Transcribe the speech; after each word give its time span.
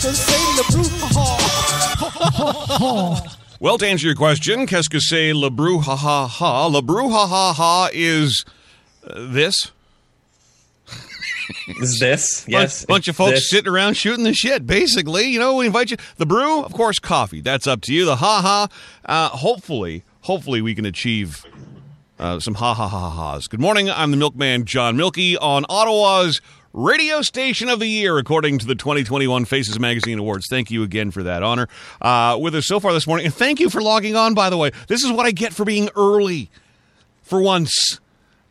Que 0.00 0.12
c'est 0.12 0.44
le 0.56 0.62
brouhaha? 2.38 3.30
Well, 3.60 3.78
to 3.78 3.86
answer 3.86 4.06
your 4.06 4.16
question, 4.16 4.66
qu'est-ce 4.66 4.88
que 4.90 5.00
c'est 5.00 5.32
le 5.32 5.48
brouhaha? 5.48 6.70
Le 6.70 6.82
brouhaha 6.82 7.88
is 7.92 8.44
uh, 9.06 9.32
this. 9.32 9.70
Is 11.80 11.98
this? 12.00 12.44
Yes. 12.48 12.84
bunch, 12.84 12.88
bunch 12.88 13.08
of 13.08 13.16
folks 13.16 13.32
This. 13.32 13.50
sitting 13.50 13.70
around 13.70 13.94
shooting 13.98 14.24
the 14.24 14.32
shit. 14.32 14.66
Basically, 14.66 15.24
you 15.28 15.38
know, 15.38 15.56
we 15.56 15.66
invite 15.66 15.90
you. 15.90 15.96
The 16.16 16.24
brew, 16.26 16.62
of 16.62 16.72
course, 16.72 16.98
coffee. 16.98 17.40
That's 17.42 17.66
up 17.66 17.80
to 17.82 17.92
you. 17.92 18.04
The 18.06 18.16
ha 18.16 18.40
ha. 18.42 18.68
Uh, 19.04 19.28
hopefully, 19.28 20.04
hopefully, 20.24 20.60
we 20.60 20.74
can 20.74 20.84
achieve 20.84 21.44
uh, 22.18 22.38
some 22.40 22.54
ha 22.54 22.74
ha 22.74 22.88
ha 22.88 23.10
ha 23.10 23.32
ha's. 23.32 23.46
Good 23.46 23.60
morning. 23.60 23.88
I'm 23.90 24.10
the 24.10 24.16
milkman, 24.16 24.64
John 24.64 24.96
Milky, 24.96 25.36
on 25.36 25.64
Ottawa's 25.68 26.40
radio 26.72 27.22
station 27.22 27.68
of 27.68 27.78
the 27.78 27.86
year, 27.86 28.18
according 28.18 28.58
to 28.58 28.66
the 28.66 28.74
2021 28.74 29.44
Faces 29.44 29.78
Magazine 29.78 30.18
Awards. 30.18 30.46
Thank 30.50 30.70
you 30.70 30.82
again 30.82 31.10
for 31.10 31.22
that 31.22 31.42
honor. 31.42 31.68
Uh, 32.00 32.36
with 32.40 32.54
us 32.54 32.66
so 32.66 32.80
far 32.80 32.92
this 32.92 33.06
morning, 33.06 33.26
and 33.26 33.34
thank 33.34 33.60
you 33.60 33.70
for 33.70 33.80
logging 33.80 34.16
on. 34.16 34.34
By 34.34 34.50
the 34.50 34.56
way, 34.56 34.70
this 34.88 35.04
is 35.04 35.12
what 35.12 35.24
I 35.26 35.30
get 35.30 35.52
for 35.52 35.64
being 35.64 35.88
early. 35.96 36.50
For 37.22 37.40
once. 37.40 38.00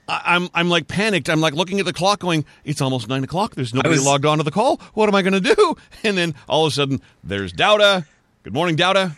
I- 0.08 0.22
I'm 0.36 0.50
I'm 0.54 0.68
like 0.70 0.88
panicked. 0.90 1.30
I'm 1.30 1.40
like 1.40 1.54
looking 1.54 1.80
at 1.80 1.86
the 1.86 1.94
clock, 1.94 2.20
going, 2.20 2.44
"It's 2.66 2.82
almost 2.82 3.08
nine 3.08 3.24
o'clock. 3.24 3.56
There's 3.56 3.74
nobody 3.74 3.96
was- 3.96 4.06
logged 4.06 4.26
on 4.26 4.40
to 4.40 4.44
the 4.44 4.52
call. 4.52 4.82
What 4.96 5.08
am 5.08 5.16
I 5.16 5.22
going 5.22 5.42
to 5.42 5.56
do?" 5.56 5.76
And 6.04 6.18
then 6.18 6.36
all 6.50 6.66
of 6.66 6.72
a 6.74 6.76
sudden, 6.76 7.02
there's 7.24 7.54
Dowda. 7.54 8.06
Good 8.44 8.54
morning, 8.54 8.76
Dowda. 8.76 9.16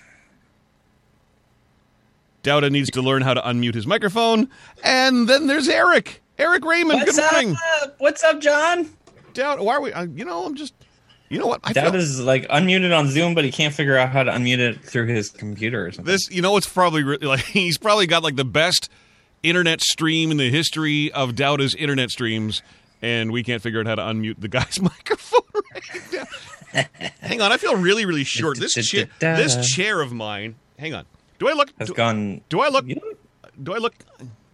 Dowda 2.45 2.71
needs 2.71 2.91
to 2.91 3.01
learn 3.01 3.23
how 3.23 3.33
to 3.33 3.41
unmute 3.41 3.73
his 3.73 3.87
microphone, 3.87 4.49
and 4.83 5.27
then 5.27 5.47
there's 5.47 5.67
Eric. 5.67 6.21
Eric 6.37 6.63
Raymond. 6.63 6.99
What's 6.99 7.17
good 7.17 7.31
morning, 7.31 7.55
up? 7.81 7.95
What's 7.97 8.23
up, 8.23 8.39
John? 8.39 8.89
Dowda. 9.33 9.63
Why 9.63 9.75
are 9.75 9.81
we? 9.81 9.91
Uh, 9.91 10.03
you 10.03 10.23
know, 10.25 10.45
I'm 10.45 10.55
just. 10.55 10.73
You 11.27 11.39
know 11.39 11.47
what? 11.47 11.61
I 11.63 11.73
Dad 11.73 11.91
feel- 11.91 11.95
is 11.99 12.19
like 12.21 12.47
unmuted 12.49 12.95
on 12.95 13.09
Zoom, 13.09 13.33
but 13.33 13.45
he 13.45 13.51
can't 13.51 13.73
figure 13.73 13.97
out 13.97 14.09
how 14.09 14.21
to 14.21 14.31
unmute 14.31 14.59
it 14.59 14.83
through 14.83 15.07
his 15.07 15.31
computer 15.31 15.87
or 15.87 15.91
something. 15.91 16.11
This, 16.11 16.29
you 16.29 16.43
know, 16.43 16.51
what's 16.51 16.69
probably 16.71 17.03
re- 17.03 17.17
like 17.21 17.41
he's 17.45 17.79
probably 17.79 18.05
got 18.05 18.21
like 18.21 18.35
the 18.35 18.45
best 18.45 18.89
internet 19.41 19.81
stream 19.81 20.29
in 20.29 20.37
the 20.37 20.51
history 20.51 21.11
of 21.13 21.31
Dowda's 21.31 21.73
internet 21.73 22.11
streams, 22.11 22.61
and 23.01 23.31
we 23.31 23.41
can't 23.41 23.61
figure 23.61 23.79
out 23.79 23.87
how 23.87 23.95
to 23.95 24.03
unmute 24.03 24.39
the 24.39 24.47
guy's 24.49 24.79
microphone 24.81 25.41
right 25.73 26.13
now. 26.13 26.83
hang 27.21 27.41
on, 27.41 27.51
I 27.51 27.57
feel 27.57 27.75
really, 27.75 28.05
really 28.05 28.23
short. 28.23 28.59
This 28.59 28.73
chair, 28.73 29.07
this 29.19 29.67
chair 29.73 30.01
of 30.01 30.13
mine. 30.13 30.55
Hang 30.77 30.93
on. 30.93 31.05
Do 31.45 31.51
I 31.51 31.53
look? 31.53 31.71
Has 31.77 31.89
Do, 31.89 31.93
gone. 31.93 32.41
do 32.49 32.61
I 32.61 32.69
look? 32.69 32.87
You 32.87 32.95
look- 32.95 33.19
Do 33.63 33.73
I 33.75 33.77
look 33.77 33.93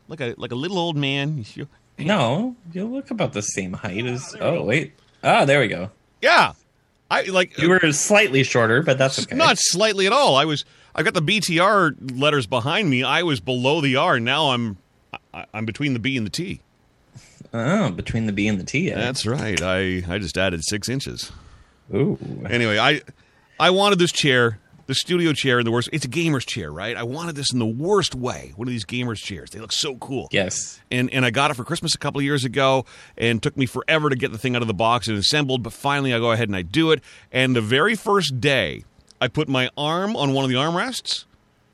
like 0.09 0.19
a 0.19 0.33
like 0.37 0.51
a 0.51 0.55
little 0.55 0.77
old 0.77 0.97
man? 0.97 1.45
You 1.55 1.67
no, 1.97 2.55
you 2.73 2.85
look 2.85 3.11
about 3.11 3.31
the 3.33 3.41
same 3.41 3.73
height 3.73 4.05
as. 4.05 4.35
Oh 4.41 4.63
wait. 4.63 4.93
Ah, 5.23 5.45
there 5.45 5.59
we 5.61 5.67
go. 5.67 5.89
Yeah, 6.21 6.53
I 7.09 7.23
like. 7.23 7.57
You 7.57 7.69
were 7.69 7.91
slightly 7.93 8.43
shorter, 8.43 8.81
but 8.83 8.97
that's 8.97 9.19
okay. 9.23 9.35
Not 9.35 9.57
slightly 9.57 10.05
at 10.05 10.11
all. 10.13 10.35
I 10.35 10.45
was. 10.45 10.65
I 10.93 11.03
got 11.03 11.13
the 11.13 11.21
BTR 11.21 12.19
letters 12.19 12.45
behind 12.47 12.89
me. 12.89 13.03
I 13.03 13.23
was 13.23 13.39
below 13.39 13.79
the 13.79 13.95
R. 13.95 14.19
Now 14.19 14.49
I'm. 14.51 14.77
I, 15.33 15.45
I'm 15.53 15.65
between 15.65 15.93
the 15.93 15.99
B 15.99 16.17
and 16.17 16.25
the 16.25 16.31
T. 16.31 16.59
oh, 17.53 17.91
between 17.91 18.25
the 18.25 18.33
B 18.33 18.47
and 18.47 18.59
the 18.59 18.63
T. 18.65 18.89
That's 18.89 19.25
right. 19.25 19.61
I 19.61 20.03
I 20.09 20.17
just 20.17 20.37
added 20.37 20.63
six 20.65 20.89
inches. 20.89 21.31
Ooh. 21.93 22.17
Anyway, 22.49 22.77
I 22.77 23.01
I 23.59 23.69
wanted 23.69 23.99
this 23.99 24.11
chair, 24.11 24.59
the 24.91 24.95
studio 24.95 25.31
chair 25.31 25.57
in 25.57 25.63
the 25.63 25.71
worst. 25.71 25.87
It's 25.93 26.03
a 26.03 26.09
gamer's 26.09 26.43
chair, 26.43 26.69
right? 26.69 26.97
I 26.97 27.03
wanted 27.03 27.35
this 27.35 27.53
in 27.53 27.59
the 27.59 27.65
worst 27.65 28.13
way. 28.13 28.51
One 28.57 28.67
of 28.67 28.73
these 28.73 28.83
gamer's 28.83 29.21
chairs. 29.21 29.51
They 29.51 29.59
look 29.61 29.71
so 29.71 29.95
cool. 29.95 30.27
Yes. 30.31 30.81
And 30.91 31.09
and 31.11 31.25
I 31.25 31.29
got 31.29 31.49
it 31.49 31.53
for 31.53 31.63
Christmas 31.63 31.95
a 31.95 31.97
couple 31.97 32.21
years 32.21 32.43
ago, 32.43 32.85
and 33.17 33.41
took 33.41 33.55
me 33.55 33.65
forever 33.65 34.09
to 34.09 34.17
get 34.17 34.33
the 34.33 34.37
thing 34.37 34.53
out 34.53 34.61
of 34.61 34.67
the 34.67 34.73
box 34.73 35.07
and 35.07 35.17
assembled. 35.17 35.63
But 35.63 35.71
finally, 35.71 36.13
I 36.13 36.19
go 36.19 36.31
ahead 36.31 36.49
and 36.49 36.57
I 36.57 36.61
do 36.61 36.91
it. 36.91 37.01
And 37.31 37.55
the 37.55 37.61
very 37.61 37.95
first 37.95 38.41
day, 38.41 38.83
I 39.21 39.29
put 39.29 39.47
my 39.47 39.69
arm 39.77 40.17
on 40.17 40.33
one 40.33 40.43
of 40.43 40.49
the 40.49 40.57
armrests. 40.57 41.23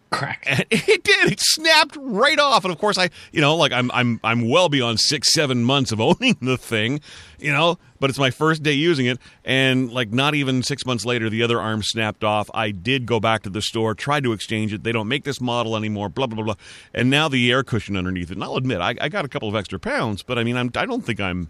Crack. 0.09 0.43
And 0.47 0.65
it 0.71 1.03
did. 1.03 1.31
It 1.31 1.39
snapped 1.41 1.97
right 1.99 2.39
off. 2.39 2.63
And 2.63 2.71
of 2.71 2.79
course, 2.79 2.97
I, 2.97 3.09
you 3.31 3.41
know, 3.41 3.55
like 3.55 3.71
I'm, 3.71 3.91
I'm, 3.91 4.19
I'm 4.23 4.47
well 4.49 4.69
beyond 4.69 4.99
six, 4.99 5.33
seven 5.33 5.63
months 5.63 5.91
of 5.91 5.99
owning 6.01 6.37
the 6.41 6.57
thing, 6.57 7.01
you 7.39 7.51
know. 7.51 7.77
But 7.99 8.11
it's 8.11 8.19
my 8.19 8.29
first 8.29 8.61
day 8.61 8.73
using 8.73 9.07
it, 9.07 9.17
and 9.43 9.91
like 9.91 10.11
not 10.11 10.35
even 10.35 10.61
six 10.61 10.85
months 10.85 11.03
later, 11.03 11.31
the 11.31 11.41
other 11.41 11.59
arm 11.59 11.81
snapped 11.81 12.23
off. 12.23 12.47
I 12.53 12.69
did 12.69 13.07
go 13.07 13.19
back 13.19 13.41
to 13.43 13.49
the 13.49 13.61
store, 13.61 13.95
tried 13.95 14.23
to 14.23 14.33
exchange 14.33 14.71
it. 14.71 14.83
They 14.83 14.91
don't 14.91 15.07
make 15.07 15.23
this 15.23 15.41
model 15.41 15.75
anymore. 15.75 16.07
Blah 16.07 16.27
blah 16.27 16.35
blah 16.35 16.45
blah. 16.45 16.63
And 16.93 17.09
now 17.09 17.27
the 17.27 17.51
air 17.51 17.63
cushion 17.63 17.97
underneath 17.97 18.29
it. 18.29 18.35
And 18.35 18.43
I'll 18.43 18.55
admit, 18.55 18.81
I, 18.81 18.95
I 19.01 19.09
got 19.09 19.25
a 19.25 19.27
couple 19.27 19.49
of 19.49 19.55
extra 19.55 19.79
pounds, 19.79 20.21
but 20.21 20.37
I 20.37 20.43
mean, 20.43 20.57
I'm, 20.57 20.71
I 20.75 20.85
don't 20.85 21.01
think 21.03 21.19
I'm, 21.19 21.49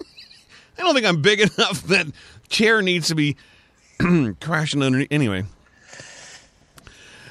I 0.78 0.82
don't 0.82 0.94
think 0.94 1.06
I'm 1.06 1.20
big 1.20 1.40
enough 1.40 1.82
that 1.82 2.06
chair 2.48 2.80
needs 2.80 3.08
to 3.08 3.14
be 3.14 3.36
crashing 4.40 4.82
underneath. 4.82 5.08
Anyway. 5.10 5.44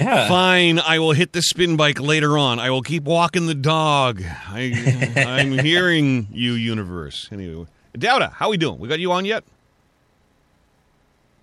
Yeah. 0.01 0.28
Fine, 0.28 0.79
I 0.79 1.00
will 1.00 1.12
hit 1.12 1.34
the 1.34 1.41
spin 1.41 1.78
bike 1.78 2.00
later 2.00 2.38
on. 2.38 2.59
I 2.59 2.69
will 2.69 2.81
keep 2.81 3.03
walking 3.03 3.45
the 3.45 3.56
dog. 3.56 4.23
I, 4.23 5.13
I'm 5.16 5.51
hearing 5.59 6.28
you, 6.31 6.53
universe. 6.53 7.29
Anyway, 7.31 7.67
Dowda, 7.95 8.34
how 8.34 8.50
we 8.50 8.57
doing? 8.57 8.79
We 8.79 8.88
got 8.88 9.00
you 9.00 9.12
on 9.12 9.25
yet? 9.25 9.44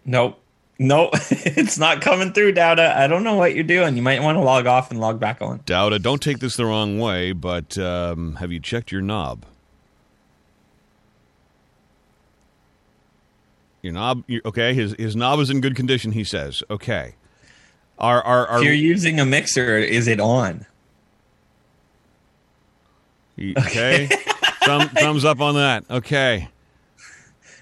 Nope. 0.04 0.40
Nope. 0.78 1.10
it's 1.30 1.78
not 1.78 2.00
coming 2.00 2.32
through, 2.32 2.54
Dowda. 2.54 2.96
I 2.96 3.06
don't 3.06 3.24
know 3.24 3.34
what 3.34 3.54
you're 3.54 3.64
doing. 3.64 3.96
You 3.96 4.02
might 4.02 4.22
want 4.22 4.36
to 4.36 4.42
log 4.42 4.66
off 4.66 4.90
and 4.90 5.00
log 5.00 5.20
back 5.20 5.42
on. 5.42 5.60
Dowda, 5.60 6.02
don't 6.02 6.22
take 6.22 6.38
this 6.38 6.56
the 6.56 6.64
wrong 6.64 6.98
way, 6.98 7.32
but 7.32 7.76
um, 7.78 8.36
have 8.36 8.50
you 8.50 8.60
checked 8.60 8.90
your 8.90 9.02
knob? 9.02 9.44
Your 13.82 13.92
knob, 13.92 14.24
you 14.26 14.40
okay? 14.44 14.74
His 14.74 14.94
his 14.98 15.14
knob 15.14 15.38
is 15.38 15.50
in 15.50 15.60
good 15.60 15.76
condition. 15.76 16.12
He 16.12 16.24
says, 16.24 16.62
okay. 16.68 17.14
Our 17.98 18.22
our, 18.22 18.46
our 18.46 18.58
If 18.58 18.64
you're 18.64 18.72
using 18.74 19.18
a 19.20 19.24
mixer, 19.26 19.76
is 19.78 20.06
it 20.06 20.20
on? 20.20 20.66
Okay. 23.40 24.06
Thumb, 24.64 24.88
thumbs 24.90 25.24
up 25.24 25.40
on 25.40 25.54
that. 25.54 25.84
Okay. 25.90 26.48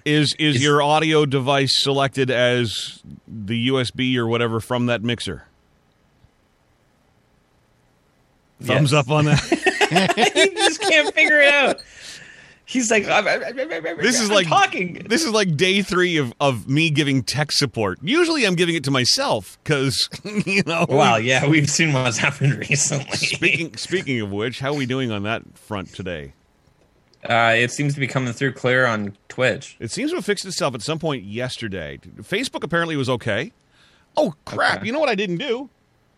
Is 0.05 0.35
is 0.39 0.63
your 0.63 0.83
audio 0.83 1.27
device 1.27 1.83
selected 1.83 2.31
as 2.31 3.03
the 3.27 3.69
USB 3.69 4.17
or 4.17 4.27
whatever 4.27 4.61
from 4.61 4.87
that 4.87 5.03
mixer? 5.03 5.45
Thumbs 8.63 8.93
Yes. 8.93 9.05
up 9.05 9.11
on 9.11 9.27
that. 9.27 9.41
he 10.35 10.55
just 10.55 10.81
can't 10.81 11.15
figure 11.15 11.41
it 11.41 11.53
out. 11.53 11.77
He's 12.69 12.91
like, 12.91 13.05
This 13.05 14.21
is 14.21 14.29
I'm 14.29 14.35
like 14.35 14.49
talking. 14.49 14.95
This 15.09 15.25
is 15.25 15.31
like 15.31 15.57
day 15.57 15.83
three 15.83 16.17
of, 16.17 16.35
of 16.41 16.69
me 16.69 16.91
giving 16.91 17.23
tech 17.23 17.53
support. 17.53 18.01
Usually, 18.03 18.45
I'm 18.45 18.57
giving 18.57 18.75
it 18.75 18.83
to 18.85 18.91
myself 18.91 19.57
because 19.63 20.09
you 20.25 20.65
know. 20.67 20.85
Wow, 20.89 21.15
yeah, 21.15 21.47
we've 21.47 21.71
seen 21.71 21.93
what's 21.93 22.19
happened 22.19 22.57
recently. 22.69 23.09
Speaking 23.13 23.77
speaking 23.77 24.21
of 24.21 24.33
which, 24.33 24.59
how 24.59 24.73
are 24.73 24.77
we 24.77 24.85
doing 24.85 25.13
on 25.13 25.23
that 25.23 25.57
front 25.57 25.95
today? 25.95 26.33
Uh, 27.23 27.55
it 27.57 27.71
seems 27.71 27.95
to 27.95 28.01
be 28.01 28.09
coming 28.09 28.33
through 28.33 28.53
clear 28.53 28.85
on 28.85 29.17
Twitch. 29.29 29.77
It 29.79 29.93
seems 29.93 30.11
to 30.11 30.17
have 30.17 30.25
fixed 30.25 30.45
itself 30.45 30.75
at 30.75 30.83
some 30.83 30.99
point 30.99 31.23
yesterday. 31.23 32.01
Facebook 32.23 32.65
apparently 32.65 32.97
was 32.97 33.09
okay. 33.09 33.53
Oh 34.17 34.35
crap! 34.45 34.79
Okay. 34.79 34.87
You 34.87 34.93
know 34.93 35.01
what 35.01 35.09
I 35.09 35.15
didn't 35.15 35.39
do? 35.39 35.71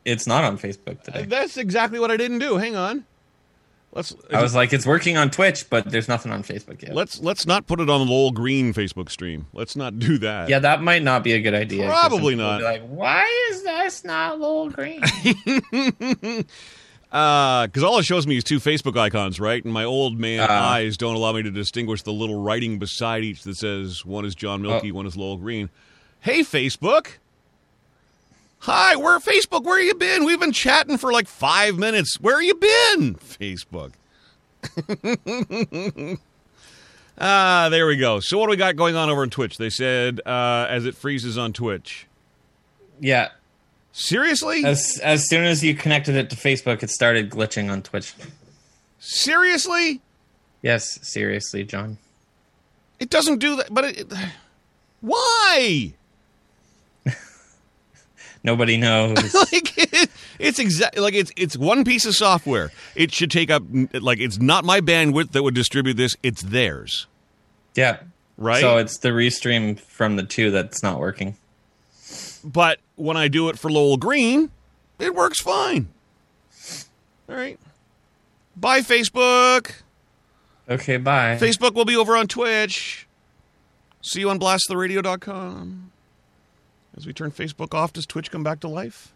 It's 0.06 0.26
not 0.26 0.44
on 0.44 0.56
Facebook 0.56 1.02
today. 1.02 1.24
That's 1.24 1.58
exactly 1.58 2.00
what 2.00 2.10
I 2.10 2.16
didn't 2.16 2.38
do. 2.38 2.56
Hang 2.56 2.74
on. 2.74 3.04
Let's 3.98 4.14
I 4.32 4.40
was 4.40 4.54
like, 4.54 4.72
it's 4.72 4.86
working 4.86 5.16
on 5.16 5.28
Twitch, 5.30 5.68
but 5.68 5.90
there's 5.90 6.06
nothing 6.08 6.30
on 6.30 6.42
Facebook 6.44 6.80
yet. 6.82 6.94
let's 6.94 7.20
let's 7.20 7.46
not 7.46 7.66
put 7.66 7.80
it 7.80 7.90
on 7.90 8.06
the 8.06 8.12
Lowell 8.12 8.30
Green 8.30 8.72
Facebook 8.72 9.10
stream. 9.10 9.46
Let's 9.52 9.74
not 9.74 9.98
do 9.98 10.18
that. 10.18 10.48
yeah, 10.48 10.60
that 10.60 10.82
might 10.82 11.02
not 11.02 11.24
be 11.24 11.32
a 11.32 11.40
good 11.40 11.54
idea. 11.54 11.86
Probably 11.86 12.34
not. 12.36 12.62
like, 12.62 12.86
why 12.86 13.26
is 13.50 13.64
this 13.64 14.04
not 14.04 14.38
Lowell 14.38 14.70
Green? 14.70 15.00
because 17.10 17.82
all 17.82 17.98
it 17.98 18.04
shows 18.04 18.26
me 18.26 18.36
is 18.36 18.44
two 18.44 18.58
Facebook 18.60 18.98
icons, 18.98 19.40
right? 19.40 19.64
And 19.64 19.72
my 19.72 19.84
old 19.84 20.18
man 20.18 20.40
Uh. 20.40 20.52
eyes 20.52 20.96
don't 20.96 21.16
allow 21.16 21.32
me 21.32 21.42
to 21.42 21.50
distinguish 21.50 22.02
the 22.02 22.12
little 22.12 22.40
writing 22.40 22.78
beside 22.78 23.24
each 23.24 23.42
that 23.42 23.56
says 23.56 24.04
one 24.04 24.24
is 24.24 24.34
John 24.34 24.62
Milky, 24.62 24.92
Oh. 24.92 24.94
one 24.96 25.06
is 25.06 25.16
Lowell 25.16 25.38
Green. 25.38 25.70
Hey, 26.20 26.40
Facebook. 26.40 27.08
Hi, 28.60 28.96
where 28.96 29.18
Facebook? 29.20 29.64
Where 29.64 29.80
you 29.80 29.94
been? 29.94 30.24
We've 30.24 30.40
been 30.40 30.52
chatting 30.52 30.98
for 30.98 31.12
like 31.12 31.28
five 31.28 31.76
minutes. 31.78 32.16
Where 32.20 32.42
you 32.42 32.54
been? 32.54 33.14
Facebook. 33.14 33.92
Ah, 37.20 37.68
there 37.68 37.88
we 37.88 37.96
go. 37.96 38.20
So 38.20 38.38
what 38.38 38.46
do 38.46 38.50
we 38.50 38.56
got 38.56 38.76
going 38.76 38.94
on 38.94 39.10
over 39.10 39.22
on 39.22 39.30
Twitch? 39.30 39.58
They 39.58 39.70
said 39.70 40.20
uh, 40.24 40.66
as 40.70 40.86
it 40.86 40.94
freezes 40.94 41.36
on 41.36 41.52
Twitch. 41.52 42.06
yeah. 43.00 43.30
Seriously? 43.90 44.64
As 44.64 45.00
as 45.02 45.28
soon 45.28 45.42
as 45.42 45.64
you 45.64 45.74
connected 45.74 46.14
it 46.14 46.30
to 46.30 46.36
Facebook, 46.36 46.84
it 46.84 46.90
started 46.90 47.28
glitching 47.30 47.72
on 47.72 47.82
Twitch. 47.82 48.14
Seriously? 49.00 50.00
Yes, 50.62 51.00
seriously, 51.02 51.64
John. 51.64 51.98
It 53.00 53.10
doesn't 53.10 53.38
do 53.38 53.56
that, 53.56 53.74
but 53.74 53.84
it. 53.86 53.98
it 53.98 54.12
why? 55.00 55.94
Nobody 58.48 58.78
knows. 58.78 59.34
like 59.52 59.76
it, 59.76 60.08
it's 60.38 60.58
exactly 60.58 61.02
like 61.02 61.12
it's 61.12 61.30
it's 61.36 61.54
one 61.54 61.84
piece 61.84 62.06
of 62.06 62.14
software. 62.14 62.72
It 62.94 63.12
should 63.12 63.30
take 63.30 63.50
up 63.50 63.62
like 63.92 64.20
it's 64.20 64.38
not 64.38 64.64
my 64.64 64.80
bandwidth 64.80 65.32
that 65.32 65.42
would 65.42 65.54
distribute 65.54 65.98
this. 65.98 66.16
It's 66.22 66.40
theirs. 66.40 67.06
yeah. 67.74 67.98
Right? 68.38 68.62
So 68.62 68.78
it's 68.78 68.96
the 68.98 69.10
restream 69.10 69.78
from 69.78 70.16
the 70.16 70.22
two 70.22 70.50
that's 70.50 70.82
not 70.82 70.98
working. 70.98 71.36
But 72.42 72.78
when 72.96 73.18
I 73.18 73.28
do 73.28 73.50
it 73.50 73.58
for 73.58 73.70
Lowell 73.70 73.98
Green, 73.98 74.50
it 74.98 75.14
works 75.14 75.42
fine. 75.42 75.88
All 77.28 77.34
right. 77.36 77.58
Bye, 78.56 78.80
Facebook. 78.80 79.72
Okay, 80.70 80.96
bye. 80.96 81.36
Facebook 81.38 81.74
will 81.74 81.84
be 81.84 81.96
over 81.96 82.16
on 82.16 82.28
Twitch. 82.28 83.06
See 84.02 84.20
you 84.20 84.30
on 84.30 84.38
blasttheradio.com. 84.38 85.90
As 86.98 87.06
we 87.06 87.12
turn 87.12 87.30
Facebook 87.30 87.74
off, 87.74 87.92
does 87.92 88.06
Twitch 88.06 88.28
come 88.32 88.42
back 88.42 88.58
to 88.60 88.68
life? 88.68 89.12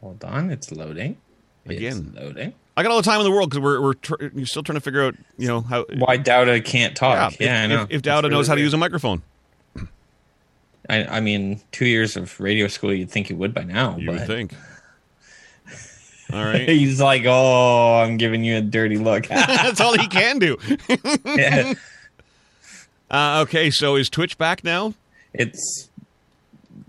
Hold 0.00 0.22
on, 0.22 0.50
it's 0.50 0.70
loading. 0.70 1.16
Again. 1.64 2.12
It's 2.14 2.22
loading. 2.22 2.54
I 2.76 2.84
got 2.84 2.92
all 2.92 2.98
the 2.98 3.02
time 3.02 3.18
in 3.18 3.24
the 3.24 3.30
world 3.32 3.50
because 3.50 3.60
we're 3.60 3.80
we're 3.80 3.94
tr- 3.94 4.22
you're 4.34 4.46
still 4.46 4.62
trying 4.62 4.76
to 4.76 4.80
figure 4.80 5.02
out 5.02 5.16
you 5.36 5.48
know 5.48 5.62
how 5.62 5.84
Why 5.96 6.16
Dowda 6.16 6.64
can't 6.64 6.94
talk? 6.94 7.40
Yeah, 7.40 7.64
if, 7.64 7.64
I 7.64 7.74
know. 7.74 7.82
if, 7.82 7.90
if 7.90 8.02
Dowda 8.02 8.30
knows 8.30 8.30
really 8.30 8.46
how 8.48 8.54
to 8.54 8.60
use 8.60 8.74
a 8.74 8.76
microphone, 8.76 9.22
I, 10.88 11.04
I 11.06 11.20
mean, 11.20 11.60
two 11.72 11.86
years 11.86 12.16
of 12.16 12.38
radio 12.38 12.68
school, 12.68 12.94
you'd 12.94 13.10
think 13.10 13.28
you 13.28 13.36
would 13.36 13.52
by 13.52 13.64
now. 13.64 13.96
you 13.96 14.06
but 14.06 14.20
would 14.20 14.26
think. 14.28 14.54
All 16.32 16.44
right, 16.44 16.68
he's 16.68 17.00
like, 17.00 17.24
"Oh, 17.26 18.00
I'm 18.04 18.16
giving 18.16 18.44
you 18.44 18.58
a 18.58 18.60
dirty 18.60 18.98
look." 18.98 19.26
that's 19.28 19.80
all 19.80 19.96
he 19.98 20.06
can 20.06 20.38
do. 20.38 20.56
Yeah. 21.24 21.74
Uh, 23.10 23.44
okay, 23.46 23.70
so 23.70 23.96
is 23.96 24.08
Twitch 24.08 24.36
back 24.36 24.62
now? 24.64 24.94
It's 25.32 25.90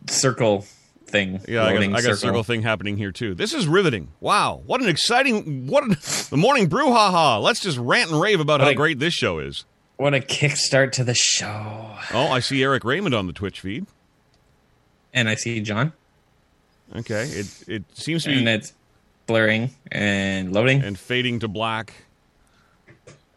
circle 0.08 0.66
thing. 1.06 1.40
Yeah, 1.48 1.64
I 1.64 1.74
got, 1.74 1.84
I 1.84 2.02
got 2.02 2.12
a 2.12 2.16
circle 2.18 2.44
thing 2.44 2.62
happening 2.64 2.98
here 2.98 3.12
too. 3.12 3.34
This 3.36 3.54
is 3.54 3.68
riveting. 3.68 4.10
Wow, 4.20 4.62
what 4.66 4.82
an 4.82 4.90
exciting 4.90 5.68
what 5.68 5.84
an, 5.84 5.92
the 6.30 6.38
morning 6.38 6.68
brew 6.68 6.92
haha. 6.92 7.40
Let's 7.40 7.62
just 7.62 7.78
rant 7.78 8.12
and 8.12 8.20
rave 8.20 8.40
about 8.40 8.60
how 8.60 8.68
Like- 8.68 8.78
great 8.78 9.00
this 9.00 9.14
show 9.14 9.40
is. 9.40 9.66
What 9.98 10.14
a 10.14 10.20
kickstart 10.20 10.92
to 10.94 11.04
the 11.04 11.16
show. 11.16 11.90
Oh, 12.14 12.28
I 12.28 12.40
see 12.40 12.62
Eric 12.62 12.84
Raymond 12.84 13.16
on 13.16 13.26
the 13.26 13.34
Twitch 13.34 13.62
feed. 13.62 13.88
And 15.12 15.28
I 15.28 15.34
see 15.34 15.60
John, 15.62 15.94
Okay, 16.96 17.24
it 17.24 17.64
it 17.68 17.84
seems 17.98 18.24
to 18.26 18.32
and 18.32 18.46
be 18.46 18.52
it's 18.52 18.74
blurring 19.26 19.72
and 19.92 20.54
loading. 20.54 20.84
and 20.84 21.00
fading 21.00 21.40
to 21.40 21.48
black. 21.48 21.94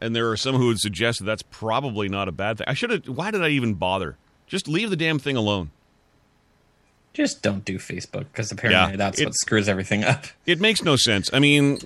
And 0.03 0.15
there 0.15 0.31
are 0.31 0.37
some 0.37 0.55
who 0.57 0.67
would 0.67 0.79
suggest 0.79 1.21
that 1.21 1.25
that's 1.25 1.43
probably 1.43 2.09
not 2.09 2.29
a 2.29 2.33
bad 2.33 2.59
thing. 2.59 2.67
I 2.69 2.75
should 2.75 2.91
have. 2.91 3.09
Why 3.09 3.31
did 3.31 3.43
I 3.43 3.49
even 3.49 3.75
bother? 3.75 4.17
Just 4.47 4.69
leave 4.69 4.91
the 4.91 4.97
damn 4.97 5.19
thing 5.19 5.37
alone. 5.37 5.71
Just 7.13 7.43
don't 7.43 7.65
do 7.65 7.79
Facebook 7.79 8.27
because 8.33 8.53
apparently 8.53 8.93
Yeah, 8.93 8.97
that's 8.97 9.21
it- 9.21 9.25
what 9.27 9.35
screws 9.35 9.69
everything 9.69 10.05
up. 10.05 10.27
It 10.47 10.61
makes 10.61 10.83
no 10.83 10.97
sense. 10.97 11.29
I 11.33 11.39
mean, 11.41 11.79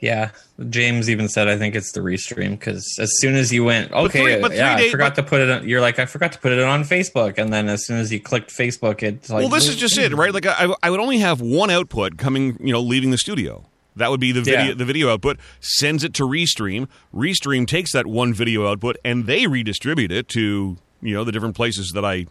Yeah, 0.00 0.30
James 0.70 1.10
even 1.10 1.28
said 1.28 1.46
I 1.46 1.58
think 1.58 1.74
it's 1.74 1.92
the 1.92 2.00
restream 2.00 2.50
because 2.52 2.96
as 2.98 3.12
soon 3.18 3.34
as 3.36 3.52
you 3.52 3.64
went, 3.64 3.92
okay, 3.92 4.22
three- 4.22 4.40
but 4.40 4.52
yeah, 4.54 4.76
three 4.78 4.86
I 4.86 4.90
forgot 4.90 5.14
but- 5.14 5.22
to 5.22 5.28
put 5.28 5.40
it. 5.42 5.50
on 5.50 5.68
You're 5.68 5.82
like, 5.82 5.98
I 5.98 6.06
forgot 6.06 6.32
to 6.32 6.38
put 6.38 6.52
it 6.52 6.60
on 6.62 6.84
Facebook, 6.84 7.36
and 7.36 7.52
then 7.52 7.68
as 7.68 7.84
soon 7.86 7.98
as 7.98 8.10
you 8.10 8.18
clicked 8.18 8.50
Facebook, 8.50 9.02
it's 9.02 9.28
like, 9.28 9.40
well, 9.40 9.50
this 9.50 9.68
is 9.68 9.76
just 9.76 9.98
it, 9.98 10.14
right? 10.14 10.32
Like 10.32 10.46
I, 10.46 10.72
I 10.82 10.88
would 10.90 11.00
only 11.00 11.18
have 11.18 11.40
one 11.42 11.70
output 11.70 12.16
coming, 12.16 12.56
you 12.64 12.72
know, 12.72 12.80
leaving 12.80 13.10
the 13.10 13.18
studio. 13.18 13.66
That 13.96 14.10
would 14.10 14.20
be 14.20 14.32
the 14.32 14.40
video. 14.40 14.68
Yeah. 14.68 14.74
The 14.74 14.84
video 14.86 15.12
output 15.12 15.38
sends 15.60 16.02
it 16.04 16.14
to 16.14 16.22
Restream. 16.22 16.88
Restream 17.14 17.66
takes 17.66 17.92
that 17.92 18.06
one 18.06 18.32
video 18.32 18.66
output 18.70 18.96
and 19.04 19.26
they 19.26 19.46
redistribute 19.46 20.12
it 20.12 20.28
to 20.28 20.78
you 21.02 21.14
know 21.14 21.24
the 21.24 21.32
different 21.32 21.56
places 21.56 21.90
that 21.94 22.04
I 22.04 22.26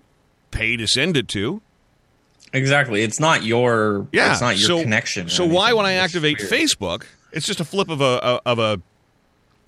pay 0.52 0.78
to 0.78 0.88
send 0.88 1.16
it 1.18 1.28
to. 1.30 1.62
exactly. 2.54 3.02
It's 3.04 3.20
not 3.20 3.44
your. 3.44 4.08
Yeah, 4.12 4.32
it's 4.32 4.42
not 4.42 4.58
your 4.58 4.68
so, 4.68 4.82
connection. 4.82 5.30
So 5.30 5.46
why, 5.46 5.74
when 5.74 5.86
I 5.86 5.94
activate 5.94 6.40
weird. 6.40 6.52
Facebook, 6.52 7.04
it's 7.32 7.46
just 7.46 7.60
a 7.60 7.66
flip 7.66 7.90
of 7.90 8.02
a 8.02 8.40
of 8.46 8.60
a. 8.60 8.82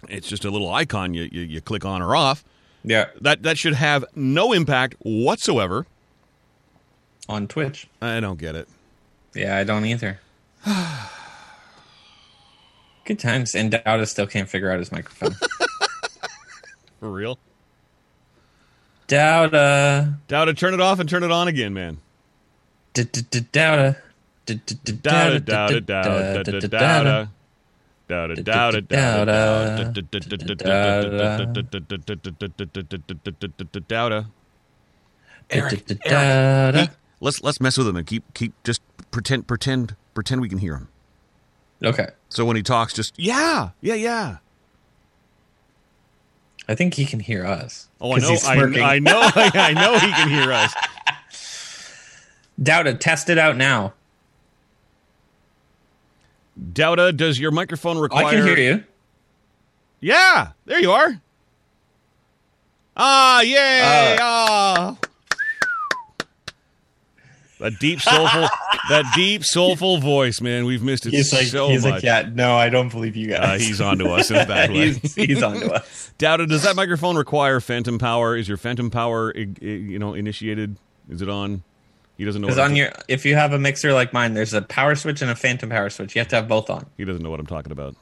It's 0.10 0.28
just 0.28 0.46
a 0.46 0.50
little 0.50 0.72
icon 0.74 1.14
you, 1.14 1.30
you 1.32 1.42
you 1.42 1.62
click 1.62 1.86
on 1.86 2.02
or 2.02 2.16
off. 2.16 2.44
Yeah, 2.84 3.08
That 3.22 3.44
that 3.44 3.60
should 3.60 3.76
have 3.76 4.04
no 4.16 4.54
impact 4.54 4.96
whatsoever. 5.00 5.86
on 7.30 7.48
Twitch. 7.48 7.88
I 8.02 8.20
don't 8.20 8.40
get 8.40 8.56
it. 8.56 8.68
Yeah, 9.36 9.56
I 9.58 9.64
don't 9.64 9.86
either. 9.86 10.20
Good 13.06 13.20
times, 13.20 13.56
and 13.56 13.72
Dowda 13.72 14.08
still 14.08 14.28
can't 14.28 14.48
figure 14.50 14.72
out 14.72 14.80
his 14.80 14.92
microphone. 14.92 15.34
For 17.00 17.10
real. 17.12 17.38
Dowda, 19.12 20.18
Dowda, 20.30 20.58
turn 20.58 20.74
it 20.74 20.80
off 20.80 21.00
and 21.00 21.10
turn 21.10 21.24
it 21.24 21.32
on 21.32 21.50
again, 21.50 21.74
man. 21.74 21.98
Dowda, 22.94 23.12
Dowda, 23.52 23.98
dowda, 24.46 25.82
dowda, 25.82 25.82
dowda, 25.84 26.62
dowda. 26.62 27.30
Dowda, 28.08 28.36
dowda, 28.44 28.82
dowda, 28.82 29.26
dowda. 33.88 34.26
Dowda. 35.50 36.92
Let's 37.20 37.44
let's 37.44 37.60
mess 37.60 37.78
with 37.78 37.88
him 37.88 37.98
and 37.98 38.08
keep 38.08 38.34
keep 38.34 38.54
just 38.64 38.82
pretend 39.12 39.46
pretend 39.46 39.96
pretend 40.14 40.40
we 40.42 40.48
can 40.50 40.58
hear 40.58 40.76
him. 40.76 40.88
Okay, 41.84 42.08
So 42.30 42.46
when 42.46 42.56
he 42.56 42.64
talks, 42.64 42.94
just 42.94 43.18
yeah, 43.20 43.72
yeah, 43.82 43.96
yeah. 43.96 44.38
I 46.68 46.76
think 46.76 46.94
he 46.94 47.06
can 47.06 47.20
hear 47.20 47.46
us. 47.46 47.88
Oh, 48.00 48.14
I 48.14 48.20
know, 48.20 48.38
I. 48.46 48.94
I 48.94 49.00
know, 49.00 49.20
I 49.36 49.74
know 49.74 49.94
he 49.98 50.12
can 50.12 50.30
hear 50.30 50.52
us. 50.52 50.74
Dowda, 52.62 53.00
test 53.00 53.30
it 53.30 53.38
out 53.38 53.58
now. 53.58 53.94
Dowda, 56.74 57.16
does 57.18 57.40
your 57.40 57.52
microphone 57.52 57.98
require? 57.98 58.26
I 58.28 58.32
can 58.32 58.46
hear 58.46 58.58
you. 58.58 58.84
Yeah, 60.00 60.52
there 60.66 60.80
you 60.80 60.92
are. 60.92 61.22
Ah, 62.96 63.42
yay! 63.42 64.18
Ah. 64.20 64.98
That 67.62 67.78
deep 67.80 68.02
soulful, 68.02 68.48
that 68.90 69.06
deep 69.16 69.44
soulful 69.44 70.00
voice, 70.00 70.42
man. 70.42 70.66
We've 70.66 70.82
missed 70.82 71.06
it 71.06 71.24
so 71.24 71.70
much. 71.80 72.04
Yeah, 72.04 72.28
no, 72.34 72.56
I 72.56 72.70
don't 72.70 72.90
believe 72.90 73.16
you 73.16 73.36
Uh, 73.36 73.60
he's 73.60 73.80
onto 73.80 74.08
us 74.10 74.32
in 74.32 74.38
a 74.38 74.46
bad 74.48 74.72
way. 74.72 74.94
he's, 74.94 75.14
he's 75.14 75.44
on 75.44 75.60
to 75.60 75.74
us. 75.74 76.12
Dowda, 76.20 76.50
does 76.50 76.64
that 76.64 76.76
microphone 76.76 77.16
require 77.18 77.60
phantom 77.60 78.00
power? 78.00 78.36
Is 78.36 78.48
your 78.48 78.58
phantom 78.58 78.90
power, 78.90 79.32
you 79.38 80.00
know, 80.00 80.16
initiated? 80.16 80.76
Is 81.08 81.22
it 81.22 81.30
on? 81.30 81.62
He 82.18 82.26
doesn't 82.26 82.42
know. 82.42 82.48
Because 82.48 82.58
I'm 82.58 82.72
on 82.72 82.76
your, 82.76 82.92
if 83.08 83.26
you 83.26 83.36
have 83.36 83.54
a 83.54 83.60
mixer 83.60 83.94
like 83.94 84.12
mine, 84.12 84.34
there's 84.34 84.54
a 84.56 84.64
power 84.64 84.96
switch 84.96 85.22
and 85.22 85.30
a 85.30 85.36
phantom 85.36 85.70
power 85.70 85.92
switch. 85.92 86.16
You 86.16 86.20
have 86.20 86.28
to 86.30 86.36
have 86.38 86.48
both 86.48 86.70
on. 86.72 86.88
He 86.98 87.06
doesn't 87.06 87.22
know 87.22 87.30
what 87.30 87.40
I'm 87.40 87.46
talking 87.48 87.72
about. 87.72 87.96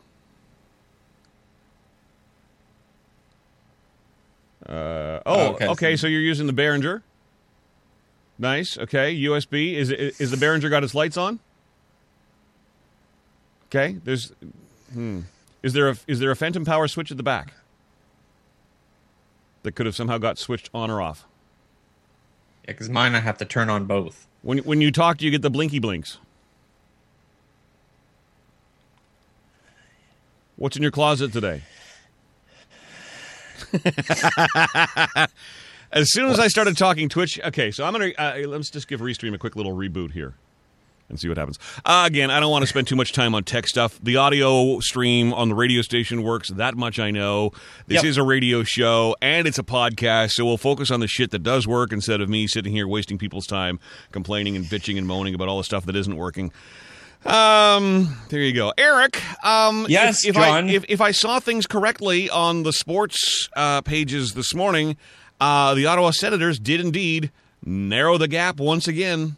Uh, 4.66 4.72
oh, 4.72 5.22
Oh, 5.26 5.48
okay. 5.54 5.68
okay. 5.68 5.96
So 5.98 6.08
you're 6.08 6.22
using 6.22 6.48
the 6.48 6.54
Behringer. 6.54 7.02
Nice. 8.40 8.78
Okay. 8.78 9.14
USB. 9.16 9.74
Is 9.76 9.92
it, 9.92 10.20
is 10.20 10.32
the 10.32 10.38
Behringer 10.38 10.70
got 10.70 10.84
its 10.84 10.96
lights 10.96 11.18
on? 11.18 11.40
Okay. 13.68 13.98
There's. 14.04 14.32
Hmm. 14.94 15.22
Is 15.62 15.74
there 15.74 15.90
a 15.90 15.98
is 16.08 16.20
there 16.20 16.32
a 16.32 16.36
phantom 16.36 16.64
power 16.64 16.88
switch 16.88 17.12
at 17.12 17.18
the 17.18 17.24
back 17.24 17.54
that 19.64 19.74
could 19.74 19.86
have 19.86 19.96
somehow 19.96 20.18
got 20.18 20.38
switched 20.38 20.70
on 20.74 20.90
or 20.90 21.02
off? 21.02 21.28
Yeah, 22.64 22.72
because 22.72 22.90
mine 22.90 23.14
I 23.14 23.20
have 23.20 23.38
to 23.40 23.46
turn 23.46 23.70
on 23.70 23.86
both. 23.86 24.26
When 24.42 24.60
when 24.60 24.80
you 24.80 24.90
talk, 24.92 25.18
do 25.18 25.26
you 25.26 25.32
get 25.32 25.42
the 25.42 25.50
blinky 25.50 25.80
blinks? 25.80 26.18
What's 30.56 30.78
in 30.78 30.82
your 30.82 30.92
closet 30.92 31.34
today? 31.34 31.62
as 35.92 36.12
soon 36.12 36.30
as 36.30 36.40
I 36.40 36.48
started 36.48 36.78
talking 36.78 37.10
Twitch, 37.10 37.40
okay, 37.46 37.72
so 37.72 37.84
I'm 37.86 37.94
gonna 37.94 38.12
uh, 38.18 38.38
let's 38.48 38.70
just 38.70 38.88
give 38.88 39.00
Restream 39.02 39.34
a 39.34 39.38
quick 39.38 39.56
little 39.56 39.76
reboot 39.76 40.12
here 40.12 40.36
and 41.10 41.20
see 41.20 41.28
what 41.28 41.38
happens. 41.40 41.58
Uh, 41.84 42.04
again, 42.06 42.30
I 42.30 42.40
don't 42.40 42.52
want 42.52 42.62
to 42.62 42.68
spend 42.68 42.86
too 42.88 42.96
much 42.96 43.14
time 43.14 43.34
on 43.34 43.44
tech 43.44 43.68
stuff. 43.68 44.00
The 44.04 44.18
audio 44.18 44.80
stream 44.80 45.34
on 45.34 45.50
the 45.50 45.56
radio 45.56 45.82
station 45.82 46.22
works. 46.22 46.50
That 46.50 46.76
much 46.78 47.00
I 47.00 47.10
know. 47.10 47.50
This 47.88 48.04
Yep. 48.04 48.06
is 48.06 48.18
a 48.18 48.24
radio 48.24 48.62
show 48.64 49.16
and 49.20 49.48
it's 49.48 49.58
a 49.58 49.64
podcast, 49.64 50.34
so 50.34 50.46
we'll 50.46 50.58
focus 50.58 50.92
on 50.92 51.00
the 51.00 51.08
shit 51.08 51.32
that 51.32 51.42
does 51.42 51.66
work 51.68 51.92
instead 51.92 52.22
of 52.22 52.30
me 52.30 52.46
sitting 52.46 52.72
here 52.74 52.88
wasting 52.88 53.18
people's 53.18 53.48
time 53.48 53.80
complaining 54.12 54.56
and 54.56 54.66
bitching 54.66 55.00
and 55.00 55.08
moaning 55.08 55.34
about 55.34 55.48
all 55.48 55.58
the 55.58 55.64
stuff 55.64 55.84
that 55.88 55.96
isn't 55.96 56.16
working. 56.16 56.52
Um, 57.26 58.16
there 58.30 58.40
you 58.42 58.54
go, 58.54 58.72
Eric. 58.78 59.22
Um, 59.44 59.86
Yes, 59.90 60.24
if, 60.24 60.36
if 60.36 60.38
I 60.38 60.48
John. 60.50 60.70
if, 60.70 60.86
if 60.88 61.02
I 61.02 61.12
saw 61.12 61.40
things 61.40 61.68
correctly 61.68 62.30
on 62.30 62.64
the 62.64 62.72
sports 62.72 63.50
uh, 63.56 63.82
pages 63.82 64.34
this 64.34 64.54
morning, 64.56 64.96
uh, 65.40 65.74
the 65.76 65.86
Ottawa 65.86 66.12
Senators 66.12 66.60
did 66.60 66.80
indeed 66.80 67.32
narrow 67.66 68.18
the 68.18 68.28
gap 68.28 68.60
once 68.60 68.88
again. 68.88 69.36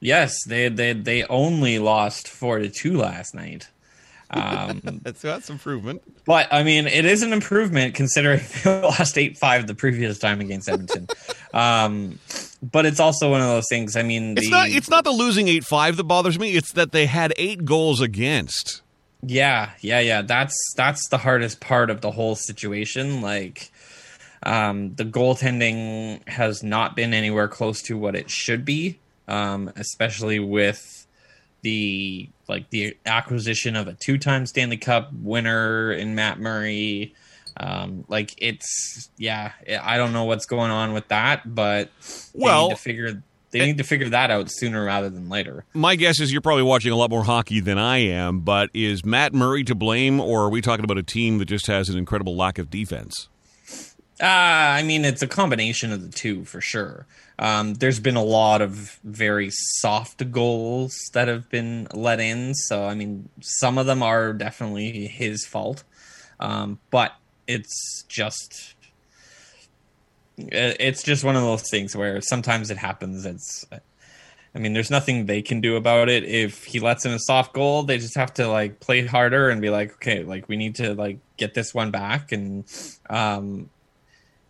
Yes, 0.00 0.34
they 0.46 0.68
they 0.68 0.92
they 0.92 1.24
only 1.24 1.78
lost 1.78 2.28
four 2.28 2.58
to 2.58 2.68
two 2.68 2.96
last 2.98 3.34
night. 3.34 3.68
Um, 4.30 4.82
That's 5.02 5.22
that's 5.22 5.48
improvement. 5.48 6.02
but 6.26 6.52
I 6.52 6.62
mean, 6.62 6.86
it 6.86 7.06
is 7.06 7.22
an 7.22 7.32
improvement 7.32 7.94
considering 7.94 8.40
they 8.64 8.80
lost 8.82 9.16
eight 9.16 9.38
five 9.38 9.66
the 9.66 9.74
previous 9.74 10.18
time 10.18 10.40
against 10.40 10.68
Edmonton. 10.68 11.08
um, 11.54 12.18
but 12.62 12.84
it's 12.84 13.00
also 13.00 13.30
one 13.30 13.40
of 13.40 13.46
those 13.46 13.66
things. 13.70 13.96
I 13.96 14.02
mean, 14.02 14.36
It's 14.36 14.46
the- 14.46 14.50
not 14.50 14.68
it's 14.68 14.90
not 14.90 15.04
the 15.04 15.12
losing 15.12 15.48
eight 15.48 15.64
five 15.64 15.96
that 15.96 16.04
bothers 16.04 16.38
me. 16.38 16.54
It's 16.56 16.72
that 16.72 16.92
they 16.92 17.06
had 17.06 17.32
eight 17.38 17.64
goals 17.64 18.00
against. 18.02 18.82
Yeah, 19.22 19.70
yeah, 19.80 19.98
yeah. 20.00 20.22
That's 20.22 20.54
that's 20.76 21.08
the 21.08 21.18
hardest 21.18 21.58
part 21.60 21.88
of 21.90 22.02
the 22.02 22.10
whole 22.10 22.34
situation. 22.36 23.20
Like, 23.22 23.72
um, 24.42 24.94
the 24.94 25.04
goaltending 25.04 26.26
has 26.28 26.62
not 26.62 26.96
been 26.96 27.14
anywhere 27.14 27.48
close 27.48 27.82
to 27.82 27.96
what 27.96 28.14
it 28.14 28.30
should 28.30 28.64
be, 28.64 28.98
um, 29.26 29.70
especially 29.76 30.38
with 30.38 31.06
the 31.62 32.28
like 32.48 32.70
the 32.70 32.96
acquisition 33.04 33.76
of 33.76 33.88
a 33.88 33.94
two-time 33.94 34.46
Stanley 34.46 34.76
Cup 34.76 35.12
winner 35.12 35.92
in 35.92 36.14
Matt 36.14 36.38
Murray. 36.38 37.14
Um, 37.56 38.04
like 38.08 38.34
it's 38.38 39.10
yeah, 39.16 39.52
I 39.82 39.96
don't 39.96 40.12
know 40.12 40.24
what's 40.24 40.46
going 40.46 40.70
on 40.70 40.92
with 40.92 41.08
that, 41.08 41.54
but 41.54 41.90
they 42.34 42.44
Well, 42.44 42.68
need 42.68 42.76
to 42.76 42.80
figure 42.80 43.22
they 43.50 43.66
need 43.66 43.78
to 43.78 43.84
figure 43.84 44.08
that 44.10 44.30
out 44.30 44.48
sooner 44.50 44.84
rather 44.84 45.08
than 45.08 45.28
later. 45.28 45.64
My 45.74 45.96
guess 45.96 46.20
is 46.20 46.30
you're 46.30 46.40
probably 46.42 46.62
watching 46.62 46.92
a 46.92 46.96
lot 46.96 47.10
more 47.10 47.24
hockey 47.24 47.60
than 47.60 47.78
I 47.78 47.98
am, 47.98 48.40
but 48.40 48.70
is 48.74 49.04
Matt 49.04 49.34
Murray 49.34 49.64
to 49.64 49.74
blame, 49.74 50.20
or 50.20 50.42
are 50.44 50.50
we 50.50 50.60
talking 50.60 50.84
about 50.84 50.98
a 50.98 51.02
team 51.02 51.38
that 51.38 51.46
just 51.46 51.66
has 51.66 51.88
an 51.88 51.98
incredible 51.98 52.36
lack 52.36 52.58
of 52.58 52.70
defense? 52.70 53.28
Uh, 54.20 54.24
I 54.26 54.82
mean, 54.82 55.04
it's 55.04 55.22
a 55.22 55.28
combination 55.28 55.92
of 55.92 56.02
the 56.02 56.08
two 56.08 56.44
for 56.44 56.60
sure. 56.60 57.06
Um, 57.38 57.74
there's 57.74 58.00
been 58.00 58.16
a 58.16 58.24
lot 58.24 58.60
of 58.60 58.98
very 59.04 59.50
soft 59.52 60.32
goals 60.32 60.96
that 61.12 61.28
have 61.28 61.48
been 61.48 61.86
let 61.94 62.18
in. 62.18 62.54
So, 62.54 62.84
I 62.84 62.94
mean, 62.94 63.28
some 63.40 63.78
of 63.78 63.86
them 63.86 64.02
are 64.02 64.32
definitely 64.32 65.06
his 65.06 65.46
fault. 65.46 65.84
Um, 66.40 66.80
but 66.90 67.14
it's 67.46 68.04
just. 68.08 68.74
It's 70.36 71.02
just 71.02 71.24
one 71.24 71.34
of 71.34 71.42
those 71.42 71.68
things 71.68 71.96
where 71.96 72.20
sometimes 72.20 72.70
it 72.70 72.76
happens. 72.76 73.26
It's, 73.26 73.66
I 73.72 74.58
mean, 74.58 74.72
there's 74.72 74.90
nothing 74.90 75.26
they 75.26 75.42
can 75.42 75.60
do 75.60 75.74
about 75.74 76.08
it. 76.08 76.24
If 76.24 76.64
he 76.64 76.78
lets 76.78 77.04
in 77.04 77.12
a 77.12 77.18
soft 77.18 77.52
goal, 77.52 77.82
they 77.82 77.98
just 77.98 78.16
have 78.16 78.34
to 78.34 78.46
like 78.48 78.78
play 78.78 79.04
harder 79.04 79.48
and 79.48 79.60
be 79.60 79.70
like, 79.70 79.94
okay, 79.94 80.22
like 80.22 80.48
we 80.48 80.56
need 80.56 80.76
to 80.76 80.94
like 80.94 81.18
get 81.38 81.54
this 81.54 81.74
one 81.74 81.90
back. 81.90 82.30
And, 82.30 82.64
um, 83.10 83.68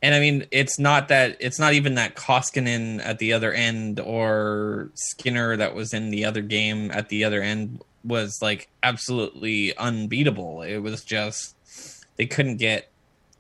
and 0.02 0.14
I 0.14 0.20
mean, 0.20 0.46
it's 0.50 0.78
not 0.78 1.08
that 1.08 1.36
it's 1.40 1.58
not 1.58 1.72
even 1.74 1.94
that 1.96 2.14
Koskinen 2.14 3.04
at 3.04 3.18
the 3.18 3.32
other 3.32 3.52
end 3.52 3.98
or 3.98 4.90
Skinner 4.94 5.56
that 5.56 5.74
was 5.74 5.92
in 5.92 6.10
the 6.10 6.24
other 6.24 6.42
game 6.42 6.90
at 6.92 7.08
the 7.08 7.24
other 7.24 7.42
end 7.42 7.82
was 8.04 8.38
like 8.40 8.68
absolutely 8.82 9.76
unbeatable. 9.76 10.62
It 10.62 10.78
was 10.78 11.04
just 11.04 11.56
they 12.16 12.26
couldn't 12.26 12.56
get 12.58 12.90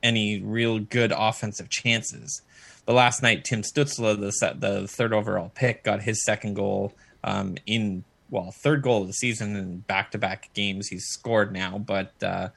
any 0.02 0.40
real 0.40 0.78
good 0.78 1.12
offensive 1.16 1.68
chances. 1.68 2.42
But 2.86 2.94
last 2.94 3.22
night, 3.22 3.44
Tim 3.44 3.62
Stützle, 3.62 4.18
the 4.18 4.30
set, 4.32 4.60
the 4.60 4.88
third 4.88 5.12
overall 5.12 5.52
pick, 5.54 5.84
got 5.84 6.02
his 6.02 6.24
second 6.24 6.54
goal 6.54 6.94
um, 7.22 7.56
in 7.66 8.04
well, 8.30 8.52
third 8.62 8.82
goal 8.82 9.02
of 9.02 9.06
the 9.06 9.14
season 9.14 9.56
in 9.56 9.78
back 9.80 10.10
to 10.10 10.18
back 10.18 10.50
games. 10.54 10.88
He's 10.88 11.04
scored 11.06 11.52
now, 11.52 11.78
but 11.78 12.12
uh, 12.22 12.48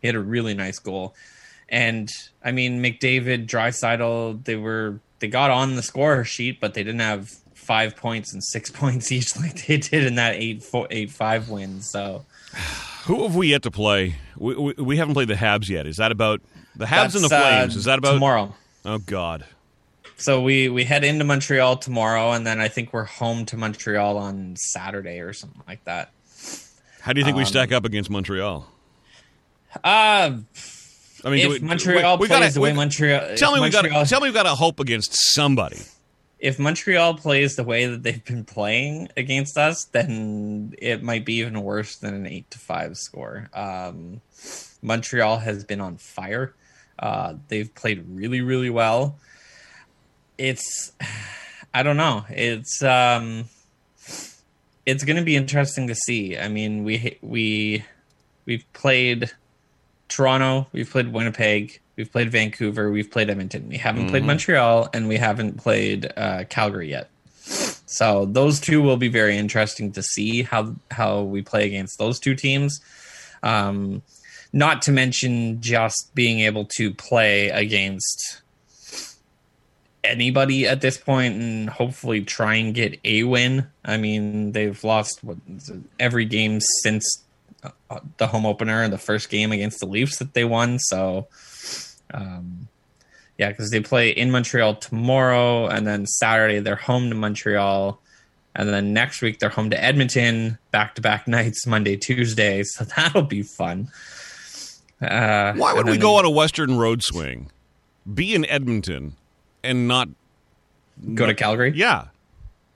he 0.00 0.08
had 0.08 0.14
a 0.14 0.20
really 0.20 0.54
nice 0.54 0.78
goal. 0.78 1.14
And 1.68 2.08
I 2.44 2.52
mean, 2.52 2.82
McDavid, 2.82 3.46
Draisaitl, 3.46 4.44
they 4.44 4.56
were 4.56 5.00
they 5.18 5.28
got 5.28 5.50
on 5.50 5.76
the 5.76 5.82
score 5.82 6.22
sheet, 6.24 6.60
but 6.60 6.74
they 6.74 6.82
didn't 6.84 7.00
have 7.00 7.30
five 7.54 7.96
points 7.96 8.32
and 8.32 8.44
six 8.44 8.70
points 8.80 9.10
each 9.10 9.36
like 9.36 9.66
they 9.66 9.76
did 9.78 10.04
in 10.04 10.14
that 10.16 10.36
eight 10.36 10.62
four 10.62 10.86
eight 10.90 11.10
five 11.10 11.48
win. 11.48 11.80
So 11.82 12.24
Who 13.04 13.22
have 13.24 13.34
we 13.34 13.48
yet 13.48 13.62
to 13.62 13.70
play? 13.70 14.16
We, 14.36 14.54
we, 14.54 14.72
we 14.74 14.96
haven't 14.98 15.14
played 15.14 15.28
the 15.28 15.34
Habs 15.34 15.68
yet. 15.68 15.86
Is 15.86 15.96
that 15.96 16.12
about 16.12 16.40
the 16.76 16.84
Habs 16.84 17.14
and 17.14 17.24
the 17.24 17.28
that's, 17.28 17.32
uh, 17.32 17.58
Flames? 17.58 17.76
Is 17.76 17.84
that 17.84 17.98
about 17.98 18.14
tomorrow? 18.14 18.54
Oh 18.84 18.98
God. 18.98 19.44
So 20.18 20.40
we 20.42 20.68
we 20.68 20.84
head 20.84 21.04
into 21.04 21.24
Montreal 21.24 21.76
tomorrow, 21.78 22.32
and 22.32 22.46
then 22.46 22.60
I 22.60 22.68
think 22.68 22.92
we're 22.92 23.04
home 23.04 23.44
to 23.46 23.56
Montreal 23.56 24.16
on 24.16 24.54
Saturday 24.56 25.20
or 25.20 25.32
something 25.32 25.62
like 25.68 25.84
that. 25.84 26.10
How 27.00 27.12
do 27.12 27.20
you 27.20 27.24
think 27.24 27.36
we 27.36 27.42
Um, 27.42 27.48
stack 27.48 27.72
up 27.72 27.84
against 27.84 28.08
Montreal? 28.10 28.66
Uh 29.84 30.38
I 31.26 31.30
mean, 31.30 31.40
if 31.40 31.48
we- 31.60 31.66
Montreal 31.66 32.18
we- 32.18 32.28
plays 32.28 32.40
gotta- 32.40 32.54
the 32.54 32.60
way 32.60 32.72
Montreal, 32.72 33.36
Tell 33.36 33.52
me 33.52 33.58
if 33.58 33.64
we 33.64 33.70
got 33.70 33.82
Montreal- 33.82 34.06
tell 34.06 34.20
me 34.20 34.28
we 34.28 34.32
got 34.34 34.44
to 34.44 34.54
hope 34.54 34.78
against 34.80 35.12
somebody. 35.34 35.78
if 36.38 36.58
Montreal 36.58 37.14
plays 37.14 37.56
the 37.56 37.64
way 37.64 37.86
that 37.86 38.02
they've 38.04 38.24
been 38.24 38.44
playing 38.44 39.08
against 39.16 39.58
us, 39.58 39.84
then 39.92 40.74
it 40.78 41.02
might 41.02 41.24
be 41.24 41.34
even 41.40 41.60
worse 41.62 41.96
than 41.96 42.14
an 42.14 42.26
eight 42.26 42.48
to 42.52 42.58
five 42.58 42.96
score. 42.96 43.48
Um, 43.52 44.20
Montreal 44.82 45.38
has 45.38 45.64
been 45.64 45.80
on 45.80 45.96
fire. 45.96 46.54
Uh, 46.98 47.34
they've 47.48 47.74
played 47.74 48.04
really, 48.08 48.40
really 48.40 48.70
well. 48.70 49.18
It's, 50.38 50.92
I 51.74 51.82
don't 51.82 51.96
know. 51.96 52.24
It's, 52.30 52.82
um, 52.82 53.46
it's 54.86 55.02
going 55.04 55.16
to 55.16 55.24
be 55.24 55.34
interesting 55.36 55.88
to 55.88 55.94
see. 55.94 56.38
I 56.38 56.46
mean, 56.48 56.84
we 56.84 57.18
we 57.20 57.84
we've 58.44 58.64
played 58.72 59.32
Toronto, 60.08 60.66
we've 60.72 60.90
played 60.90 61.12
Winnipeg, 61.12 61.80
we've 61.96 62.10
played 62.10 62.30
Vancouver, 62.30 62.90
we've 62.90 63.10
played 63.10 63.30
Edmonton. 63.30 63.68
We 63.68 63.76
haven't 63.76 64.08
played 64.08 64.24
Montreal, 64.24 64.88
and 64.92 65.08
we 65.08 65.16
haven't 65.16 65.58
played 65.58 66.12
uh, 66.16 66.44
Calgary 66.48 66.90
yet. 66.90 67.10
So 67.86 68.26
those 68.26 68.60
two 68.60 68.82
will 68.82 68.96
be 68.96 69.08
very 69.08 69.36
interesting 69.36 69.92
to 69.92 70.02
see 70.02 70.42
how 70.42 70.74
how 70.90 71.22
we 71.22 71.42
play 71.42 71.66
against 71.66 71.98
those 71.98 72.18
two 72.18 72.34
teams. 72.34 72.80
Um, 73.42 74.02
not 74.52 74.82
to 74.82 74.92
mention 74.92 75.60
just 75.60 76.10
being 76.14 76.40
able 76.40 76.64
to 76.76 76.92
play 76.92 77.48
against 77.50 78.42
anybody 80.02 80.66
at 80.66 80.80
this 80.80 80.96
point 80.96 81.34
and 81.34 81.68
hopefully 81.68 82.22
try 82.22 82.54
and 82.54 82.74
get 82.74 82.98
a 83.04 83.24
win. 83.24 83.66
I 83.84 83.96
mean, 83.96 84.52
they've 84.52 84.82
lost 84.82 85.22
what, 85.22 85.36
every 85.98 86.24
game 86.24 86.60
since 86.82 87.24
the 88.18 88.26
home 88.26 88.46
opener 88.46 88.82
and 88.82 88.92
the 88.92 88.98
first 88.98 89.28
game 89.30 89.52
against 89.52 89.80
the 89.80 89.86
Leafs 89.86 90.18
that 90.18 90.34
they 90.34 90.44
won. 90.44 90.78
So, 90.78 91.28
um, 92.12 92.68
yeah, 93.38 93.48
because 93.50 93.70
they 93.70 93.80
play 93.80 94.10
in 94.10 94.30
Montreal 94.30 94.76
tomorrow, 94.76 95.66
and 95.66 95.86
then 95.86 96.06
Saturday 96.06 96.58
they're 96.60 96.76
home 96.76 97.10
to 97.10 97.14
Montreal, 97.16 98.00
and 98.54 98.68
then 98.70 98.92
next 98.92 99.20
week 99.22 99.38
they're 99.38 99.50
home 99.50 99.70
to 99.70 99.82
Edmonton, 99.82 100.58
back 100.70 100.94
to 100.94 101.00
back 101.02 101.28
nights, 101.28 101.66
Monday, 101.66 101.96
Tuesday. 101.96 102.62
So 102.62 102.84
that'll 102.96 103.22
be 103.22 103.42
fun. 103.42 103.88
Uh, 105.00 105.52
Why 105.54 105.74
would 105.74 105.86
we 105.86 105.98
go 105.98 106.16
on 106.16 106.24
a 106.24 106.30
Western 106.30 106.78
road 106.78 107.02
swing, 107.02 107.50
be 108.12 108.34
in 108.34 108.46
Edmonton, 108.46 109.14
and 109.62 109.86
not? 109.86 110.08
go 111.14 111.26
to 111.26 111.34
Calgary? 111.34 111.72
Yeah. 111.76 112.06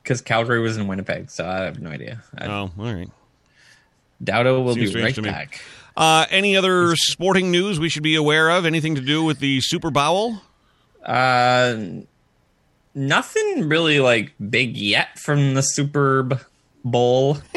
because 0.02 0.20
Calgary 0.20 0.60
was 0.60 0.76
in 0.76 0.86
Winnipeg, 0.86 1.30
so 1.30 1.46
I 1.46 1.60
have 1.60 1.80
no 1.80 1.88
idea. 1.88 2.22
I, 2.36 2.46
Oh, 2.48 2.70
all 2.78 2.92
right. 2.92 3.08
Dowda 4.22 4.62
will 4.64 4.74
Seems 4.74 4.92
be 4.92 5.02
right 5.02 5.22
back. 5.22 5.60
Uh, 5.96 6.26
any 6.30 6.56
other 6.56 6.94
sporting 6.96 7.50
news 7.50 7.78
we 7.80 7.88
should 7.88 8.02
be 8.02 8.14
aware 8.14 8.50
of? 8.50 8.64
Anything 8.64 8.94
to 8.94 9.00
do 9.00 9.22
with 9.24 9.38
the 9.40 9.60
Super 9.60 9.90
Bowl? 9.90 10.36
Uh, 11.04 11.76
nothing 12.94 13.68
really 13.68 14.00
like 14.00 14.32
big 14.50 14.76
yet 14.76 15.18
from 15.18 15.54
the 15.54 15.62
Superb 15.62 16.40
Bowl. 16.84 17.38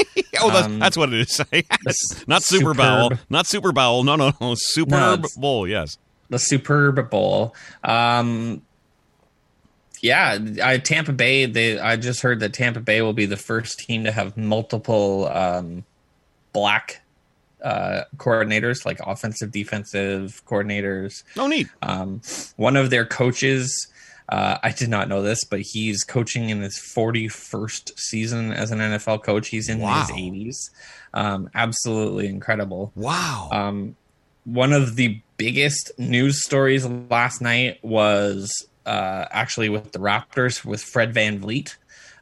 Oh, 0.41 0.49
that's, 0.49 0.65
Um, 0.65 0.79
that's 0.79 0.97
what 0.97 1.13
it 1.13 1.21
is. 1.21 1.39
s- 1.87 2.27
not 2.27 2.41
Super. 2.43 2.73
Bowl. 2.73 3.11
Not 3.29 3.45
Super 3.45 3.71
Bowl. 3.71 4.03
No, 4.03 4.15
no, 4.15 4.33
no. 4.41 4.55
Superb 4.57 5.19
it's- 5.19 5.37
Bowl. 5.37 5.67
Yes. 5.67 5.97
the 6.29 6.39
Superb 6.39 7.09
Bowl. 7.11 7.55
Um, 7.83 8.63
yeah, 10.01 10.39
I, 10.61 10.79
Tampa 10.79 11.13
Bay. 11.13 11.45
They 11.45 11.79
I 11.79 11.95
just 11.97 12.21
heard 12.23 12.39
that 12.41 12.51
Tampa 12.51 12.79
Bay 12.79 13.01
will 13.03 13.13
be 13.13 13.25
the 13.27 13.37
first 13.37 13.77
team 13.79 14.03
to 14.05 14.11
have 14.11 14.35
multiple 14.35 15.29
um, 15.31 15.85
black 16.53 17.01
uh, 17.63 18.03
coordinators, 18.17 18.85
like 18.85 18.99
offensive, 19.05 19.51
defensive 19.51 20.41
coordinators. 20.45 21.23
No 21.35 21.47
need. 21.47 21.69
Um, 21.81 22.21
one 22.57 22.75
of 22.75 22.89
their 22.89 23.05
coaches, 23.05 23.87
uh, 24.29 24.57
I 24.61 24.71
did 24.71 24.89
not 24.89 25.07
know 25.07 25.21
this, 25.21 25.43
but 25.45 25.61
he's 25.61 26.03
coaching 26.03 26.49
in 26.49 26.61
his 26.61 26.77
41st 26.77 27.97
season 27.97 28.51
as 28.51 28.71
an 28.71 28.79
NFL 28.79 29.23
coach. 29.23 29.49
He's 29.49 29.69
in 29.69 29.79
Wow. 29.79 30.01
his 30.01 30.11
80s. 30.11 30.69
Um, 31.13 31.49
absolutely 31.55 32.27
incredible. 32.27 32.91
Wow. 32.95 33.49
Um, 33.51 33.95
one 34.45 34.73
of 34.73 34.95
the 34.97 35.21
biggest 35.37 35.91
news 35.97 36.43
stories 36.43 36.85
last 36.85 37.41
night 37.41 37.79
was 37.83 38.51
uh, 38.85 39.25
actually 39.31 39.69
with 39.69 39.93
the 39.93 39.99
Raptors, 39.99 40.65
with 40.65 40.81
Fred 40.83 41.13
VanVleet 41.13 41.75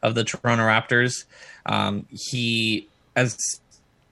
of 0.04 0.14
the 0.14 0.24
Toronto 0.24 0.64
Raptors. 0.66 1.26
Um, 1.66 2.06
he, 2.12 2.88
as 3.16 3.38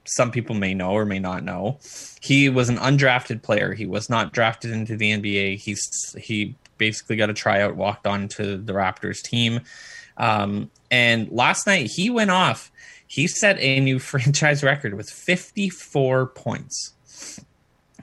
some 0.10 0.32
people 0.32 0.56
may 0.56 0.74
know 0.74 0.92
or 0.92 1.06
may 1.06 1.20
not 1.20 1.44
know, 1.44 1.80
he 2.22 2.50
was 2.50 2.70
an 2.70 2.78
undrafted 2.78 3.42
player. 3.42 3.74
He 3.74 3.86
was 3.86 4.10
not 4.10 4.34
drafted 4.34 4.72
into 4.72 4.96
the 4.96 5.12
NBA. 5.12 5.58
He's 5.58 6.16
he 6.20 6.56
basically 6.78 7.16
got 7.16 7.30
a 7.30 7.34
tryout, 7.34 7.76
walked 7.76 8.08
on 8.08 8.28
to 8.30 8.58
the 8.58 8.74
Raptors 8.74 9.22
team. 9.22 9.62
Um, 10.18 10.70
and 10.92 11.30
last 11.32 11.68
night 11.68 11.92
he 11.92 12.10
went 12.10 12.32
off. 12.32 12.72
he 13.08 13.28
set 13.28 13.58
a 13.60 13.80
new 13.80 14.00
franchise 14.12 14.64
record 14.64 14.96
with 14.96 15.10
54 15.10 16.28
points. 16.28 16.94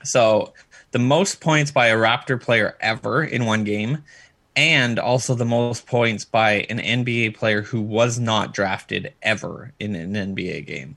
So, 0.04 0.52
the 0.92 0.98
most 1.00 1.40
points 1.40 1.70
by 1.70 1.88
a 1.88 1.96
Raptor 1.96 2.40
player 2.40 2.76
ever 2.80 3.22
in 3.24 3.44
one 3.44 3.64
game, 3.64 4.04
and 4.54 4.98
also 4.98 5.34
the 5.34 5.44
most 5.44 5.86
points 5.86 6.24
by 6.24 6.66
an 6.70 6.78
NBA 6.78 7.36
player 7.36 7.62
who 7.62 7.80
was 7.80 8.18
not 8.18 8.54
drafted 8.54 9.12
ever 9.22 9.72
in 9.78 9.94
an 9.94 10.14
NBA 10.14 10.66
game. 10.66 10.96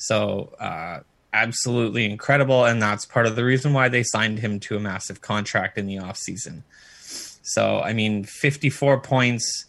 So, 0.00 0.54
uh, 0.58 1.00
absolutely 1.32 2.04
incredible. 2.06 2.64
And 2.64 2.80
that's 2.80 3.04
part 3.04 3.26
of 3.26 3.36
the 3.36 3.44
reason 3.44 3.72
why 3.72 3.88
they 3.88 4.02
signed 4.02 4.38
him 4.38 4.58
to 4.60 4.76
a 4.76 4.80
massive 4.80 5.20
contract 5.20 5.78
in 5.78 5.86
the 5.86 5.96
offseason. 5.96 6.62
So, 7.42 7.80
I 7.80 7.92
mean, 7.92 8.24
54 8.24 9.00
points 9.00 9.66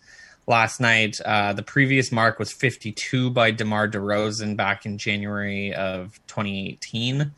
last 0.48 0.80
night. 0.80 1.20
Uh, 1.22 1.54
the 1.54 1.64
previous 1.64 2.12
mark 2.12 2.40
was 2.40 2.52
52 2.52 3.30
by 3.32 3.52
DeMar 3.52 3.90
DeRozan 3.90 4.56
back 4.56 4.86
in 4.86 4.98
January 4.98 5.74
of 5.74 6.20
2018. 6.28 7.32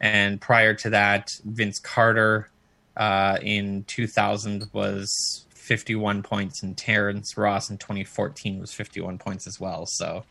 And 0.00 0.40
prior 0.40 0.74
to 0.74 0.90
that, 0.90 1.30
Vince 1.44 1.78
Carter 1.78 2.48
uh, 2.96 3.38
in 3.42 3.84
2000 3.84 4.70
was 4.72 5.46
51 5.50 6.22
points, 6.22 6.62
and 6.62 6.76
Terrence 6.76 7.36
Ross 7.36 7.70
in 7.70 7.78
2014 7.78 8.60
was 8.60 8.72
51 8.72 9.18
points 9.18 9.46
as 9.46 9.60
well. 9.60 9.84
So, 9.86 10.24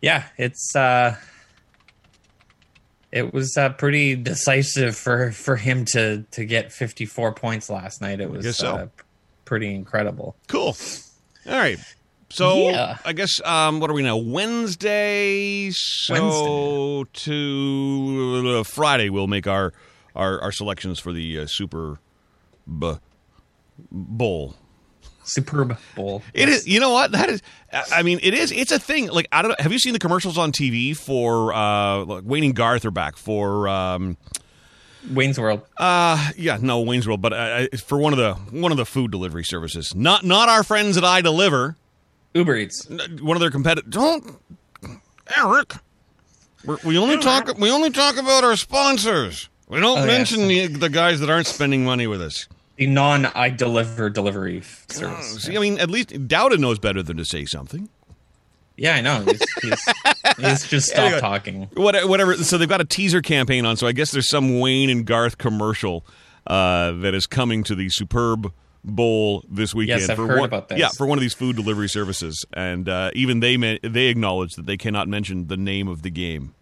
yeah, 0.00 0.24
it's 0.36 0.74
uh, 0.76 1.16
it 3.12 3.32
was 3.32 3.56
uh, 3.56 3.70
pretty 3.70 4.14
decisive 4.16 4.96
for 4.96 5.32
for 5.32 5.56
him 5.56 5.84
to 5.92 6.24
to 6.32 6.44
get 6.44 6.72
54 6.72 7.32
points 7.34 7.70
last 7.70 8.00
night. 8.00 8.20
It 8.20 8.30
was 8.30 8.56
so. 8.56 8.74
uh, 8.74 8.86
pretty 9.44 9.74
incredible. 9.74 10.36
Cool. 10.48 10.76
All 11.46 11.52
right. 11.56 11.78
So 12.28 12.70
Yeah. 12.70 12.98
I 13.04 13.12
guess 13.12 13.40
um, 13.44 13.78
what 13.80 13.88
are 13.88 13.94
we 13.94 14.02
now? 14.02 14.16
Wednesday. 14.16 15.70
So 15.70 17.04
to 17.12 18.56
uh, 18.58 18.62
Friday, 18.64 19.08
we'll 19.10 19.28
make 19.28 19.46
our 19.46 19.72
our, 20.16 20.40
our 20.42 20.50
selections 20.52 20.98
for 20.98 21.12
the 21.12 21.40
uh, 21.40 21.46
Super 21.46 22.00
B- 22.66 22.96
Bowl. 23.90 24.56
Superb 25.26 25.76
Bowl. 25.94 26.22
It 26.32 26.48
is. 26.48 26.66
You 26.66 26.80
know 26.80 26.90
what? 26.90 27.12
That 27.12 27.28
is. 27.28 27.42
I 27.92 28.02
mean, 28.02 28.20
it 28.22 28.32
is. 28.32 28.52
It's 28.52 28.72
a 28.72 28.78
thing. 28.78 29.08
Like 29.08 29.28
I 29.32 29.42
don't. 29.42 29.50
know. 29.50 29.56
Have 29.58 29.72
you 29.72 29.78
seen 29.78 29.92
the 29.92 29.98
commercials 29.98 30.38
on 30.38 30.52
TV 30.52 30.96
for 30.96 31.52
uh, 31.52 32.04
like 32.04 32.22
Wayne 32.24 32.44
and 32.44 32.54
Garth 32.54 32.84
are 32.84 32.90
back 32.90 33.16
for? 33.16 33.68
Um, 33.68 34.16
Wayne's 35.10 35.38
World. 35.38 35.62
uh, 35.76 36.30
yeah, 36.36 36.58
no, 36.60 36.80
Wayne's 36.80 37.06
World, 37.06 37.20
but 37.22 37.32
uh, 37.32 37.36
uh, 37.36 37.76
for 37.76 37.98
one 37.98 38.12
of 38.12 38.18
the 38.18 38.34
one 38.58 38.72
of 38.72 38.78
the 38.78 38.86
food 38.86 39.10
delivery 39.10 39.44
services. 39.44 39.92
Not 39.94 40.24
not 40.24 40.48
our 40.48 40.62
friends 40.64 40.96
at 40.96 41.04
I 41.04 41.20
Deliver. 41.20 41.76
Uber 42.34 42.56
Eats. 42.56 42.86
one 43.20 43.36
of 43.36 43.40
their 43.40 43.50
competitors. 43.50 43.90
Don't, 43.92 44.36
Eric. 45.36 45.74
We're, 46.64 46.78
we 46.84 46.98
only 46.98 47.18
talk. 47.18 47.56
We 47.58 47.70
only 47.70 47.90
talk 47.90 48.16
about 48.16 48.42
our 48.44 48.56
sponsors. 48.56 49.48
We 49.68 49.80
don't 49.80 49.98
Oh, 50.00 50.06
mention 50.06 50.50
yes. 50.50 50.70
the, 50.72 50.78
the 50.78 50.88
guys 50.88 51.20
that 51.20 51.30
aren't 51.30 51.46
spending 51.46 51.84
money 51.84 52.06
with 52.06 52.20
us. 52.22 52.46
The 52.76 52.86
non 52.86 53.26
I 53.26 53.48
deliver 53.50 54.10
delivery 54.10 54.62
service. 54.88 55.42
See, 55.42 55.56
I 55.56 55.60
mean, 55.60 55.78
at 55.78 55.90
least 55.90 56.10
Dowda 56.10 56.58
knows 56.58 56.78
better 56.78 57.02
than 57.02 57.16
to 57.16 57.24
say 57.24 57.44
something. 57.46 57.88
Yeah, 58.76 58.96
I 58.96 59.00
know. 59.00 59.20
He's, 59.22 59.40
he's, 59.62 59.84
he's 60.38 60.64
just 60.68 60.88
stopped 60.88 61.00
Anyway. 61.00 61.20
talking. 61.20 61.62
What- 61.74 62.06
Whatever. 62.08 62.36
So 62.36 62.58
they've 62.58 62.68
got 62.68 62.82
a 62.82 62.84
teaser 62.84 63.22
campaign 63.22 63.64
on. 63.64 63.78
So 63.78 63.86
I 63.86 63.92
guess 63.92 64.10
there's 64.10 64.28
some 64.28 64.60
Wayne 64.60 64.90
and 64.90 65.06
Garth 65.06 65.38
commercial 65.38 66.04
uh, 66.46 66.92
that 66.92 67.14
is 67.14 67.26
coming 67.26 67.62
to 67.64 67.74
the 67.74 67.88
Superb 67.88 68.52
Bowl 68.84 69.42
this 69.50 69.74
weekend. 69.74 70.00
Yes, 70.02 70.10
I've 70.10 70.16
for 70.16 70.26
heard 70.26 70.40
one, 70.40 70.46
about 70.48 70.68
this. 70.68 70.78
Yeah, 70.78 70.90
for 70.90 71.06
one 71.06 71.16
of 71.16 71.22
these 71.22 71.32
food 71.34 71.56
delivery 71.56 71.88
services, 71.88 72.44
and 72.52 72.86
uh, 72.88 73.10
even 73.14 73.40
they 73.40 73.56
they 73.82 74.06
acknowledge 74.08 74.54
that 74.56 74.66
they 74.66 74.76
cannot 74.76 75.08
mention 75.08 75.46
the 75.48 75.56
name 75.56 75.88
of 75.88 76.02
the 76.02 76.10
game. 76.10 76.54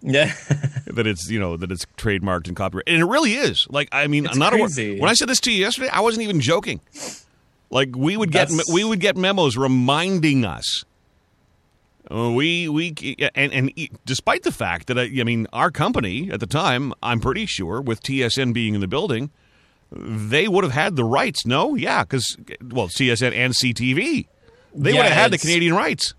Yeah. 0.00 0.32
that 0.86 1.06
it's 1.06 1.28
you 1.28 1.40
know 1.40 1.56
that 1.56 1.70
it's 1.72 1.84
trademarked 1.96 2.46
and 2.48 2.56
copyrighted, 2.56 2.92
and 2.94 3.02
it 3.02 3.06
really 3.06 3.34
is. 3.34 3.66
Like 3.70 3.88
I 3.92 4.06
mean, 4.06 4.24
It's 4.26 4.34
I'm 4.34 4.38
not 4.38 4.52
a, 4.54 4.56
crazy. 4.58 5.00
when 5.00 5.10
I 5.10 5.14
said 5.14 5.28
this 5.28 5.40
to 5.40 5.52
you 5.52 5.58
yesterday, 5.60 5.88
I 5.92 6.00
wasn't 6.00 6.22
even 6.24 6.40
joking. 6.40 6.80
Like 7.70 7.94
we 7.96 8.16
would 8.16 8.30
get 8.32 8.48
That's- 8.48 8.72
we 8.72 8.84
would 8.84 9.00
get 9.00 9.16
memos 9.16 9.56
reminding 9.56 10.44
us. 10.44 10.84
Uh, 12.10 12.30
we 12.30 12.68
we 12.68 12.94
and 13.34 13.52
and 13.52 13.72
despite 14.06 14.42
the 14.42 14.52
fact 14.52 14.86
that 14.86 14.98
I, 14.98 15.02
I 15.20 15.24
mean 15.24 15.46
our 15.52 15.70
company 15.70 16.30
at 16.30 16.40
the 16.40 16.46
time, 16.46 16.94
I'm 17.02 17.20
pretty 17.20 17.44
sure 17.44 17.80
with 17.82 18.02
TSN 18.02 18.54
being 18.54 18.74
in 18.74 18.80
the 18.80 18.88
building, 18.88 19.30
they 19.92 20.48
would 20.48 20.64
have 20.64 20.72
had 20.72 20.96
the 20.96 21.04
rights. 21.04 21.44
No, 21.44 21.74
yeah, 21.74 22.04
because 22.04 22.36
well, 22.62 22.88
TSN 22.88 23.34
and 23.34 23.52
CTV, 23.52 24.26
they 24.74 24.92
Yeah, 24.92 24.96
would 24.96 25.06
have 25.06 25.12
had 25.12 25.30
the 25.32 25.38
Canadian 25.38 25.74
rights. 25.74 26.14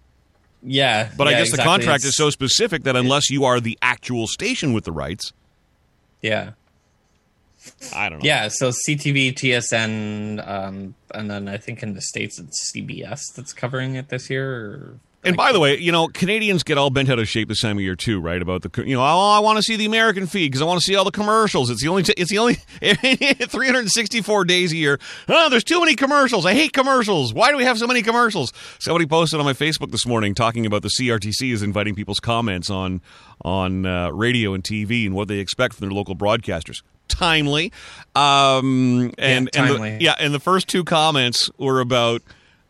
Yeah. 0.63 1.10
But 1.17 1.28
I 1.28 1.32
yeah, 1.32 1.38
guess 1.39 1.50
the 1.52 1.56
exactly. 1.56 1.72
contract 1.72 2.04
is 2.06 2.15
so 2.15 2.30
specific 2.30 2.84
that 2.84 2.95
unless 2.95 3.30
you 3.30 3.45
are 3.45 3.60
the 3.60 3.78
actual 3.82 4.28
station 4.28 4.74
with 4.74 4.84
the 4.86 4.91
rights, 4.91 5.34
Yeah. 6.22 6.52
I 7.93 8.08
don't 8.10 8.19
know. 8.19 8.26
Yeah. 8.26 8.48
So 8.48 8.69
CTV, 8.69 9.34
TSN, 9.34 10.48
um, 10.48 10.95
and 11.13 11.30
then 11.30 11.48
I 11.50 11.58
think 11.58 11.84
in 11.84 11.93
the 11.93 12.02
States 12.02 12.39
it's 12.39 12.72
CBS 12.74 13.22
that's 13.36 13.52
covering 13.54 13.95
it 13.95 14.08
this 14.10 14.30
year. 14.30 14.50
Or, 14.50 15.00
And 15.21 15.36
by 15.36 15.51
the 15.51 15.60
way, 15.60 15.77
you 15.77 15.91
know, 15.91 16.08
Canadians 16.08 16.63
get 16.63 16.77
all 16.77 16.89
bent 16.89 17.10
out 17.10 17.19
of 17.19 17.27
shape 17.27 17.49
this 17.49 17.60
time 17.60 17.77
of 17.77 17.82
year 17.84 17.95
too, 17.97 18.21
right? 18.21 18.41
About 18.41 18.62
the, 18.62 18.86
you 18.86 18.95
know, 18.95 19.01
oh, 19.01 19.32
I 19.32 19.39
want 19.39 19.58
to 19.58 19.63
see 19.63 19.75
the 19.75 19.86
American 19.86 20.27
feed 20.27 20.47
because 20.47 20.62
I 20.62 20.65
want 20.65 20.79
to 20.79 20.84
see 20.84 20.95
all 20.95 21.03
the 21.03 21.12
commercials. 21.12 21.69
It's 21.69 21.82
the 21.82 21.89
only, 21.89 22.03
it's 22.15 22.32
the 22.32 22.38
only 22.38 22.53
364 23.49 24.45
days 24.45 24.71
a 24.71 24.77
year. 24.77 24.99
Oh, 25.27 25.49
there's 25.49 25.63
too 25.65 25.79
many 25.79 25.95
commercials. 25.95 26.45
I 26.45 26.53
hate 26.53 26.71
commercials. 26.73 27.34
Why 27.34 27.51
do 27.51 27.58
we 27.58 27.63
have 27.63 27.77
so 27.77 27.88
many 27.88 28.01
commercials? 28.01 28.53
Somebody 28.79 29.05
posted 29.05 29.39
on 29.39 29.45
my 29.45 29.53
Facebook 29.53 29.91
this 29.91 30.05
morning 30.05 30.34
talking 30.36 30.65
about 30.65 30.84
the 30.84 30.89
CRTC 30.99 31.51
is 31.51 31.62
inviting 31.63 31.95
people's 31.95 32.19
comments 32.19 32.69
on 32.69 33.01
on 33.43 33.86
uh, 33.86 34.10
radio 34.12 34.53
and 34.53 34.63
TV 34.63 35.05
and 35.05 35.15
what 35.15 35.27
they 35.27 35.39
expect 35.39 35.75
from 35.75 35.88
their 35.88 35.93
local 35.95 36.15
broadcasters. 36.15 36.82
Timely, 37.08 37.71
um, 38.15 39.12
and 39.17 39.49
and 39.53 39.69
the- 39.69 39.73
timely. 39.73 39.97
yeah, 39.99 40.15
and 40.19 40.34
the 40.34 40.39
first 40.39 40.67
two 40.67 40.84
comments 40.84 41.49
were 41.58 41.79
about 41.82 42.21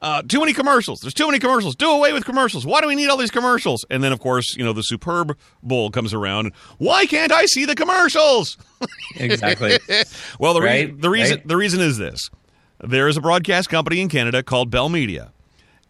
uh, 0.01 0.21
too 0.21 0.39
many 0.39 0.53
commercials. 0.53 0.99
There's 0.99 1.13
too 1.13 1.27
many 1.27 1.39
commercials. 1.39 1.75
Do 1.75 1.89
away 1.89 2.13
with 2.13 2.25
commercials. 2.25 2.65
Why 2.65 2.81
do 2.81 2.87
we 2.87 2.95
need 2.95 3.09
all 3.09 3.17
these 3.17 3.31
commercials? 3.31 3.85
And 3.89 4.03
then, 4.03 4.11
of 4.11 4.19
course, 4.19 4.55
you 4.55 4.63
know, 4.63 4.73
the 4.73 4.81
Superb 4.81 5.37
Bowl 5.61 5.91
comes 5.91 6.13
around. 6.13 6.53
Why 6.77 7.05
can't 7.05 7.31
I 7.31 7.45
see 7.45 7.65
the 7.65 7.75
commercials? 7.75 8.57
exactly. 9.15 9.77
Well, 10.39 10.53
the, 10.53 10.61
Right, 10.61 10.85
reason, 10.87 11.01
the 11.01 11.09
reason 11.09 11.37
right. 11.37 11.47
the 11.47 11.57
reason 11.57 11.81
is 11.81 11.97
this: 11.97 12.29
there 12.79 13.07
is 13.07 13.17
a 13.17 13.21
broadcast 13.21 13.69
company 13.69 13.99
in 13.99 14.09
Canada 14.09 14.41
called 14.41 14.69
Bell 14.69 14.89
Media, 14.89 15.31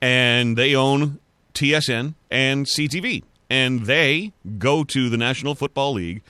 and 0.01 0.57
they 0.57 0.75
own 0.75 1.19
TSN 1.53 2.15
and 2.31 2.65
CTV, 2.65 3.23
and 3.49 3.85
they 3.85 4.33
go 4.57 4.83
to 4.83 5.09
the 5.09 5.17
National 5.17 5.55
Football 5.55 5.93
League 5.93 6.21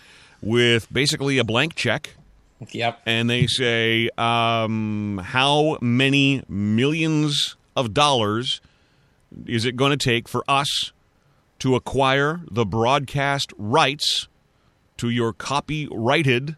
with 0.42 0.92
basically 0.92 1.38
a 1.38 1.44
blank 1.44 1.76
check 1.76 2.16
yep. 2.72 3.02
and 3.06 3.30
they 3.30 3.48
say 3.48 4.10
um, 4.18 5.20
how 5.24 5.78
many 5.82 6.44
millions 6.48 7.56
of 7.80 7.94
dollars 7.94 8.62
is 9.46 9.66
it 9.66 9.76
going 9.76 9.92
to 9.92 9.98
take 9.98 10.28
for 10.28 10.44
us 10.48 10.92
to 11.60 11.76
acquire 11.76 12.42
the 12.50 12.66
broadcast 12.66 13.54
rights 13.58 14.28
to 14.98 15.10
your 15.10 15.34
copyrighted 15.34 16.56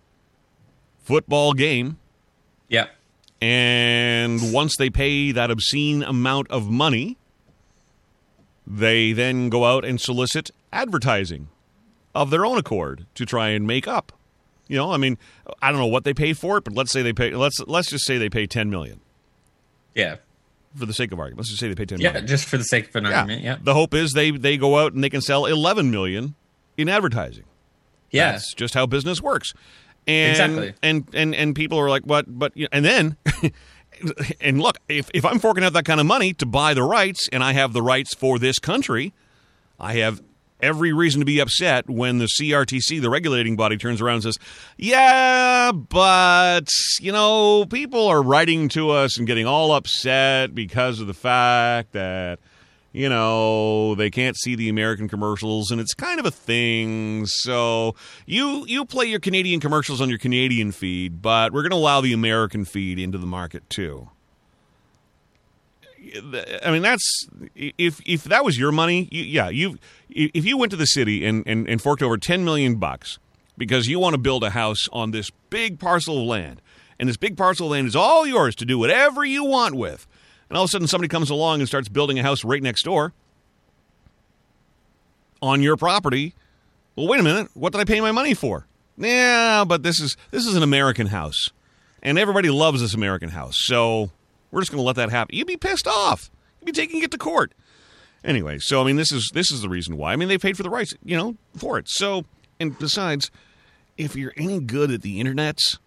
football 1.03 1.53
game 1.53 1.97
Yep. 2.69 2.89
and 3.41 4.53
once 4.53 4.75
they 4.77 4.89
pay 4.89 5.31
that 5.31 5.51
obscene 5.51 6.03
amount 6.03 6.49
of 6.49 6.69
money 6.69 7.17
they 8.65 9.11
then 9.11 9.49
go 9.49 9.65
out 9.65 9.83
and 9.83 9.99
solicit 9.99 10.51
advertising 10.71 11.49
of 12.15 12.29
their 12.29 12.45
own 12.45 12.57
accord 12.57 13.05
to 13.15 13.25
try 13.25 13.49
and 13.49 13.65
make 13.67 13.87
up 13.87 14.11
you 14.67 14.77
know 14.77 14.91
i 14.91 14.97
mean 14.97 15.17
i 15.61 15.69
don't 15.71 15.79
know 15.79 15.87
what 15.87 16.03
they 16.03 16.13
paid 16.13 16.37
for 16.37 16.57
it 16.57 16.63
but 16.63 16.73
let's 16.73 16.91
say 16.91 17.01
they 17.01 17.11
pay 17.13 17.31
let's 17.31 17.59
let's 17.67 17.89
just 17.89 18.05
say 18.05 18.17
they 18.17 18.29
pay 18.29 18.45
10 18.47 18.69
million 18.69 18.99
Yeah. 19.95 20.17
For 20.75 20.85
the 20.85 20.93
sake 20.93 21.11
of 21.11 21.19
argument 21.19 21.39
let's 21.39 21.49
just 21.49 21.59
say 21.59 21.67
they 21.67 21.75
pay 21.75 21.85
10 21.85 21.99
Yeah. 21.99 22.09
million. 22.11 22.27
Just 22.27 22.45
for 22.47 22.57
the 22.57 22.63
sake 22.63 22.89
of 22.89 22.95
an 22.95 23.05
argument. 23.07 23.43
Yeah. 23.43 23.57
the 23.61 23.73
hope 23.73 23.93
is 23.93 24.13
they 24.13 24.31
they 24.31 24.57
go 24.57 24.77
out 24.79 24.93
and 24.93 25.03
they 25.03 25.09
can 25.09 25.21
sell 25.21 25.45
11 25.45 25.91
million 25.91 26.35
in 26.77 26.87
advertising 26.89 27.43
Yeah. 28.11 28.31
that's 28.33 28.53
just 28.53 28.73
how 28.73 28.85
business 28.85 29.21
works. 29.21 29.53
And, 30.07 30.31
Exactly. 30.31 30.73
And 30.81 31.07
and 31.13 31.35
and 31.35 31.55
people 31.55 31.77
are 31.77 31.87
like, 31.89 32.03
what? 32.03 32.25
But 32.27 32.57
you 32.57 32.63
know, 32.63 32.69
and 32.71 32.83
then, 32.85 33.17
and 34.41 34.59
look, 34.61 34.77
if 34.89 35.11
if 35.13 35.23
I'm 35.25 35.37
forking 35.37 35.63
out 35.63 35.73
that 35.73 35.85
kind 35.85 35.99
of 35.99 36.07
money 36.07 36.33
to 36.33 36.45
buy 36.47 36.73
the 36.73 36.81
rights, 36.83 37.29
and 37.31 37.43
I 37.43 37.53
have 37.53 37.73
the 37.73 37.83
rights 37.83 38.15
for 38.15 38.39
this 38.39 38.57
country, 38.57 39.13
I 39.79 39.93
have 39.97 40.19
every 40.61 40.93
reason 40.93 41.19
to 41.19 41.25
be 41.25 41.39
upset 41.39 41.89
when 41.89 42.17
the 42.17 42.27
CRTC, 42.39 43.01
the 43.01 43.09
regulating 43.09 43.55
body, 43.55 43.77
turns 43.77 44.01
around 44.01 44.15
and 44.15 44.23
says, 44.23 44.39
"Yeah, 44.77 45.71
but 45.71 46.67
you 46.99 47.11
know, 47.11 47.65
people 47.65 48.07
are 48.07 48.21
writing 48.21 48.69
to 48.69 48.89
us 48.89 49.17
and 49.17 49.27
getting 49.27 49.45
all 49.45 49.71
upset 49.71 50.53
because 50.55 50.99
of 50.99 51.07
the 51.07 51.13
fact 51.13 51.93
that." 51.93 52.39
you 52.93 53.07
know 53.07 53.95
they 53.95 54.09
can't 54.09 54.35
see 54.35 54.53
the 54.53 54.67
american 54.67 55.07
commercials 55.07 55.71
and 55.71 55.79
it's 55.79 55.93
kind 55.93 56.19
of 56.19 56.25
a 56.25 56.31
thing 56.31 57.25
so 57.25 57.95
you 58.25 58.65
you 58.67 58.83
play 58.83 59.05
your 59.05 59.19
canadian 59.19 59.61
commercials 59.61 60.01
on 60.01 60.09
your 60.09 60.17
canadian 60.17 60.73
feed 60.73 61.21
but 61.21 61.53
we're 61.53 61.61
going 61.61 61.71
to 61.71 61.77
allow 61.77 62.01
the 62.01 62.11
american 62.11 62.65
feed 62.65 62.99
into 62.99 63.17
the 63.17 63.25
market 63.25 63.69
too 63.69 64.09
I 66.63 66.71
mean, 66.71 66.81
that's 66.81 67.27
if 67.55 68.01
if 68.05 68.23
that 68.25 68.43
was 68.43 68.57
your 68.57 68.71
money, 68.71 69.07
you, 69.11 69.23
yeah, 69.23 69.49
you 69.49 69.77
if 70.11 70.45
you 70.45 70.57
went 70.57 70.71
to 70.71 70.77
the 70.77 70.85
city 70.85 71.25
and, 71.25 71.43
and 71.45 71.67
and 71.67 71.81
forked 71.81 72.01
over 72.01 72.17
ten 72.17 72.43
million 72.43 72.75
bucks 72.75 73.19
because 73.57 73.87
you 73.87 73.99
want 73.99 74.13
to 74.13 74.17
build 74.17 74.43
a 74.43 74.49
house 74.51 74.87
on 74.91 75.11
this 75.11 75.31
big 75.49 75.79
parcel 75.79 76.21
of 76.21 76.25
land, 76.25 76.61
and 76.99 77.09
this 77.09 77.17
big 77.17 77.37
parcel 77.37 77.67
of 77.67 77.71
land 77.71 77.87
is 77.87 77.95
all 77.95 78.25
yours 78.25 78.55
to 78.55 78.65
do 78.65 78.77
whatever 78.77 79.23
you 79.23 79.43
want 79.43 79.75
with, 79.75 80.07
and 80.49 80.57
all 80.57 80.63
of 80.63 80.69
a 80.69 80.71
sudden 80.71 80.87
somebody 80.87 81.07
comes 81.07 81.29
along 81.29 81.59
and 81.59 81.67
starts 81.67 81.89
building 81.89 82.19
a 82.19 82.23
house 82.23 82.43
right 82.43 82.61
next 82.61 82.83
door 82.83 83.13
on 85.41 85.61
your 85.61 85.77
property. 85.77 86.33
Well, 86.95 87.07
wait 87.07 87.19
a 87.19 87.23
minute, 87.23 87.49
what 87.53 87.71
did 87.71 87.81
I 87.81 87.85
pay 87.85 88.01
my 88.01 88.11
money 88.11 88.33
for? 88.33 88.67
Yeah, 88.97 89.63
but 89.65 89.83
this 89.83 89.99
is 89.99 90.17
this 90.31 90.45
is 90.45 90.55
an 90.55 90.63
American 90.63 91.07
house, 91.07 91.49
and 92.03 92.19
everybody 92.19 92.49
loves 92.49 92.81
this 92.81 92.93
American 92.93 93.29
house, 93.29 93.55
so 93.57 94.11
we're 94.51 94.61
just 94.61 94.71
going 94.71 94.81
to 94.81 94.85
let 94.85 94.97
that 94.97 95.09
happen. 95.09 95.35
You'd 95.35 95.47
be 95.47 95.57
pissed 95.57 95.87
off. 95.87 96.29
You'd 96.59 96.65
be 96.67 96.71
taking 96.71 97.01
it 97.01 97.11
to 97.11 97.17
court. 97.17 97.53
Anyway, 98.23 98.57
so 98.59 98.81
I 98.81 98.85
mean, 98.85 98.97
this 98.97 99.11
is 99.11 99.31
this 99.33 99.51
is 99.51 99.61
the 99.61 99.69
reason 99.69 99.97
why. 99.97 100.13
I 100.13 100.15
mean, 100.15 100.27
they 100.27 100.37
paid 100.37 100.57
for 100.57 100.63
the 100.63 100.69
rights, 100.69 100.93
you 101.03 101.17
know, 101.17 101.37
for 101.55 101.77
it. 101.79 101.89
So, 101.89 102.25
and 102.59 102.77
besides, 102.77 103.31
if 103.97 104.15
you're 104.15 104.33
any 104.37 104.59
good 104.59 104.91
at 104.91 105.01
the 105.01 105.21
internets, 105.21 105.79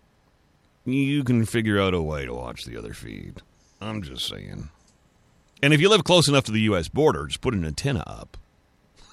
you 0.84 1.22
can 1.22 1.44
figure 1.44 1.80
out 1.80 1.94
a 1.94 2.02
way 2.02 2.24
to 2.24 2.34
watch 2.34 2.64
the 2.64 2.76
other 2.76 2.92
feed. 2.92 3.42
I'm 3.80 4.02
just 4.02 4.26
saying. 4.26 4.70
And 5.62 5.72
if 5.72 5.80
you 5.80 5.88
live 5.88 6.04
close 6.04 6.28
enough 6.28 6.44
to 6.44 6.52
the 6.52 6.60
U.S. 6.62 6.88
border, 6.88 7.26
just 7.26 7.40
put 7.40 7.54
an 7.54 7.64
antenna 7.64 8.02
up. 8.06 8.36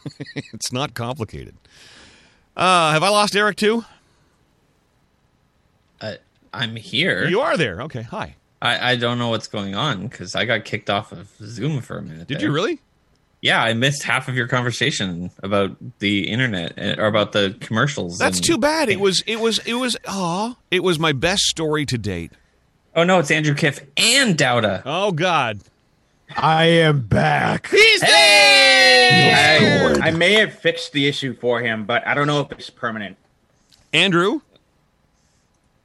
it's 0.35 0.73
not 0.73 0.93
complicated. 0.93 1.55
Uh, 2.57 2.91
have 2.91 3.03
I 3.03 3.09
lost 3.09 3.35
Eric 3.35 3.55
too? 3.57 3.85
Uh, 6.01 6.15
I'm 6.53 6.75
here. 6.75 7.27
You 7.27 7.41
are 7.41 7.55
there. 7.55 7.81
Okay. 7.83 8.01
Hi. 8.01 8.35
I, 8.61 8.91
I 8.91 8.95
don't 8.95 9.17
know 9.17 9.29
what's 9.29 9.47
going 9.47 9.75
on 9.75 10.07
because 10.07 10.35
I 10.35 10.45
got 10.45 10.65
kicked 10.65 10.89
off 10.89 11.11
of 11.11 11.29
Zoom 11.37 11.81
for 11.81 11.97
a 11.97 12.01
minute. 12.01 12.27
Did 12.27 12.39
there. 12.39 12.47
you 12.47 12.53
really? 12.53 12.79
Yeah, 13.41 13.63
I 13.63 13.73
missed 13.73 14.03
half 14.03 14.27
of 14.27 14.35
your 14.35 14.47
conversation 14.47 15.31
about 15.41 15.75
the 15.99 16.29
internet 16.29 16.73
eh, 16.77 16.95
or 16.97 17.07
about 17.07 17.31
the 17.31 17.55
commercials. 17.59 18.19
That's 18.19 18.37
and- 18.37 18.45
too 18.45 18.57
bad. 18.59 18.89
It 18.89 18.99
was. 18.99 19.23
It 19.25 19.39
was. 19.39 19.59
It 19.65 19.73
was. 19.73 19.97
Aw. 20.07 20.55
It 20.69 20.83
was 20.83 20.99
my 20.99 21.11
best 21.11 21.43
story 21.43 21.85
to 21.87 21.97
date. 21.97 22.31
Oh 22.95 23.03
no, 23.03 23.19
it's 23.19 23.31
Andrew 23.31 23.55
Kiff 23.55 23.83
and 23.97 24.37
Dowda. 24.37 24.83
Oh 24.85 25.11
God. 25.11 25.61
I 26.37 26.65
am 26.65 27.01
back. 27.01 27.67
Hey! 27.67 29.33
I, 30.01 30.07
I 30.07 30.11
may 30.11 30.33
have 30.33 30.53
fixed 30.53 30.93
the 30.93 31.07
issue 31.07 31.33
for 31.33 31.59
him, 31.59 31.85
but 31.85 32.05
I 32.07 32.13
don't 32.13 32.27
know 32.27 32.39
if 32.41 32.51
it's 32.53 32.69
permanent. 32.69 33.17
Andrew. 33.91 34.41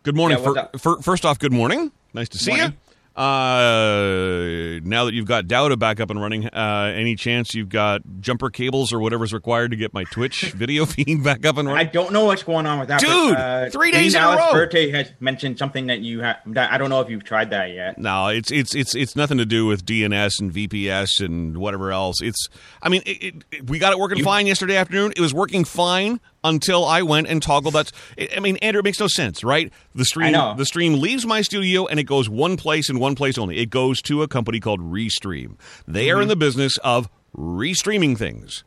Good 0.05 0.15
morning. 0.15 0.39
Yeah, 0.39 0.49
what's 0.51 0.71
Fir- 0.73 0.79
fir- 0.97 1.03
first 1.03 1.25
off, 1.25 1.41
good 1.41 1.53
morning. 1.53 1.91
Nice 2.15 2.29
to 2.31 2.39
see 2.39 2.55
you. 2.55 2.73
Uh, 3.17 4.81
now 4.85 5.05
that 5.07 5.15
you've 5.15 5.27
got 5.27 5.47
Dowda 5.47 5.79
back 5.79 6.01
up 6.01 6.11
and 6.11 6.21
running, 6.21 6.47
uh, 6.49 6.93
any 6.95 7.17
chance 7.17 7.55
you've 7.55 7.69
got 7.69 8.03
jumper 8.21 8.51
cables 8.51 8.93
or 8.93 9.01
whatever's 9.01 9.33
required 9.33 9.71
to 9.71 9.77
get 9.77 9.95
my 9.95 10.05
Twitch 10.05 10.43
video 10.57 10.85
feed 10.87 11.25
back 11.25 11.45
up 11.47 11.57
and 11.57 11.69
running? 11.69 11.87
I 11.87 11.91
don't 11.91 12.13
know 12.13 12.25
what's 12.27 12.43
going 12.43 12.67
on 12.67 12.79
with 12.79 12.89
that. 12.89 13.01
Dude, 13.01 13.35
but, 13.35 13.39
uh, 13.41 13.71
three 13.71 13.91
days 13.91 14.13
Dean 14.13 14.23
in 14.23 14.29
a 14.29 14.37
row. 14.37 14.53
Verte 14.53 14.91
has 14.93 15.13
mentioned 15.21 15.59
something 15.59 15.87
that 15.87 16.01
you 16.01 16.21
have. 16.21 16.37
That 16.47 16.73
I 16.73 16.79
don't 16.79 16.91
know 16.91 17.01
if 17.01 17.09
you've 17.11 17.25
tried 17.25 17.51
that 17.51 17.73
yet. 17.73 17.99
No, 17.99 18.29
it's 18.29 18.51
it's 18.51 18.75
it's 18.75 18.95
it's 18.95 19.17
nothing 19.17 19.39
to 19.39 19.47
do 19.47 19.67
with 19.67 19.85
DNS 19.85 20.33
and 20.41 20.53
VPS 20.53 21.21
and 21.21 21.57
whatever 21.59 21.93
else. 21.93 22.21
It's 22.21 22.49
I 22.83 22.89
mean, 22.89 23.03
it, 23.07 23.23
it, 23.23 23.35
it- 23.51 23.71
we 23.71 23.79
got 23.79 23.93
it 23.93 23.99
working 23.99 24.23
fine 24.23 24.47
yesterday 24.47 24.77
afternoon. 24.77 25.13
It 25.17 25.21
was 25.21 25.33
working 25.35 25.65
fine 25.65 26.21
until 26.49 26.85
I 26.85 27.03
went 27.03 27.27
and 27.27 27.43
toggled 27.43 27.75
that. 27.75 27.93
I 28.35 28.41
mean, 28.41 28.57
Andrew, 28.59 28.81
it 28.81 28.85
makes 28.85 29.01
no 29.01 29.09
sense, 29.09 29.43
right? 29.45 29.73
The 29.95 30.05
stream 30.05 30.33
the 30.57 30.65
stream 30.67 31.01
leaves 31.01 31.27
my 31.27 31.43
studio 31.43 31.87
and 31.87 31.99
it 32.01 32.05
goes 32.05 32.29
one 32.29 32.57
place 32.57 32.89
and 32.89 33.01
one 33.01 33.15
place 33.15 33.37
only. 33.39 33.59
It 33.59 33.71
goes 33.71 34.01
to 34.03 34.23
a 34.23 34.29
company 34.29 34.61
called 34.61 34.81
Restream. 34.81 35.57
They 35.87 36.07
Mm-hmm. 36.07 36.19
are 36.19 36.23
in 36.23 36.29
the 36.29 36.37
business 36.37 36.77
of 36.79 37.09
restreaming 37.37 38.17
things. 38.17 38.65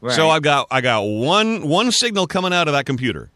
Right. 0.00 0.14
So 0.14 0.28
I've 0.28 0.42
got 0.42 0.66
I 0.70 0.80
got 0.80 1.00
one 1.02 1.66
one 1.68 1.90
signal 1.90 2.26
coming 2.26 2.52
out 2.52 2.68
of 2.68 2.74
that 2.74 2.84
computer. 2.86 3.30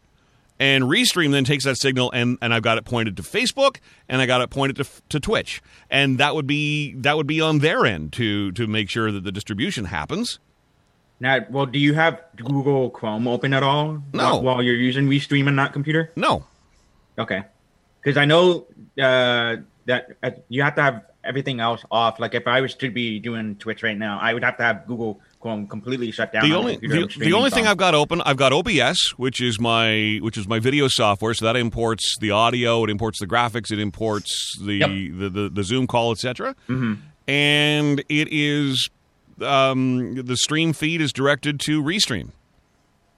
And 0.61 0.83
Restream 0.83 1.31
then 1.31 1.45
takes 1.45 1.63
that 1.63 1.77
signal 1.77 2.11
and, 2.11 2.37
and 2.41 2.53
I've 2.53 2.63
got 2.63 2.77
it 2.77 2.83
pointed 2.83 3.15
to 3.15 3.23
Facebook 3.23 3.77
and 4.09 4.21
I 4.21 4.25
got 4.25 4.41
it 4.41 4.49
pointed 4.49 4.75
to, 4.75 4.85
to 5.07 5.19
Twitch. 5.21 5.61
And 5.89 6.17
that 6.17 6.35
would 6.35 6.47
be 6.47 6.93
that 6.95 7.15
would 7.15 7.27
be 7.27 7.39
on 7.39 7.59
their 7.59 7.85
end 7.85 8.11
to 8.13 8.51
to 8.51 8.67
make 8.67 8.89
sure 8.89 9.09
that 9.11 9.23
the 9.23 9.31
distribution 9.31 9.85
happens. 9.85 10.37
Now. 11.19 11.39
Well, 11.49 11.65
do 11.65 11.79
you 11.79 11.93
have 11.93 12.21
Google 12.35 12.89
Chrome 12.89 13.27
open 13.27 13.53
at 13.53 13.63
all? 13.63 14.01
No. 14.13 14.23
While, 14.35 14.41
while 14.43 14.63
you're 14.63 14.75
using 14.75 15.07
Restream 15.07 15.47
on 15.47 15.55
that 15.57 15.73
computer. 15.73 16.11
No. 16.15 16.43
Okay. 17.17 17.43
Because 18.01 18.17
I 18.17 18.25
know 18.25 18.65
uh, 19.01 19.57
that 19.85 20.11
uh, 20.23 20.31
you 20.47 20.61
have 20.63 20.75
to 20.75 20.81
have 20.81 21.03
everything 21.23 21.59
else 21.59 21.83
off. 21.91 22.19
Like 22.19 22.33
if 22.33 22.47
I 22.47 22.61
was 22.61 22.73
to 22.75 22.89
be 22.89 23.19
doing 23.19 23.55
Twitch 23.57 23.83
right 23.83 23.97
now, 23.97 24.19
I 24.21 24.33
would 24.33 24.43
have 24.43 24.57
to 24.57 24.63
have 24.63 24.87
Google 24.87 25.19
Chrome 25.41 25.67
completely 25.67 26.11
shut 26.11 26.31
down. 26.33 26.49
The 26.49 26.55
on 26.55 26.61
only 26.61 26.77
the, 26.77 27.13
the 27.17 27.33
only 27.33 27.49
thing. 27.49 27.67
I've 27.67 27.77
got 27.77 27.95
open, 27.95 28.21
I've 28.25 28.37
got 28.37 28.51
OBS, 28.53 29.13
which 29.17 29.41
is 29.41 29.59
my 29.59 30.19
which 30.21 30.37
is 30.37 30.47
my 30.47 30.59
video 30.59 30.87
software. 30.87 31.33
So 31.33 31.45
that 31.45 31.55
imports 31.57 32.15
the 32.19 32.31
audio, 32.31 32.83
it 32.83 32.89
imports 32.89 33.19
the 33.19 33.27
graphics, 33.27 33.71
it 33.71 33.79
imports 33.79 34.57
the 34.61 34.75
Yep. 34.75 34.89
the, 34.89 35.29
the, 35.29 35.49
the 35.49 35.63
Zoom 35.63 35.87
call, 35.87 36.11
etc. 36.11 36.55
And 37.27 37.99
it 38.09 38.27
is 38.31 38.89
um, 39.41 40.15
the 40.15 40.37
stream 40.37 40.73
feed 40.73 41.01
is 41.01 41.11
directed 41.13 41.59
to 41.61 41.81
Restream. 41.83 42.29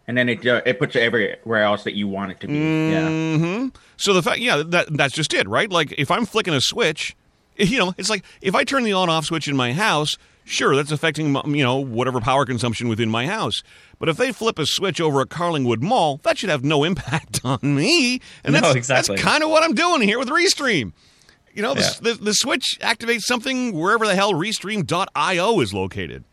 and 0.07 0.17
then 0.17 0.29
it 0.29 0.45
uh, 0.45 0.61
it 0.65 0.79
puts 0.79 0.95
it 0.95 1.01
everywhere 1.03 1.63
else 1.63 1.83
that 1.83 1.93
you 1.95 2.07
want 2.07 2.31
it 2.31 2.39
to 2.41 2.47
be. 2.47 2.53
Yeah. 2.57 3.09
hmm 3.37 3.67
So 3.97 4.13
the 4.13 4.21
fact, 4.23 4.39
yeah, 4.39 4.63
that 4.65 4.95
that's 4.97 5.13
just 5.13 5.33
it, 5.33 5.47
right? 5.47 5.69
Like 5.69 5.93
if 5.97 6.09
I'm 6.11 6.25
flicking 6.25 6.53
a 6.53 6.61
switch, 6.61 7.15
you 7.57 7.77
know, 7.79 7.93
it's 7.97 8.09
like 8.09 8.23
if 8.41 8.55
I 8.55 8.63
turn 8.63 8.83
the 8.83 8.93
on-off 8.93 9.25
switch 9.25 9.47
in 9.47 9.55
my 9.55 9.73
house, 9.73 10.17
sure, 10.43 10.75
that's 10.75 10.91
affecting 10.91 11.35
you 11.55 11.63
know 11.63 11.77
whatever 11.77 12.19
power 12.19 12.45
consumption 12.45 12.87
within 12.87 13.09
my 13.09 13.27
house. 13.27 13.61
But 13.99 14.09
if 14.09 14.17
they 14.17 14.31
flip 14.31 14.57
a 14.57 14.65
switch 14.65 14.99
over 14.99 15.21
at 15.21 15.27
Carlingwood 15.29 15.81
Mall, 15.81 16.17
that 16.23 16.37
should 16.39 16.49
have 16.49 16.63
no 16.63 16.83
impact 16.91 17.41
on 17.43 17.59
me. 17.61 18.19
And 18.43 18.53
No, 18.53 18.61
that's 18.61 18.75
exactly. 18.75 19.15
that's 19.15 19.23
kind 19.25 19.43
of 19.43 19.49
what 19.49 19.63
I'm 19.63 19.75
doing 19.75 20.01
here 20.01 20.17
with 20.19 20.29
Restream. 20.29 20.93
You 21.53 21.61
know, 21.61 21.73
the, 21.73 21.81
Yeah. 21.81 22.13
the, 22.13 22.23
the 22.23 22.33
switch 22.33 22.77
activates 22.81 23.21
something 23.21 23.73
wherever 23.73 24.05
the 24.07 24.15
hell 24.15 24.33
Restream.io 24.33 25.59
is 25.59 25.73
located. 25.73 26.23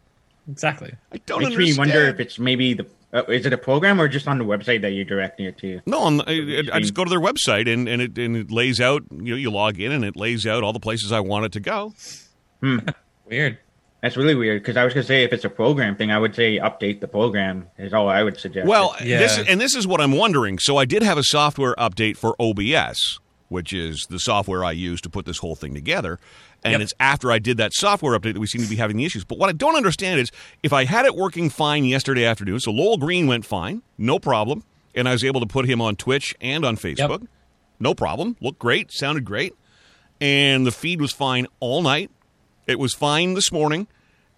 Exactly. 0.50 0.94
I 1.12 1.18
don't 1.26 1.40
Makes 1.42 1.50
me 1.50 1.54
understand. 1.56 1.78
wonder 1.78 2.04
if 2.08 2.20
it's 2.20 2.38
maybe 2.38 2.74
the 2.74 2.86
uh, 3.12 3.22
is 3.28 3.46
it 3.46 3.52
a 3.54 3.58
program 3.58 3.98
or 4.00 4.06
just 4.06 4.28
on 4.28 4.36
the 4.38 4.44
website 4.44 4.82
that 4.82 4.90
you're 4.92 5.04
directing 5.04 5.46
it 5.46 5.56
to? 5.58 5.80
No, 5.86 6.00
on 6.00 6.18
the, 6.18 6.68
I, 6.72 6.76
I 6.76 6.80
just 6.80 6.92
go 6.94 7.04
to 7.04 7.10
their 7.10 7.20
website 7.20 7.72
and, 7.72 7.88
and 7.88 8.02
it 8.02 8.18
and 8.18 8.36
it 8.36 8.50
lays 8.50 8.80
out. 8.80 9.02
You 9.10 9.30
know, 9.32 9.36
you 9.36 9.50
log 9.50 9.80
in 9.80 9.92
and 9.92 10.04
it 10.04 10.14
lays 10.16 10.46
out 10.46 10.62
all 10.62 10.72
the 10.74 10.80
places 10.80 11.10
I 11.10 11.20
want 11.20 11.46
it 11.46 11.52
to 11.52 11.60
go. 11.60 11.94
Weird. 13.26 13.58
That's 14.02 14.16
really 14.16 14.34
weird 14.36 14.62
because 14.62 14.76
I 14.76 14.84
was 14.84 14.94
gonna 14.94 15.04
say 15.04 15.24
if 15.24 15.32
it's 15.32 15.44
a 15.44 15.50
program 15.50 15.96
thing, 15.96 16.12
I 16.12 16.18
would 16.18 16.34
say 16.34 16.58
update 16.58 17.00
the 17.00 17.08
program 17.08 17.66
is 17.78 17.92
all 17.92 18.08
I 18.08 18.22
would 18.22 18.38
suggest. 18.38 18.68
Well, 18.68 18.94
Yeah. 19.02 19.18
this 19.18 19.38
and 19.48 19.60
this 19.60 19.74
is 19.74 19.86
what 19.88 20.00
I'm 20.00 20.12
wondering. 20.12 20.58
So 20.60 20.76
I 20.76 20.84
did 20.84 21.02
have 21.02 21.18
a 21.18 21.24
software 21.24 21.74
update 21.76 22.16
for 22.16 22.36
OBS, 22.40 23.18
which 23.48 23.72
is 23.72 24.06
the 24.10 24.18
software 24.18 24.64
I 24.64 24.72
use 24.72 25.00
to 25.02 25.10
put 25.10 25.24
this 25.26 25.38
whole 25.38 25.54
thing 25.56 25.74
together. 25.74 26.18
And 26.64 26.72
Yep. 26.72 26.80
it's 26.82 26.94
after 27.00 27.30
I 27.32 27.38
did 27.38 27.56
that 27.58 27.72
software 27.74 28.18
update 28.18 28.34
that 28.34 28.40
we 28.40 28.46
seem 28.46 28.62
to 28.62 28.68
be 28.68 28.76
having 28.76 28.96
the 28.96 29.04
issues. 29.04 29.24
But 29.24 29.38
what 29.38 29.48
I 29.48 29.52
don't 29.52 29.76
understand 29.76 30.20
is 30.20 30.30
if 30.62 30.72
I 30.72 30.84
had 30.84 31.06
it 31.06 31.14
working 31.14 31.48
fine 31.50 31.84
yesterday 31.84 32.24
afternoon, 32.24 32.60
so 32.60 32.70
Lowell 32.70 32.98
Green 32.98 33.26
went 33.26 33.44
fine, 33.46 33.82
no 33.96 34.18
problem, 34.18 34.64
and 34.94 35.08
I 35.08 35.12
was 35.12 35.24
able 35.24 35.40
to 35.40 35.46
put 35.46 35.66
him 35.66 35.80
on 35.80 35.96
Twitch 35.96 36.34
and 36.40 36.64
on 36.64 36.76
Facebook, 36.76 37.26
no 37.80 37.94
problem, 37.94 38.36
looked 38.40 38.58
great, 38.58 38.90
sounded 38.92 39.24
great, 39.24 39.54
and 40.20 40.66
the 40.66 40.72
feed 40.72 41.00
was 41.00 41.12
fine 41.12 41.46
all 41.60 41.80
night. 41.82 42.10
It 42.66 42.78
was 42.78 42.92
fine 42.94 43.34
this 43.34 43.52
morning, 43.52 43.86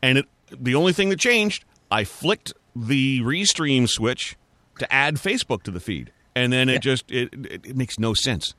and 0.03 0.19
it 0.19 0.27
the 0.53 0.75
only 0.75 0.93
thing 0.93 1.09
that 1.11 1.19
changed, 1.19 1.65
I 1.91 2.05
flicked 2.05 2.53
the 2.77 3.21
restream 3.21 3.89
switch 3.89 4.37
to 4.79 4.93
add 4.93 5.17
Facebook 5.17 5.63
to 5.65 5.71
the 5.71 5.81
feed, 5.81 6.13
and 6.35 6.53
then 6.53 6.69
it 6.69 6.83
just 6.83 7.11
it, 7.11 7.33
it 7.33 7.67
it 7.67 7.77
makes 7.77 7.99
no 7.99 8.15
sense. 8.15 8.55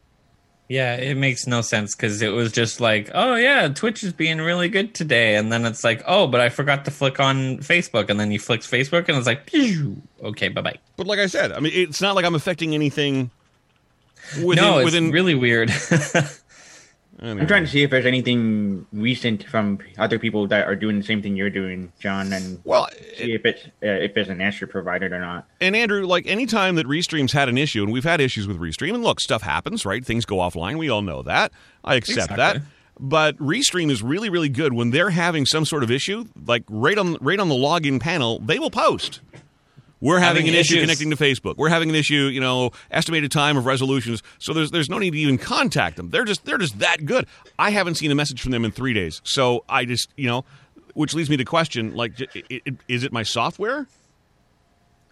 Yeah, 0.72 0.96
it 0.96 1.18
makes 1.18 1.48
no 1.48 1.60
sense 1.60 1.96
because 1.96 2.22
it 2.22 2.30
was 2.30 2.50
just 2.50 2.80
like, 2.80 3.12
oh 3.14 3.36
yeah, 3.36 3.68
Twitch 3.68 4.06
is 4.06 4.14
being 4.14 4.38
really 4.38 4.70
good 4.70 4.94
today, 4.94 5.36
and 5.36 5.52
then 5.52 5.66
it's 5.66 5.84
like, 5.84 6.02
oh, 6.08 6.28
but 6.28 6.40
I 6.40 6.48
forgot 6.48 6.86
to 6.86 6.92
flick 6.92 7.20
on 7.20 7.58
Facebook, 7.58 8.10
and 8.10 8.18
then 8.18 8.32
you 8.32 8.40
flicked 8.40 8.64
Facebook, 8.64 9.10
and 9.10 9.18
it's 9.18 9.28
like, 9.28 9.50
phew, 9.50 10.02
okay, 10.24 10.48
bye 10.48 10.62
bye. 10.62 10.78
But 10.96 11.08
like 11.08 11.20
I 11.20 11.26
said, 11.26 11.52
I 11.52 11.60
mean, 11.60 11.74
it's 11.76 12.00
not 12.00 12.16
like 12.16 12.24
I'm 12.24 12.36
affecting 12.36 12.74
anything. 12.74 13.32
Within, 14.42 14.64
no, 14.64 14.78
it's 14.78 14.86
within 14.86 15.12
really 15.12 15.36
weird. 15.36 15.74
I'm 17.24 17.46
trying 17.46 17.64
to 17.64 17.70
see 17.70 17.84
if 17.84 17.92
there's 17.92 18.08
anything 18.08 18.88
recent 18.92 19.44
from 19.44 19.78
other 20.00 20.18
people 20.18 20.48
that 20.48 20.68
are 20.68 20.76
doing 20.76 20.98
the 20.98 21.04
same 21.04 21.22
thing 21.22 21.36
you're 21.36 21.52
doing, 21.52 21.94
John, 22.00 22.34
and 22.34 22.60
well, 22.64 22.88
see 23.16 23.34
if 23.34 23.46
it's 23.46 23.64
uh, 23.66 24.02
if 24.02 24.16
there's 24.16 24.30
an 24.30 24.42
answer 24.42 24.66
provided 24.66 25.12
or 25.12 25.20
not. 25.20 25.48
and 25.60 25.76
Andrew, 25.76 26.06
like 26.06 26.26
anytime 26.26 26.76
that 26.76 26.88
Restream's 26.88 27.34
had 27.34 27.48
an 27.48 27.60
issue, 27.60 27.84
and 27.84 27.92
we've 27.92 28.04
had 28.04 28.22
issues 28.22 28.48
with 28.48 28.60
Restream, 28.60 28.96
and 28.96 29.04
look, 29.04 29.20
stuff 29.20 29.44
happens, 29.44 29.86
right? 29.86 30.04
Things 30.04 30.26
go 30.26 30.38
offline. 30.38 30.80
We 30.80 30.90
all 30.90 31.04
know 31.04 31.22
that. 31.22 31.52
I 31.84 31.96
accept 31.96 32.30
that. 32.30 32.56
Exactly. 32.56 32.62
But 33.00 33.38
Restream 33.38 33.90
is 33.90 34.04
really, 34.04 34.30
really 34.30 34.50
good 34.50 34.74
when 34.74 34.92
they're 34.92 35.10
having 35.12 35.46
some 35.46 35.66
sort 35.66 35.84
of 35.84 35.92
issue, 35.92 36.26
like 36.46 36.64
right 36.70 36.98
on 36.98 37.18
right 37.22 37.40
on 37.40 37.50
the 37.50 37.56
login 37.56 38.00
panel, 38.00 38.40
they 38.40 38.58
will 38.58 38.72
post. 38.72 39.22
We're 40.02 40.20
having, 40.20 40.46
Having 40.48 40.56
an 40.56 40.60
issue 40.60 40.82
connecting 40.82 41.10
to 41.12 41.16
Facebook. 41.16 41.58
We're 41.58 41.70
having 41.70 41.90
an 41.90 41.96
issue, 41.96 42.24
you 42.34 42.40
know, 42.42 42.72
estimated 42.90 43.32
time 43.32 43.56
of 43.56 43.66
resolutions. 43.68 44.24
So 44.40 44.52
there's 44.54 44.72
there's 44.72 44.90
no 44.90 44.98
need 44.98 45.12
to 45.12 45.18
even 45.20 45.38
contact 45.38 45.96
them. 45.96 46.10
They're 46.10 46.26
just 46.26 46.44
they're 46.44 46.58
just 46.58 46.80
that 46.80 47.06
good. 47.06 47.28
I 47.60 47.70
haven't 47.70 47.96
seen 47.96 48.10
a 48.12 48.16
message 48.16 48.42
from 48.42 48.52
them 48.52 48.66
in 48.66 48.72
three 48.72 48.94
days. 48.94 49.22
So 49.24 49.64
I 49.70 49.86
just 49.86 50.10
you 50.18 50.28
know, 50.28 50.44
which 50.96 51.14
leads 51.14 51.30
me 51.30 51.38
to 51.38 51.46
question 51.46 51.96
like, 51.96 52.16
j- 52.16 52.28
i- 52.52 52.62
i- 52.68 52.74
is 52.88 53.04
it 53.04 53.14
my 53.14 53.22
software? 53.24 53.88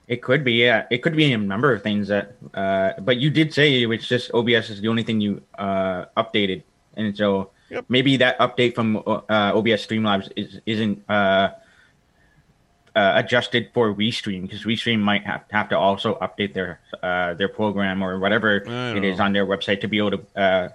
It 0.08 0.24
could 0.24 0.44
be, 0.44 0.54
yeah. 0.54 0.86
It 0.90 1.04
could 1.04 1.16
be 1.16 1.32
a 1.34 1.38
number 1.38 1.72
of 1.72 1.84
things 1.84 2.08
that. 2.08 2.36
Uh, 2.54 2.94
but 3.00 3.18
you 3.18 3.30
did 3.30 3.54
say 3.54 3.82
it 3.82 3.86
was 3.86 4.08
just 4.08 4.32
OBS 4.34 4.72
is 4.72 4.82
the 4.82 4.88
only 4.88 5.04
thing 5.04 5.22
you 5.22 5.42
uh, 5.60 6.06
updated, 6.18 6.64
and 6.98 7.16
so 7.16 7.52
Yep. 7.70 7.86
maybe 7.90 8.18
that 8.18 8.40
update 8.40 8.74
from 8.74 8.98
uh, 8.98 9.22
OBS 9.30 9.86
Streamlabs 9.86 10.32
is, 10.36 10.60
isn't 10.66 11.08
uh, 11.08 11.50
uh, 13.00 13.14
adjusted 13.22 13.64
for 13.74 13.94
Restream 13.94 14.42
because 14.44 14.64
Restream 14.72 15.00
might 15.00 15.24
have, 15.32 15.42
have 15.52 15.70
to 15.70 15.78
also 15.78 16.10
update 16.26 16.54
their 16.54 16.72
uh, 17.02 17.34
their 17.40 17.48
program 17.60 18.04
or 18.04 18.20
whatever 18.20 18.50
I 18.66 18.70
don't 18.94 18.98
it 18.98 19.04
is 19.10 19.18
know. 19.18 19.26
on 19.26 19.34
their 19.34 19.46
website 19.46 19.80
to 19.82 19.88
be 19.88 19.98
able 20.04 20.12
to 20.18 20.22
uh, 20.46 20.70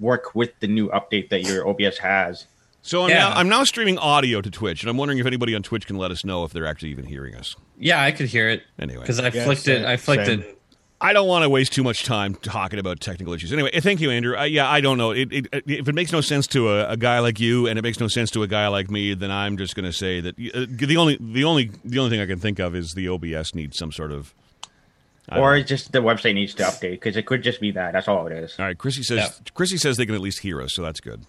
work 0.00 0.34
with 0.34 0.50
the 0.60 0.66
new 0.68 0.88
update 0.98 1.28
that 1.30 1.42
your 1.42 1.66
OBS 1.68 1.98
has. 1.98 2.46
So 2.82 3.02
I'm 3.04 3.10
Yeah. 3.10 3.18
now 3.24 3.30
I'm 3.40 3.48
now 3.48 3.64
streaming 3.64 3.98
audio 3.98 4.40
to 4.40 4.50
Twitch, 4.50 4.82
and 4.82 4.90
I'm 4.90 4.96
wondering 4.96 5.18
if 5.18 5.26
anybody 5.26 5.54
on 5.54 5.62
Twitch 5.62 5.86
can 5.86 5.96
let 5.96 6.10
us 6.10 6.24
know 6.24 6.44
if 6.44 6.52
they're 6.52 6.66
actually 6.72 6.90
even 6.90 7.04
hearing 7.06 7.34
us. 7.34 7.54
Yeah, 7.78 8.02
I 8.02 8.12
could 8.12 8.26
hear 8.26 8.48
it. 8.48 8.62
Anyway. 8.78 9.02
because 9.02 9.20
I 9.20 9.28
Yeah, 9.28 9.44
flicked 9.44 9.62
same, 9.62 9.82
it. 9.82 9.86
I 9.86 9.96
flicked 9.96 10.26
same. 10.26 10.40
it. 10.40 10.57
I 11.00 11.12
don't 11.12 11.28
want 11.28 11.44
to 11.44 11.48
waste 11.48 11.72
too 11.72 11.84
much 11.84 12.02
time 12.04 12.34
talking 12.34 12.80
about 12.80 12.98
technical 13.00 13.32
issues. 13.32 13.52
Anyway, 13.52 13.70
thank 13.80 14.00
you, 14.00 14.10
Andrew. 14.10 14.36
Uh, 14.36 14.42
yeah, 14.44 14.68
I 14.68 14.80
don't 14.80 14.98
know. 14.98 15.12
It, 15.12 15.32
it, 15.32 15.46
if 15.52 15.88
it 15.88 15.94
makes 15.94 16.10
no 16.10 16.20
sense 16.20 16.48
to 16.48 16.70
a, 16.70 16.88
a 16.90 16.96
guy 16.96 17.20
like 17.20 17.38
you, 17.38 17.68
and 17.68 17.78
it 17.78 17.82
makes 17.82 18.00
no 18.00 18.08
sense 18.08 18.32
to 18.32 18.42
a 18.42 18.48
guy 18.48 18.66
like 18.66 18.90
me, 18.90 19.14
then 19.14 19.30
I'm 19.30 19.56
just 19.56 19.76
going 19.76 19.84
to 19.84 19.92
say 19.92 20.20
that 20.20 20.34
uh, 20.34 20.66
the 20.68 20.96
only 20.96 21.16
the 21.20 21.44
only 21.44 21.70
the 21.84 22.00
only 22.00 22.10
thing 22.10 22.20
I 22.20 22.26
can 22.26 22.40
think 22.40 22.58
of 22.58 22.74
is 22.74 22.94
the 22.94 23.08
OBS 23.08 23.54
needs 23.54 23.78
some 23.78 23.92
sort 23.92 24.10
of. 24.10 24.34
I 25.28 25.38
Or 25.38 25.56
it's 25.56 25.68
just 25.68 25.92
the 25.92 26.00
website 26.00 26.34
needs 26.34 26.54
to 26.54 26.62
update 26.64 26.92
because 26.92 27.16
it 27.16 27.26
could 27.26 27.42
just 27.42 27.60
be 27.60 27.70
that. 27.72 27.92
That's 27.92 28.08
all 28.08 28.26
it 28.26 28.32
is. 28.32 28.56
all 28.58 28.64
right, 28.64 28.76
Chrissy 28.76 29.02
says 29.02 29.18
Yeah. 29.18 29.50
Chrissy 29.54 29.76
says 29.76 29.98
they 29.98 30.06
can 30.06 30.14
at 30.14 30.20
least 30.20 30.40
hear 30.40 30.60
us, 30.60 30.72
so 30.74 30.82
that's 30.82 31.00
good. 31.00 31.24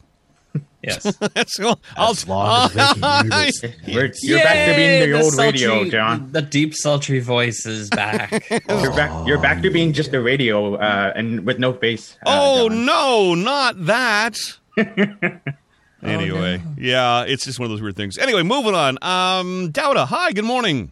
Yes. 0.82 1.04
That's 1.34 1.60
well, 1.60 1.80
I'll, 1.98 2.12
As 2.12 2.28
long 2.28 2.72
as 2.72 2.74
they 2.74 3.02
can 3.02 3.22
hear 3.22 3.34
us. 3.34 3.64
We're, 3.88 4.12
you're 4.22 4.44
back 4.44 4.68
to 4.70 4.76
being 4.76 4.90
Yay, 5.02 5.06
the 5.12 5.22
old 5.22 5.34
sultry- 5.34 5.52
radio, 5.68 5.90
John. 5.90 6.32
The 6.32 6.42
deep 6.42 6.74
sultry 6.74 7.20
voice 7.20 7.66
is 7.66 7.90
back. 7.90 8.48
oh, 8.70 8.82
You're 8.84 8.94
back. 8.96 9.28
You're 9.28 9.42
back 9.42 9.62
to 9.64 9.70
being 9.70 9.92
just 9.94 10.14
a 10.14 10.22
radio 10.22 10.76
uh, 10.76 11.12
and 11.16 11.46
with 11.46 11.60
no 11.60 11.74
face. 11.74 12.16
Uh, 12.26 12.30
Oh 12.30 12.70
John. 12.70 12.86
no, 12.86 13.36
not 13.36 13.86
that. 13.88 14.38
anyway, 16.04 16.62
yeah, 16.78 17.24
it's 17.24 17.44
just 17.46 17.60
one 17.60 17.66
of 17.66 17.72
those 17.72 17.82
weird 17.82 17.96
things. 17.96 18.18
Anyway, 18.18 18.44
moving 18.44 18.74
on. 18.76 18.98
Um, 19.02 19.72
Dowda, 19.72 20.08
hi, 20.08 20.32
good 20.32 20.46
morning. 20.46 20.92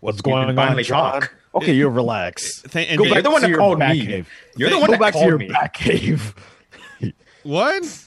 What's 0.00 0.20
going 0.20 0.48
on, 0.48 0.54
finally 0.56 0.82
John? 0.84 1.22
talk. 1.22 1.34
Okay, 1.54 1.72
you 1.72 1.88
relax. 1.88 2.62
Th- 2.62 2.88
and 2.88 2.98
Go 2.98 3.04
Dave- 3.04 3.14
back 3.14 3.22
the 3.24 3.30
one 3.30 3.40
to 3.40 3.46
that 3.46 3.50
your 3.50 3.58
called 3.58 3.78
back 3.78 3.92
me. 3.96 4.06
cave. 4.06 4.28
You're 4.56 4.68
the 4.70 4.74
Go 4.76 4.80
one 4.80 4.86
Go 4.88 4.92
that 4.92 5.00
back 5.00 5.12
to 5.14 5.18
called 5.18 5.28
your 5.30 5.38
me. 5.38 5.48
back 5.48 5.72
cave. 5.74 6.34
what? 7.42 8.04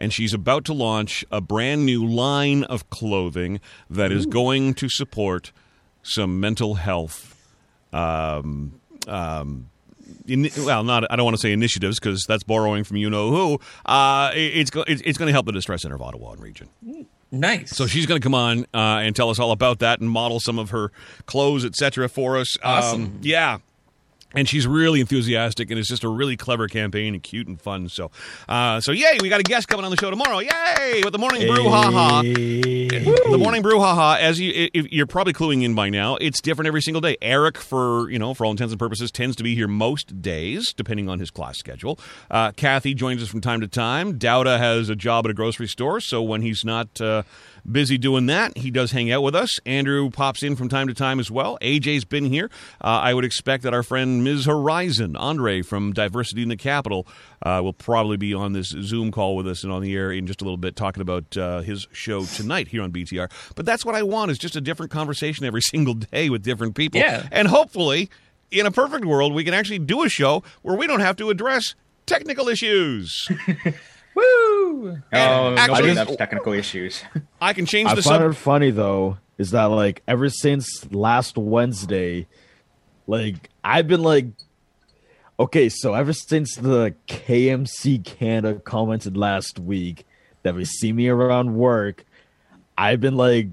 And 0.00 0.12
she's 0.12 0.32
about 0.32 0.64
to 0.66 0.72
launch 0.72 1.24
a 1.32 1.40
brand 1.40 1.84
new 1.84 2.06
line 2.06 2.62
of 2.64 2.88
clothing 2.88 3.58
that 3.90 4.12
is 4.12 4.26
going 4.26 4.74
to 4.74 4.88
support 4.88 5.50
some 6.04 6.38
mental 6.38 6.76
health 6.76 7.34
um, 7.92 8.80
um, 9.08 9.70
in, 10.28 10.48
well, 10.64 10.84
not 10.84 11.04
I 11.10 11.16
don't 11.16 11.24
want 11.24 11.36
to 11.36 11.40
say 11.40 11.52
initiatives 11.52 11.98
because 11.98 12.24
that's 12.28 12.42
borrowing 12.44 12.84
from 12.84 12.96
you 12.98 13.10
know 13.10 13.30
who. 13.30 13.60
Uh, 13.86 14.30
it- 14.34 14.38
it's 14.58 14.70
it's, 14.86 15.02
it's 15.04 15.18
going 15.18 15.26
to 15.28 15.32
help 15.32 15.46
the 15.46 15.52
distress 15.52 15.82
center 15.82 15.94
of 15.94 16.02
Ottawa 16.02 16.32
and 16.32 16.42
region. 16.42 16.68
nice. 17.30 17.70
So 17.76 17.86
she's 17.86 18.06
going 18.06 18.20
to 18.20 18.24
come 18.24 18.34
on 18.34 18.64
uh, 18.74 19.02
and 19.02 19.14
tell 19.16 19.30
us 19.30 19.38
all 19.38 19.52
about 19.52 19.78
that 19.80 20.00
and 20.00 20.08
model 20.10 20.40
some 20.40 20.58
of 20.58 20.70
her 20.70 20.90
clothes, 21.26 21.64
etc., 21.64 22.08
for 22.08 22.36
us. 22.36 22.56
Um, 22.62 22.72
Awesome. 22.72 23.18
yeah. 23.22 23.58
And 24.34 24.46
she's 24.46 24.66
really 24.66 25.00
enthusiastic, 25.00 25.70
and 25.70 25.78
it's 25.78 25.88
just 25.88 26.04
a 26.04 26.08
really 26.08 26.36
clever 26.36 26.68
campaign 26.68 27.14
and 27.14 27.22
cute 27.22 27.46
and 27.46 27.58
fun. 27.60 27.88
So, 27.88 28.10
uh, 28.46 28.78
so 28.80 28.92
yay! 28.92 29.18
We 29.22 29.30
got 29.30 29.40
a 29.40 29.42
guest 29.42 29.68
coming 29.68 29.86
on 29.86 29.90
the 29.90 29.96
show 29.96 30.10
tomorrow. 30.10 30.40
Yay! 30.40 31.00
With 31.02 31.12
the 31.12 31.18
morning 31.18 31.46
brew, 31.46 31.68
ha 31.68 31.90
ha. 31.90 32.22
The 32.22 33.38
morning 33.38 33.62
brew, 33.62 33.80
haha. 33.80 34.16
As 34.20 34.38
you, 34.38 34.68
you're 34.74 35.06
probably 35.06 35.32
cluing 35.32 35.62
in 35.62 35.74
by 35.74 35.88
now, 35.88 36.16
it's 36.16 36.42
different 36.42 36.66
every 36.66 36.82
single 36.82 37.00
day. 37.00 37.16
Eric, 37.22 37.56
for 37.56 38.10
you 38.10 38.18
know, 38.18 38.34
for 38.34 38.44
all 38.44 38.50
intents 38.50 38.72
and 38.72 38.78
purposes, 38.78 39.10
tends 39.10 39.34
to 39.36 39.42
be 39.42 39.54
here 39.54 39.68
most 39.68 40.20
days, 40.20 40.74
depending 40.74 41.08
on 41.08 41.18
his 41.20 41.30
class 41.30 41.56
schedule. 41.58 41.98
Uh, 42.30 42.52
Kathy 42.52 42.92
joins 42.94 43.22
us 43.22 43.28
from 43.28 43.40
time 43.40 43.62
to 43.62 43.68
time. 43.68 44.18
Dowda 44.18 44.58
has 44.58 44.90
a 44.90 44.96
job 44.96 45.24
at 45.26 45.30
a 45.30 45.34
grocery 45.34 45.68
store, 45.68 46.00
so 46.00 46.22
when 46.22 46.42
he's 46.42 46.64
not 46.64 47.00
uh, 47.00 47.22
busy 47.70 47.98
doing 47.98 48.26
that, 48.26 48.56
he 48.56 48.70
does 48.70 48.92
hang 48.92 49.10
out 49.10 49.22
with 49.22 49.34
us. 49.34 49.58
Andrew 49.66 50.10
pops 50.10 50.42
in 50.42 50.56
from 50.56 50.68
time 50.68 50.88
to 50.88 50.94
time 50.94 51.20
as 51.20 51.30
well. 51.30 51.58
AJ's 51.60 52.04
been 52.04 52.26
here. 52.26 52.50
Uh, 52.80 53.00
I 53.02 53.14
would 53.14 53.24
expect 53.24 53.62
that 53.64 53.74
our 53.74 53.82
friend 53.82 54.24
Ms. 54.24 54.46
Horizon, 54.46 55.16
Andre 55.16 55.62
from 55.62 55.92
Diversity 55.92 56.42
in 56.42 56.48
the 56.48 56.56
Capital, 56.56 57.06
uh, 57.42 57.60
will 57.62 57.72
probably 57.72 58.16
be 58.16 58.34
on 58.34 58.52
this 58.52 58.68
Zoom 58.68 59.10
call 59.10 59.36
with 59.36 59.46
us 59.46 59.62
and 59.64 59.72
on 59.72 59.82
the 59.82 59.94
air 59.94 60.10
in 60.10 60.26
just 60.26 60.40
a 60.40 60.44
little 60.44 60.56
bit, 60.56 60.76
talking 60.76 61.00
about 61.00 61.36
uh, 61.36 61.60
his 61.60 61.86
show 61.92 62.24
tonight 62.24 62.68
here 62.68 62.82
on 62.82 62.92
BTR. 62.92 63.30
But 63.54 63.66
that's 63.66 63.84
what 63.84 63.94
I 63.94 64.02
want 64.02 64.30
is 64.30 64.38
just 64.38 64.56
a 64.56 64.60
different 64.60 64.90
conversation 64.90 65.44
every 65.44 65.62
single 65.62 65.94
day 65.94 66.30
with 66.30 66.42
different 66.42 66.74
people. 66.74 67.00
Yeah. 67.00 67.28
And 67.30 67.48
hopefully, 67.48 68.10
in 68.50 68.66
a 68.66 68.70
perfect 68.70 69.04
world, 69.04 69.34
we 69.34 69.44
can 69.44 69.54
actually 69.54 69.80
do 69.80 70.02
a 70.02 70.08
show 70.08 70.42
where 70.62 70.76
we 70.76 70.86
don't 70.86 71.00
have 71.00 71.16
to 71.16 71.30
address 71.30 71.74
technical 72.06 72.48
issues. 72.48 73.28
Woo! 74.18 74.98
Oh, 75.12 75.54
Actually- 75.56 75.66
nobody 75.68 75.90
I 75.90 75.92
loves 75.94 76.08
just- 76.10 76.18
technical 76.18 76.52
issues. 76.52 77.02
I 77.40 77.52
can 77.52 77.66
change 77.66 77.88
I 77.90 77.94
the 77.94 78.02
find 78.02 78.20
sub. 78.22 78.30
it 78.32 78.34
funny 78.34 78.70
though 78.70 79.18
is 79.38 79.50
that 79.52 79.64
like 79.66 80.02
ever 80.08 80.28
since 80.28 80.86
last 80.92 81.36
Wednesday, 81.38 82.26
like 83.06 83.48
I've 83.62 83.86
been 83.86 84.02
like, 84.02 84.26
okay, 85.38 85.68
so 85.68 85.94
ever 85.94 86.12
since 86.12 86.56
the 86.56 86.94
KMC 87.06 88.04
Canada 88.04 88.58
commented 88.60 89.16
last 89.16 89.58
week 89.60 90.04
that 90.42 90.54
we 90.54 90.64
see 90.64 90.92
me 90.92 91.08
around 91.08 91.54
work, 91.54 92.04
I've 92.76 93.00
been 93.00 93.16
like, 93.16 93.48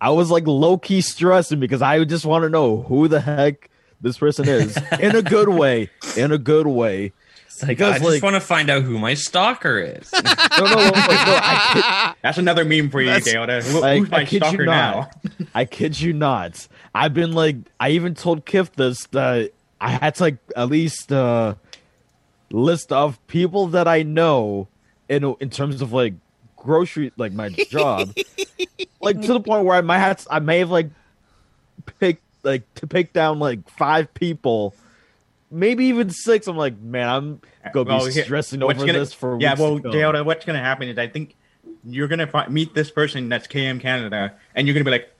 I 0.00 0.10
was 0.10 0.30
like 0.30 0.46
low 0.46 0.78
key 0.78 1.00
stressing 1.00 1.60
because 1.60 1.80
I 1.82 2.02
just 2.04 2.26
want 2.26 2.42
to 2.42 2.48
know 2.48 2.82
who 2.82 3.06
the 3.06 3.20
heck 3.20 3.70
this 4.00 4.18
person 4.18 4.48
is 4.48 4.76
in 5.00 5.14
a 5.14 5.22
good 5.22 5.48
way, 5.48 5.90
in 6.16 6.32
a 6.32 6.38
good 6.38 6.66
way. 6.66 7.12
It's 7.52 7.62
like, 7.62 7.68
Because, 7.78 7.94
I 7.96 7.98
just 7.98 8.10
like- 8.10 8.22
want 8.22 8.34
to 8.34 8.40
find 8.40 8.70
out 8.70 8.82
who 8.82 8.98
my 8.98 9.14
stalker 9.14 9.78
is. 9.78 10.10
No, 10.58 10.64
no, 10.66 10.74
no, 10.74 10.80
like, 10.82 10.94
no, 10.94 11.38
I, 11.42 12.14
That's 12.22 12.38
another 12.38 12.64
meme 12.64 12.90
for 12.90 13.00
you, 13.00 13.08
That's- 13.08 13.24
Dale. 13.24 13.46
Who, 13.62 13.80
Like, 13.80 13.98
who's 14.00 14.10
my 14.10 14.16
I 14.18 14.24
kid 14.24 14.32
you 14.32 14.38
stalker 14.48 14.66
now? 14.66 14.92
not. 15.24 15.32
I 15.54 15.64
kid 15.64 16.00
you 16.00 16.12
not. 16.12 16.68
I've 16.94 17.14
been 17.14 17.32
like, 17.32 17.56
I 17.80 17.90
even 17.90 18.14
told 18.14 18.44
Kif 18.44 18.72
this 18.72 19.06
that 19.12 19.52
I 19.80 19.90
had 19.92 20.14
to 20.16 20.22
like 20.24 20.36
at 20.56 20.68
least 20.68 21.10
uh, 21.12 21.54
list 22.50 22.92
of 22.92 23.24
people 23.28 23.68
that 23.68 23.88
I 23.88 24.02
know 24.02 24.68
in 25.08 25.24
in 25.40 25.50
terms 25.50 25.80
of 25.82 25.92
like 25.92 26.14
grocery, 26.56 27.12
like 27.16 27.32
my 27.32 27.48
job, 27.48 28.14
like 29.00 29.20
to 29.22 29.32
the 29.32 29.40
point 29.40 29.64
where 29.64 29.76
I 29.76 29.80
might 29.80 29.98
have 29.98 30.26
I 30.30 30.38
may 30.38 30.58
have 30.60 30.70
like 30.70 30.90
picked 31.98 32.22
like 32.42 32.72
to 32.76 32.86
pick 32.86 33.12
down 33.12 33.38
like 33.38 33.68
five 33.70 34.12
people. 34.14 34.74
Maybe 35.52 35.84
even 35.86 36.10
six. 36.10 36.46
I'm 36.46 36.56
like, 36.56 36.78
man, 36.80 37.08
I'm 37.08 37.40
gonna 37.72 37.88
Well, 37.90 38.06
be 38.06 38.12
here- 38.12 38.24
stressing 38.24 38.62
over 38.62 38.72
gonna- 38.74 38.92
this 38.94 39.12
for 39.12 39.36
weeks. 39.36 39.42
yeah. 39.44 39.54
Well, 39.58 39.78
to 39.80 40.22
what's 40.24 40.44
going 40.44 40.58
to 40.58 40.64
happen 40.64 40.88
is 40.88 40.98
I 40.98 41.06
think 41.08 41.34
you're 41.84 42.08
going 42.08 42.18
to 42.20 42.26
fi- 42.26 42.48
meet 42.48 42.74
this 42.74 42.90
person 42.90 43.28
that's 43.28 43.46
KM 43.46 43.80
Canada, 43.80 44.32
and 44.54 44.66
you're 44.66 44.74
going 44.74 44.84
to 44.84 44.90
be 44.90 44.96
like, 44.96 45.12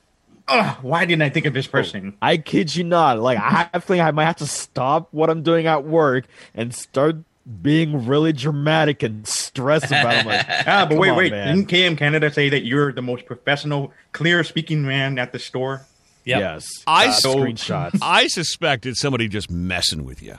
"Oh, 0.48 0.78
why 0.82 1.04
didn't 1.04 1.22
I 1.22 1.28
think 1.28 1.44
of 1.46 1.52
this 1.54 1.66
person?" 1.66 2.14
I 2.22 2.36
kid 2.38 2.74
you 2.74 2.84
not. 2.84 3.18
Like 3.20 3.38
I 3.38 3.68
have- 3.72 3.84
think 3.84 4.02
I 4.02 4.10
might 4.10 4.24
have 4.24 4.36
to 4.36 4.46
stop 4.46 5.08
what 5.10 5.28
I'm 5.30 5.42
doing 5.42 5.66
at 5.66 5.84
work 5.84 6.24
and 6.54 6.74
start 6.74 7.16
being 7.60 8.06
really 8.06 8.32
dramatic 8.32 9.02
and 9.02 9.26
stressed 9.26 9.86
about 9.86 10.14
it. 10.14 10.26
Like, 10.26 10.46
Ah, 10.66 10.86
but 10.88 10.96
wait, 10.96 11.10
on, 11.10 11.16
wait. 11.16 11.32
man. 11.32 11.56
Didn't 11.56 11.68
KM 11.68 11.98
Canada 11.98 12.32
say 12.32 12.48
that 12.48 12.64
you're 12.64 12.92
the 12.92 13.02
most 13.02 13.26
professional, 13.26 13.92
clear-speaking 14.12 14.82
man 14.86 15.18
at 15.18 15.32
the 15.32 15.40
store? 15.40 15.84
Yep. 16.24 16.40
yes. 16.40 16.68
I 16.86 17.08
Uh, 17.08 17.12
so- 17.12 17.36
screenshots. 17.36 17.98
I 18.02 18.26
suspect 18.28 18.86
it's 18.86 19.00
somebody 19.00 19.28
just 19.28 19.50
messing 19.50 20.04
with 20.04 20.22
you. 20.22 20.38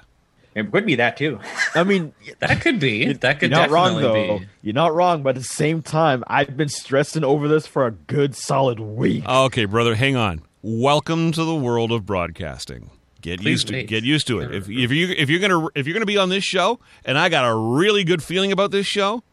It 0.56 0.72
could 0.72 0.86
be 0.86 0.94
that 0.96 1.18
too. 1.18 1.40
I 1.74 1.84
mean, 1.84 2.14
That 2.40 2.62
could 2.62 2.80
be. 2.80 3.12
That 3.14 3.40
could 3.40 3.50
you're 3.50 3.60
not 3.60 3.72
wrong 3.72 4.00
though. 4.00 4.40
be. 4.40 4.46
You're 4.62 4.76
not 4.76 4.94
wrong, 4.94 5.24
but 5.24 5.30
at 5.36 5.42
the 5.42 5.48
same 5.48 5.82
time, 5.82 6.24
I've 6.28 6.56
been 6.56 6.70
stressing 6.70 7.24
over 7.24 7.48
this 7.48 7.66
for 7.66 7.88
a 7.88 7.92
good 7.92 8.36
solid 8.36 8.80
week. 8.80 9.28
Okay, 9.28 9.66
brother, 9.66 9.96
hang 9.96 10.16
on. 10.16 10.42
Welcome 10.62 11.32
to 11.32 11.44
the 11.44 11.56
world 11.56 11.92
of 11.92 12.06
broadcasting. 12.06 12.92
Get 13.22 13.40
Please 13.40 13.50
used 13.52 13.68
to 13.70 13.74
wait. 13.74 13.88
get 13.88 14.04
used 14.04 14.28
to 14.28 14.40
it. 14.42 14.54
If, 14.54 14.70
if 14.70 14.92
you 14.92 15.08
if 15.18 15.30
you're 15.30 15.40
gonna 15.40 15.68
if 15.76 15.88
you're 15.88 15.94
gonna 15.94 16.06
be 16.06 16.18
on 16.18 16.30
this 16.30 16.44
show, 16.44 16.80
and 17.04 17.18
I 17.18 17.30
got 17.30 17.50
a 17.50 17.56
really 17.56 18.04
good 18.04 18.22
feeling 18.22 18.52
about 18.52 18.70
this 18.72 18.86
show, 18.86 19.24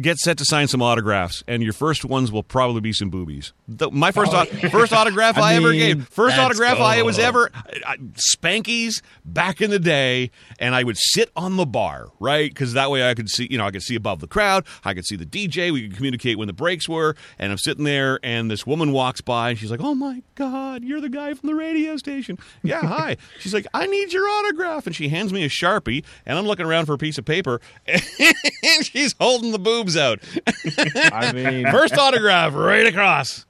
get 0.00 0.18
set 0.18 0.38
to 0.38 0.44
sign 0.44 0.68
some 0.68 0.82
autographs, 0.82 1.42
and 1.46 1.62
your 1.62 1.72
first 1.72 2.04
ones 2.04 2.32
will 2.32 2.42
probably 2.42 2.80
be 2.80 2.92
some 2.92 3.10
boobies. 3.10 3.52
The, 3.68 3.90
my 3.90 4.12
first 4.12 4.32
au- 4.32 4.44
first 4.70 4.92
autograph 4.92 5.36
I, 5.38 5.52
I 5.52 5.54
ever 5.54 5.72
gave, 5.72 6.08
first 6.08 6.38
autograph 6.38 6.78
I 6.80 6.98
go. 6.98 7.04
was 7.04 7.18
ever 7.18 7.50
I, 7.86 7.96
Spankies 8.36 9.02
back 9.24 9.60
in 9.60 9.70
the 9.70 9.78
day, 9.78 10.30
and 10.58 10.74
I 10.74 10.82
would 10.82 10.96
sit 10.98 11.30
on 11.36 11.56
the 11.56 11.66
bar, 11.66 12.08
right? 12.20 12.50
Because 12.50 12.72
that 12.72 12.90
way 12.90 13.08
I 13.08 13.14
could 13.14 13.28
see, 13.28 13.48
you 13.50 13.58
know, 13.58 13.66
I 13.66 13.70
could 13.70 13.82
see 13.82 13.94
above 13.94 14.20
the 14.20 14.26
crowd, 14.26 14.66
I 14.84 14.94
could 14.94 15.04
see 15.04 15.16
the 15.16 15.26
DJ, 15.26 15.72
we 15.72 15.88
could 15.88 15.96
communicate 15.96 16.38
when 16.38 16.46
the 16.46 16.52
breaks 16.52 16.88
were, 16.88 17.14
and 17.38 17.52
I'm 17.52 17.58
sitting 17.58 17.84
there, 17.84 18.18
and 18.22 18.50
this 18.50 18.66
woman 18.66 18.92
walks 18.92 19.20
by, 19.20 19.50
and 19.50 19.58
she's 19.58 19.70
like, 19.70 19.80
"Oh 19.82 19.94
my 19.94 20.22
God, 20.34 20.84
you're 20.84 21.00
the 21.00 21.08
guy 21.08 21.34
from 21.34 21.48
the 21.48 21.54
radio 21.54 21.96
station." 21.96 22.38
Yeah, 22.62 22.80
hi. 22.80 23.16
She's 23.38 23.54
like, 23.54 23.66
"I 23.74 23.86
need 23.86 24.12
your 24.12 24.28
autograph," 24.28 24.86
and 24.86 24.94
she 24.94 25.08
hands 25.08 25.32
me 25.32 25.44
a 25.44 25.48
sharpie, 25.48 26.04
and 26.26 26.38
I'm 26.38 26.46
looking 26.46 26.66
around 26.66 26.86
for 26.86 26.94
a 26.94 26.98
piece 26.98 27.18
of 27.18 27.24
paper, 27.24 27.60
and 27.86 28.84
she's 28.84 29.14
holding 29.20 29.52
the 29.52 29.58
boobs 29.82 29.96
out. 29.96 30.20
I 31.12 31.32
mean, 31.32 31.70
First 31.70 31.94
autograph 31.96 32.54
right 32.54 32.86
across. 32.86 33.44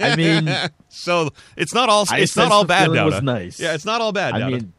I 0.00 0.14
mean, 0.16 0.48
So 0.88 1.30
it's 1.56 1.74
not 1.74 1.88
all 1.88 2.04
I 2.10 2.20
it's 2.20 2.36
not 2.36 2.52
all 2.52 2.64
bad. 2.64 2.84
feeling 2.90 3.04
was 3.04 3.22
nice. 3.22 3.58
Yeah, 3.58 3.74
it's 3.74 3.84
not 3.84 4.00
all 4.00 4.12
bad. 4.12 4.34
I 4.34 4.40
Dowda. 4.40 4.50
mean, 4.52 4.72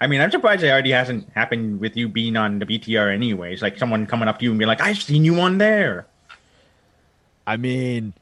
I 0.00 0.06
mean, 0.06 0.20
I'm 0.20 0.30
surprised 0.30 0.62
it 0.62 0.68
already 0.70 0.90
hasn't 0.92 1.28
happened 1.34 1.80
with 1.80 1.96
you 1.96 2.08
being 2.08 2.36
on 2.36 2.58
the 2.58 2.66
BTR 2.66 3.12
anyways. 3.12 3.62
Like 3.62 3.78
someone 3.78 4.06
coming 4.06 4.28
up 4.28 4.38
to 4.38 4.44
you 4.44 4.50
and 4.50 4.58
be 4.58 4.66
like, 4.66 4.80
"I've 4.80 4.98
seen 5.02 5.24
you 5.24 5.40
on 5.40 5.58
there." 5.58 6.06
I 7.46 7.56
mean, 7.56 8.12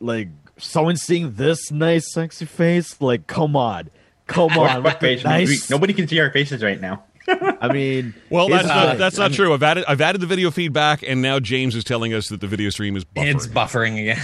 like 0.00 0.28
someone 0.56 0.96
seeing 0.96 1.34
this 1.34 1.70
nice, 1.70 2.12
sexy 2.12 2.46
face. 2.46 3.00
Like, 3.00 3.26
come 3.26 3.54
on, 3.54 3.90
come 4.26 4.52
on, 4.52 4.56
What, 4.58 4.82
what 4.84 5.00
face? 5.00 5.22
nice. 5.24 5.68
Nobody 5.70 5.92
can 5.92 6.08
see 6.08 6.18
our 6.20 6.30
faces 6.30 6.62
right 6.62 6.80
now. 6.80 7.04
I 7.28 7.72
mean, 7.72 8.14
well, 8.30 8.48
that's 8.48 8.68
not, 8.68 8.88
thing. 8.90 8.98
that's 8.98 9.18
I 9.18 9.28
mean, 9.28 9.36
true. 9.36 9.54
I've 9.54 9.62
added 9.62 9.84
I've 9.88 10.00
added 10.00 10.20
the 10.20 10.26
video 10.26 10.50
feedback, 10.50 11.02
and 11.06 11.22
now 11.22 11.40
James 11.40 11.74
is 11.74 11.84
telling 11.84 12.12
us 12.12 12.28
that 12.28 12.40
the 12.40 12.46
video 12.46 12.70
stream 12.70 12.96
is 12.96 13.04
buffering. 13.04 13.34
It's 13.34 13.46
buffering 13.46 14.00
again. 14.00 14.22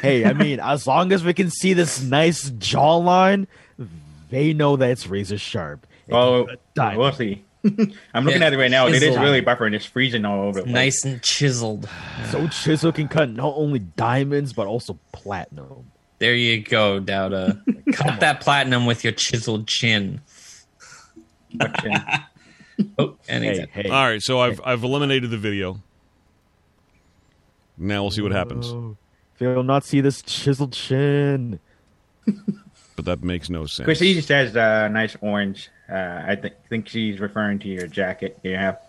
Hey, 0.00 0.24
I 0.24 0.32
mean, 0.32 0.58
as 0.60 0.86
long 0.86 1.12
as 1.12 1.22
we 1.24 1.32
can 1.32 1.50
see 1.50 1.72
this 1.72 2.02
nice 2.02 2.50
jawline, 2.50 3.46
they 4.30 4.52
know 4.52 4.76
that 4.76 4.90
it's 4.90 5.06
razor 5.06 5.38
sharp. 5.38 5.86
It's 6.06 6.14
Oh, 6.14 6.48
a 6.78 6.96
we'll 6.96 7.12
see. 7.12 7.44
I'm 7.64 8.24
looking 8.24 8.40
Yeah, 8.40 8.46
at 8.46 8.52
it 8.52 8.58
right 8.58 8.70
now. 8.70 8.86
It 8.86 9.02
is 9.02 9.16
really 9.16 9.42
buffering. 9.42 9.74
It's 9.74 9.84
freezing 9.86 10.24
all 10.24 10.42
over. 10.42 10.60
the 10.60 10.64
place. 10.64 10.74
nice 10.74 11.04
and 11.04 11.22
chiseled. 11.22 11.88
So 12.30 12.46
chisel 12.48 12.92
can 12.92 13.08
cut 13.08 13.30
not 13.30 13.54
only 13.56 13.78
diamonds 13.80 14.52
but 14.52 14.66
also 14.66 14.98
platinum. 15.12 15.90
There 16.18 16.34
you 16.34 16.62
go, 16.62 17.00
Dowda. 17.00 17.60
Cut 17.94 18.20
that 18.20 18.40
platinum 18.40 18.86
with 18.86 19.04
your 19.04 19.12
chiseled 19.12 19.68
chin. 19.68 20.20
But, 21.54 21.86
uh, 21.86 22.00
Oh, 22.98 23.16
and 23.28 23.44
he's 23.44 23.58
Hey, 23.58 23.66
hey. 23.70 23.88
All 23.88 24.04
right, 24.04 24.22
so 24.22 24.38
I've 24.40 24.60
I've 24.64 24.84
eliminated 24.84 25.30
the 25.30 25.38
video. 25.38 25.82
Now 27.78 28.02
we'll 28.02 28.10
see 28.10 28.22
what 28.22 28.32
happens. 28.32 28.66
Oh, 28.68 28.96
They'll 29.38 29.62
not 29.62 29.84
see 29.84 30.00
this 30.00 30.22
chiseled 30.22 30.72
chin. 30.72 31.60
But 32.96 33.04
that 33.04 33.22
makes 33.22 33.50
no 33.50 33.66
sense. 33.66 33.84
Chrissy 33.84 34.18
says 34.22 34.56
uh, 34.56 34.88
nice 34.88 35.16
orange. 35.20 35.68
Uh, 35.86 36.22
I 36.26 36.34
th- 36.34 36.54
think 36.70 36.88
she's 36.88 37.20
referring 37.20 37.58
to 37.58 37.68
your 37.68 37.86
jacket 37.86 38.38
you 38.42 38.56
have. 38.56 38.80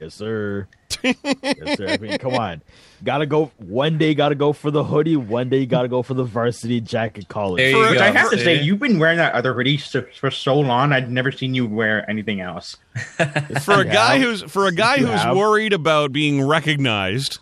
Yes, 0.00 0.14
sir. 0.14 0.66
Yes, 1.02 1.76
sir. 1.78 1.88
I 1.88 1.96
mean, 1.98 2.18
come 2.18 2.34
on. 2.34 2.62
Gotta 3.04 3.26
go. 3.26 3.50
One 3.58 3.98
day, 3.98 4.14
gotta 4.14 4.34
go 4.34 4.52
for 4.52 4.70
the 4.70 4.84
hoodie. 4.84 5.16
One 5.16 5.48
day, 5.48 5.66
gotta 5.66 5.88
go 5.88 6.02
for 6.02 6.14
the 6.14 6.24
varsity 6.24 6.80
jacket 6.80 7.28
college. 7.28 7.58
There 7.58 7.72
For- 7.72 7.90
Which. 7.90 8.00
I 8.00 8.10
have 8.12 8.30
to 8.30 8.38
say, 8.38 8.62
you've 8.62 8.78
been 8.78 8.98
wearing 8.98 9.18
that 9.18 9.32
other 9.34 9.54
hoodie 9.54 9.78
so, 9.78 10.02
for 10.18 10.30
so 10.30 10.58
long. 10.60 10.92
I've 10.92 11.10
never 11.10 11.32
seen 11.32 11.54
you 11.54 11.66
wear 11.66 12.08
anything 12.08 12.40
else. 12.40 12.76
for 13.64 13.80
a 13.80 13.84
guy 13.84 14.20
who's 14.20 14.42
for 14.42 14.66
a 14.66 14.72
guy 14.72 14.96
You 14.96 15.06
who's 15.06 15.20
have. 15.22 15.36
worried 15.36 15.72
about 15.72 16.12
being 16.12 16.46
recognized 16.46 17.38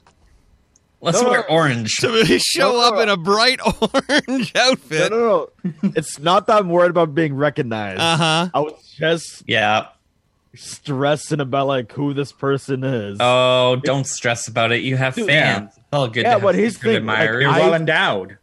Let's 1.02 1.22
No, 1.22 1.30
wear 1.30 1.44
no. 1.48 1.54
orange. 1.54 1.96
to 2.00 2.38
show 2.38 2.72
No, 2.72 2.72
no, 2.72 2.80
up 2.88 2.94
no. 2.96 3.00
in 3.00 3.08
a 3.08 3.16
bright 3.16 3.58
orange 3.80 4.52
outfit. 4.54 4.54
no, 4.54 4.60
outfit. 4.60 5.10
no, 5.10 5.48
no. 5.82 5.92
it's 5.96 6.18
not 6.18 6.46
that 6.46 6.58
I'm 6.58 6.68
worried 6.68 6.90
about 6.90 7.14
being 7.14 7.34
recognized. 7.34 8.00
Uh 8.00 8.16
huh. 8.18 8.48
I 8.52 8.60
was 8.60 8.74
just 8.98 9.42
Yeah. 9.46 9.86
Stressing 10.54 11.40
about 11.40 11.66
like 11.66 11.92
who 11.92 12.14
this 12.14 12.32
person 12.32 12.84
is. 12.84 13.18
Oh, 13.20 13.76
don't 13.82 14.06
stress 14.06 14.48
about 14.48 14.72
it. 14.72 14.82
You 14.82 14.96
have 14.96 15.14
Dude, 15.14 15.26
fans. 15.26 15.70
It's 15.76 15.86
all 15.92 16.08
good. 16.08 16.22
Yeah, 16.22 16.22
to 16.22 16.30
have 16.30 16.42
but 16.42 16.54
here's 16.54 16.78
the 16.78 16.94
thing, 16.94 17.06
like. 17.06 17.28
You're 17.28 17.48
I- 17.48 17.58
well 17.58 17.74
endowed. 17.74 18.38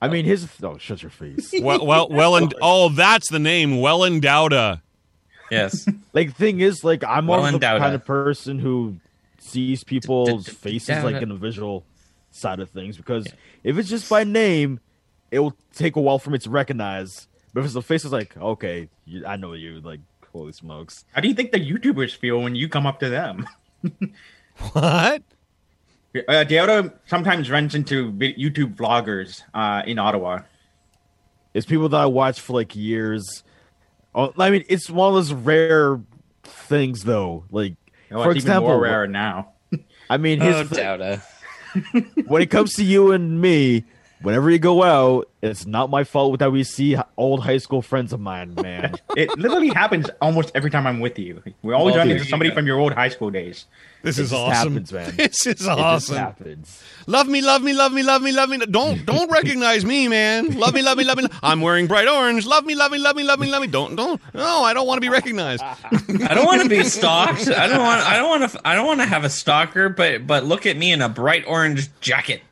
I 0.00 0.08
mean, 0.08 0.24
his. 0.24 0.46
Oh, 0.62 0.76
shut 0.78 1.02
your 1.02 1.10
face. 1.10 1.52
Well, 1.62 1.86
well, 1.86 2.08
well, 2.10 2.36
and 2.36 2.54
oh, 2.62 2.90
that's 2.90 3.30
the 3.30 3.38
name. 3.38 3.80
Well 3.80 4.04
endowed. 4.04 4.80
yes. 5.50 5.88
like, 6.12 6.34
thing 6.34 6.60
is, 6.60 6.84
like, 6.84 7.02
I'm 7.02 7.24
more 7.24 7.38
Well 7.38 7.54
of 7.54 7.60
the 7.60 7.66
kind 7.66 7.94
of 7.94 8.04
person 8.04 8.58
who 8.58 8.96
sees 9.38 9.84
people's 9.84 10.48
faces 10.48 11.02
like 11.04 11.22
in 11.22 11.28
the 11.28 11.34
visual 11.36 11.84
side 12.30 12.60
of 12.60 12.68
things 12.68 12.96
because 12.96 13.26
if 13.62 13.78
it's 13.78 13.88
just 13.88 14.10
by 14.10 14.24
name, 14.24 14.80
it 15.30 15.38
will 15.38 15.56
take 15.74 15.96
a 15.96 16.00
while 16.00 16.18
for 16.18 16.30
me 16.30 16.38
to 16.38 16.50
recognize. 16.50 17.28
But 17.54 17.60
if 17.60 17.66
it's 17.66 17.74
the 17.74 17.82
face, 17.82 18.04
it's 18.04 18.12
like, 18.12 18.36
okay, 18.36 18.88
I 19.26 19.36
know 19.36 19.54
you. 19.54 19.80
Like, 19.80 20.00
holy 20.36 20.52
smokes. 20.52 21.04
How 21.12 21.20
do 21.20 21.28
you 21.28 21.34
think 21.34 21.52
the 21.52 21.60
YouTubers 21.60 22.14
feel 22.14 22.40
when 22.40 22.54
you 22.54 22.68
come 22.68 22.86
up 22.86 23.00
to 23.00 23.08
them? 23.08 23.46
What? 24.72 25.22
Uh, 26.16 26.44
Dowda 26.48 26.94
sometimes 27.06 27.50
runs 27.50 27.74
into 27.74 28.10
YouTube 28.12 28.74
vloggers 28.74 29.42
uh, 29.52 29.82
in 29.86 29.98
Ottawa. 29.98 30.40
It's 31.52 31.66
people 31.66 31.90
that 31.90 32.00
I 32.00 32.06
watch 32.06 32.40
for 32.40 32.54
like 32.54 32.74
years. 32.74 33.44
Oh, 34.14 34.32
I 34.38 34.48
mean, 34.48 34.64
it's 34.70 34.88
one 34.88 35.08
of 35.08 35.14
those 35.14 35.34
rare 35.34 36.00
things, 36.42 37.04
though. 37.04 37.44
Like, 37.50 37.74
Oh, 38.10 38.22
for 38.22 38.30
even 38.30 38.36
example, 38.38 38.68
more 38.70 38.80
rare 38.80 39.06
now. 39.06 39.52
I 40.08 40.16
mean, 40.16 40.40
his 40.40 40.54
Oh, 40.56 40.64
thi- 40.64 40.76
Dowda. 40.76 41.22
when 42.26 42.40
it 42.40 42.46
comes 42.50 42.72
to 42.74 42.84
you 42.84 43.12
and 43.12 43.38
me, 43.40 43.84
whenever 44.26 44.50
you 44.50 44.58
go 44.58 44.82
out, 44.82 45.28
it's 45.40 45.64
not 45.66 45.88
my 45.88 46.02
fault 46.02 46.40
that 46.40 46.50
we 46.50 46.64
see 46.64 46.96
old 47.16 47.44
high 47.44 47.58
school 47.58 47.80
friends 47.80 48.12
of 48.12 48.18
mine, 48.20 48.54
man. 48.60 48.96
It 49.16 49.30
literally 49.38 49.68
happens 49.68 50.10
almost 50.20 50.50
every 50.54 50.70
time 50.70 50.84
I'm 50.86 50.98
with 50.98 51.16
you. 51.18 51.40
We 51.62 51.72
always 51.72 51.94
Well, 51.94 52.00
run 52.04 52.10
into 52.10 52.24
somebody 52.24 52.50
go. 52.50 52.56
from 52.56 52.66
your 52.66 52.78
old 52.80 52.92
high 52.92 53.08
school 53.10 53.30
days. 53.30 53.66
This 54.02 54.18
It 54.18 54.22
is 54.22 54.30
just 54.30 54.40
awesome. 54.42 54.72
happens, 54.72 54.92
man. 54.92 55.16
This 55.16 55.40
is 55.42 55.46
It 55.46 55.56
just 55.58 55.68
awesome. 55.68 56.16
happens. 56.16 56.82
Love 57.06 57.28
me, 57.28 57.40
love 57.40 57.62
me, 57.62 57.72
love 57.72 57.92
me, 57.92 58.02
love 58.02 58.22
me, 58.22 58.32
love 58.32 58.48
me. 58.48 58.58
Don't 58.58 59.06
don't 59.06 59.30
recognize 59.30 59.84
me, 59.84 60.08
man. 60.08 60.50
Love 60.58 60.74
me, 60.74 60.82
love 60.82 60.98
me, 60.98 61.04
love 61.04 61.18
me. 61.18 61.26
I'm 61.42 61.60
wearing 61.60 61.86
bright 61.86 62.08
orange. 62.08 62.46
Love 62.46 62.64
me, 62.64 62.74
love 62.74 62.90
me, 62.90 62.98
love 62.98 63.14
me, 63.16 63.22
love 63.22 63.38
me, 63.40 63.48
love 63.48 63.62
me. 63.62 63.68
Don't 63.68 63.94
don't. 63.96 64.20
No, 64.34 64.62
I 64.64 64.74
don't 64.74 64.86
want 64.86 64.98
to 64.98 65.00
be 65.00 65.08
recognized. 65.08 65.62
I 65.62 66.34
don't 66.34 66.46
want 66.46 66.62
to 66.62 66.68
be 66.68 66.82
stalked. 66.84 67.48
I 67.48 67.68
don't 67.68 67.78
want. 67.82 68.00
I 68.02 68.16
don't 68.16 68.28
want 68.40 68.50
to. 68.52 68.60
I 68.68 68.74
don't 68.74 68.86
want 68.86 69.00
to 69.00 69.06
have 69.06 69.24
a 69.24 69.30
stalker. 69.30 69.88
But 69.88 70.26
but 70.26 70.44
look 70.44 70.66
at 70.66 70.76
me 70.76 70.90
in 70.92 71.00
a 71.02 71.08
bright 71.08 71.44
orange 71.46 71.88
jacket. 72.00 72.42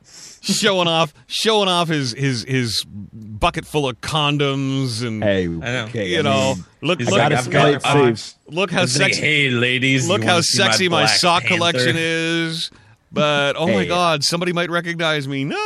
Showing 0.45 0.89
off, 0.89 1.15
showing 1.27 1.69
off 1.69 1.89
his 1.89 2.13
his 2.13 2.45
his 2.45 2.85
bucket 2.87 3.65
full 3.67 3.89
of 3.89 4.01
condoms 4.03 5.03
and 5.07 5.23
Hey, 5.25 5.49
okay, 5.49 6.09
you 6.11 6.19
I 6.19 6.23
know, 6.23 6.55
mean, 6.57 6.65
look 6.83 6.99
He's 7.01 7.09
look, 7.09 7.17
gotta 7.19 7.39
I've 7.39 7.45
play 7.45 7.53
got- 7.53 7.69
it 7.73 7.87
I've- 7.87 8.01
uh, 8.13 8.15
safe. 8.15 8.35
look 8.49 8.71
how 8.71 8.83
It's 8.83 8.99
like, 8.99 9.15
sexy. 9.15 9.21
hey, 9.23 9.51
ladies, 9.51 10.07
Look 10.09 10.23
how 10.23 10.41
sexy 10.43 10.89
my, 10.89 11.03
Black 11.05 11.17
sock 11.17 11.43
Panther?" 11.45 11.57
collection 11.57 11.97
is. 11.99 12.71
But 13.11 13.55
oh 13.57 13.67
my 13.69 13.85
god, 13.87 14.23
somebody 14.25 14.53
might 14.53 14.71
recognize 14.71 15.27
me. 15.29 15.45
No. 15.45 15.57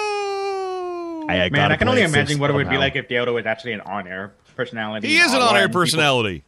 I, 1.28 1.42
I 1.44 1.50
Man, 1.50 1.72
I 1.72 1.76
can 1.76 1.88
only 1.88 2.02
imagine 2.02 2.38
what 2.38 2.48
it 2.50 2.54
would 2.54 2.70
be 2.70 2.78
like 2.78 2.94
if 2.96 3.08
Dowda 3.08 3.32
was 3.34 3.46
actually 3.46 3.72
an 3.72 3.80
on-air 3.82 4.32
personality. 4.56 5.08
he 5.08 5.18
is 5.18 5.32
uh, 5.32 5.36
an 5.36 5.42
on-air 5.42 5.68
personality. 5.68 6.42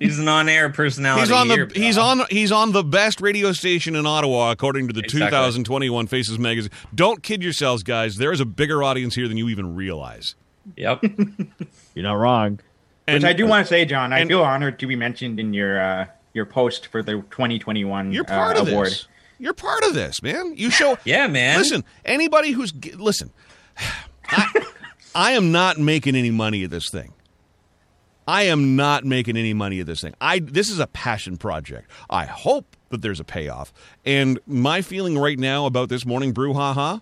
He's 0.00 0.18
an 0.18 0.26
on-air 0.28 0.70
personality. 0.70 1.22
He's 1.22 1.30
on 1.30 1.48
the 1.48 1.54
here, 1.54 1.68
he's 1.74 1.96
on 1.98 2.20
he's 2.30 2.50
on 2.52 2.72
the 2.72 2.82
best 2.82 3.20
radio 3.20 3.52
station 3.52 3.94
in 3.94 4.04
Ottawa 4.06 4.50
according 4.50 4.88
to 4.88 4.92
the 4.92 5.00
Exactly. 5.00 5.28
2021 5.30 6.06
Faces 6.08 6.38
magazine. 6.38 6.72
Don't 6.94 7.22
kid 7.22 7.42
yourselves, 7.42 7.82
guys. 7.82 8.16
There 8.16 8.32
is 8.32 8.40
a 8.40 8.44
bigger 8.44 8.82
audience 8.82 9.14
here 9.14 9.28
than 9.28 9.36
you 9.36 9.48
even 9.48 9.74
realize. 9.76 10.34
Yep. 10.76 11.04
You're 11.94 12.02
not 12.02 12.14
wrong. 12.14 12.58
And 13.06 13.22
Which 13.22 13.24
I 13.24 13.32
do 13.32 13.46
want 13.46 13.64
to 13.64 13.68
say, 13.68 13.84
John, 13.84 14.12
I 14.12 14.18
and- 14.20 14.28
feel 14.28 14.42
honored 14.42 14.78
to 14.80 14.86
be 14.88 14.96
mentioned 14.96 15.38
in 15.38 15.52
your 15.54 15.80
uh, 15.80 16.06
your 16.34 16.46
post 16.46 16.88
for 16.88 17.02
the 17.02 17.12
2021 17.30 18.12
you're 18.12 18.24
part 18.24 18.56
uh, 18.56 18.62
of 18.62 18.68
award. 18.68 18.88
this. 18.88 19.06
You're 19.38 19.54
part 19.54 19.84
of 19.84 19.94
this, 19.94 20.22
man. 20.22 20.54
You 20.56 20.70
show 20.70 20.98
Yeah, 21.04 21.26
man. 21.28 21.58
Listen, 21.58 21.84
anybody 22.04 22.50
who's 22.50 22.74
listen, 22.96 23.30
I, 24.28 24.64
I 25.14 25.32
am 25.32 25.52
not 25.52 25.78
making 25.78 26.16
any 26.16 26.30
money 26.30 26.64
at 26.64 26.70
this 26.70 26.90
thing. 26.90 27.12
I 28.26 28.44
am 28.44 28.76
not 28.76 29.04
making 29.04 29.36
any 29.36 29.54
money 29.54 29.80
at 29.80 29.86
this 29.86 30.00
thing. 30.00 30.14
I 30.20 30.40
this 30.40 30.70
is 30.70 30.78
a 30.78 30.86
passion 30.86 31.36
project. 31.36 31.90
I 32.10 32.26
hope 32.26 32.76
that 32.90 33.02
there's 33.02 33.20
a 33.20 33.24
payoff. 33.24 33.72
And 34.04 34.38
my 34.46 34.82
feeling 34.82 35.18
right 35.18 35.38
now 35.38 35.66
about 35.66 35.88
this 35.88 36.04
morning 36.04 36.32
brew, 36.32 36.54
haha, 36.54 36.98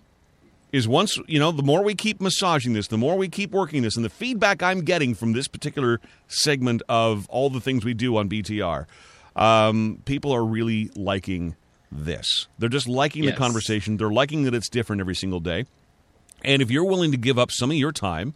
is 0.71 0.87
once 0.87 1.17
you 1.27 1.39
know 1.39 1.51
the 1.51 1.63
more 1.63 1.83
we 1.83 1.95
keep 1.95 2.19
massaging 2.19 2.73
this 2.73 2.87
the 2.87 2.97
more 2.97 3.15
we 3.15 3.29
keep 3.29 3.51
working 3.51 3.81
this 3.83 3.95
and 3.95 4.03
the 4.03 4.09
feedback 4.09 4.61
i'm 4.61 4.81
getting 4.81 5.15
from 5.15 5.31
this 5.31 5.47
particular 5.47 6.01
segment 6.27 6.81
of 6.89 7.29
all 7.29 7.49
the 7.49 7.61
things 7.61 7.85
we 7.85 7.93
do 7.93 8.17
on 8.17 8.27
btr 8.27 8.85
um, 9.37 10.01
people 10.05 10.33
are 10.33 10.43
really 10.43 10.89
liking 10.95 11.55
this 11.91 12.47
they're 12.59 12.67
just 12.67 12.89
liking 12.89 13.23
the 13.25 13.31
conversation 13.31 13.95
they're 13.95 14.09
liking 14.09 14.43
that 14.43 14.53
it's 14.53 14.67
different 14.67 14.99
every 14.99 15.15
single 15.15 15.39
day 15.39 15.65
and 16.43 16.61
if 16.61 16.69
you're 16.69 16.83
willing 16.83 17.11
to 17.11 17.17
give 17.17 17.39
up 17.39 17.51
some 17.51 17.71
of 17.71 17.77
your 17.77 17.93
time 17.93 18.33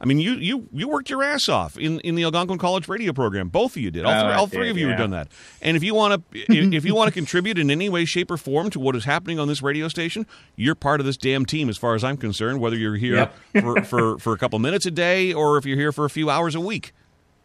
I 0.00 0.04
mean, 0.06 0.20
you 0.20 0.34
you 0.34 0.68
you 0.72 0.88
worked 0.88 1.10
your 1.10 1.24
ass 1.24 1.48
off 1.48 1.76
in, 1.76 1.98
in 2.00 2.14
the 2.14 2.22
Algonquin 2.22 2.58
College 2.58 2.86
radio 2.88 3.12
program. 3.12 3.48
Both 3.48 3.72
of 3.76 3.82
you 3.82 3.90
did. 3.90 4.04
All, 4.04 4.12
Oh, 4.12 4.20
three, 4.22 4.32
all 4.32 4.46
three 4.46 4.62
did, 4.64 4.70
of 4.70 4.78
you 4.78 4.88
have 4.88 4.98
done 4.98 5.10
that. 5.10 5.28
And 5.60 5.76
if 5.76 5.82
you 5.82 5.94
want 5.94 6.22
to, 6.32 6.38
if, 6.52 6.72
if 6.72 6.84
you 6.84 6.94
want 6.94 7.08
to 7.08 7.12
contribute 7.12 7.58
in 7.58 7.68
any 7.70 7.88
way, 7.88 8.04
shape, 8.04 8.30
or 8.30 8.36
form 8.36 8.70
to 8.70 8.78
what 8.80 8.94
is 8.94 9.04
happening 9.06 9.40
on 9.40 9.48
this 9.48 9.60
radio 9.60 9.88
station, 9.88 10.24
you're 10.54 10.76
part 10.76 11.00
of 11.00 11.06
this 11.06 11.16
damn 11.16 11.44
team, 11.44 11.68
as 11.68 11.76
far 11.76 11.94
as 11.96 12.04
I'm 12.04 12.16
concerned. 12.16 12.60
Whether 12.60 12.76
you're 12.76 12.94
here 12.96 13.16
Yep. 13.16 13.34
for, 13.62 13.82
for 13.82 14.18
for 14.18 14.32
a 14.32 14.38
couple 14.38 14.58
minutes 14.60 14.86
a 14.86 14.90
day 14.92 15.32
or 15.32 15.58
if 15.58 15.66
you're 15.66 15.76
here 15.78 15.90
for 15.92 16.04
a 16.04 16.10
few 16.10 16.30
hours 16.30 16.54
a 16.54 16.60
week. 16.60 16.92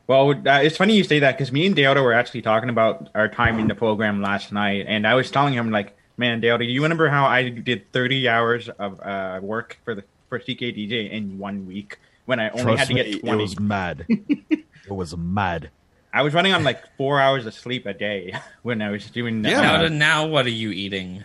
Well, 0.05 0.31
uh, 0.31 0.59
it's 0.61 0.77
funny 0.77 0.95
you 0.97 1.03
say 1.05 1.19
that 1.19 1.37
because 1.37 1.51
me 1.51 1.65
and 1.65 1.75
Dowda 1.75 2.03
were 2.03 2.13
actually 2.13 2.41
talking 2.41 2.69
about 2.69 3.09
our 3.15 3.29
time 3.29 3.57
in 3.57 3.67
the 3.67 3.75
program 3.75 4.21
last 4.21 4.51
night, 4.51 4.85
and 4.87 5.07
I 5.07 5.15
was 5.15 5.31
telling 5.31 5.53
him 5.53 5.71
like, 5.71 5.95
"Man, 6.17 6.41
Dowda, 6.41 6.69
you 6.69 6.83
remember 6.83 7.07
how 7.09 7.25
I 7.25 7.47
did 7.49 7.91
30 7.93 8.27
hours 8.27 8.67
of 8.69 8.99
uh, 8.99 9.39
work 9.41 9.79
for 9.85 9.95
the 9.95 10.03
for 10.29 10.39
CKDJ 10.39 11.09
in 11.09 11.39
one 11.39 11.65
week 11.65 11.99
when 12.25 12.39
I 12.39 12.49
only 12.49 12.63
had 12.77 12.87
Trust 12.87 12.87
to 12.89 12.93
me, 12.95 13.03
get 13.03 13.15
it 13.15 13.19
20? 13.21 13.41
was 13.41 13.59
mad. 13.59 14.05
it 14.09 14.65
was 14.89 15.15
mad. 15.17 15.69
I 16.13 16.21
was 16.21 16.33
running 16.33 16.53
on 16.53 16.63
like 16.63 16.81
four 16.97 17.19
hours 17.19 17.45
of 17.45 17.53
sleep 17.53 17.85
a 17.85 17.93
day 17.93 18.33
when 18.61 18.81
I 18.81 18.91
was 18.91 19.09
doing. 19.09 19.41
that. 19.41 19.49
Yeah. 19.51 19.61
Now, 19.61 19.87
now, 19.87 20.27
what 20.27 20.45
are 20.45 20.49
you 20.49 20.69
eating? 20.71 21.23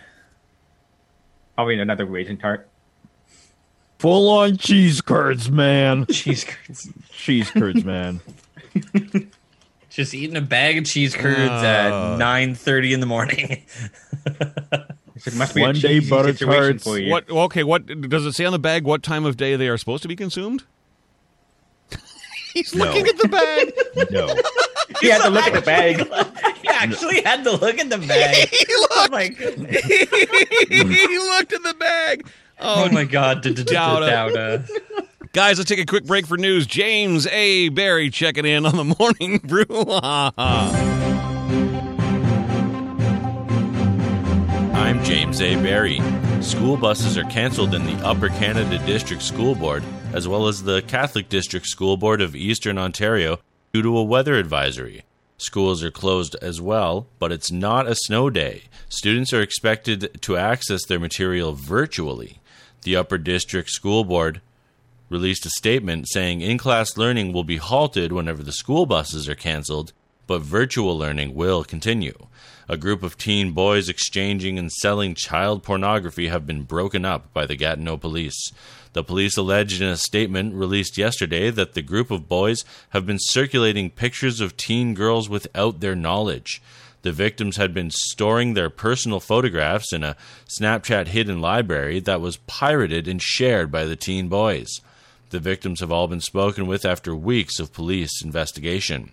probably 1.55 1.77
another 1.79 2.05
raisin 2.05 2.37
tart. 2.37 2.69
Full 3.99 4.29
on 4.29 4.55
cheese 4.55 5.01
curds, 5.01 5.51
man. 5.51 6.05
Cheese 6.09 6.45
curds. 6.45 6.89
cheese 7.11 7.51
curds, 7.51 7.83
man. 7.83 8.21
Just 9.89 10.13
eating 10.13 10.37
a 10.37 10.41
bag 10.41 10.77
of 10.77 10.85
cheese 10.85 11.13
curds 11.13 11.37
Uh. 11.51 11.65
at 12.13 12.17
nine 12.17 12.55
thirty 12.55 12.93
in 12.93 13.01
the 13.01 13.05
morning. 13.05 13.61
It 15.25 15.35
must 15.35 15.53
be 15.53 15.59
One 15.61 15.71
a 15.71 15.73
day 15.73 15.99
cheesy 15.99 16.09
butter 16.09 16.31
situation 16.31 16.61
tarts. 16.77 16.83
for 16.85 16.97
you. 16.97 17.11
What? 17.11 17.29
Okay. 17.29 17.65
What 17.65 17.85
does 18.09 18.25
it 18.25 18.31
say 18.33 18.45
on 18.45 18.53
the 18.53 18.59
bag? 18.59 18.85
What 18.85 19.03
time 19.03 19.25
of 19.25 19.35
day 19.35 19.57
they 19.57 19.67
are 19.67 19.77
supposed 19.77 20.01
to 20.03 20.07
be 20.07 20.15
consumed? 20.15 20.63
He's 22.53 22.73
No. 22.75 22.85
looking 22.85 23.07
at 23.07 23.17
the 23.17 23.27
bag. 23.27 23.73
No. 24.11 24.27
He 25.01 25.09
had 25.09 25.21
to 25.23 25.29
look 25.29 25.45
at 25.45 25.53
the 25.53 25.61
bag. 25.61 25.97
he 26.61 26.67
actually 26.69 27.21
had 27.21 27.43
to 27.43 27.51
look 27.51 27.77
at 27.79 27.89
the 27.89 27.97
bag. 27.99 28.49
he 28.49 28.65
oh 28.91 29.07
my 29.11 29.27
goodness. 29.29 29.83
he 29.85 31.17
looked 31.19 31.53
at 31.53 31.63
the 31.63 31.75
bag. 31.79 32.27
Oh, 32.59 32.85
oh 32.85 32.91
my 32.91 33.03
god. 33.05 33.43
Dowda. 33.43 34.67
Guys, 35.31 35.57
let's 35.59 35.69
take 35.69 35.79
a 35.79 35.85
quick 35.85 36.05
break 36.05 36.25
for 36.25 36.37
news. 36.37 36.65
James 36.65 37.27
A. 37.27 37.69
Barry 37.69 38.09
checking 38.09 38.45
in 38.45 38.65
on 38.65 38.75
the 38.75 38.95
morning 38.99 39.37
brew. 39.37 39.65
I'm 44.73 45.03
James 45.03 45.41
A. 45.41 45.55
Barry. 45.61 45.99
School 46.41 46.77
buses 46.77 47.17
are 47.17 47.23
canceled 47.25 47.73
in 47.75 47.85
the 47.85 47.93
Upper 48.05 48.29
Canada 48.29 48.79
District 48.85 49.21
School 49.21 49.53
Board, 49.55 49.83
as 50.13 50.27
well 50.27 50.47
as 50.47 50.63
the 50.63 50.81
Catholic 50.81 51.29
District 51.29 51.65
School 51.65 51.97
Board 51.97 52.21
of 52.21 52.35
Eastern 52.35 52.77
Ontario, 52.77 53.39
due 53.73 53.81
to 53.81 53.97
a 53.97 54.03
weather 54.03 54.35
advisory. 54.35 55.03
Schools 55.37 55.83
are 55.83 55.91
closed 55.91 56.35
as 56.41 56.59
well, 56.59 57.07
but 57.19 57.31
it's 57.31 57.51
not 57.51 57.87
a 57.87 57.95
snow 57.95 58.29
day. 58.29 58.63
Students 58.89 59.31
are 59.31 59.41
expected 59.41 60.21
to 60.21 60.35
access 60.35 60.83
their 60.85 60.99
material 60.99 61.53
virtually. 61.53 62.39
The 62.81 62.95
Upper 62.95 63.17
District 63.17 63.69
School 63.69 64.03
Board 64.03 64.41
released 65.09 65.45
a 65.45 65.49
statement 65.51 66.07
saying 66.09 66.41
in 66.41 66.57
class 66.57 66.97
learning 66.97 67.31
will 67.31 67.43
be 67.43 67.57
halted 67.57 68.11
whenever 68.11 68.43
the 68.43 68.51
school 68.51 68.85
buses 68.85 69.29
are 69.29 69.35
canceled, 69.35 69.93
but 70.27 70.41
virtual 70.41 70.97
learning 70.97 71.35
will 71.35 71.63
continue. 71.63 72.27
A 72.67 72.77
group 72.77 73.01
of 73.01 73.17
teen 73.17 73.51
boys 73.51 73.89
exchanging 73.89 74.59
and 74.59 74.71
selling 74.71 75.15
child 75.15 75.63
pornography 75.63 76.27
have 76.27 76.45
been 76.45 76.63
broken 76.63 77.03
up 77.03 77.33
by 77.33 77.45
the 77.47 77.55
Gatineau 77.55 77.97
police. 77.97 78.51
The 78.93 79.03
police 79.03 79.37
alleged 79.37 79.81
in 79.81 79.87
a 79.87 79.97
statement 79.97 80.55
released 80.55 80.97
yesterday 80.97 81.51
that 81.51 81.73
the 81.73 81.81
group 81.81 82.09
of 82.09 82.27
boys 82.27 82.65
have 82.89 83.05
been 83.05 83.19
circulating 83.19 83.91
pictures 83.91 84.41
of 84.41 84.57
teen 84.57 84.93
girls 84.93 85.29
without 85.29 85.79
their 85.79 85.95
knowledge. 85.95 86.61
The 87.01 87.11
victims 87.11 87.57
had 87.57 87.73
been 87.73 87.91
storing 87.91 88.53
their 88.53 88.69
personal 88.69 89.19
photographs 89.19 89.93
in 89.93 90.03
a 90.03 90.17
Snapchat 90.47 91.07
hidden 91.07 91.39
library 91.39 91.99
that 92.01 92.19
was 92.19 92.37
pirated 92.47 93.07
and 93.07 93.21
shared 93.21 93.71
by 93.71 93.85
the 93.85 93.95
teen 93.95 94.27
boys. 94.27 94.67
The 95.29 95.39
victims 95.39 95.79
have 95.79 95.91
all 95.91 96.07
been 96.07 96.21
spoken 96.21 96.65
with 96.65 96.83
after 96.83 97.15
weeks 97.15 97.59
of 97.59 97.71
police 97.71 98.23
investigation. 98.23 99.11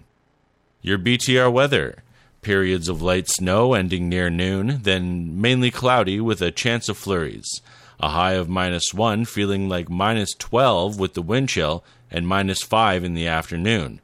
Your 0.83 0.99
BTR 0.99 1.53
weather. 1.53 2.03
Periods 2.43 2.89
of 2.89 3.03
light 3.03 3.29
snow 3.29 3.75
ending 3.75 4.09
near 4.09 4.31
noon, 4.31 4.81
then 4.83 5.41
mainly 5.41 5.71
cloudy 5.71 6.21
with 6.21 6.41
a 6.41 6.53
chance 6.53 6.89
of 6.89 6.97
flurries. 6.97 7.61
A 8.01 8.11
high 8.11 8.33
of 8.33 8.49
minus 8.49 8.93
1, 8.93 9.25
feeling 9.25 9.69
like 9.69 9.89
minus 9.89 10.35
12 10.35 10.99
with 10.99 11.15
the 11.15 11.23
wind 11.23 11.49
chill, 11.49 11.85
and 12.11 12.29
minus 12.29 12.63
5 12.63 13.05
in 13.05 13.15
the 13.15 13.27
afternoon. 13.27 14.01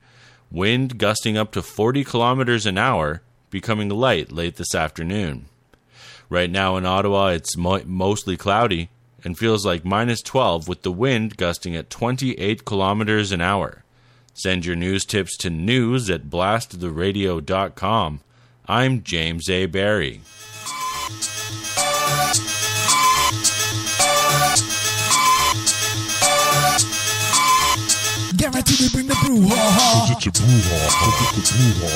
Wind 0.51 0.99
gusting 0.99 1.36
up 1.36 1.53
to 1.53 1.62
40 1.62 2.05
kilometers 2.05 2.66
an 2.66 2.78
hour, 2.78 3.22
becoming 3.51 3.88
light 3.88 4.32
late 4.32 4.57
this 4.57 4.74
afternoon. 4.74 5.47
Right 6.28 6.51
now 6.51 6.76
in 6.76 6.86
Ottawa, 6.86 7.28
it's 7.28 7.57
mo- 7.57 7.82
mostly 7.84 8.36
cloudy 8.36 8.88
and 9.24 9.38
feels 9.38 9.64
like 9.64 9.84
minus 9.84 10.20
12 10.22 10.68
with 10.68 10.82
the 10.82 10.93
wind 10.93 11.36
gusting 11.36 11.76
at 11.76 11.90
28 11.90 12.64
kilometers 12.64 13.32
an 13.32 13.40
hour. 13.40 13.84
Send 14.34 14.64
your 14.64 14.76
news 14.76 15.05
tips 15.05 15.36
to 15.38 15.51
news 15.51 16.09
at 16.09 16.30
blasttheradio.com. 16.30 18.20
I'm 18.66 19.03
James 19.03 19.51
A. 19.51 19.66
Barry. 19.66 20.22
Guaranteed 28.73 28.89
to 28.89 28.97
bring 28.97 29.07
the 29.07 29.14
brouhaha. 29.14 30.11
It's 30.12 30.27
a 30.27 30.31
brouhaha. 30.31 30.87
It's 31.37 31.51
a 31.51 31.53
brouhaha. 31.53 31.93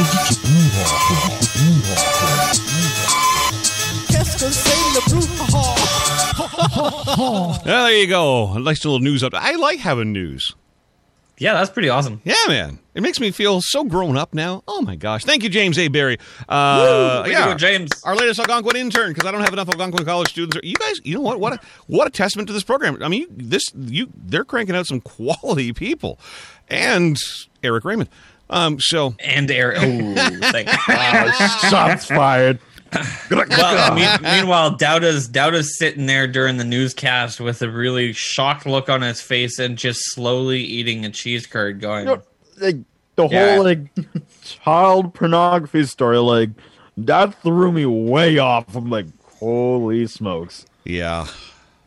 It's 0.00 0.30
a 0.30 0.40
brouhaha. 0.40 0.84
It's 1.40 1.44
a 1.44 1.58
brouhaha. 1.58 1.96
Qu'est-ce 4.08 4.34
que 4.38 4.48
c'est 4.50 4.82
le 4.94 5.00
brouhaha? 5.10 5.64
Ah, 6.76 7.60
there 7.64 7.92
you 8.00 8.06
go. 8.06 8.52
A 8.54 8.58
nice 8.60 8.84
little 8.84 9.00
news 9.00 9.22
up. 9.22 9.34
I 9.34 9.56
like 9.56 9.80
having 9.80 10.12
news. 10.12 10.54
Yeah, 11.38 11.54
that's 11.54 11.70
pretty 11.70 11.88
awesome. 11.88 12.20
Yeah, 12.24 12.34
man. 12.46 12.78
It 12.94 13.02
makes 13.02 13.18
me 13.18 13.32
feel 13.32 13.60
so 13.60 13.82
grown 13.82 14.16
up 14.16 14.34
now. 14.34 14.62
Oh 14.68 14.80
my 14.82 14.94
gosh. 14.94 15.24
Thank 15.24 15.42
you, 15.42 15.48
James 15.48 15.76
A. 15.78 15.88
Barry. 15.88 16.18
Uh, 16.48 17.22
Way 17.24 17.30
to 17.30 17.32
yeah. 17.32 17.46
go, 17.46 17.54
James. 17.56 17.90
Our 18.04 18.14
latest 18.14 18.38
Algonquin 18.38 18.76
intern, 18.76 19.12
because 19.12 19.26
I 19.26 19.32
don't 19.32 19.40
have 19.40 19.52
enough 19.52 19.68
Algonquin 19.68 20.04
college 20.04 20.28
students. 20.28 20.58
You 20.62 20.76
guys, 20.76 21.00
you 21.02 21.14
know 21.14 21.20
what? 21.20 21.40
What 21.40 21.54
a, 21.54 21.60
what 21.88 22.06
a 22.06 22.10
testament 22.10 22.46
to 22.48 22.52
this 22.52 22.62
program. 22.62 23.02
I 23.02 23.08
mean, 23.08 23.26
this 23.30 23.64
you 23.74 24.08
they're 24.14 24.44
cranking 24.44 24.76
out 24.76 24.86
some 24.86 25.00
quality 25.00 25.72
people, 25.72 26.20
and 26.68 27.16
Eric 27.64 27.84
Raymond. 27.84 28.10
Um, 28.50 28.78
so 28.78 29.14
And 29.18 29.50
Eric. 29.50 29.78
Oh, 29.80 30.14
thank 30.52 30.68
Shots 31.68 32.06
fired. 32.06 32.60
well, 33.30 33.94
me- 33.94 34.06
meanwhile, 34.22 34.76
Dowda's 34.76 35.28
Dowda's 35.28 35.78
sitting 35.78 36.06
there 36.06 36.26
during 36.26 36.56
the 36.56 36.64
newscast 36.64 37.40
with 37.40 37.60
a 37.62 37.70
really 37.70 38.12
shocked 38.12 38.66
look 38.66 38.88
on 38.88 39.02
his 39.02 39.20
face 39.20 39.58
and 39.58 39.76
just 39.78 40.00
slowly 40.12 40.60
eating 40.60 41.04
a 41.04 41.10
cheese 41.10 41.46
curd, 41.46 41.80
going, 41.80 42.04
know, 42.06 42.22
like 42.58 42.76
the 43.16 43.28
Yeah. 43.28 43.54
whole 43.56 43.64
like 43.64 43.80
child 44.44 45.14
pornography 45.14 45.84
story, 45.84 46.18
like 46.18 46.50
that 46.96 47.34
threw 47.42 47.72
me 47.72 47.86
way 47.86 48.38
off. 48.38 48.74
I'm 48.76 48.90
like, 48.90 49.06
holy 49.38 50.06
smokes. 50.06 50.66
yeah, 50.84 51.26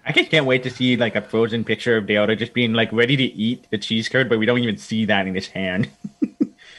I 0.05 0.11
just 0.13 0.31
can't 0.31 0.45
wait 0.45 0.63
to 0.63 0.69
see 0.69 0.95
like 0.97 1.15
a 1.15 1.21
frozen 1.21 1.63
picture 1.63 1.97
of 1.97 2.05
Dowda 2.05 2.37
just 2.37 2.53
being 2.53 2.73
like 2.73 2.91
ready 2.93 3.15
to 3.17 3.23
eat 3.23 3.67
the 3.71 3.77
cheese 3.77 4.07
curd, 4.09 4.29
but 4.29 4.39
we 4.39 4.45
don't 4.45 4.59
even 4.59 4.77
see 4.77 5.05
that 5.05 5.27
in 5.27 5.35
his 5.35 5.47
hand. 5.47 5.89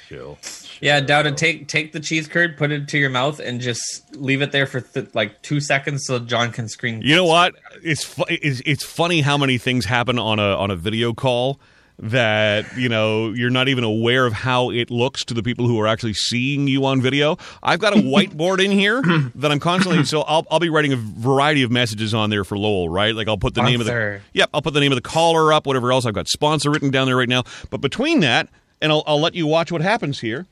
Chill. 0.09 0.39
"Yeah, 0.81 1.01
Dowda, 1.01 1.37
take 1.37 1.69
take 1.69 1.93
the 1.93 2.01
cheese 2.01 2.29
curd, 2.29 2.57
put 2.57 2.71
it 2.71 2.89
to 2.89 2.99
your 2.99 3.11
mouth, 3.11 3.41
and 3.41 3.61
just 3.61 4.15
leave 4.17 4.43
it 4.43 4.53
there 4.53 4.67
for 4.67 4.81
th- 4.81 5.15
like 5.15 5.41
two 5.43 5.61
seconds 5.61 6.05
so 6.07 6.19
John 6.19 6.53
can 6.53 6.69
screen." 6.69 7.01
you 7.03 7.15
know 7.15 7.25
what? 7.25 7.55
It's 7.83 8.05
fu- 8.05 8.25
it's 8.29 8.61
it's 8.67 8.85
funny 8.85 9.21
how 9.21 9.37
many 9.39 9.59
things 9.59 9.85
happen 9.85 10.19
on 10.19 10.39
a 10.39 10.57
on 10.57 10.71
a 10.71 10.77
video 10.77 11.13
call 11.13 11.59
that 12.01 12.65
you 12.77 12.89
know 12.89 13.33
you're 13.33 13.51
not 13.51 13.67
even 13.69 13.83
aware 13.83 14.25
of 14.25 14.33
how 14.33 14.71
it 14.71 14.89
looks 14.89 15.25
to 15.25 15.35
the 15.35 15.43
people 15.43 15.67
who 15.67 15.81
are 15.81 15.87
actually 15.87 16.15
seeing 16.15 16.69
you 16.69 16.85
on 16.85 17.01
video. 17.01 17.37
I've 17.63 17.81
got 17.81 17.93
a 17.93 17.97
whiteboard 18.01 18.65
in 18.65 18.71
here 18.71 19.03
that 19.35 19.51
I'm 19.51 19.59
constantly 19.59 20.05
so 20.05 20.23
I'll 20.23 20.47
I'll 20.51 20.61
be 20.61 20.71
writing 20.71 20.93
a 20.93 20.97
variety 20.97 21.63
of 21.63 21.71
messages 21.71 22.15
on 22.15 22.31
there 22.31 22.45
for 22.45 22.57
Lowell, 22.57 22.89
right? 22.89 23.15
Like 23.15 23.27
I'll 23.27 23.37
put 23.39 23.55
the 23.55 23.63
name 23.63 23.81
of 23.81 23.87
the 23.87 23.93
Yep, 24.33 24.51
I'll 24.55 24.63
put 24.63 24.75
the 24.75 24.81
name 24.81 24.93
of 24.93 24.97
the 24.97 25.03
caller 25.03 25.53
up, 25.53 25.67
whatever 25.67 25.91
else. 25.91 26.07
I've 26.07 26.15
got 26.15 26.29
sponsor 26.29 26.71
written 26.71 26.91
down 26.91 27.07
there 27.07 27.17
right 27.17 27.29
now. 27.29 27.43
But 27.71 27.81
between 27.81 28.21
that, 28.21 28.49
and 28.81 28.93
I'll, 28.93 29.03
I'll 29.07 29.21
let 29.21 29.35
you 29.35 29.47
watch 29.47 29.73
what 29.73 29.81
happens 29.81 30.21
here. 30.21 30.47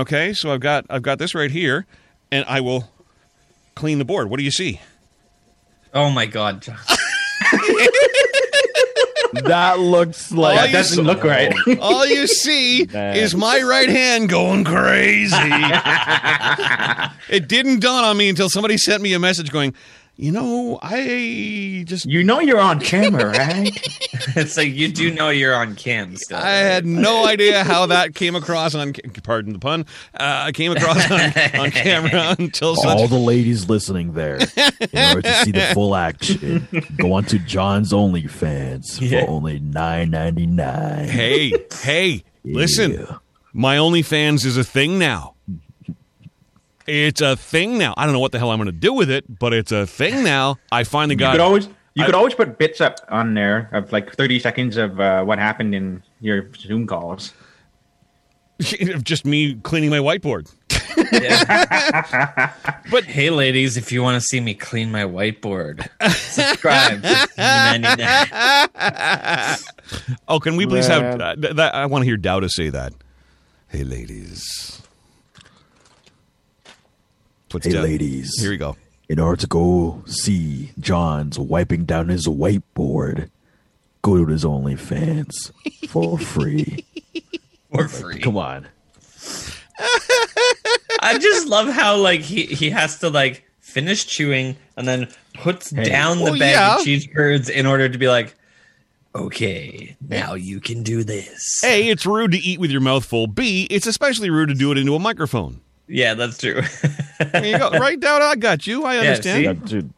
Okay, 0.00 0.32
so 0.32 0.50
I've 0.50 0.60
got 0.60 0.86
I've 0.88 1.02
got 1.02 1.18
this 1.18 1.34
right 1.34 1.50
here, 1.50 1.84
and 2.32 2.42
I 2.48 2.62
will 2.62 2.88
clean 3.74 3.98
the 3.98 4.04
board. 4.06 4.30
What 4.30 4.38
do 4.38 4.44
you 4.44 4.50
see? 4.50 4.80
Oh 5.92 6.08
my 6.08 6.24
god, 6.24 6.62
John. 6.62 6.78
That 9.32 9.78
looks 9.78 10.32
like 10.32 10.56
That 10.58 10.72
doesn't 10.72 11.04
look 11.04 11.22
right. 11.22 11.54
All 11.80 12.04
you 12.04 12.26
see 12.26 12.84
Man. 12.92 13.16
is 13.16 13.34
my 13.34 13.62
right 13.62 13.88
hand 13.88 14.28
going 14.28 14.64
crazy. 14.64 15.36
it 17.28 17.46
didn't 17.46 17.80
dawn 17.80 18.02
on 18.04 18.16
me 18.16 18.28
until 18.28 18.48
somebody 18.50 18.76
sent 18.76 19.02
me 19.02 19.12
a 19.12 19.20
message 19.20 19.52
going, 19.52 19.72
you 20.20 20.32
know, 20.32 20.78
I 20.82 21.82
just 21.86 22.04
you 22.04 22.22
know 22.22 22.40
you're 22.40 22.60
on 22.60 22.78
camera, 22.78 23.30
right? 23.38 23.70
it's 24.36 24.58
like 24.58 24.74
you 24.74 24.92
do 24.92 25.10
know 25.14 25.30
you're 25.30 25.54
on 25.54 25.76
cam 25.76 26.14
still. 26.16 26.36
I 26.36 26.50
had 26.56 26.84
no 26.84 27.24
idea 27.24 27.64
how 27.64 27.86
that 27.86 28.14
came 28.14 28.36
across 28.36 28.74
on. 28.74 28.92
Pardon 29.22 29.54
the 29.54 29.58
pun. 29.58 29.86
Uh, 30.12 30.50
came 30.52 30.72
across 30.72 31.10
on, 31.10 31.20
on 31.58 31.70
camera 31.70 32.36
until 32.38 32.70
all 32.70 32.98
such. 32.98 33.08
the 33.10 33.16
ladies 33.16 33.70
listening 33.70 34.12
there. 34.12 34.36
In 34.92 35.08
order 35.08 35.22
to 35.22 35.34
see 35.44 35.52
the 35.52 35.70
full 35.72 35.96
action, 35.96 36.68
go 36.98 37.14
on 37.14 37.24
to 37.24 37.38
John's 37.38 37.92
OnlyFans 37.92 39.00
Yeah. 39.00 39.24
for 39.24 39.30
only 39.30 39.58
nine 39.58 40.10
ninety 40.10 40.46
nine. 40.46 41.08
Hey, 41.08 41.54
hey, 41.80 42.24
listen. 42.44 43.06
My 43.54 43.78
OnlyFans 43.78 44.44
is 44.44 44.56
a 44.58 44.64
thing 44.64 44.98
now. 44.98 45.34
It's 46.90 47.20
a 47.20 47.36
thing 47.36 47.78
now. 47.78 47.94
I 47.96 48.04
don't 48.04 48.12
know 48.12 48.18
what 48.20 48.32
the 48.32 48.38
hell 48.40 48.50
I'm 48.50 48.58
going 48.58 48.66
to 48.66 48.72
do 48.72 48.92
with 48.92 49.10
it, 49.10 49.38
but 49.38 49.52
it's 49.52 49.70
a 49.70 49.86
thing 49.86 50.24
now. 50.24 50.58
I 50.72 50.82
finally 50.84 51.14
You 51.14 51.18
got. 51.20 51.32
could 51.32 51.40
always 51.40 51.66
you 51.94 52.02
I- 52.02 52.06
could 52.06 52.14
always 52.16 52.34
put 52.34 52.58
bits 52.58 52.80
up 52.80 52.96
on 53.08 53.34
there 53.34 53.68
of 53.72 53.92
like 53.92 54.12
30 54.14 54.40
seconds 54.40 54.76
of 54.76 54.98
uh, 55.00 55.22
what 55.24 55.38
happened 55.38 55.74
in 55.74 56.02
your 56.20 56.52
Zoom 56.56 56.86
calls. 56.86 57.32
just 59.02 59.24
me 59.24 59.54
cleaning 59.54 59.90
my 59.90 59.98
whiteboard. 59.98 60.52
But 62.90 63.04
hey, 63.04 63.30
ladies, 63.30 63.76
if 63.76 63.92
you 63.92 64.02
want 64.02 64.16
to 64.20 64.20
see 64.20 64.40
me 64.40 64.54
clean 64.54 64.90
my 64.90 65.04
whiteboard, 65.04 65.88
subscribe. 66.16 67.02
Oh, 70.28 70.40
can 70.40 70.56
we 70.56 70.66
please 70.66 70.86
have 70.88 71.20
uh, 71.20 71.34
that? 71.36 71.74
I 71.74 71.86
want 71.86 72.02
to 72.02 72.06
hear 72.06 72.16
Dowda 72.18 72.50
say 72.50 72.68
that. 72.70 72.92
Hey, 73.68 73.84
ladies. 73.84 74.82
Puts 77.50 77.66
Hey, 77.66 77.72
down- 77.72 77.82
ladies. 77.84 78.32
Here 78.40 78.50
we 78.50 78.56
go. 78.56 78.76
In 79.08 79.18
order 79.18 79.40
to 79.40 79.46
go 79.46 80.02
see 80.06 80.70
John's 80.78 81.38
wiping 81.38 81.84
down 81.84 82.08
his 82.08 82.26
whiteboard, 82.26 83.28
go 84.02 84.24
to 84.24 84.26
his 84.30 84.44
OnlyFans 84.44 85.50
for 85.88 86.16
free. 86.34 86.84
for 87.74 87.88
free. 87.88 88.20
Come 88.20 88.36
on. 88.38 88.68
I 91.02 91.18
just 91.18 91.46
love 91.48 91.68
how 91.68 91.96
like 91.96 92.20
he 92.20 92.46
he 92.46 92.70
has 92.70 92.98
to 93.00 93.08
like 93.10 93.44
finish 93.60 94.04
chewing 94.06 94.56
and 94.76 94.86
then 94.86 95.08
puts 95.34 95.70
down 95.70 96.18
the 96.18 96.24
Well, 96.24 96.38
bag 96.38 96.52
yeah. 96.52 96.76
of 96.76 96.82
cheeseburgers 96.82 97.50
in 97.50 97.66
order 97.66 97.88
to 97.88 97.98
be 97.98 98.06
like, 98.08 98.34
okay, 99.14 99.96
now 100.08 100.34
you 100.34 100.60
can 100.60 100.82
do 100.82 101.02
this. 101.02 101.62
A, 101.64 101.88
it's 101.88 102.04
rude 102.06 102.32
to 102.32 102.38
eat 102.38 102.60
with 102.60 102.70
your 102.70 102.80
mouth 102.80 103.04
full. 103.04 103.26
B, 103.26 103.66
it's 103.70 103.86
especially 103.86 104.30
rude 104.30 104.50
to 104.50 104.54
do 104.54 104.70
it 104.72 104.78
into 104.78 104.94
a 104.94 104.98
microphone. 104.98 105.60
Yeah, 105.90 106.14
that's 106.14 106.38
true. 106.38 106.62
There 107.32 107.44
you 107.46 107.58
go. 107.58 107.70
right, 107.78 107.98
Dowda? 107.98 108.22
I 108.22 108.36
got 108.36 108.66
you. 108.66 108.84
I 108.84 108.98
understand. 108.98 109.38
see? 109.38 109.44
Yeah, 109.44 109.52
dude, 109.80 109.92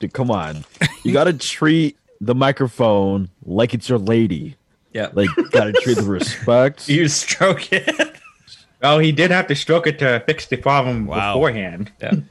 dude, 0.00 0.12
come 0.12 0.30
on. 0.30 0.64
You 1.04 1.12
got 1.12 1.24
to 1.24 1.32
treat 1.32 1.96
the 2.20 2.34
microphone 2.34 3.28
like 3.44 3.74
it's 3.74 3.88
your 3.88 3.98
lady. 3.98 4.56
yeah, 4.92 5.08
Like, 5.12 5.28
got 5.50 5.64
to 5.64 5.72
treat 5.72 5.96
the 5.96 6.02
respect. 6.04 6.88
you 6.88 7.08
stroke 7.08 7.72
it. 7.72 8.16
Oh, 8.84 8.98
he 8.98 9.12
did 9.12 9.30
have 9.30 9.46
to 9.46 9.54
stroke 9.54 9.86
it 9.86 9.98
to 10.00 10.20
fix 10.26 10.46
the 10.46 10.56
problem 10.56 11.06
Wow. 11.06 11.34
beforehand. 11.34 11.92
Yeah. 12.00 12.12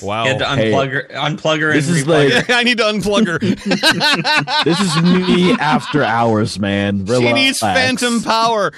Wow. 0.00 0.22
He 0.24 0.28
had 0.30 0.38
to 0.38 0.46
hey. 0.46 0.70
unplug 0.70 0.92
her, 0.92 1.08
unplug 1.12 1.60
her, 1.60 1.72
This 1.72 1.88
and 1.88 1.96
is 1.96 2.06
like- 2.06 2.30
her. 2.46 2.52
I 2.54 2.62
need 2.62 2.78
to 2.78 2.84
unplug 2.84 3.26
her. 3.26 3.38
This 4.64 4.78
is 4.80 5.02
me 5.02 5.52
after 5.54 6.04
hours, 6.04 6.56
man. 6.60 7.04
Relax. 7.04 7.26
she 7.26 7.32
needs 7.32 7.58
phantom 7.58 8.22
power. 8.22 8.72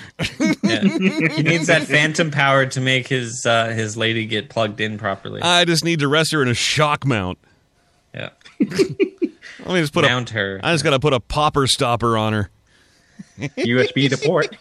Yeah. 0.62 0.80
He 0.82 1.42
needs 1.42 1.66
that 1.66 1.82
phantom 1.82 2.30
power 2.30 2.64
to 2.64 2.80
make 2.80 3.06
his 3.06 3.44
uh, 3.44 3.66
his 3.68 3.98
lady 3.98 4.24
get 4.24 4.48
plugged 4.48 4.80
in 4.80 4.96
properly. 4.96 5.42
I 5.42 5.66
just 5.66 5.84
need 5.84 5.98
to 6.00 6.08
rest 6.08 6.32
her 6.32 6.40
in 6.40 6.48
a 6.48 6.54
shock 6.54 7.04
mount. 7.04 7.38
yeah, 8.14 8.30
Let 8.58 8.70
me 8.70 9.80
just 9.80 9.92
put 9.92 10.04
mount 10.04 10.30
a. 10.30 10.34
her. 10.34 10.60
I 10.62 10.72
just 10.72 10.84
got 10.84 10.90
to 10.90 11.00
put 11.00 11.12
a 11.12 11.20
popper 11.20 11.66
stopper 11.66 12.16
on 12.16 12.32
her. 12.32 12.50
USB 13.38 14.08
to 14.08 14.16
port. 14.16 14.56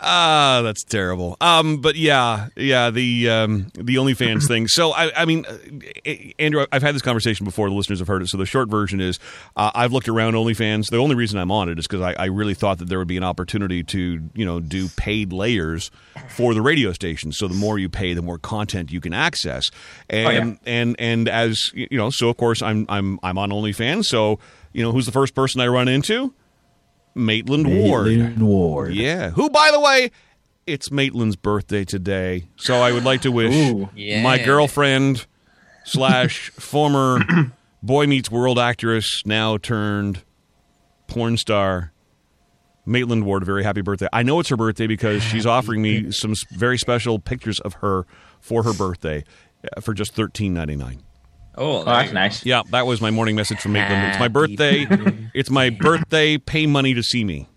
Ah, 0.00 0.60
that's 0.62 0.84
terrible. 0.84 1.36
Um, 1.40 1.80
but 1.80 1.96
yeah, 1.96 2.48
yeah, 2.56 2.90
the 2.90 3.28
um, 3.28 3.70
the 3.74 3.96
OnlyFans 3.96 4.46
thing. 4.48 4.68
So 4.68 4.92
I, 4.92 5.10
I 5.22 5.24
mean, 5.24 5.44
uh, 5.46 6.10
Andrew, 6.38 6.66
I've 6.70 6.82
had 6.82 6.94
this 6.94 7.02
conversation 7.02 7.44
before. 7.44 7.68
The 7.68 7.74
listeners 7.74 7.98
have 7.98 8.06
heard 8.06 8.22
it. 8.22 8.28
So 8.28 8.36
the 8.36 8.46
short 8.46 8.68
version 8.68 9.00
is, 9.00 9.18
uh, 9.56 9.72
I've 9.74 9.92
looked 9.92 10.08
around 10.08 10.34
OnlyFans. 10.34 10.86
The 10.90 10.98
only 10.98 11.16
reason 11.16 11.38
I'm 11.38 11.50
on 11.50 11.68
it 11.68 11.78
is 11.78 11.86
because 11.88 12.00
I, 12.00 12.12
I 12.12 12.26
really 12.26 12.54
thought 12.54 12.78
that 12.78 12.88
there 12.88 12.98
would 12.98 13.08
be 13.08 13.16
an 13.16 13.24
opportunity 13.24 13.82
to, 13.84 14.30
you 14.34 14.44
know, 14.44 14.60
do 14.60 14.88
paid 14.90 15.32
layers 15.32 15.90
for 16.28 16.54
the 16.54 16.62
radio 16.62 16.92
station. 16.92 17.32
So 17.32 17.48
the 17.48 17.54
more 17.54 17.78
you 17.78 17.88
pay, 17.88 18.14
the 18.14 18.22
more 18.22 18.38
content 18.38 18.92
you 18.92 19.00
can 19.00 19.12
access. 19.12 19.70
And 20.08 20.58
yeah. 20.64 20.72
and 20.72 20.96
and 21.00 21.28
as 21.28 21.58
you 21.74 21.98
know, 21.98 22.10
so 22.10 22.28
of 22.28 22.36
course 22.36 22.62
I'm 22.62 22.86
I'm 22.88 23.18
I'm 23.24 23.36
on 23.36 23.50
OnlyFans. 23.50 24.04
So 24.04 24.38
you 24.72 24.82
know, 24.82 24.92
who's 24.92 25.06
the 25.06 25.12
first 25.12 25.34
person 25.34 25.60
I 25.60 25.66
run 25.66 25.88
into? 25.88 26.32
Maitland 27.18 27.66
Ward. 27.66 28.06
Maitland 28.06 28.46
Ward. 28.46 28.94
Yeah. 28.94 29.30
Who, 29.30 29.50
by 29.50 29.70
the 29.70 29.80
way, 29.80 30.10
it's 30.66 30.90
Maitland's 30.90 31.36
birthday 31.36 31.84
today. 31.84 32.48
So 32.56 32.76
I 32.76 32.92
would 32.92 33.04
like 33.04 33.22
to 33.22 33.32
wish 33.32 33.54
Ooh. 33.54 33.88
Yeah. 33.94 34.22
my 34.22 34.38
girlfriend 34.38 35.26
slash 35.84 36.50
former 36.50 37.20
Boy 37.82 38.06
Meets 38.06 38.30
World 38.30 38.58
actress, 38.58 39.22
now 39.24 39.56
turned 39.56 40.22
porn 41.06 41.36
star, 41.36 41.92
Maitland 42.84 43.24
Ward, 43.24 43.42
a 43.42 43.46
very 43.46 43.64
happy 43.64 43.80
birthday. 43.80 44.08
I 44.12 44.22
know 44.22 44.40
it's 44.40 44.48
her 44.48 44.56
birthday 44.56 44.86
because 44.86 45.22
she's 45.22 45.46
offering 45.46 45.82
me 45.82 46.10
some 46.10 46.34
very 46.52 46.78
special 46.78 47.18
pictures 47.18 47.60
of 47.60 47.74
her 47.74 48.06
for 48.40 48.62
her 48.62 48.72
birthday 48.78 49.24
uh, 49.76 49.80
for 49.80 49.94
just 49.94 50.14
thirteen 50.14 50.54
ninety 50.54 50.76
nine. 50.76 51.02
Oh, 51.58 51.80
Oh, 51.80 51.84
that's 51.84 52.12
nice. 52.12 52.46
Yeah, 52.46 52.62
that 52.70 52.86
was 52.86 53.00
my 53.00 53.10
morning 53.10 53.36
message 53.36 53.58
from 53.60 53.72
Maitland. 53.72 54.04
It's 54.10 54.18
my 54.18 54.28
birthday. 54.28 54.86
It's 55.34 55.50
my 55.50 55.70
birthday. 55.70 56.38
Pay 56.38 56.66
money 56.66 56.94
to 56.94 57.02
see 57.02 57.24
me. 57.24 57.48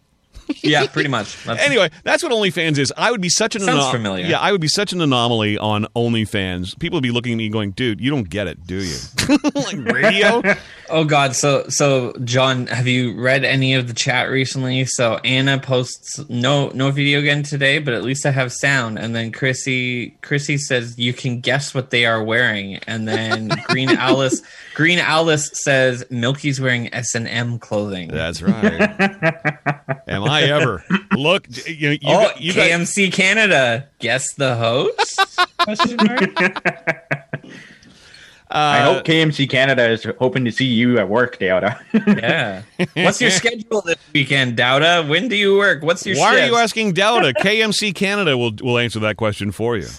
Yeah, 0.62 0.88
pretty 0.88 1.10
much. 1.10 1.44
That's, 1.46 1.62
Anyway, 1.62 1.90
that's 2.04 2.24
what 2.24 2.32
OnlyFans 2.32 2.78
is. 2.78 2.94
I 2.98 3.12
would 3.12 3.22
be 3.22 3.30
such 3.30 3.56
an 3.56 3.62
Sounds 3.62 3.90
familiar. 3.90 4.26
Yeah, 4.26 4.40
I 4.40 4.52
would 4.52 4.62
be 4.62 4.68
such 4.68 4.94
an 4.94 5.02
anomaly 5.02 5.58
on 5.58 5.86
OnlyFans. 5.96 6.78
People 6.80 6.98
would 6.98 7.04
be 7.04 7.12
looking 7.12 7.34
at 7.34 7.38
me 7.38 7.50
going, 7.50 7.72
"Dude, 7.72 8.02
you 8.02 8.10
don't 8.10 8.30
get 8.30 8.48
it, 8.48 8.66
do 8.66 8.84
you?" 8.84 8.98
like 9.56 9.78
radio. 9.78 10.42
Oh 10.94 11.06
God! 11.06 11.38
So 11.38 11.70
so 11.70 12.12
John, 12.26 12.68
have 12.68 12.86
you 12.86 13.18
read 13.18 13.46
any 13.46 13.76
of 13.76 13.88
the 13.88 13.94
chat 13.94 14.30
recently? 14.30 14.84
So 14.84 15.22
Anna 15.24 15.58
posts 15.58 16.20
no 16.28 16.68
no 16.74 16.92
video 16.92 17.20
again 17.20 17.44
today, 17.44 17.80
but 17.80 17.94
at 17.94 18.04
least 18.04 18.26
I 18.26 18.32
have 18.32 18.52
sound. 18.52 19.00
And 19.00 19.16
then 19.16 19.32
Chrissy 19.32 20.10
Chrissy 20.22 20.58
says 20.58 21.00
you 21.00 21.14
can 21.14 21.40
guess 21.40 21.74
what 21.74 21.92
they 21.92 22.06
are 22.06 22.22
wearing. 22.22 22.76
And 22.88 23.08
then 23.08 23.52
Green 23.70 23.90
Alice 23.90 24.42
Green 24.82 24.98
Alice 24.98 25.48
says 25.54 26.04
Milky's 26.10 26.60
wearing 26.60 26.92
S 26.92 27.14
and 27.14 27.28
M 27.28 27.60
clothing. 27.60 28.08
That's 28.08 28.42
right. 28.42 28.82
Am 30.08 30.24
I 30.24 30.42
ever? 30.42 30.84
Look, 31.16 31.46
you, 31.68 31.92
you, 31.92 32.00
oh, 32.08 32.32
you 32.40 32.52
got- 32.52 32.68
KMC 32.68 33.14
Canada. 33.14 33.88
Guess 34.00 34.34
the 34.34 34.56
host? 34.56 35.38
Question 35.60 35.98
mark? 35.98 36.36
I 38.50 38.80
uh, 38.80 38.94
hope 38.96 39.06
KMC 39.06 39.48
Canada 39.52 39.88
is 39.88 40.08
hoping 40.18 40.46
to 40.46 40.52
see 40.52 40.66
you 40.66 40.98
at 40.98 41.08
work, 41.08 41.38
Dowda. 41.38 41.80
Yeah. 42.18 42.64
What's 43.06 43.22
your 43.22 43.30
schedule 43.30 43.82
this 43.82 44.00
weekend, 44.16 44.58
Dowda? 44.58 45.08
When 45.08 45.28
do 45.28 45.36
you 45.36 45.58
work? 45.58 45.84
What's 45.84 46.04
your 46.08 46.16
schedule? 46.16 46.34
Why 46.34 46.42
are 46.42 46.48
you 46.48 46.56
asking 46.56 46.96
Dowda? 46.96 47.34
KMC 47.36 47.94
Canada 47.94 48.36
will 48.36 48.54
will 48.64 48.80
answer 48.80 49.00
that 49.02 49.18
question 49.18 49.52
for 49.52 49.78
you. 49.78 49.90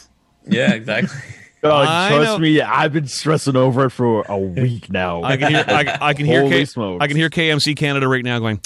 Yeah, 0.49 0.73
exactly. 0.73 1.21
Oh, 1.65 2.09
trust 2.09 2.25
know. 2.25 2.39
me, 2.39 2.61
I've 2.61 2.93
been 2.93 3.07
stressing 3.07 3.55
over 3.57 3.85
it 3.85 3.91
for 3.91 4.25
a 4.29 4.37
week 4.37 4.91
now. 4.91 5.23
I 5.23 5.37
can 5.37 5.53
hear. 5.53 5.65
I, 5.69 5.99
I 6.01 6.15
can 6.15 6.27
hear. 6.27 6.41
Holy 6.43 6.51
K, 6.51 6.65
smokes. 6.65 7.03
I 7.03 7.07
can 7.07 7.17
hear 7.17 7.31
KMC 7.31 7.77
Canada 7.77 8.09
right 8.09 8.25
now 8.25 8.39
going. 8.41 8.61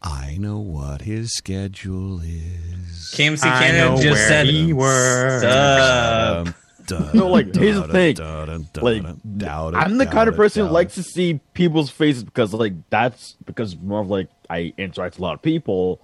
I 0.00 0.36
know 0.38 0.58
what 0.60 1.02
his 1.02 1.34
schedule 1.34 2.20
is. 2.20 3.12
KMC 3.16 3.42
Canada 3.42 4.00
just 4.00 4.28
said 4.28 4.46
he 4.46 4.72
works. 4.72 5.42
Sup. 5.42 6.54
Dun, 6.86 7.10
No, 7.12 7.28
like, 7.28 7.54
here's 7.54 7.74
the 7.74 7.82
dun, 7.82 7.90
thing. 7.90 8.14
dun, 8.14 8.68
dun, 8.72 8.84
like 8.84 9.02
dun, 9.02 9.20
dun, 9.36 9.74
I'm 9.74 9.98
the 9.98 10.06
kind 10.06 10.26
of 10.28 10.36
person 10.36 10.66
who 10.66 10.72
likes 10.72 10.94
to 10.94 11.02
see 11.02 11.38
people's 11.52 11.90
faces 11.90 12.24
because 12.24 12.54
like 12.54 12.72
that's 12.88 13.36
because 13.44 13.76
more 13.76 14.00
of 14.00 14.08
like 14.08 14.28
I 14.48 14.72
interact 14.78 15.16
with 15.16 15.18
a 15.20 15.22
lot 15.22 15.34
of 15.34 15.42
people 15.42 16.00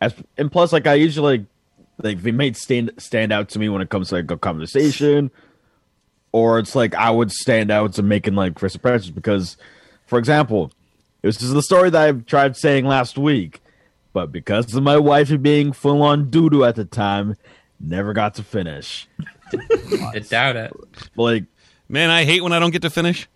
as 0.00 0.14
and 0.38 0.50
plus 0.50 0.72
like 0.72 0.86
I 0.86 0.94
usually 0.94 1.38
like 1.38 1.46
like 2.02 2.22
they 2.22 2.32
may 2.32 2.54
stand 2.54 2.92
stand 2.96 3.32
out 3.32 3.50
to 3.50 3.58
me 3.58 3.68
when 3.68 3.82
it 3.82 3.90
comes 3.90 4.08
to 4.08 4.14
like 4.14 4.30
a 4.30 4.38
conversation 4.38 5.30
or 6.34 6.58
it's 6.58 6.74
like 6.74 6.94
I 6.96 7.10
would 7.10 7.30
stand 7.30 7.70
out 7.70 7.92
to 7.94 8.02
making 8.02 8.34
like 8.34 8.58
first 8.58 8.74
impressions 8.74 9.10
because 9.10 9.56
for 10.06 10.18
example 10.18 10.72
this 11.22 11.40
is 11.40 11.52
the 11.52 11.62
story 11.62 11.90
that 11.90 12.02
I've 12.02 12.26
tried 12.26 12.56
saying 12.56 12.86
last 12.86 13.16
week 13.16 13.62
but 14.12 14.32
because 14.32 14.74
of 14.74 14.82
my 14.82 14.96
wife 14.96 15.30
being 15.40 15.72
full 15.72 16.02
on 16.02 16.30
doo 16.30 16.50
doo 16.50 16.64
at 16.64 16.74
the 16.74 16.84
time 16.84 17.36
never 17.78 18.12
got 18.12 18.34
to 18.34 18.42
finish 18.42 19.06
I 20.12 20.18
doubt 20.18 20.56
it. 20.56 20.72
like 21.16 21.44
Man, 21.88 22.10
I 22.10 22.24
hate 22.24 22.42
when 22.42 22.52
I 22.52 22.58
don't 22.58 22.70
get 22.70 22.82
to 22.82 22.90
finish. 22.90 23.28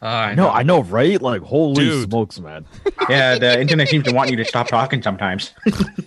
Oh, 0.00 0.08
I 0.08 0.34
No, 0.34 0.48
I 0.48 0.62
know, 0.62 0.82
right? 0.82 1.20
Like, 1.20 1.42
holy 1.42 1.84
Dude. 1.84 2.10
smokes, 2.10 2.40
man. 2.40 2.66
Yeah, 3.10 3.38
the 3.38 3.60
internet 3.60 3.88
seems 3.88 4.04
to 4.04 4.14
want 4.14 4.30
you 4.30 4.36
to 4.38 4.44
stop 4.46 4.66
talking 4.66 5.02
sometimes. 5.02 5.52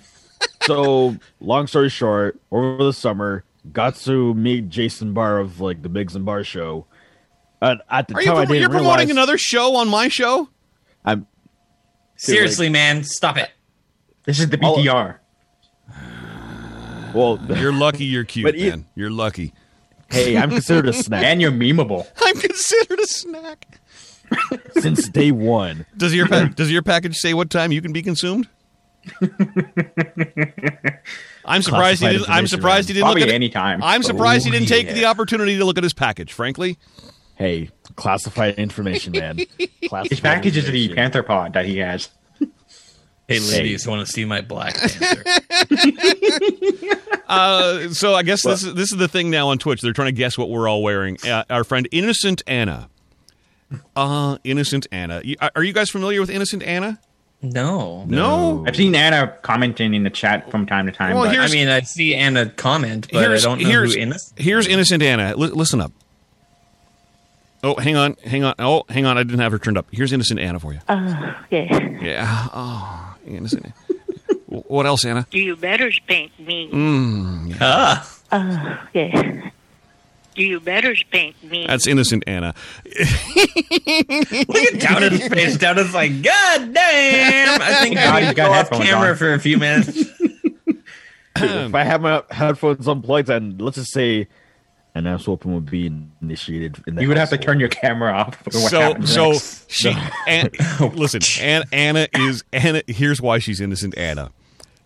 so, 0.64 1.16
long 1.40 1.68
story 1.68 1.90
short, 1.90 2.40
over 2.52 2.84
the 2.84 2.92
summer, 2.92 3.44
got 3.74 3.96
to 3.98 4.34
meet 4.34 4.70
Jason 4.70 5.14
Barr 5.14 5.40
of 5.40 5.60
like 5.62 5.82
the 5.82 5.90
Biggs 5.90 6.16
and 6.16 6.26
Barr 6.26 6.44
show. 6.44 6.86
And 7.62 7.82
at 7.90 8.08
the 8.08 8.16
Are 8.16 8.22
you 8.22 8.28
time, 8.28 8.38
I 8.38 8.46
didn't 8.46 8.62
you're 8.62 8.70
promoting 8.70 9.10
another 9.12 9.38
show 9.38 9.76
on 9.78 9.90
my 9.90 10.08
show? 10.10 10.50
I'm 11.06 11.26
Seriously, 12.16 12.70
man, 12.70 13.04
stop 13.04 13.38
it. 13.38 13.50
This 14.26 14.40
is 14.40 14.50
the 14.50 14.60
Oh. 14.64 14.76
BTR. 14.78 15.20
well. 17.14 17.40
You're 17.60 17.72
lucky 17.74 18.06
you're 18.06 18.24
cute, 18.26 18.46
But 18.46 18.58
you- 18.58 18.70
man. 18.72 18.86
You're 18.96 19.10
lucky. 19.12 19.54
hey, 20.10 20.38
I'm 20.38 20.50
considered 20.50 20.88
a 20.90 20.94
snack 21.04 21.24
And 21.24 21.42
you're 21.42 21.52
memeable. 21.52 22.08
I'm 22.22 22.38
considered 22.40 23.00
a 23.00 23.08
snack. 23.08 23.80
since 24.80 25.08
day 25.10 25.32
one. 25.32 25.86
Does 25.98 26.14
your 26.14 26.28
pa- 26.28 26.50
does 26.54 26.70
your 26.72 26.82
package 26.82 27.16
say 27.16 27.34
what 27.34 27.50
time 27.50 27.72
you 27.72 27.82
can 27.82 27.94
be 27.94 28.02
consumed? 28.02 28.48
I'm 31.48 31.62
surprised 31.62 32.02
he 32.02 32.10
didn't. 32.10 32.30
I'm 32.30 32.48
surprised 32.48 32.88
he 32.90 32.94
didn't 32.94 33.06
Probably 33.06 33.22
look 33.22 33.30
at 33.30 33.36
any 33.36 33.50
time. 33.50 33.82
I'm 33.84 34.04
surprised 34.04 34.46
he 34.46 34.52
Oh, 34.52 34.54
didn't 34.54 34.68
take 34.68 34.88
yeah. 34.88 34.94
the 34.94 35.06
opportunity 35.06 35.58
to 35.58 35.66
look 35.66 35.78
at 35.78 35.84
his 35.84 35.94
package. 35.94 36.34
Frankly, 36.34 36.78
Hey, 37.36 37.70
classified 37.96 38.56
information, 38.56 39.12
man. 39.14 39.38
Classified 39.90 40.10
His 40.10 40.20
package 40.20 40.58
is 40.58 40.66
the 40.66 40.70
information. 40.72 40.96
Panther 40.96 41.24
pod 41.24 41.54
that 41.54 41.66
he 41.66 41.78
has. 41.78 42.10
Hey, 43.28 43.40
ladies, 43.40 43.86
want 43.86 44.06
to 44.08 44.12
see 44.12 44.24
my 44.26 44.42
Black 44.42 44.76
Panther? 44.78 45.24
uh, 47.28 47.90
so 47.90 48.14
I 48.16 48.24
guess 48.24 48.42
this 48.44 48.64
is 48.64 48.74
this 48.74 48.92
is 48.92 48.98
the 48.98 49.08
thing 49.08 49.30
now 49.30 49.50
on 49.50 49.58
Twitch. 49.58 49.82
They're 49.82 49.94
trying 49.94 50.08
to 50.08 50.12
guess 50.14 50.38
what 50.38 50.50
we're 50.50 50.68
all 50.68 50.82
wearing. 50.82 51.18
Uh, 51.26 51.44
our 51.50 51.64
friend 51.64 51.88
Innocent 51.92 52.42
Anna. 52.48 52.90
Uh, 53.96 54.38
Innocent 54.44 54.88
Anna. 54.92 55.22
Are 55.56 55.64
you 55.64 55.74
guys 55.74 55.90
familiar 55.90 56.22
with 56.22 56.30
Innocent 56.30 56.64
Anna? 56.64 57.00
No. 57.42 58.04
No. 58.08 58.64
I've 58.68 58.76
seen 58.76 58.96
Anna 58.96 59.28
commenting 59.42 59.94
in 59.94 60.04
the 60.04 60.10
chat 60.10 60.50
from 60.52 60.66
time 60.66 60.86
to 60.88 60.92
time. 60.92 61.14
Well, 61.16 61.26
but 61.26 61.34
here's- 61.34 61.52
I 61.52 61.54
mean, 61.54 61.68
I 61.70 61.82
see 61.82 62.16
Anna 62.16 62.48
comment, 62.50 63.08
but 63.12 63.20
I 63.24 63.28
here's 63.28 63.44
don't 63.44 63.62
know 63.62 63.68
here's 63.68 63.94
who 63.96 64.00
Innocent. 64.02 64.40
here's 64.40 64.68
Innocent 64.68 65.04
Anna. 65.04 65.36
Li- 65.36 65.48
listen 65.50 65.82
up. 65.82 65.92
Oh, 67.64 67.76
hang 67.76 67.96
on, 67.96 68.16
hang 68.24 68.44
on. 68.44 68.54
Oh, 68.60 68.84
hang 68.90 69.06
on. 69.06 69.18
I 69.18 69.24
didn't 69.24 69.40
have 69.40 69.52
her 69.52 69.60
turned 69.60 69.78
up. 69.78 69.88
Here's 69.92 70.14
Innocent 70.14 70.40
Anna 70.40 70.60
for 70.60 70.74
you. 70.74 70.80
Oh, 70.88 71.36
okay. 71.46 71.98
Yeah. 72.02 72.48
Oh, 72.54 73.16
Innocent. 73.26 73.74
what 74.48 74.86
else, 74.86 75.04
Anna? 75.06 75.26
You 75.32 75.56
better 75.56 75.92
spank 75.92 76.32
me. 76.40 76.70
Ah, 77.60 78.08
Okay. 78.90 79.52
You 80.38 80.60
better 80.60 80.96
spank 80.96 81.42
me. 81.44 81.66
That's 81.66 81.88
Innocent 81.88 82.24
Anna. 82.28 82.54
look 82.86 82.96
at 83.08 84.80
Dowda's 84.80 85.28
face. 85.28 85.58
Dowda's 85.58 85.94
like, 85.96 86.22
God 86.22 86.74
damn! 86.74 87.62
I 87.62 87.74
think 87.82 87.96
God, 87.96 88.06
I 88.06 88.20
he's 88.20 88.28
need 88.28 88.30
to 88.30 88.36
got 88.36 88.70
go 88.70 88.76
off 88.78 88.84
camera 88.84 89.10
on. 89.10 89.16
for 89.16 89.34
a 89.34 89.40
few 89.40 89.58
minutes. 89.58 89.98
if 91.36 91.74
I 91.76 91.84
have 91.84 92.02
my 92.02 92.24
headphones 92.30 92.88
unplugged 92.88 93.30
and 93.30 93.60
let's 93.62 93.78
just 93.78 93.92
say 93.92 94.28
an 94.96 95.06
ass 95.08 95.28
whooping 95.28 95.54
would 95.54 95.70
be 95.70 95.92
initiated 96.22 96.82
in 96.88 96.96
the 96.96 97.02
you 97.02 97.08
would 97.08 97.18
have 97.18 97.30
to 97.30 97.38
turn 97.38 97.60
your 97.60 97.70
camera 97.70 98.12
off. 98.14 98.44
what 98.46 98.54
so 98.54 98.80
happens 98.80 99.14
so 99.14 99.32
next. 99.32 99.72
she 99.72 99.96
An, 100.28 100.50
listen 100.96 101.22
Anna, 101.44 101.66
Anna 101.72 102.08
is 102.16 102.44
Anna 102.52 102.82
here's 102.88 103.22
why 103.22 103.40
she's 103.40 103.62
innocent 103.62 103.96
Anna 103.98 104.32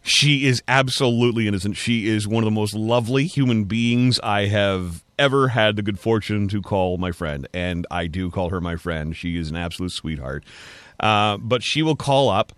she 0.01 0.45
is 0.45 0.61
absolutely 0.67 1.47
innocent 1.47 1.77
she 1.77 2.07
is 2.07 2.27
one 2.27 2.43
of 2.43 2.45
the 2.45 2.51
most 2.51 2.73
lovely 2.75 3.25
human 3.25 3.63
beings 3.63 4.19
I 4.21 4.47
have 4.47 5.03
ever 5.21 5.49
had 5.49 5.75
the 5.75 5.83
good 5.83 5.99
fortune 5.99 6.47
to 6.47 6.61
call 6.63 6.97
my 6.97 7.11
friend 7.11 7.47
and 7.53 7.85
I 7.91 8.07
do 8.07 8.31
call 8.31 8.49
her 8.49 8.59
my 8.59 8.75
friend. 8.75 9.15
She 9.15 9.37
is 9.37 9.51
an 9.51 9.55
absolute 9.55 9.91
sweetheart. 9.91 10.43
Uh, 10.99 11.37
but 11.37 11.61
she 11.61 11.83
will 11.83 11.95
call 11.95 12.29
up 12.29 12.51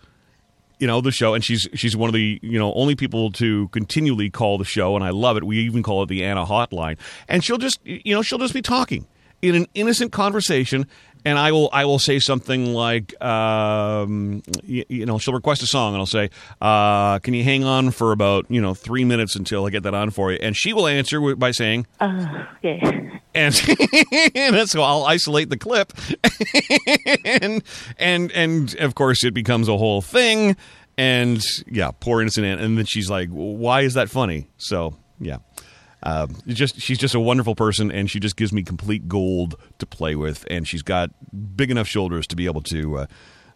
you 0.80 0.88
know 0.88 1.01
the 1.01 1.11
show 1.11 1.34
and 1.34 1.43
she's 1.43 1.68
she's 1.74 1.95
one 1.95 2.09
of 2.09 2.14
the 2.14 2.39
you 2.41 2.57
know 2.57 2.74
only 2.74 2.95
people 2.95 3.32
to 3.34 3.68
continually 3.70 4.30
call 4.30 4.57
the 4.57 4.66
show 4.66 4.95
and 4.95 5.03
I 5.03 5.09
love 5.09 5.36
it. 5.36 5.43
We 5.43 5.59
even 5.59 5.84
call 5.84 6.03
it 6.03 6.07
the 6.07 6.24
Anna 6.24 6.45
hotline. 6.45 6.97
And 7.28 7.43
she'll 7.43 7.57
just 7.57 7.80
you 7.86 8.16
know 8.16 8.22
she'll 8.22 8.39
just 8.39 8.53
be 8.53 8.61
talking 8.61 9.05
in 9.41 9.55
an 9.55 9.68
innocent 9.74 10.14
conversation 10.14 10.88
and 11.26 11.38
I 11.39 11.51
will 11.51 11.69
I 11.74 11.86
will 11.86 11.99
say 11.99 12.19
something 12.19 12.74
like 12.74 13.19
um, 13.24 14.43
you, 14.63 14.86
you 14.89 15.05
know 15.05 15.17
she'll 15.17 15.34
request 15.34 15.63
a 15.63 15.67
song 15.67 15.93
and 15.93 15.99
I'll 16.01 16.05
say 16.05 16.30
uh, 16.61 17.19
can 17.19 17.34
you 17.34 17.43
hang 17.43 17.63
on 17.63 17.91
for 17.91 18.11
about 18.11 18.45
you 18.49 18.61
know 18.61 18.74
three 18.74 19.03
minutes 19.05 19.36
until 19.36 19.65
I 19.65 19.69
get 19.69 19.84
that 19.84 19.93
on 19.93 20.09
for 20.11 20.32
you? 20.32 20.39
And 20.41 20.55
she 20.55 20.74
will 20.74 20.88
answer 20.88 21.36
by 21.36 21.51
saying 21.51 21.88
Okay. 22.01 23.19
and, 23.34 23.61
and 24.36 24.69
so 24.69 24.82
I'll 24.82 25.05
isolate 25.05 25.49
the 25.49 25.57
clip, 25.57 25.93
and 27.26 27.63
and 27.97 28.32
and 28.32 28.76
of 28.76 28.95
course 28.95 29.24
it 29.24 29.34
becomes 29.34 29.67
a 29.67 29.78
whole 29.78 30.01
thing, 30.01 30.55
and 30.97 31.43
yeah, 31.67 31.91
poor 31.99 32.21
innocent 32.21 32.45
Anne, 32.45 32.59
and 32.59 32.78
then 32.78 32.86
she's 32.86 33.09
like, 33.09 33.30
"Why 33.30 33.82
is 33.82 33.95
that 33.95 34.09
funny?" 34.09 34.47
So 34.57 34.95
yeah, 35.19 35.38
um, 36.03 36.35
just 36.47 36.79
she's 36.79 36.97
just 36.97 37.15
a 37.15 37.19
wonderful 37.19 37.55
person, 37.55 37.91
and 37.91 38.09
she 38.09 38.19
just 38.19 38.35
gives 38.35 38.51
me 38.51 38.63
complete 38.63 39.07
gold 39.07 39.55
to 39.79 39.85
play 39.85 40.15
with, 40.15 40.45
and 40.49 40.67
she's 40.67 40.81
got 40.83 41.11
big 41.55 41.71
enough 41.71 41.87
shoulders 41.87 42.27
to 42.27 42.35
be 42.35 42.45
able 42.45 42.61
to 42.63 42.99
uh, 42.99 43.05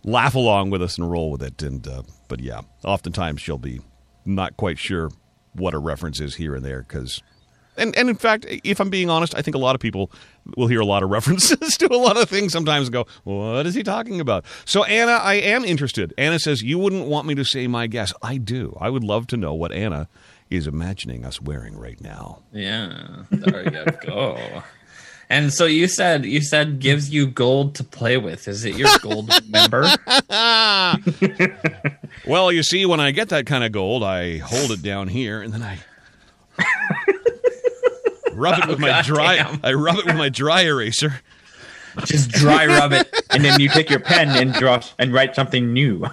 laugh 0.03 0.35
along 0.35 0.69
with 0.69 0.81
us 0.81 0.97
and 0.97 1.09
roll 1.11 1.31
with 1.31 1.43
it, 1.43 1.61
and 1.61 1.87
uh, 1.87 2.03
but 2.27 2.39
yeah, 2.39 2.61
oftentimes 2.83 3.41
she'll 3.41 3.57
be 3.57 3.81
not 4.25 4.57
quite 4.57 4.79
sure 4.79 5.09
what 5.53 5.73
a 5.73 5.77
reference 5.77 6.19
is 6.19 6.35
here 6.35 6.55
and 6.55 6.63
there 6.63 6.81
because 6.83 7.21
and 7.77 7.95
and 7.95 8.09
in 8.09 8.15
fact, 8.15 8.45
if 8.49 8.79
I'm 8.79 8.89
being 8.89 9.09
honest, 9.09 9.35
I 9.35 9.41
think 9.41 9.55
a 9.55 9.59
lot 9.59 9.75
of 9.75 9.81
people 9.81 10.11
will 10.55 10.67
hear 10.67 10.79
a 10.79 10.85
lot 10.85 11.03
of 11.03 11.09
references 11.17 11.77
to 11.77 11.93
a 11.93 11.95
lot 11.97 12.17
of 12.17 12.29
things 12.29 12.51
sometimes 12.51 12.87
and 12.87 12.93
go, 12.93 13.05
"What 13.23 13.65
is 13.65 13.75
he 13.75 13.83
talking 13.83 14.19
about?" 14.19 14.45
So 14.65 14.83
Anna, 14.83 15.13
I 15.13 15.35
am 15.35 15.63
interested. 15.63 16.13
Anna 16.17 16.39
says 16.39 16.63
you 16.63 16.79
wouldn't 16.79 17.07
want 17.07 17.27
me 17.27 17.35
to 17.35 17.45
say 17.45 17.67
my 17.67 17.87
guess. 17.87 18.13
I 18.21 18.37
do. 18.37 18.75
I 18.79 18.89
would 18.89 19.03
love 19.03 19.27
to 19.27 19.37
know 19.37 19.53
what 19.53 19.71
Anna 19.71 20.07
is 20.49 20.67
imagining 20.67 21.25
us 21.25 21.41
wearing 21.41 21.77
right 21.77 21.99
now. 22.01 22.41
yeah, 22.53 23.23
there 23.31 23.63
you 23.63 23.85
go. 24.05 24.63
And 25.29 25.51
so 25.53 25.65
you 25.65 25.87
said 25.89 26.25
you 26.25 26.41
said 26.41 26.79
gives 26.79 27.09
you 27.09 27.27
gold 27.27 27.75
to 27.75 27.83
play 27.83 28.15
with. 28.17 28.47
Is 28.47 28.63
it 28.63 28.75
your 28.75 28.87
gold 29.01 29.29
member? 29.49 29.85
Well, 32.25 32.51
you 32.51 32.63
see, 32.63 32.85
when 32.85 32.99
I 32.99 33.11
get 33.11 33.29
that 33.29 33.45
kind 33.45 33.63
of 33.63 33.71
gold, 33.71 34.03
I 34.03 34.37
hold 34.39 34.71
it 34.71 34.81
down 34.81 35.07
here 35.07 35.41
and 35.41 35.53
then 35.53 35.61
I 35.63 35.77
rub 38.33 38.59
it 38.59 38.67
with 38.67 38.79
my 38.79 38.99
oh, 38.99 39.03
dry. 39.03 39.37
goddamn. 39.37 39.59
I 39.63 39.73
rub 39.73 39.97
it 39.97 40.05
with 40.05 40.15
my 40.15 40.29
dry 40.29 40.61
eraser. 40.63 41.21
Just 42.05 42.31
dry 42.31 42.65
rub 42.65 42.91
it. 42.93 43.07
and 43.29 43.43
then 43.45 43.59
you 43.59 43.69
take 43.69 43.89
your 43.89 43.99
pen 43.99 44.29
and 44.29 44.53
draw 44.53 44.81
and 44.99 45.13
write 45.13 45.35
something 45.35 45.73
new. 45.73 46.05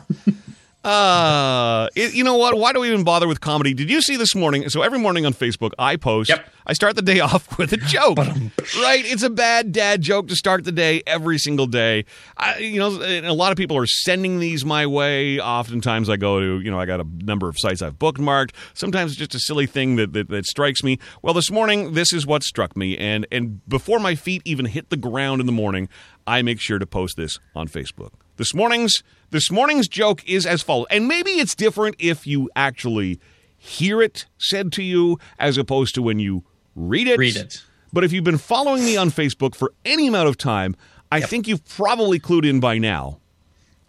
Uh, 0.85 1.89
it, 1.97 2.14
you 2.14 2.22
know 2.22 2.37
what? 2.37 2.59
Why 2.59 2.74
do 2.74 2.80
we 2.80 2.89
even 2.89 3.05
bother 3.05 3.26
with 3.26 3.41
comedy? 3.41 3.72
Did 3.72 3.89
you 3.89 4.03
see 4.03 4.16
this 4.16 4.35
morning? 4.35 4.68
So 4.68 4.82
every 4.82 4.99
morning 4.99 5.24
on 5.24 5.32
Facebook, 5.32 5.72
I 5.78 5.97
post. 5.97 6.28
Yep. 6.28 6.47
I 6.66 6.72
start 6.74 6.95
the 6.95 7.03
day 7.03 7.20
off 7.20 7.57
with 7.57 7.72
a 7.72 7.78
joke. 7.78 8.18
right? 8.18 9.03
It's 9.05 9.22
a 9.22 9.30
bad 9.30 9.72
dad 9.72 10.03
joke 10.03 10.28
to 10.28 10.37
start 10.37 10.64
the 10.64 10.72
day 10.72 11.03
every 11.07 11.39
single 11.39 11.66
day. 11.66 12.05
I, 12.37 12.59
you 12.59 12.78
know, 12.78 12.89
a 13.03 13.32
lot 13.32 13.51
of 13.51 13.57
people 13.57 13.78
are 13.78 13.87
sending 13.87 14.41
these 14.41 14.64
my 14.64 14.87
way. 14.87 15.41
Oftentimes, 15.41 16.11
I 16.11 16.16
go 16.16 16.39
to 16.39 16.61
you 16.61 16.70
know, 16.70 16.78
I 16.78 16.85
got 16.85 17.01
a 17.01 17.07
number 17.24 17.49
of 17.49 17.57
sites 17.59 17.80
I've 17.80 17.99
bookmarked. 17.99 18.51
Sometimes 18.74 19.12
it's 19.12 19.18
just 19.18 19.35
a 19.35 19.41
silly 19.41 19.66
thing 19.66 19.97
that, 19.97 20.12
that 20.12 20.28
that 20.28 20.45
strikes 20.45 20.82
me. 20.82 20.99
Well, 21.22 21.32
this 21.32 21.51
morning, 21.51 21.95
this 21.95 22.12
is 22.12 22.26
what 22.26 22.43
struck 22.43 22.76
me, 22.76 22.99
and 22.99 23.26
and 23.32 23.66
before 23.66 24.01
my 24.01 24.14
feet 24.14 24.43
even 24.45 24.66
hit 24.66 24.91
the 24.91 24.99
ground 24.99 25.41
in 25.41 25.47
the 25.47 25.53
morning, 25.53 25.89
I 26.26 26.43
make 26.43 26.61
sure 26.61 26.78
to 26.78 26.87
post 26.87 27.16
this 27.16 27.39
on 27.55 27.68
Facebook. 27.68 28.11
This 28.37 28.53
morning's 28.53 29.03
this 29.35 29.51
morning's 29.51 29.89
joke 29.89 30.22
is 30.28 30.47
as 30.47 30.62
follows, 30.62 30.87
and 30.91 31.09
maybe 31.09 31.32
it's 31.32 31.57
different 31.57 31.97
if 31.99 32.24
you 32.24 32.49
actually 32.55 33.18
hear 33.59 34.01
it 34.01 34.26
said 34.39 34.70
to 34.70 34.80
you 34.80 35.18
as 35.41 35.59
opposed 35.59 35.93
to 35.97 36.03
when 36.03 36.20
you 36.20 36.45
read 36.76 37.09
it. 37.09 37.18
Read 37.18 37.35
it. 37.35 37.64
But 37.93 38.05
if 38.05 38.12
you've 38.12 38.22
been 38.22 38.39
following 38.39 38.85
me 38.85 38.97
on 38.97 39.11
Facebook 39.11 39.57
for 39.57 39.72
any 39.85 40.07
amount 40.07 40.28
of 40.28 40.39
time, 40.39 40.76
I 41.11 41.20
think 41.20 41.49
you've 41.49 41.66
probably 41.68 42.20
clued 42.20 42.49
in 42.49 42.61
by 42.61 42.78
now 42.78 43.18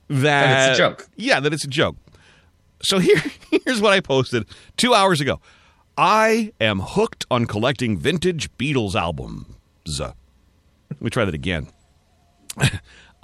that, 0.07 0.17
That 0.17 0.69
it's 0.71 0.79
a 0.79 0.81
joke. 0.81 1.07
Yeah, 1.15 1.39
that 1.39 1.53
it's 1.53 1.63
a 1.63 1.67
joke. 1.67 1.97
So 2.81 2.97
here, 2.97 3.21
here's 3.65 3.79
what 3.79 3.93
I 3.93 3.99
posted 3.99 4.47
two 4.77 4.95
hours 4.95 5.21
ago. 5.21 5.41
I 5.95 6.53
am 6.59 6.79
hooked 6.79 7.27
on 7.29 7.45
collecting 7.45 7.99
vintage 7.99 8.51
Beatles 8.57 8.95
albums. 8.95 9.45
Let 9.99 10.15
me 10.99 11.11
try 11.11 11.23
that 11.23 11.35
again. 11.35 11.67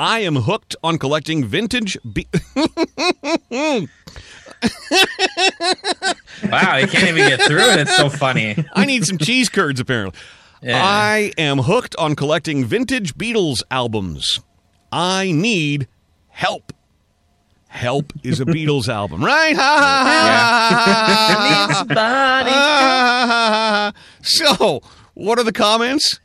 I 0.01 0.21
am 0.21 0.35
hooked 0.35 0.75
on 0.83 0.97
collecting 0.97 1.45
vintage. 1.45 1.95
Be- 2.11 2.27
Wow, 6.49 6.77
you 6.77 6.87
can't 6.87 7.07
even 7.07 7.27
get 7.29 7.41
through 7.43 7.59
it. 7.59 7.79
It's 7.81 7.95
so 7.95 8.09
funny. 8.09 8.55
I 8.73 8.85
need 8.85 9.05
some 9.05 9.19
cheese 9.19 9.47
curds, 9.47 9.79
apparently. 9.79 10.19
Yeah. 10.63 10.81
I 10.83 11.31
am 11.37 11.59
hooked 11.59 11.95
on 11.97 12.15
collecting 12.15 12.65
vintage 12.65 13.13
Beatles 13.15 13.61
albums. 13.69 14.39
I 14.91 15.31
need 15.31 15.87
help. 16.29 16.73
Help 17.67 18.11
is 18.23 18.39
a 18.39 18.45
Beatles 18.45 18.87
album, 18.93 19.23
right? 19.23 19.55
Ha, 19.55 19.61
ha, 19.61 20.03
ha, 20.73 21.85
ha, 21.87 22.43
ha, 22.47 23.91
ha. 23.93 23.93
So, 24.23 24.81
what 25.13 25.37
are 25.37 25.43
the 25.43 25.53
comments? 25.53 26.19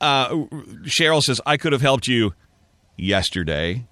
Uh, 0.00 0.30
Cheryl 0.84 1.22
says, 1.22 1.40
I 1.44 1.58
could 1.58 1.72
have 1.72 1.82
helped 1.82 2.08
you 2.08 2.32
yesterday. 2.96 3.86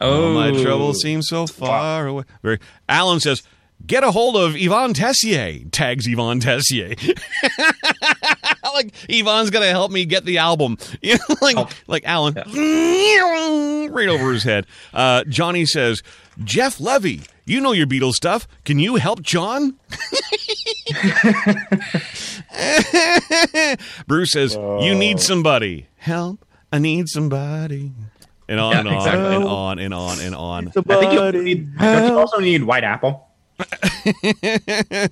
Oh, 0.00 0.32
my 0.32 0.50
trouble 0.62 0.94
seems 0.94 1.28
so 1.28 1.46
far 1.46 2.06
away. 2.06 2.24
Very. 2.42 2.60
Alan 2.88 3.18
says, 3.20 3.42
"Get 3.84 4.04
a 4.04 4.12
hold 4.12 4.36
of 4.36 4.54
Yvonne 4.56 4.94
Tessier." 4.94 5.64
Tags 5.72 6.06
Yvonne 6.06 6.38
Tessier. 6.40 6.94
like 8.74 8.92
Yvonne's 9.08 9.50
gonna 9.50 9.66
help 9.70 9.90
me 9.90 10.04
get 10.04 10.24
the 10.24 10.38
album. 10.38 10.76
You 11.02 11.14
know, 11.14 11.36
like 11.40 11.56
Oh. 11.56 11.68
like 11.88 12.04
Alan, 12.06 12.34
right 13.92 14.08
over 14.08 14.32
his 14.32 14.44
head. 14.44 14.66
Uh, 14.94 15.24
Johnny 15.24 15.66
says, 15.66 16.02
"Jeff 16.44 16.78
Levy, 16.78 17.22
you 17.44 17.60
know 17.60 17.72
your 17.72 17.86
Beatles 17.88 18.12
stuff. 18.14 18.46
Can 18.64 18.78
you 18.78 18.96
help 18.96 19.20
John?" 19.22 19.74
Bruce 24.06 24.30
says, 24.32 24.54
"You 24.54 24.94
need 24.94 25.20
somebody. 25.20 25.88
Help! 25.96 26.44
I 26.72 26.78
need 26.78 27.08
somebody." 27.08 27.92
And 28.48 28.58
on 28.58 28.72
Yeah, 28.72 28.78
and 28.80 28.88
on 28.88 28.94
exactly. 28.96 29.34
and 29.36 29.44
on 29.44 29.78
and 29.78 29.94
on 29.94 30.20
and 30.20 30.34
on. 30.34 30.68
I 30.68 30.70
think 30.70 31.34
you 31.34 31.42
need, 31.42 31.68
you 31.80 32.18
also 32.18 32.38
need 32.38 32.64
White 32.64 32.84
Apple. 32.84 33.28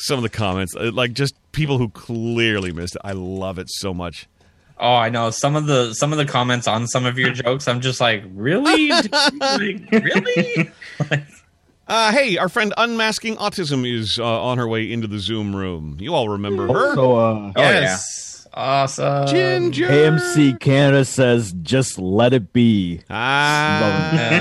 Some 0.00 0.18
of 0.18 0.22
the 0.22 0.28
comments, 0.30 0.76
uh, 0.76 0.90
like 0.92 1.12
just 1.12 1.34
people 1.52 1.78
who 1.78 1.88
clearly 1.88 2.72
missed 2.72 2.94
it. 2.94 3.00
I 3.04 3.12
love 3.12 3.58
it 3.58 3.68
so 3.68 3.92
much. 3.92 4.28
Oh, 4.78 4.94
I 4.94 5.08
know 5.08 5.30
some 5.30 5.56
of 5.56 5.66
the 5.66 5.92
some 5.92 6.12
of 6.12 6.18
the 6.18 6.24
comments 6.24 6.68
on 6.68 6.86
some 6.86 7.04
of 7.04 7.18
your 7.18 7.30
jokes. 7.32 7.66
I'm 7.66 7.80
just 7.80 8.00
like, 8.00 8.22
really, 8.32 8.90
like, 9.40 9.90
really? 9.90 10.70
Uh, 11.88 12.12
hey, 12.12 12.36
our 12.36 12.50
friend 12.50 12.74
Unmasking 12.76 13.36
Autism 13.36 13.90
is 13.90 14.18
uh, 14.18 14.42
on 14.42 14.58
her 14.58 14.68
way 14.68 14.92
into 14.92 15.06
the 15.06 15.18
Zoom 15.18 15.56
room. 15.56 15.96
You 15.98 16.14
all 16.14 16.28
remember 16.28 16.66
her? 16.70 16.94
So, 16.94 17.16
uh, 17.16 17.52
Oh, 17.56 17.62
yeah. 17.62 17.96
Yes, 18.56 18.98
awesome. 18.98 19.26
Ginger. 19.26 19.88
KMC 19.88 20.58
Canada 20.60 21.04
says, 21.04 21.52
just 21.62 21.98
let 21.98 22.32
it 22.32 22.52
be. 22.52 23.00
Ah, 23.10 24.40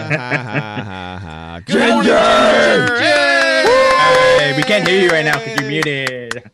Ginger! 1.65 1.83
Ginger! 1.97 2.99
Hey, 4.39 4.53
we 4.55 4.63
can't 4.63 4.87
hear 4.87 5.01
you 5.01 5.09
right 5.09 5.25
now 5.25 5.37
because 5.39 5.59
you're 5.59 5.69
muted. 5.69 6.49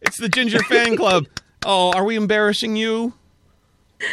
It's 0.00 0.18
the 0.18 0.28
Ginger 0.28 0.60
Fan 0.60 0.96
Club. 0.96 1.26
Oh, 1.64 1.92
are 1.92 2.04
we 2.04 2.16
embarrassing 2.16 2.76
you? 2.76 3.14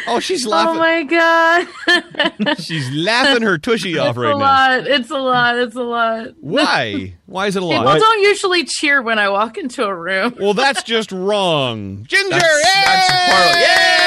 Oh, 0.07 0.19
she's 0.19 0.45
oh, 0.45 0.49
laughing. 0.49 0.75
Oh 0.75 0.79
my 0.79 1.03
god. 1.03 2.57
She's 2.59 2.89
laughing 2.91 3.43
her 3.43 3.57
tushy 3.57 3.97
off 3.97 4.09
it's 4.09 4.17
right 4.17 4.35
a 4.35 4.37
now. 4.37 4.45
lot. 4.45 4.87
It's 4.87 5.09
a 5.11 5.17
lot. 5.17 5.57
It's 5.57 5.75
a 5.75 5.83
lot. 5.83 6.27
Why? 6.39 7.15
Why 7.25 7.47
is 7.47 7.55
it 7.55 7.63
a 7.63 7.65
People 7.67 7.83
lot? 7.85 7.99
don't 7.99 8.21
usually 8.21 8.63
cheer 8.65 9.01
when 9.01 9.19
I 9.19 9.29
walk 9.29 9.57
into 9.57 9.83
a 9.83 9.93
room. 9.95 10.35
Well, 10.39 10.53
that's 10.53 10.83
just 10.83 11.11
wrong. 11.11 12.05
Ginger! 12.07 12.29
That's- 12.29 13.07
that's 13.07 13.57
yay! 13.57 14.00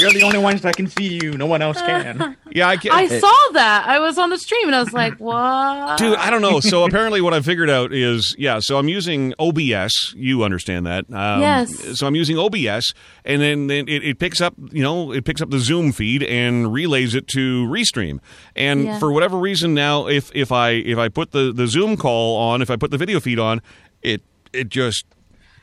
You're 0.00 0.12
the 0.12 0.22
only 0.22 0.38
ones 0.38 0.62
that 0.62 0.76
can 0.76 0.86
see 0.86 1.18
you. 1.22 1.32
No 1.32 1.46
one 1.46 1.62
else 1.62 1.80
can. 1.80 2.36
yeah, 2.52 2.68
I 2.68 2.76
can't. 2.76 2.94
I 2.94 3.06
saw 3.06 3.32
that. 3.52 3.84
I 3.86 3.98
was 3.98 4.18
on 4.18 4.30
the 4.30 4.38
stream 4.38 4.66
and 4.68 4.74
I 4.74 4.80
was 4.80 4.92
like, 4.92 5.14
what? 5.18 5.98
Dude, 5.98 6.16
I 6.16 6.30
don't 6.30 6.42
know. 6.42 6.60
So 6.60 6.84
apparently, 6.86 7.20
what 7.20 7.34
I 7.34 7.40
figured 7.40 7.70
out 7.70 7.92
is, 7.92 8.34
yeah. 8.38 8.58
So 8.60 8.78
I'm 8.78 8.88
using 8.88 9.34
OBS. 9.38 10.14
You 10.16 10.42
understand 10.42 10.86
that? 10.86 11.04
Um, 11.12 11.40
Yes. 11.40 11.98
So 11.98 12.06
I'm 12.06 12.14
using 12.14 12.38
OBS, 12.38 12.92
and 13.24 13.40
then, 13.42 13.66
then 13.66 13.88
it, 13.88 14.02
it 14.04 14.18
picks 14.18 14.40
up, 14.40 14.54
you 14.72 14.82
know, 14.82 15.12
it 15.12 15.24
picks 15.24 15.40
up 15.40 15.50
the 15.50 15.58
Zoom 15.58 15.92
feed 15.92 16.22
and 16.22 16.72
relays 16.72 17.14
it 17.14 17.26
to 17.28 17.66
Restream. 17.66 18.20
And 18.56 18.84
Yeah. 18.84 18.98
for 18.98 19.12
whatever 19.12 19.36
reason, 19.38 19.74
now 19.74 20.06
if 20.08 20.30
if 20.34 20.50
I 20.52 20.70
if 20.70 20.98
I 20.98 21.08
put 21.08 21.32
the 21.32 21.52
the 21.52 21.66
Zoom 21.66 21.96
call 21.96 22.36
on, 22.38 22.62
if 22.62 22.70
I 22.70 22.76
put 22.76 22.90
the 22.90 22.98
video 22.98 23.20
feed 23.20 23.38
on, 23.38 23.60
it 24.02 24.22
it 24.52 24.68
just 24.68 25.04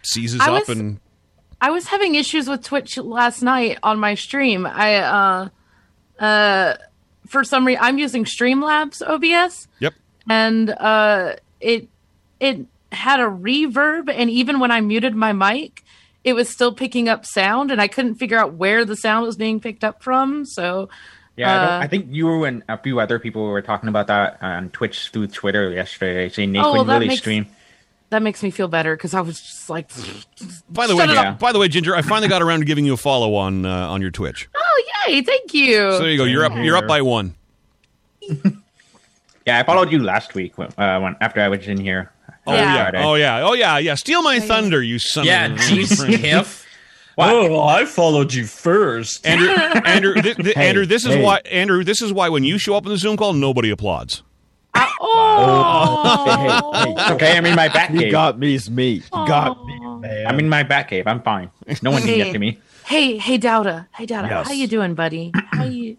seizes 0.03 0.39
I 0.41 0.45
up 0.51 0.67
was- 0.67 0.77
and 0.77 0.99
I 1.59 1.71
was 1.71 1.87
having 1.87 2.15
issues 2.15 2.47
with 2.47 2.63
Twitch 2.63 2.97
last 2.97 3.41
night 3.41 3.79
on 3.83 3.99
my 3.99 4.15
stream. 4.15 4.65
I 4.65 4.95
uh 4.95 5.49
uh 6.19 6.75
for 7.27 7.43
some 7.43 7.65
reason 7.65 7.83
I'm 7.83 7.97
using 7.97 8.25
Streamlabs 8.25 9.01
OBS 9.05 9.67
yep. 9.79 9.93
and 10.29 10.69
uh 10.69 11.35
it 11.59 11.89
it 12.39 12.65
had 12.91 13.19
a 13.19 13.23
reverb 13.23 14.09
and 14.13 14.29
even 14.29 14.59
when 14.59 14.71
I 14.71 14.81
muted 14.81 15.15
my 15.15 15.33
mic 15.33 15.83
it 16.23 16.33
was 16.33 16.49
still 16.49 16.73
picking 16.73 17.09
up 17.09 17.25
sound 17.25 17.71
and 17.71 17.81
I 17.81 17.87
couldn't 17.87 18.15
figure 18.15 18.37
out 18.37 18.53
where 18.53 18.85
the 18.85 18.95
sound 18.95 19.25
was 19.25 19.35
being 19.35 19.59
picked 19.59 19.83
up 19.83 20.03
from. 20.03 20.45
So 20.45 20.89
Yeah, 21.37 21.49
I, 21.51 21.65
don't, 21.65 21.73
Uh, 21.73 21.83
I 21.83 21.87
think 21.87 22.07
you 22.09 22.43
and 22.43 22.63
a 22.67 22.77
few 22.77 22.99
other 22.99 23.17
people 23.19 23.45
were 23.47 23.61
talking 23.61 23.89
about 23.89 24.07
that 24.07 24.37
on 24.41 24.69
Twitch 24.69 25.09
through 25.09 25.27
Twitter 25.27 25.71
yesterday, 25.71 26.29
saying 26.29 26.51
they 26.53 26.59
Oh, 26.59 26.73
well, 26.73 26.83
that 26.85 26.95
really 26.95 27.07
makes- 27.09 27.21
stream. 27.21 27.47
That 28.09 28.21
makes 28.21 28.41
me 28.43 28.51
feel 28.51 28.67
better 28.67 28.95
because 28.95 29.13
I 29.13 29.21
was 29.21 29.39
just 29.41 29.69
like, 29.69 29.89
By 30.69 30.87
the 30.87 30.95
way, 30.95 31.05
Shut 31.05 31.09
it 31.11 31.17
up. 31.17 31.39
by 31.39 31.51
the 31.51 31.59
way, 31.59 31.67
Ginger, 31.67 31.95
I 31.95 32.01
finally 32.01 32.27
got 32.27 32.41
around 32.41 32.59
to 32.59 32.65
giving 32.65 32.85
you 32.85 32.93
a 32.93 32.97
follow 32.97 33.35
on 33.35 33.65
uh, 33.65 33.89
on 33.89 34.01
your 34.01 34.11
Twitch. 34.11 34.47
oh 34.55 34.83
yay, 35.07 35.21
thank 35.21 35.53
you. 35.53 35.91
So 35.93 35.99
there 35.99 36.09
you 36.09 36.17
go. 36.17 36.23
You're 36.23 36.45
up. 36.45 36.53
You're 36.55 36.77
up 36.77 36.87
by 36.87 37.01
one. 37.01 37.35
Yeah, 39.45 39.59
I 39.59 39.63
followed 39.63 39.93
you 39.93 39.99
last 40.03 40.35
week 40.35 40.57
when, 40.57 40.67
uh, 40.77 40.99
when 40.99 41.15
after 41.21 41.39
I 41.39 41.47
was 41.47 41.65
in 41.69 41.79
here. 41.79 42.11
Oh 42.45 42.53
Yeah. 42.53 42.91
yeah. 42.93 43.05
Oh 43.05 43.15
yeah. 43.15 43.41
Oh 43.47 43.53
yeah. 43.53 43.77
Yeah. 43.77 43.95
Steal 43.95 44.21
my 44.21 44.41
thunder, 44.41 44.81
you 44.83 44.99
son 44.99 45.25
Yeah, 45.25 45.45
of 45.45 45.51
a 45.53 45.55
jeez, 45.61 46.05
Kiff. 46.17 46.65
Oh, 47.17 47.49
well, 47.49 47.61
I 47.61 47.85
followed 47.85 48.33
you 48.33 48.45
first. 48.45 49.25
Andrew, 49.25 49.47
Andrew, 49.49 50.13
th- 50.21 50.35
th- 50.35 50.53
Hey, 50.53 50.67
Andrew, 50.67 50.85
this 50.85 51.03
is 51.05 51.15
hey. 51.15 51.23
why, 51.23 51.37
Andrew, 51.49 51.83
this 51.85 52.01
is 52.01 52.11
why 52.13 52.27
when 52.29 52.43
you 52.43 52.57
show 52.59 52.75
up 52.75 52.85
in 52.85 52.91
the 52.91 52.97
Zoom 52.97 53.15
call, 53.17 53.31
nobody 53.33 53.69
applauds. 53.71 54.21
Oh, 55.15 56.73
Hey, 56.75 56.93
hey, 56.93 57.13
Okay, 57.13 57.37
I'm 57.37 57.45
in 57.45 57.55
my 57.55 57.67
back 57.69 57.91
You 57.91 57.99
cave. 57.99 58.11
got 58.11 58.39
me's 58.39 58.69
me. 58.69 58.91
You 58.93 59.01
got 59.11 59.65
me, 59.65 59.79
man. 59.79 60.27
I'm 60.27 60.39
in 60.39 60.49
my 60.49 60.63
back 60.63 60.89
cave. 60.89 61.07
I'm 61.07 61.21
fine. 61.21 61.51
No 61.81 61.91
one 61.91 62.01
can 62.01 62.09
Hey. 62.11 62.17
get 62.17 62.31
to 62.33 62.39
me. 62.39 62.59
hey, 62.85 63.17
hey, 63.17 63.37
Dowda, 63.37 63.87
hey, 63.95 64.05
Dowda, 64.05 64.29
Yes. 64.29 64.47
how 64.47 64.53
you 64.53 64.67
doing, 64.67 64.93
buddy? 64.95 65.31
How 65.49 65.63
you? 65.65 65.97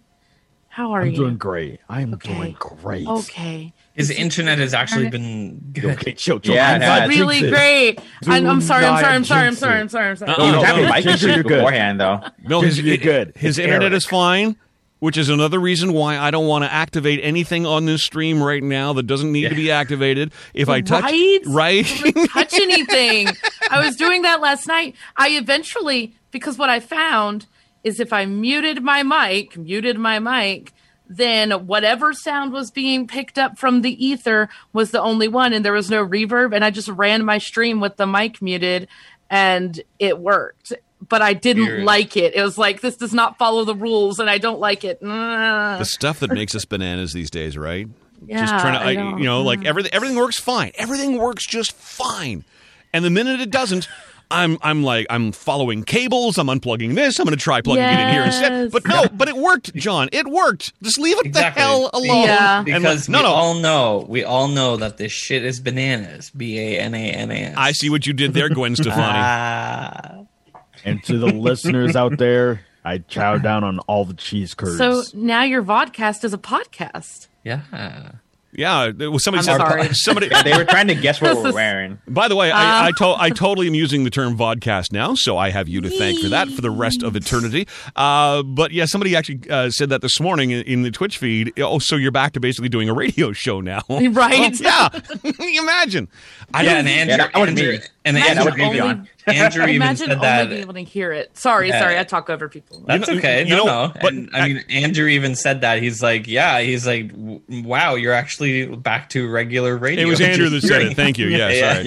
How 0.68 0.92
are 0.92 1.00
you? 1.04 1.08
I'm 1.08 1.12
you? 1.14 1.16
doing 1.16 1.38
great. 1.38 1.80
I'm 1.88 2.14
Okay. 2.14 2.34
doing 2.34 2.56
great. 2.58 3.06
Okay. 3.06 3.72
His 3.94 4.10
internet 4.12 4.58
has 4.58 4.74
actually 4.74 5.10
been 5.10 5.58
good. 5.72 5.86
Okay, 5.96 6.12
chill, 6.12 6.38
chill. 6.38 6.54
Yeah, 6.54 6.68
I'm 6.70 6.80
yeah, 6.80 6.86
glad 6.98 7.08
really 7.08 7.40
did. 7.40 7.52
great. 7.52 8.00
I'm, 8.28 8.46
I'm 8.46 8.60
Do 8.60 8.66
sorry. 8.66 8.84
I'm 8.84 8.92
not 8.94 9.00
sorry. 9.00 9.14
I'm 9.16 9.24
sorry. 9.24 9.40
I'm 9.40 9.46
jinx 9.54 9.58
sorry. 9.58 9.80
I'm 9.80 9.88
sorry. 9.88 10.10
I'm 10.10 10.16
sorry. 10.16 10.30
Uh-uh. 10.30 10.46
You 10.46 10.52
no, 10.52 10.62
have 10.62 10.76
no, 10.76 10.82
your 10.82 10.92
mic 10.92 11.02
Ginger, 11.02 11.14
issues 11.14 11.34
you're 11.34 11.42
good. 11.42 11.48
beforehand, 11.48 12.00
though. 12.00 12.20
No, 12.44 12.60
his, 12.60 12.78
You're 12.80 12.96
good. 12.96 13.32
his 13.36 13.58
It's 13.58 13.64
internet 13.64 13.90
Eric. 13.90 13.96
is 13.96 14.04
fine, 14.06 14.56
which 15.00 15.16
is 15.16 15.28
another 15.28 15.58
reason 15.58 15.92
why 15.92 16.18
I 16.18 16.30
don't 16.30 16.46
want 16.46 16.64
to 16.64 16.72
activate 16.72 17.20
anything 17.22 17.66
on 17.66 17.84
this 17.84 18.02
stream 18.04 18.42
right 18.42 18.62
now 18.62 18.92
that 18.94 19.04
doesn't 19.04 19.30
need 19.30 19.48
to 19.48 19.54
be 19.54 19.70
activated. 19.70 20.32
If 20.54 20.68
I 20.68 20.80
touch, 20.80 21.04
Right? 21.04 21.38
right, 21.46 21.86
touch 22.32 22.54
anything. 22.54 23.28
I 23.70 23.84
was 23.84 23.96
doing 23.96 24.22
that 24.22 24.40
last 24.40 24.66
night. 24.66 24.96
I 25.16 25.28
eventually, 25.30 26.14
because 26.30 26.58
what 26.58 26.68
I 26.70 26.80
found 26.80 27.46
is 27.84 28.00
if 28.00 28.12
I 28.12 28.24
muted 28.26 28.82
my 28.82 29.02
mic, 29.02 29.56
muted 29.56 29.98
my 29.98 30.18
mic, 30.18 30.72
then 31.08 31.66
whatever 31.66 32.12
sound 32.12 32.52
was 32.52 32.70
being 32.70 33.06
picked 33.06 33.38
up 33.38 33.56
from 33.58 33.80
the 33.82 34.04
ether 34.04 34.48
was 34.72 34.90
the 34.90 35.00
only 35.00 35.28
one, 35.28 35.52
and 35.52 35.64
there 35.64 35.72
was 35.72 35.88
no 35.90 36.04
reverb. 36.06 36.54
And 36.54 36.64
I 36.64 36.70
just 36.70 36.88
ran 36.88 37.24
my 37.24 37.38
stream 37.38 37.80
with 37.80 37.96
the 37.96 38.06
mic 38.06 38.42
muted, 38.42 38.88
and 39.30 39.80
it 39.98 40.18
worked. 40.18 40.72
But 41.06 41.22
I 41.22 41.32
didn't 41.32 41.66
Weird. 41.66 41.84
like 41.84 42.16
it. 42.16 42.34
It 42.34 42.42
was 42.42 42.58
like 42.58 42.80
this 42.80 42.96
does 42.96 43.14
not 43.14 43.38
follow 43.38 43.64
the 43.64 43.74
rules, 43.74 44.18
and 44.18 44.28
I 44.28 44.38
don't 44.38 44.58
like 44.58 44.84
it. 44.84 45.00
the 45.00 45.84
stuff 45.84 46.20
that 46.20 46.32
makes 46.32 46.54
us 46.54 46.64
bananas 46.64 47.12
these 47.12 47.30
days, 47.30 47.56
right? 47.56 47.86
Yeah, 48.26 48.40
just 48.40 48.58
trying 48.60 48.74
to, 48.74 48.80
I 48.80 48.90
I, 48.90 48.94
know. 48.94 49.16
you 49.16 49.24
know, 49.24 49.42
like 49.42 49.60
mm. 49.60 49.66
everything, 49.66 49.92
everything 49.94 50.16
works 50.16 50.40
fine. 50.40 50.72
Everything 50.74 51.18
works 51.18 51.46
just 51.46 51.72
fine. 51.72 52.44
And 52.92 53.04
the 53.04 53.10
minute 53.10 53.40
it 53.40 53.50
doesn't, 53.50 53.86
I'm, 54.30 54.58
I'm 54.60 54.82
like, 54.82 55.06
I'm 55.08 55.32
following 55.32 55.84
cables. 55.84 56.36
I'm 56.36 56.48
unplugging 56.48 56.94
this. 56.94 57.18
I'm 57.18 57.24
going 57.26 57.36
to 57.36 57.42
try 57.42 57.60
plugging 57.62 57.84
it 57.84 58.00
in 58.00 58.08
here 58.12 58.24
instead. 58.24 58.70
But 58.72 58.86
no, 58.86 59.06
but 59.12 59.28
it 59.28 59.36
worked, 59.36 59.74
John. 59.74 60.08
It 60.12 60.26
worked. 60.26 60.72
Just 60.82 60.98
leave 60.98 61.16
it 61.18 61.26
Exactly. 61.26 61.60
the 61.62 61.66
hell 61.66 61.90
alone. 61.92 62.24
Yeah. 62.24 62.56
And 62.58 62.64
Because 62.66 63.08
like, 63.08 63.12
no, 63.12 63.18
we 63.20 63.22
no. 63.22 63.30
all 63.34 63.54
know, 63.54 64.06
we 64.08 64.24
all 64.24 64.48
know 64.48 64.76
that 64.76 64.96
this 64.98 65.12
shit 65.12 65.44
is 65.44 65.60
bananas. 65.60 66.30
B 66.30 66.58
A 66.58 66.78
N 66.80 66.94
A 66.94 67.10
N 67.10 67.30
A 67.30 67.34
S. 67.34 67.54
I 67.56 67.72
see 67.72 67.88
what 67.88 68.06
you 68.06 68.12
did 68.12 68.34
there, 68.34 68.48
Gwen 68.48 68.74
Stefani. 68.74 69.02
Ah. 69.06 70.14
And 70.84 71.02
to 71.04 71.18
the 71.18 71.26
listeners 71.26 71.96
out 71.96 72.18
there, 72.18 72.62
I 72.84 72.98
chow 72.98 73.38
down 73.38 73.64
on 73.64 73.78
all 73.80 74.04
the 74.04 74.14
cheese 74.14 74.54
curds. 74.54 74.78
So 74.78 75.02
now 75.14 75.42
your 75.42 75.62
vodcast 75.62 76.24
is 76.24 76.32
a 76.32 76.38
podcast. 76.38 77.28
yeah. 77.44 78.12
yeah, 78.52 78.86
it 78.98 79.08
was 79.12 79.22
somebody 79.22 79.40
I'm 79.40 79.44
said 79.44 79.66
sorry. 79.66 79.88
somebody. 79.92 80.28
They 80.42 80.56
were 80.56 80.64
trying 80.64 80.88
to 80.88 80.94
guess 80.94 81.20
what 81.20 81.36
we're 81.36 81.52
wearing. 81.54 81.98
By 82.08 82.28
the 82.28 82.36
way, 82.36 82.50
Uh. 82.50 82.56
I, 82.56 82.86
I, 82.86 82.90
to- 82.96 83.14
I 83.18 83.28
totally 83.44 83.66
am 83.66 83.74
using 83.74 84.04
the 84.04 84.10
term 84.10 84.38
vodcast 84.38 84.90
now, 84.92 85.14
so 85.14 85.36
I 85.36 85.50
have 85.50 85.68
you 85.68 85.80
to 85.82 85.90
thank 85.90 86.18
for 86.20 86.28
that 86.30 86.48
for 86.48 86.62
the 86.62 86.70
rest 86.70 87.02
of 87.02 87.14
eternity. 87.14 87.68
Uh, 87.94 88.42
but 88.42 88.72
yeah, 88.72 88.86
somebody 88.86 89.14
actually 89.14 89.40
uh, 89.50 89.68
said 89.70 89.90
that 89.90 90.00
this 90.00 90.18
morning 90.18 90.50
in, 90.50 90.62
in 90.62 90.82
the 90.82 90.90
Twitch 90.90 91.18
feed. 91.18 91.52
Oh, 91.60 91.78
so 91.78 91.96
you're 91.96 92.10
back 92.10 92.32
to 92.32 92.40
basically 92.40 92.70
doing 92.70 92.88
a 92.88 92.94
radio 92.94 93.32
show 93.32 93.60
now, 93.60 93.82
Right? 93.90 94.58
yeah, 94.58 94.88
imagine. 95.38 96.08
I 96.54 96.62
Yeah, 96.62 96.68
don't- 96.70 96.78
and 96.78 96.88
Andrew, 96.88 97.10
Yeah, 97.16 97.16
that 97.28 97.38
would 97.38 97.48
Andrew, 97.50 97.78
be- 97.78 97.84
and 98.08 98.16
Yeah, 98.16 98.22
that 98.34 98.36
Andrew, 98.38 98.44
would 98.46 98.54
be 98.56 98.62
only- 98.62 98.74
beyond. 98.76 99.08
Andrew 99.26 99.62
even 99.64 99.76
Imagine 99.76 99.96
said 99.96 100.10
only 100.16 100.20
that. 100.26 100.48
being 100.48 100.60
able 100.62 100.74
to 100.74 100.82
hear 100.82 101.12
it. 101.12 101.36
Sorry, 101.36 101.68
Yeah. 101.68 101.80
sorry, 101.80 101.98
I 101.98 102.04
talk 102.04 102.30
over 102.30 102.48
people. 102.48 102.82
That's 102.86 103.08
okay. 103.08 103.44
you 103.46 103.54
no, 103.56 103.64
know, 103.66 103.86
no. 103.88 103.92
but 104.00 104.12
And, 104.14 104.30
I 104.34 104.48
mean, 104.48 104.64
Andrew 104.70 105.06
even 105.06 105.34
said 105.36 105.60
that. 105.60 105.82
He's 105.82 106.02
like, 106.02 106.26
yeah. 106.26 106.60
He's 106.60 106.86
like, 106.86 107.10
wow, 107.14 107.94
you're 107.94 108.12
actually 108.14 108.66
back 108.66 109.10
to 109.10 109.28
regular 109.30 109.76
radio. 109.76 110.06
It 110.06 110.08
was 110.08 110.20
Andrew 110.22 110.46
is 110.46 110.62
that 110.62 110.68
said 110.68 110.82
it. 110.82 110.94
Thank 110.96 111.18
you. 111.18 111.26
Yeah, 111.28 111.48
Yeah, 111.50 111.72
sorry. 111.74 111.84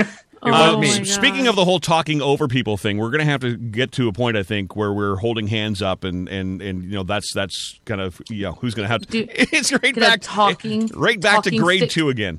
yeah. 0.00 0.06
Uh, 0.40 0.76
Oh 0.76 0.80
s- 0.82 1.10
speaking 1.10 1.48
of 1.48 1.56
the 1.56 1.64
whole 1.64 1.80
talking 1.80 2.22
over 2.22 2.46
people 2.46 2.76
thing, 2.76 2.96
we're 2.96 3.10
going 3.10 3.18
to 3.18 3.24
have 3.24 3.40
to 3.40 3.56
get 3.56 3.90
to 3.92 4.06
a 4.06 4.12
point, 4.12 4.36
I 4.36 4.44
think, 4.44 4.76
where 4.76 4.92
we're 4.92 5.16
holding 5.16 5.48
hands 5.48 5.82
up, 5.82 6.04
and 6.04 6.28
and 6.28 6.62
and 6.62 6.84
you 6.84 6.90
know 6.90 7.02
that's 7.02 7.32
that's 7.34 7.80
kind 7.86 8.00
of 8.00 8.22
you 8.30 8.44
know 8.44 8.52
who's 8.52 8.72
going 8.72 8.84
to 8.86 8.92
have 8.92 9.00
to. 9.00 9.08
Do- 9.08 9.26
it's 9.28 9.72
right 9.72 9.96
back 9.96 10.20
talking- 10.22 10.86
right 10.94 11.20
back 11.20 11.42
to 11.42 11.50
grade 11.56 11.80
stick- 11.80 11.90
two 11.90 12.08
again. 12.08 12.38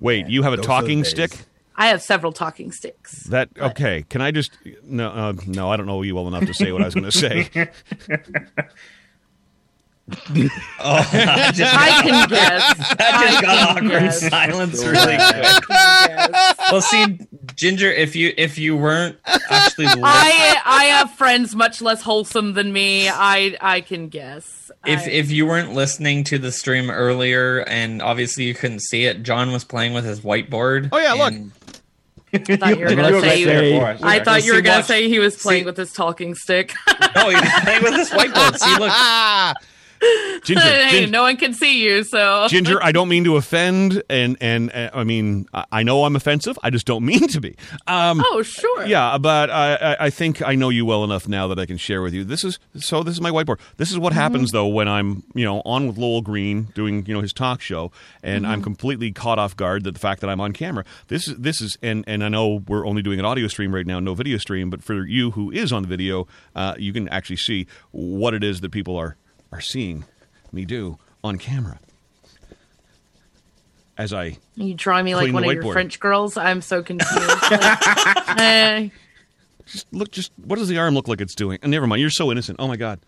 Wait, 0.00 0.28
you 0.28 0.42
have 0.42 0.54
a 0.54 0.56
talking 0.56 1.00
the 1.00 1.04
stick? 1.04 1.36
Days. 1.76 1.84
I 1.84 1.88
have 1.88 2.02
several 2.02 2.32
talking 2.32 2.72
sticks. 2.72 3.24
That 3.24 3.48
okay? 3.58 4.04
Can 4.08 4.20
I 4.20 4.30
just 4.30 4.52
no 4.84 5.08
uh, 5.10 5.32
no? 5.46 5.70
I 5.70 5.76
don't 5.76 5.86
know 5.86 6.02
you 6.02 6.14
well 6.14 6.28
enough 6.28 6.46
to 6.46 6.54
say 6.54 6.72
what 6.72 6.82
I 6.82 6.86
was 6.86 6.94
going 6.94 7.10
to 7.10 7.12
say. 7.12 7.50
I 7.56 8.70
just, 11.54 11.74
I 11.74 12.00
can 12.02 12.28
guess. 12.28 12.76
that 12.78 12.98
just 12.98 13.38
I 13.38 13.40
got 13.40 13.76
awkward 13.78 13.88
guess. 13.90 14.28
silence 14.28 14.84
really 14.84 15.16
quick. 15.16 15.16
I 15.18 15.60
can 15.66 16.30
guess. 16.30 16.56
Well, 16.72 16.80
see, 16.82 17.18
Ginger, 17.56 17.90
if 17.90 18.14
you 18.14 18.34
if 18.36 18.58
you 18.58 18.76
weren't 18.76 19.16
actually 19.48 19.86
listening, 19.86 20.04
I 20.04 20.60
I 20.64 20.84
have 20.84 21.10
friends 21.12 21.54
much 21.56 21.80
less 21.80 22.02
wholesome 22.02 22.52
than 22.52 22.72
me. 22.72 23.08
I 23.08 23.56
I 23.60 23.80
can 23.80 24.08
guess. 24.08 24.70
if 24.84 25.00
I- 25.00 25.10
if 25.10 25.30
you 25.30 25.46
weren't 25.46 25.72
listening 25.72 26.24
to 26.24 26.38
the 26.38 26.52
stream 26.52 26.90
earlier, 26.90 27.60
and 27.66 28.02
obviously 28.02 28.44
you 28.44 28.54
couldn't 28.54 28.80
see 28.82 29.04
it, 29.06 29.22
John 29.22 29.52
was 29.52 29.64
playing 29.64 29.94
with 29.94 30.04
his 30.04 30.20
whiteboard. 30.20 30.90
Oh, 30.92 30.98
yeah, 30.98 31.14
look. 31.14 31.32
And- 32.34 32.50
I 32.50 32.56
thought 32.56 32.78
you 32.78 32.84
were 32.84 32.94
gonna 32.94 33.12
were 33.12 33.20
right 33.20 33.30
say. 33.30 33.44
there. 33.44 33.98
I 34.02 34.20
thought 34.20 34.44
you 34.44 34.54
were 34.54 34.60
gonna 34.60 34.82
say 34.82 35.08
he 35.08 35.18
was 35.18 35.36
playing 35.40 35.62
see- 35.62 35.66
with 35.66 35.76
his 35.76 35.92
talking 35.92 36.34
stick. 36.34 36.72
no, 37.16 37.28
he 37.30 37.36
was 37.36 37.50
playing 37.62 37.82
with 37.82 37.94
his 37.94 38.10
whiteboard. 38.16 38.58
See, 38.58 38.78
look, 38.78 38.90
ah, 38.92 39.54
Ginger, 40.44 40.60
hey, 40.60 40.90
Ginger, 40.90 41.10
no 41.10 41.22
one 41.22 41.36
can 41.36 41.54
see 41.54 41.82
you, 41.82 42.04
so 42.04 42.46
Ginger, 42.48 42.82
I 42.82 42.92
don't 42.92 43.08
mean 43.08 43.24
to 43.24 43.36
offend, 43.36 44.02
and 44.10 44.36
and 44.40 44.70
uh, 44.74 44.90
I 44.92 45.04
mean 45.04 45.46
I, 45.52 45.82
know 45.82 46.04
I'm 46.04 46.16
offensive. 46.16 46.58
I 46.62 46.70
just 46.70 46.86
don't 46.86 47.04
mean 47.12 47.28
to 47.28 47.40
be. 47.40 47.56
Um, 47.86 48.22
Oh, 48.24 48.42
sure. 48.42 48.86
Yeah, 48.86 49.18
but 49.18 49.50
I, 49.50 49.74
I, 49.74 49.96
I 50.06 50.10
think 50.10 50.42
I 50.42 50.54
know 50.54 50.68
you 50.68 50.84
well 50.84 51.04
enough 51.04 51.28
now 51.28 51.48
that 51.48 51.58
I 51.58 51.66
can 51.66 51.76
share 51.76 52.02
with 52.02 52.12
you. 52.12 52.24
This 52.24 52.44
is 52.44 52.58
so. 52.76 53.02
This 53.02 53.14
is 53.14 53.20
my 53.20 53.30
whiteboard. 53.30 53.60
This 53.76 53.90
is 53.90 53.98
what 53.98 54.12
happens 54.12 54.50
though 54.50 54.66
when 54.66 54.88
I'm, 54.88 55.22
you 55.34 55.44
know, 55.44 55.62
on 55.64 55.86
with 55.86 55.96
Lowell 55.96 56.22
Green 56.22 56.64
doing, 56.74 57.04
you 57.06 57.14
know, 57.14 57.20
his 57.20 57.32
talk 57.32 57.60
show, 57.60 57.90
and 58.22 58.46
I'm 58.46 58.62
completely 58.62 59.12
caught 59.12 59.38
off 59.38 59.56
guard 59.56 59.84
that 59.84 59.92
the 59.92 60.00
fact 60.00 60.20
that 60.20 60.30
I'm 60.30 60.40
on 60.40 60.52
camera. 60.52 60.84
This 61.08 61.28
is 61.28 61.36
this 61.36 61.60
is, 61.60 61.76
and 61.82 62.04
and 62.06 62.22
I 62.22 62.28
know 62.28 62.62
we're 62.68 62.86
only 62.86 63.02
doing 63.02 63.18
an 63.18 63.24
audio 63.24 63.48
stream 63.48 63.74
right 63.74 63.86
now, 63.86 64.00
no 64.00 64.14
video 64.14 64.38
stream. 64.38 64.70
But 64.70 64.82
for 64.82 65.06
you 65.06 65.32
who 65.32 65.50
is 65.50 65.72
on 65.72 65.82
the 65.82 65.88
video, 65.88 66.26
uh, 66.54 66.74
you 66.78 66.92
can 66.92 67.08
actually 67.08 67.36
see 67.36 67.66
what 67.92 68.34
it 68.34 68.44
is 68.44 68.60
that 68.60 68.70
people 68.70 68.96
are 68.96 69.16
are 69.54 69.60
seeing 69.60 70.04
me 70.52 70.64
do 70.64 70.98
on 71.22 71.38
camera. 71.38 71.78
As 73.96 74.12
I 74.12 74.38
You 74.56 74.74
draw 74.74 75.00
me 75.02 75.14
like 75.14 75.32
one 75.32 75.44
of 75.44 75.52
your. 75.52 75.72
French 75.72 76.00
girls. 76.00 76.36
I'm 76.36 76.60
so 76.60 76.82
confused. 76.82 77.12
Like, 77.50 77.50
eh, 78.40 78.88
just 79.66 79.86
look, 79.92 80.10
just 80.10 80.32
what 80.44 80.58
does 80.58 80.66
the 80.66 80.78
arm 80.78 80.94
look 80.94 81.06
like 81.06 81.20
it's 81.20 81.36
doing? 81.36 81.60
And 81.62 81.70
never 81.70 81.86
mind, 81.86 82.00
you're 82.00 82.10
so 82.10 82.32
innocent. 82.32 82.56
Oh 82.58 82.66
my 82.66 82.76
god. 82.76 82.98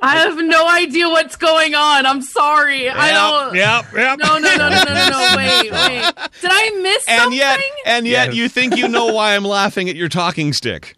I 0.00 0.18
have 0.20 0.38
no 0.38 0.68
idea 0.68 1.08
what's 1.10 1.36
going 1.36 1.74
on. 1.74 2.06
I'm 2.06 2.22
sorry. 2.22 2.88
I 2.88 3.10
don't. 3.12 3.54
Yep, 3.56 3.86
yep. 3.92 4.18
No, 4.20 4.38
no, 4.38 4.56
no, 4.56 4.68
no, 4.70 4.84
no, 4.84 4.94
no, 4.94 5.08
no. 5.10 5.34
Wait, 5.36 5.72
wait. 5.72 6.12
Did 6.40 6.50
I 6.52 6.80
miss 6.80 7.04
and 7.08 7.20
something? 7.22 7.38
yet 7.38 7.60
and 7.84 8.06
yet 8.06 8.28
Yes. 8.28 8.36
you 8.36 8.48
think 8.48 8.76
you 8.76 8.88
know 8.88 9.06
why 9.12 9.34
I'm 9.36 9.44
laughing 9.44 9.90
at 9.90 9.96
your 9.96 10.08
talking 10.08 10.52
stick. 10.54 10.96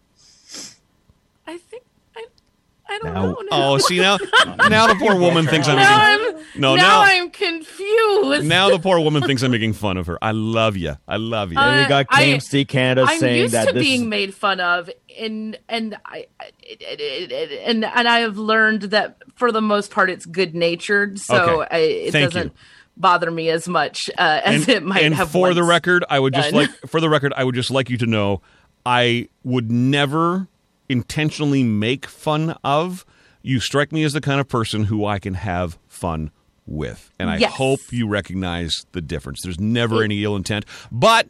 I 2.89 2.99
think 2.99 3.05
I. 3.05 3.11
I 3.11 3.13
don't 3.13 3.15
Now- 3.15 3.23
know. 3.27 3.37
Now. 3.51 3.73
Oh, 3.73 3.79
see 3.79 3.99
now 3.99 4.19
now 4.69 4.87
the 4.87 4.95
poor 4.97 5.15
woman 5.19 5.47
thinks 5.47 5.69
I'm 5.69 5.77
now 5.77 6.19
making 6.19 6.37
I'm. 6.37 6.61
No, 6.61 6.77
now, 6.77 6.83
now- 6.83 7.01
I'm 7.03 7.31
confused. 7.31 8.47
now 8.47 8.71
the 8.71 8.79
poor 8.79 8.99
woman 9.01 9.23
thinks 9.23 9.43
I'm 9.43 9.51
making 9.51 9.75
fun 9.75 9.97
of 9.97 10.07
her. 10.07 10.19
I 10.23 10.33
love 10.33 10.77
you. 10.77 10.97
I 11.07 11.17
love 11.17 11.53
you. 11.53 11.59
Uh, 11.59 11.63
And 11.63 11.83
you 11.83 11.89
got 11.89 12.07
I- 12.11 12.25
KMC 12.25 12.67
Canada 12.69 13.07
I'm 13.09 13.19
saying 13.19 13.43
used 13.43 13.55
that 13.55 13.69
to 13.69 13.75
this 13.75 13.83
being 13.83 14.03
is- 14.03 14.07
made 14.07 14.35
fun 14.35 14.61
of, 14.61 14.91
and 15.19 15.59
and 15.69 15.97
I 16.05 16.27
it, 16.63 16.81
it, 16.83 17.33
it, 17.33 17.63
and 17.67 17.85
and 17.85 18.09
I 18.09 18.21
have 18.21 18.39
learned 18.39 18.83
that 18.83 19.17
for 19.37 19.53
the 19.53 19.63
most 19.63 19.91
part 19.91 20.11
it's 20.11 20.27
good 20.27 20.55
natured, 20.55 21.19
so 21.19 21.63
Okay. 21.63 21.69
I, 21.77 21.79
it 21.81 22.13
Thank 22.13 22.33
doesn't 22.33 22.47
you. 22.49 22.59
bother 22.97 23.31
me 23.31 23.51
as 23.51 23.69
much 23.69 24.09
uh, 24.19 24.41
as 24.45 24.63
and, 24.63 24.69
it 24.69 24.83
might 24.83 25.03
and 25.05 25.15
have. 25.15 25.31
for 25.31 25.55
the 25.55 25.63
record, 25.63 26.05
I 26.09 26.19
would 26.19 26.35
just 26.35 26.53
like 26.53 26.71
for 26.87 27.01
the 27.01 27.09
record, 27.09 27.33
I 27.37 27.45
would 27.45 27.55
just 27.55 27.71
like 27.71 27.91
you 27.91 27.97
to 27.99 28.07
know 28.07 28.43
I 28.87 29.29
would 29.45 29.71
never 29.71 30.49
intentionally 30.89 31.63
make 31.63 32.07
fun 32.07 32.57
of. 32.65 33.05
You 33.43 33.61
strike 33.61 33.93
me 33.93 34.03
as 34.05 34.13
the 34.13 34.21
kind 34.21 34.41
of 34.41 34.49
person 34.49 34.85
who 34.85 35.05
I 35.07 35.19
can 35.19 35.35
have 35.35 35.79
fun 35.87 36.31
with. 36.67 37.11
And 37.19 37.31
I 37.31 37.39
Yes. 37.39 37.53
hope 37.55 37.81
you 37.91 38.07
recognize 38.09 38.75
the 38.93 39.01
difference. 39.01 39.41
There's 39.43 39.61
never 39.61 40.03
any 40.03 40.23
ill 40.25 40.37
intent. 40.37 40.65
But 40.93 41.29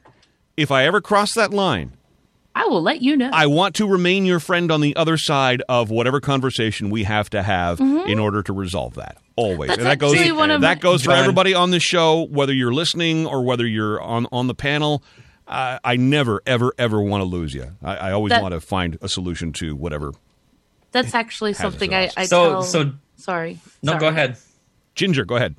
if 0.56 0.70
I 0.72 0.84
ever 0.84 1.00
cross 1.00 1.32
that 1.36 1.52
line, 1.52 1.92
I 2.54 2.64
will 2.64 2.82
let 2.82 3.02
you 3.02 3.16
know. 3.16 3.30
I 3.32 3.46
want 3.46 3.76
to 3.76 3.86
remain 3.86 4.26
your 4.26 4.40
friend 4.40 4.72
on 4.72 4.80
the 4.80 4.96
other 4.96 5.16
side 5.16 5.62
of 5.68 5.90
whatever 5.90 6.20
conversation 6.20 6.90
we 6.90 7.04
have 7.04 7.30
to 7.30 7.42
have 7.44 7.78
in 7.78 8.18
order 8.18 8.42
to 8.42 8.52
resolve 8.52 8.94
that. 8.94 9.16
Always, 9.36 9.58
Mm-hmm. 9.58 9.66
That's 9.68 9.78
and 9.78 9.86
that 9.86 9.98
goes 9.98 10.32
one 10.36 10.50
of 10.50 10.60
that 10.62 10.78
my- 10.78 10.80
goes 10.80 11.04
for 11.04 11.12
everybody 11.12 11.54
on 11.54 11.70
the 11.70 11.78
show, 11.78 12.26
whether 12.30 12.52
you're 12.52 12.72
listening 12.74 13.26
or 13.26 13.44
whether 13.44 13.64
you're 13.64 14.00
on 14.02 14.26
on 14.32 14.48
the 14.48 14.54
panel. 14.56 15.04
Uh, 15.48 15.78
I 15.82 15.96
never, 15.96 16.42
ever, 16.46 16.72
ever 16.78 17.00
want 17.00 17.22
to 17.22 17.24
lose 17.24 17.54
you. 17.54 17.72
I, 17.82 17.96
I 17.96 18.12
always 18.12 18.30
That- 18.30 18.42
want 18.42 18.52
to 18.52 18.60
find 18.60 18.98
a 19.00 19.08
solution 19.08 19.52
to 19.54 19.74
whatever. 19.74 20.12
That's 20.92 21.14
actually 21.14 21.52
something 21.54 21.94
I, 21.94 22.10
I 22.16 22.26
So- 22.26 22.50
tell. 22.50 22.62
so- 22.62 22.92
sorry. 23.16 23.58
no, 23.82 23.92
Sorry. 23.92 24.00
go 24.00 24.08
ahead. 24.08 24.36
Ginger, 24.94 25.24
go 25.24 25.36
ahead. 25.36 25.54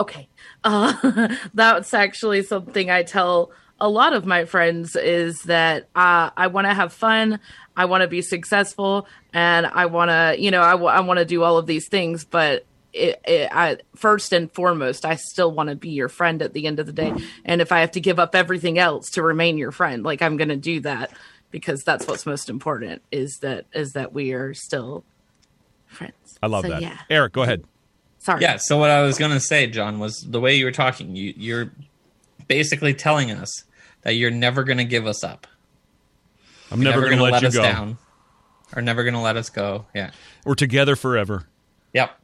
Okay. 0.00 0.28
Uh, 0.64 1.28
that's 1.54 1.94
actually 1.94 2.42
something 2.42 2.90
I 2.90 3.02
tell 3.02 3.50
a 3.80 3.88
lot 3.88 4.12
of 4.14 4.24
my 4.26 4.44
friends 4.46 4.96
is 4.96 5.42
that 5.42 5.84
uh, 5.94 6.30
I 6.36 6.46
want 6.48 6.66
to 6.66 6.74
have 6.74 6.92
fun, 6.92 7.40
I 7.76 7.84
want 7.84 8.02
to 8.02 8.08
be 8.08 8.22
successful, 8.22 9.06
and 9.32 9.66
I 9.66 9.86
want 9.86 10.10
to, 10.10 10.34
you 10.40 10.50
know, 10.50 10.62
I 10.62 10.74
want 10.74 11.18
to 11.18 11.24
do 11.24 11.42
all 11.42 11.58
of 11.58 11.66
these 11.66 11.88
things, 11.88 12.24
but. 12.24 12.64
It, 12.96 13.20
it, 13.26 13.50
I, 13.52 13.78
first 13.94 14.32
and 14.32 14.50
foremost, 14.50 15.04
I 15.04 15.16
still 15.16 15.52
want 15.52 15.68
to 15.68 15.76
be 15.76 15.90
your 15.90 16.08
friend 16.08 16.40
at 16.40 16.52
the 16.54 16.66
end 16.66 16.80
of 16.80 16.86
the 16.86 16.92
day. 16.92 17.12
And 17.44 17.60
if 17.60 17.70
I 17.72 17.80
have 17.80 17.90
to 17.92 18.00
give 18.00 18.18
up 18.18 18.34
everything 18.34 18.78
else 18.78 19.10
to 19.10 19.22
remain 19.22 19.58
your 19.58 19.70
friend, 19.72 20.02
like 20.02 20.22
I'm 20.22 20.36
going 20.36 20.48
to 20.48 20.56
do 20.56 20.80
that 20.80 21.10
because 21.50 21.82
that's 21.84 22.06
what's 22.06 22.24
most 22.26 22.48
important 22.48 23.02
is 23.12 23.38
that 23.42 23.66
is 23.72 23.92
that 23.92 24.12
we 24.12 24.32
are 24.32 24.54
still 24.54 25.04
friends. 25.86 26.38
I 26.42 26.46
love 26.46 26.64
So, 26.64 26.70
that. 26.70 26.82
Yeah. 26.82 26.98
Eric, 27.10 27.32
go 27.34 27.42
ahead. 27.42 27.64
Sorry. 28.18 28.42
Yeah. 28.42 28.56
So 28.56 28.76
what 28.78 28.90
I 28.90 29.02
was 29.02 29.18
gonna 29.18 29.38
say, 29.38 29.68
John, 29.68 29.98
was 30.00 30.16
the 30.28 30.40
way 30.40 30.56
you 30.56 30.64
were 30.64 30.72
talking. 30.72 31.14
You, 31.14 31.32
you're 31.36 31.70
basically 32.48 32.92
telling 32.92 33.30
us 33.30 33.64
that 34.02 34.14
you're 34.14 34.32
never 34.32 34.64
gonna 34.64 34.84
give 34.84 35.06
us 35.06 35.22
up. 35.22 35.46
I'm 36.70 36.82
You're 36.82 36.90
never, 36.90 37.06
going 37.06 37.18
to 37.18 37.22
let, 37.22 37.32
let 37.34 37.42
you 37.42 37.48
us 37.48 37.54
go. 37.54 37.62
down, 37.62 37.98
or 38.74 38.82
never 38.82 39.04
gonna 39.04 39.22
let 39.22 39.36
us 39.36 39.48
go. 39.50 39.86
Yeah. 39.94 40.10
We're 40.44 40.56
together 40.56 40.96
forever. 40.96 41.46
Yep. 41.94 42.18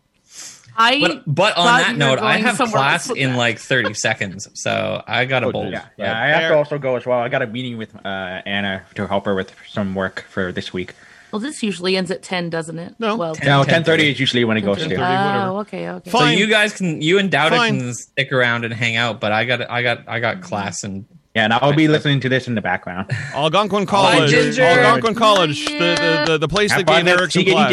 I 0.76 1.00
But, 1.00 1.22
but 1.26 1.56
on 1.56 1.66
that 1.66 1.96
note, 1.96 2.18
I 2.18 2.38
have 2.38 2.56
class 2.58 3.10
in 3.10 3.30
that. 3.32 3.36
like 3.38 3.58
30 3.58 3.94
seconds, 3.94 4.48
so 4.54 5.02
I 5.06 5.24
got 5.26 5.42
a 5.42 5.46
Oh, 5.46 5.52
bolt. 5.52 5.72
Yeah, 5.72 5.84
yeah. 5.96 6.20
I 6.20 6.26
have 6.28 6.50
to 6.50 6.56
also 6.56 6.78
go 6.78 6.96
as 6.96 7.04
well. 7.06 7.18
I 7.18 7.28
got 7.28 7.42
a 7.42 7.46
meeting 7.46 7.76
with 7.78 7.94
uh, 8.04 8.08
Anna 8.46 8.82
to 8.94 9.06
help 9.06 9.24
her 9.26 9.34
with 9.34 9.52
some 9.70 9.94
work 9.94 10.24
for 10.30 10.52
this 10.52 10.72
week. 10.72 10.94
Well, 11.30 11.40
this 11.40 11.62
usually 11.62 11.96
ends 11.96 12.10
at 12.10 12.22
ten, 12.22 12.50
doesn't 12.50 12.78
it? 12.78 12.94
No. 12.98 13.16
Well, 13.16 13.34
10. 13.34 13.46
No, 13.46 13.64
ten 13.64 13.84
thirty 13.84 14.10
is 14.10 14.20
usually 14.20 14.44
when 14.44 14.56
it 14.58 14.62
goes 14.62 14.78
to. 14.78 14.84
10:30. 14.88 15.46
Oh, 15.48 15.58
okay, 15.60 15.88
okay. 15.88 16.10
Fine. 16.10 16.34
So 16.34 16.38
you 16.38 16.46
guys 16.46 16.74
can, 16.74 17.00
you 17.00 17.18
and 17.18 17.30
Dowda 17.30 17.50
Fine. 17.56 17.78
can 17.78 17.94
stick 17.94 18.32
around 18.32 18.64
and 18.66 18.74
hang 18.74 18.96
out, 18.96 19.18
but 19.20 19.32
I 19.32 19.44
got, 19.46 19.70
I 19.70 19.82
got, 19.82 20.06
I 20.06 20.20
got 20.20 20.42
class 20.42 20.84
and 20.84 21.06
Yeah, 21.34 21.44
and 21.44 21.54
I'll 21.54 21.72
be 21.72 21.88
listening 21.88 22.20
to 22.20 22.28
this 22.28 22.48
in 22.48 22.54
the 22.54 22.60
background. 22.60 23.10
Algonquin 23.34 23.86
College. 23.86 24.30
Ginger. 24.30 24.62
Algonquin 24.62 25.14
College. 25.14 25.64
The, 25.64 25.72
the, 25.78 26.24
the, 26.32 26.38
the 26.38 26.48
place 26.48 26.70
that 26.70 26.86
gave 26.86 26.96
fun 26.96 27.08
Eric 27.08 27.30
some 27.32 27.44
class. 27.44 27.72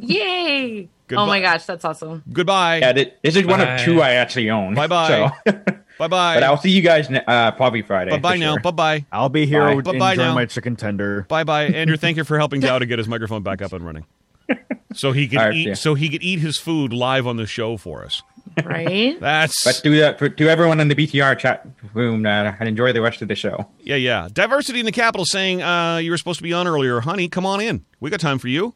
Yay! 0.00 0.88
Goodbye. 1.08 1.22
Oh 1.22 1.26
my 1.26 1.40
gosh, 1.40 1.64
that's 1.66 1.84
awesome. 1.84 2.22
Goodbye. 2.32 2.78
Yeah, 2.78 2.92
this 2.92 3.36
is 3.36 3.46
one 3.46 3.60
Bye. 3.60 3.74
of 3.76 3.80
two 3.84 4.02
I 4.02 4.12
actually 4.12 4.50
own. 4.50 4.74
Bye-bye. 4.74 5.30
So, 5.46 5.62
Bye 5.98 6.08
bye. 6.08 6.34
but 6.34 6.42
I'll 6.42 6.58
see 6.58 6.68
you 6.70 6.82
guys 6.82 7.08
ne- 7.08 7.24
uh, 7.26 7.52
probably 7.52 7.80
Friday. 7.80 8.10
Bye 8.10 8.18
bye 8.18 8.36
now. 8.36 8.52
sure. 8.52 8.60
Bye 8.60 8.70
bye. 8.72 9.06
I'll 9.10 9.30
be 9.30 9.46
here 9.46 9.62
Bye. 9.62 9.72
enjoying 9.72 9.98
Bye-bye 9.98 10.14
now. 10.16 10.34
my 10.34 10.44
chicken 10.44 10.76
tender. 10.76 11.22
Bye 11.26 11.44
bye. 11.44 11.64
Andrew, 11.68 11.96
thank 11.96 12.18
you 12.18 12.24
for 12.24 12.36
helping 12.38 12.60
Dowda 12.62 12.86
get 12.86 12.98
his 12.98 13.08
microphone 13.08 13.42
back 13.42 13.62
up 13.62 13.72
and 13.72 13.84
running. 13.84 14.04
So 14.94 15.12
he 15.12 15.28
could 15.28 15.38
All 15.38 15.46
right, 15.46 15.54
eat 15.54 15.66
yeah. 15.68 15.74
so 15.74 15.92
he 15.94 16.08
could 16.08 16.22
eat 16.22 16.38
his 16.38 16.56
food 16.56 16.90
live 16.92 17.26
on 17.26 17.36
the 17.36 17.44
show 17.46 17.76
for 17.76 18.02
us. 18.02 18.22
Right? 18.64 19.20
That's 19.20 19.62
But 19.62 19.80
do 19.84 19.94
that 19.98 20.18
for, 20.18 20.30
to 20.30 20.48
everyone 20.48 20.80
in 20.80 20.88
the 20.88 20.94
BTR 20.94 21.38
chat 21.38 21.66
room, 21.92 22.24
uh, 22.24 22.52
and 22.58 22.66
enjoy 22.68 22.94
the 22.94 23.02
rest 23.02 23.20
of 23.20 23.28
the 23.28 23.34
show. 23.34 23.66
yeah, 23.80 23.96
yeah. 23.96 24.28
Diversity 24.32 24.80
in 24.80 24.86
the 24.86 24.92
capital 24.92 25.26
saying 25.26 25.60
uh, 25.62 25.96
you 25.98 26.10
were 26.10 26.16
supposed 26.16 26.38
to 26.38 26.42
be 26.44 26.54
on 26.54 26.66
earlier. 26.66 27.00
Honey, 27.00 27.28
come 27.28 27.44
on 27.44 27.60
in. 27.60 27.84
We 28.00 28.08
got 28.08 28.20
time 28.20 28.38
for 28.38 28.48
you. 28.48 28.72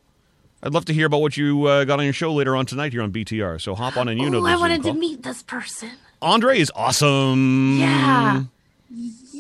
I'd 0.63 0.75
love 0.75 0.85
to 0.87 0.93
hear 0.93 1.07
about 1.07 1.23
what 1.23 1.37
you 1.37 1.65
uh, 1.67 1.85
got 1.85 1.99
on 1.99 2.05
your 2.05 2.13
show 2.13 2.33
later 2.33 2.55
on 2.55 2.67
tonight 2.67 2.93
here 2.93 3.03
on 3.03 3.13
BTR. 3.13 3.61
So 3.61 3.75
hop 3.75 3.97
on 3.97 4.09
and 4.09 4.21
you 4.21 4.29
know 4.29 4.39
oh, 4.39 4.43
the 4.43 4.49
I 4.49 4.53
Zoom 4.53 4.61
wanted 4.61 4.83
call. 4.83 4.93
to 4.93 4.99
meet 4.99 5.23
this 5.23 5.43
person. 5.43 5.91
Andre 6.21 6.59
is 6.59 6.71
awesome. 6.75 7.79
Yeah. 7.79 8.45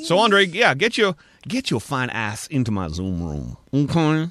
So 0.05 0.18
Andre, 0.18 0.47
yeah, 0.47 0.75
get 0.75 0.97
your 0.97 1.14
get 1.47 1.71
your 1.71 1.81
fine 1.81 2.09
ass 2.11 2.47
into 2.47 2.71
my 2.71 2.89
Zoom 2.89 3.23
room. 3.23 3.57
Okay. 3.73 4.31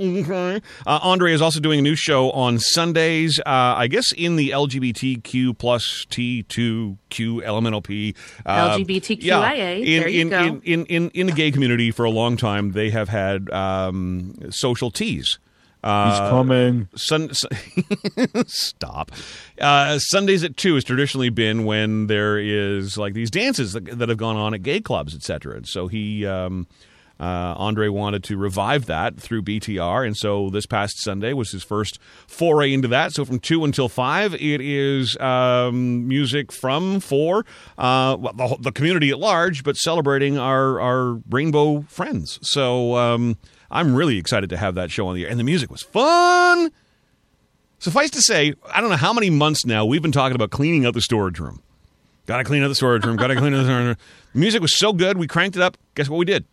Okay. 0.00 0.60
Uh, 0.86 0.98
Andre 1.02 1.32
is 1.34 1.42
also 1.42 1.60
doing 1.60 1.78
a 1.78 1.82
new 1.82 1.94
show 1.94 2.30
on 2.30 2.58
Sundays. 2.58 3.38
Uh, 3.40 3.74
I 3.76 3.86
guess 3.86 4.12
in 4.12 4.36
the 4.36 4.50
LGBTQ 4.50 5.58
plus 5.58 6.06
T2Q 6.10 6.96
LMNOP. 7.10 8.16
Uh, 8.46 8.78
LGBTQIA. 8.78 9.22
yeah, 9.22 9.70
in, 9.70 10.00
There 10.00 10.08
you 10.08 10.20
in, 10.22 10.28
go. 10.30 10.40
In, 10.40 10.60
in, 10.62 10.86
in, 10.86 11.10
in 11.10 11.26
the 11.26 11.32
gay 11.32 11.50
community 11.50 11.90
for 11.90 12.04
a 12.04 12.10
long 12.10 12.38
time, 12.38 12.72
they 12.72 12.88
have 12.90 13.10
had 13.10 13.50
um, 13.50 14.34
social 14.50 14.90
teas. 14.90 15.38
Uh, 15.82 16.10
He's 16.10 16.30
coming. 16.30 16.88
Sun, 16.94 17.30
stop. 18.46 19.12
Uh, 19.60 19.98
Sundays 19.98 20.44
at 20.44 20.56
two 20.56 20.74
has 20.74 20.84
traditionally 20.84 21.30
been 21.30 21.64
when 21.64 22.06
there 22.06 22.38
is 22.38 22.98
like 22.98 23.14
these 23.14 23.30
dances 23.30 23.72
that, 23.72 23.86
that 23.98 24.08
have 24.08 24.18
gone 24.18 24.36
on 24.36 24.54
at 24.54 24.62
gay 24.62 24.80
clubs, 24.80 25.14
etc. 25.14 25.56
And 25.56 25.66
so 25.66 25.88
he, 25.88 26.26
um, 26.26 26.66
uh, 27.18 27.54
Andre, 27.56 27.88
wanted 27.88 28.24
to 28.24 28.36
revive 28.36 28.86
that 28.86 29.18
through 29.18 29.42
BTR, 29.42 30.06
and 30.06 30.16
so 30.16 30.48
this 30.48 30.64
past 30.64 31.02
Sunday 31.02 31.34
was 31.34 31.50
his 31.50 31.62
first 31.62 31.98
foray 32.26 32.72
into 32.72 32.88
that. 32.88 33.12
So 33.12 33.26
from 33.26 33.38
two 33.38 33.64
until 33.64 33.90
five, 33.90 34.34
it 34.34 34.60
is 34.62 35.18
um, 35.18 36.08
music 36.08 36.50
from 36.50 37.00
for 37.00 37.44
uh, 37.76 38.16
the, 38.16 38.56
the 38.60 38.72
community 38.72 39.10
at 39.10 39.18
large, 39.18 39.64
but 39.64 39.76
celebrating 39.76 40.38
our 40.38 40.80
our 40.80 41.20
rainbow 41.30 41.82
friends. 41.82 42.38
So. 42.42 42.96
Um, 42.96 43.38
I'm 43.70 43.94
really 43.94 44.18
excited 44.18 44.50
to 44.50 44.56
have 44.56 44.74
that 44.74 44.90
show 44.90 45.06
on 45.08 45.14
the 45.14 45.24
air. 45.24 45.30
And 45.30 45.38
the 45.38 45.44
music 45.44 45.70
was 45.70 45.82
fun. 45.82 46.70
Suffice 47.78 48.10
to 48.10 48.20
say, 48.20 48.54
I 48.72 48.80
don't 48.80 48.90
know 48.90 48.96
how 48.96 49.12
many 49.12 49.30
months 49.30 49.64
now 49.64 49.84
we've 49.86 50.02
been 50.02 50.12
talking 50.12 50.34
about 50.34 50.50
cleaning 50.50 50.84
out 50.84 50.94
the 50.94 51.00
storage 51.00 51.38
room. 51.38 51.62
Got 52.26 52.38
to 52.38 52.44
clean 52.44 52.62
out 52.62 52.68
the 52.68 52.74
storage 52.74 53.04
room. 53.04 53.16
Got 53.16 53.28
to 53.28 53.36
clean 53.36 53.54
out 53.54 53.58
the 53.58 53.64
storage 53.64 53.86
room. 53.86 53.96
The 54.34 54.38
music 54.38 54.60
was 54.60 54.76
so 54.78 54.92
good, 54.92 55.16
we 55.16 55.26
cranked 55.26 55.56
it 55.56 55.62
up. 55.62 55.76
Guess 55.94 56.08
what 56.08 56.18
we 56.18 56.24
did? 56.24 56.44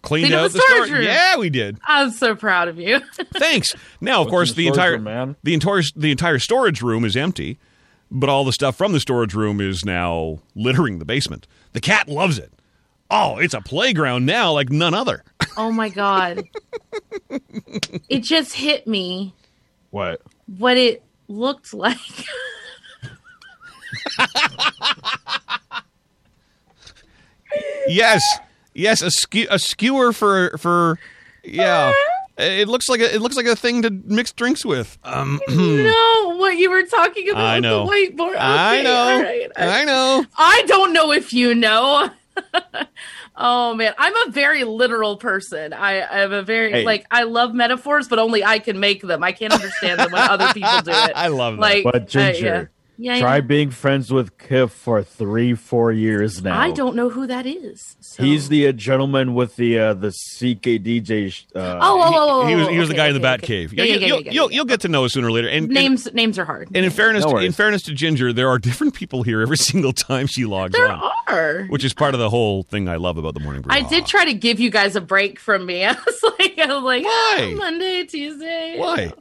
Cleaned 0.00 0.28
Cleaned 0.28 0.34
up 0.34 0.44
out 0.46 0.52
the 0.52 0.58
the 0.58 0.62
storage 0.62 0.86
storage. 0.88 0.92
room. 0.92 1.02
Yeah, 1.14 1.36
we 1.36 1.50
did. 1.50 1.78
I'm 1.86 2.10
so 2.12 2.34
proud 2.36 2.68
of 2.68 2.78
you. 2.78 3.00
Thanks. 3.34 3.74
Now, 4.00 4.20
of 4.22 4.26
What's 4.26 4.30
course, 4.30 4.48
the 4.50 4.56
the 4.64 4.66
entire 4.68 4.92
room, 4.92 5.04
man? 5.04 5.36
the 5.42 5.54
entire 5.54 5.82
the 5.96 6.10
entire 6.12 6.38
storage 6.38 6.82
room 6.82 7.04
is 7.04 7.16
empty, 7.16 7.58
but 8.10 8.28
all 8.30 8.44
the 8.44 8.52
stuff 8.52 8.76
from 8.76 8.92
the 8.92 9.00
storage 9.00 9.34
room 9.34 9.60
is 9.60 9.84
now 9.84 10.38
littering 10.54 10.98
the 11.00 11.04
basement. 11.04 11.46
The 11.72 11.80
cat 11.80 12.08
loves 12.08 12.38
it. 12.38 12.52
Oh, 13.10 13.38
it's 13.38 13.54
a 13.54 13.60
playground 13.60 14.26
now 14.26 14.52
like 14.52 14.70
none 14.70 14.94
other. 14.94 15.24
oh 15.56 15.70
my 15.72 15.88
god. 15.88 16.42
it 18.08 18.22
just 18.22 18.52
hit 18.54 18.86
me 18.86 19.34
What? 19.90 20.20
what 20.58 20.76
it 20.76 21.02
looked 21.28 21.72
like. 21.74 21.96
Yes, 27.86 28.22
yes, 28.74 29.00
a 29.00 29.10
skew, 29.10 29.46
a 29.50 29.58
skewer 29.58 30.12
for 30.12 30.56
for 30.58 30.98
yeah. 31.42 31.92
It 32.36 32.68
looks 32.68 32.88
like 32.88 33.00
a 33.00 33.12
it 33.14 33.20
looks 33.22 33.36
like 33.36 33.46
a 33.46 33.56
thing 33.56 33.82
to 33.82 33.90
mix 33.90 34.32
drinks 34.32 34.64
with. 34.64 34.98
Um, 35.02 35.40
no, 35.48 36.34
what 36.36 36.56
you 36.58 36.70
were 36.70 36.82
talking 36.84 37.30
about 37.30 37.42
I 37.42 37.56
with 37.56 37.62
know. 37.62 37.86
the 37.86 37.90
whiteboard. 37.90 38.28
Okay, 38.34 38.38
I 38.38 38.82
know, 38.82 38.94
all 38.94 39.22
right. 39.22 39.50
I 39.56 39.84
know. 39.84 40.24
I 40.36 40.62
don't 40.66 40.92
know 40.92 41.10
if 41.12 41.32
you 41.32 41.54
know. 41.54 42.10
oh 43.36 43.74
man, 43.74 43.94
I'm 43.98 44.14
a 44.28 44.30
very 44.30 44.64
literal 44.64 45.16
person. 45.16 45.72
I, 45.72 46.02
I'm 46.02 46.32
a 46.32 46.42
very 46.42 46.72
Hey. 46.72 46.84
like 46.84 47.06
I 47.10 47.22
love 47.24 47.54
metaphors, 47.54 48.08
but 48.08 48.18
only 48.18 48.44
I 48.44 48.58
can 48.58 48.80
make 48.80 49.02
them. 49.02 49.22
I 49.22 49.32
can't 49.32 49.52
understand 49.52 50.00
them 50.00 50.12
when 50.12 50.22
other 50.22 50.52
people 50.52 50.80
do 50.82 50.90
it. 50.94 51.12
I 51.14 51.28
love 51.28 51.54
that. 51.56 51.60
Like, 51.60 51.84
But 51.84 51.94
uh, 51.94 51.98
Ginger, 52.00 52.44
yeah. 52.44 52.64
Yeah, 53.00 53.20
Try 53.20 53.36
yeah. 53.36 53.40
being 53.42 53.70
friends 53.70 54.12
with 54.12 54.36
Kif 54.38 54.70
for 54.70 55.04
three, 55.04 55.54
four 55.54 55.92
years 55.92 56.42
now. 56.42 56.58
I 56.58 56.72
don't 56.72 56.96
know 56.96 57.08
who 57.08 57.28
that 57.28 57.46
is. 57.46 57.96
So. 58.00 58.24
He's 58.24 58.48
the 58.48 58.66
uh, 58.66 58.72
gentleman 58.72 59.34
with 59.34 59.54
the 59.54 59.78
uh, 59.78 59.94
the 59.94 60.08
CKDJ. 60.08 61.32
sh- 61.32 61.44
Uh, 61.54 61.78
Oh, 61.80 62.02
oh, 62.02 62.12
oh, 62.14 62.42
oh, 62.42 62.46
he 62.48 62.56
was 62.56 62.68
he 62.68 62.78
was 62.78 62.88
okay, 62.88 62.94
the 62.94 62.96
guy 62.96 63.06
in 63.06 63.12
the 63.14 63.18
okay, 63.20 63.22
Bat 63.22 63.38
okay. 63.44 63.46
Cave. 63.46 63.72
Yeah, 63.72 63.84
yeah, 63.84 63.94
you'll, 63.94 64.00
yeah, 64.22 64.30
you'll, 64.32 64.50
yeah. 64.50 64.56
you'll 64.56 64.64
get 64.64 64.80
to 64.80 64.88
know 64.88 65.04
us 65.04 65.12
sooner 65.12 65.28
or 65.28 65.30
later. 65.30 65.46
And 65.48 65.66
and- 65.66 65.72
names 65.74 66.12
names 66.12 66.40
are 66.40 66.44
hard. 66.44 66.68
And 66.74 66.84
in 66.84 66.90
fairness, 66.90 67.24
No 67.24 67.34
to, 67.34 67.36
in 67.38 67.52
fairness 67.52 67.82
to 67.82 67.94
Ginger, 67.94 68.32
there 68.32 68.48
are 68.48 68.58
different 68.58 68.94
people 68.94 69.22
here 69.22 69.40
every 69.42 69.56
single 69.70 69.92
time 69.92 70.26
she 70.26 70.44
logs 70.44 70.72
there 70.72 70.88
on, 70.90 71.12
are. 71.28 71.66
which 71.68 71.84
is 71.84 71.94
part 71.94 72.14
of 72.14 72.20
the 72.20 72.30
whole 72.30 72.64
thing 72.64 72.88
I 72.88 72.96
love 72.96 73.16
about 73.16 73.34
the 73.34 73.40
morning 73.40 73.62
brew. 73.62 73.72
I 73.72 73.82
did 73.82 74.06
try 74.06 74.24
to 74.24 74.34
give 74.34 74.58
you 74.58 74.70
guys 74.70 74.96
a 74.96 75.00
break 75.00 75.38
from 75.38 75.64
me. 75.66 75.84
I 75.86 75.92
was 75.92 76.22
like, 76.38 76.58
I 76.58 76.74
was 76.74 76.82
like, 76.82 77.04
Why? 77.04 77.54
Monday, 77.56 78.04
Tuesday. 78.04 78.74
Why? 78.76 79.12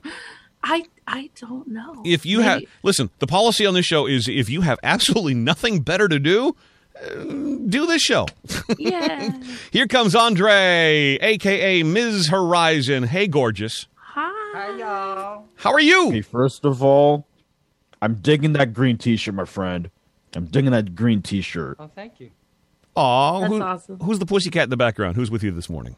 I 0.64 0.84
I 1.08 1.30
don't 1.40 1.68
know. 1.68 2.02
If 2.06 2.26
you 2.26 2.42
have 2.42 2.64
listen, 2.84 3.10
the 3.20 3.28
policy 3.28 3.66
on 3.66 3.74
this 3.74 3.86
show 3.86 4.06
is 4.08 4.28
if 4.28 4.50
you 4.50 4.62
have 4.62 4.78
absolutely 4.84 5.34
nothing 5.36 5.80
better 5.82 6.08
to 6.10 6.20
do, 6.20 6.56
uh, 7.02 7.10
do 7.16 7.86
this 7.86 8.02
show. 8.02 8.26
yeah. 8.78 9.32
Here 9.72 9.88
comes 9.88 10.16
Andre, 10.16 11.18
aka 11.22 11.84
Ms. 11.84 12.28
Horizon. 12.28 13.04
Hey, 13.04 13.28
gorgeous. 13.28 13.88
Hi. 13.96 14.32
Hi, 14.54 14.78
y'all. 14.78 15.46
How 15.56 15.72
are 15.72 15.80
you? 15.80 16.12
Hey, 16.12 16.22
first 16.22 16.66
of 16.66 16.84
all, 16.84 17.26
I'm 18.02 18.16
digging 18.16 18.54
that 18.54 18.74
green 18.74 18.98
T-shirt, 18.98 19.34
my 19.34 19.46
friend. 19.46 19.90
I'm 20.36 20.46
digging 20.46 20.72
that 20.72 20.94
green 20.96 21.22
T-shirt. 21.22 21.78
Oh, 21.80 21.90
thank 21.96 22.20
you. 22.20 22.32
Aw, 22.96 23.40
That's 23.42 23.54
who- 23.54 23.62
awesome. 23.62 24.00
Who's 24.00 24.20
the 24.20 24.26
pussycat 24.26 24.64
in 24.64 24.70
the 24.72 24.78
background? 24.78 25.16
Who's 25.16 25.32
with 25.32 25.44
you 25.44 25.52
this 25.52 25.70
morning? 25.70 25.96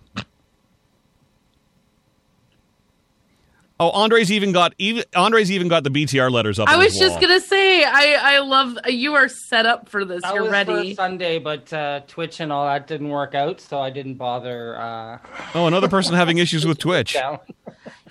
Oh, 3.81 3.91
Andre's 3.91 4.29
even 4.31 4.51
got 4.51 4.73
even 4.77 5.03
Andre's 5.15 5.49
even 5.51 5.69
got 5.69 5.83
the 5.85 5.89
BTR 5.89 6.29
letters 6.29 6.59
up. 6.59 6.67
I 6.67 6.73
on 6.73 6.79
was 6.79 6.91
his 6.91 6.99
just 6.99 7.11
wall. 7.13 7.21
gonna 7.21 7.39
say, 7.39 7.83
I 7.85 8.35
I 8.35 8.39
love 8.39 8.77
you 8.87 9.13
are 9.13 9.29
set 9.29 9.65
up 9.65 9.87
for 9.87 10.03
this. 10.03 10.21
That 10.21 10.33
You're 10.33 10.43
was 10.43 10.51
ready. 10.51 10.89
for 10.89 10.95
Sunday, 10.95 11.39
but 11.39 11.71
uh, 11.71 12.01
Twitch 12.07 12.41
and 12.41 12.51
all 12.51 12.65
that 12.65 12.87
didn't 12.87 13.07
work 13.09 13.35
out, 13.35 13.61
so 13.61 13.79
I 13.79 13.89
didn't 13.89 14.15
bother. 14.15 14.77
Uh, 14.77 15.17
Oh, 15.55 15.65
another 15.67 15.87
person 15.87 16.13
having 16.13 16.39
issues 16.39 16.65
with 16.65 16.77
Twitch. 16.87 17.15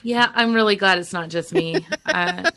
Yeah, 0.05 0.31
I'm 0.35 0.55
really 0.55 0.77
glad 0.77 0.99
it's 0.99 1.12
not 1.12 1.29
just 1.29 1.53
me. 1.53 1.85
uh, 2.07 2.51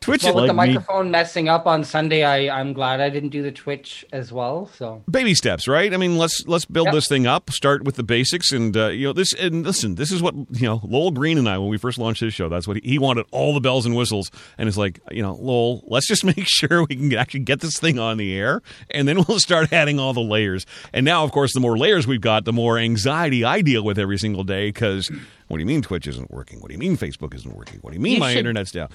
Twitch, 0.00 0.22
Well, 0.22 0.34
with 0.36 0.46
the 0.46 0.52
Like 0.52 0.68
me. 0.68 0.74
microphone 0.74 1.10
messing 1.10 1.48
up 1.48 1.66
on 1.66 1.82
Sunday, 1.82 2.22
I, 2.22 2.60
I'm 2.60 2.72
glad 2.72 3.00
I 3.00 3.10
didn't 3.10 3.30
do 3.30 3.42
the 3.42 3.50
Twitch 3.50 4.06
as 4.12 4.32
well. 4.32 4.70
So 4.76 5.02
baby 5.10 5.34
steps, 5.34 5.66
right? 5.66 5.92
I 5.92 5.96
mean, 5.96 6.16
let's 6.18 6.44
let's 6.46 6.64
build 6.64 6.86
Yep. 6.86 6.94
this 6.94 7.08
thing 7.08 7.26
up. 7.26 7.50
Start 7.50 7.82
with 7.84 7.96
the 7.96 8.04
basics, 8.04 8.52
and 8.52 8.76
uh, 8.76 8.86
you 8.88 9.06
know 9.08 9.12
this. 9.12 9.32
And 9.34 9.64
listen, 9.66 9.96
this 9.96 10.12
is 10.12 10.22
what 10.22 10.34
you 10.52 10.66
know. 10.68 10.80
Lowell 10.84 11.10
Green 11.10 11.36
and 11.36 11.48
I, 11.48 11.58
when 11.58 11.68
we 11.68 11.78
first 11.78 11.98
launched 11.98 12.20
his 12.20 12.32
show, 12.32 12.48
that's 12.48 12.68
what 12.68 12.76
he, 12.78 12.90
he 12.92 12.98
wanted 12.98 13.26
all 13.32 13.52
the 13.52 13.60
bells 13.60 13.86
and 13.86 13.96
whistles. 13.96 14.30
And 14.56 14.68
it's 14.68 14.78
like, 14.78 15.00
you 15.10 15.20
know, 15.22 15.34
Lowell, 15.34 15.82
let's 15.88 16.06
just 16.06 16.24
make 16.24 16.44
sure 16.46 16.84
we 16.84 16.94
can 16.96 17.14
actually 17.16 17.40
get 17.40 17.60
this 17.60 17.78
thing 17.78 17.98
on 17.98 18.18
the 18.18 18.34
air, 18.36 18.62
and 18.90 19.08
then 19.08 19.22
we'll 19.28 19.40
start 19.40 19.72
adding 19.72 19.98
all 19.98 20.12
the 20.14 20.20
layers. 20.20 20.64
And 20.92 21.04
now, 21.04 21.24
of 21.24 21.32
course, 21.32 21.52
the 21.54 21.60
more 21.60 21.76
layers 21.76 22.06
we've 22.06 22.20
got, 22.20 22.44
the 22.44 22.52
more 22.52 22.78
anxiety 22.78 23.42
I 23.44 23.62
deal 23.62 23.82
with 23.82 23.98
every 23.98 24.18
single 24.18 24.44
day. 24.44 24.68
Because 24.68 25.10
what 25.48 25.56
do 25.56 25.60
you 25.60 25.66
mean 25.66 25.82
Twitch 25.82 26.06
isn't 26.06 26.30
working? 26.30 26.60
What 26.60 26.68
do 26.68 26.74
you 26.74 26.78
mean 26.78 26.96
Facebook 26.96 27.34
isn't 27.34 27.54
working? 27.56 27.80
What 27.80 27.90
do 27.90 27.96
you 27.96 28.00
mean 28.02 28.14
You 28.14 28.20
my 28.20 28.30
should- 28.30 28.38
internet's 28.38 28.70
down? 28.70 28.88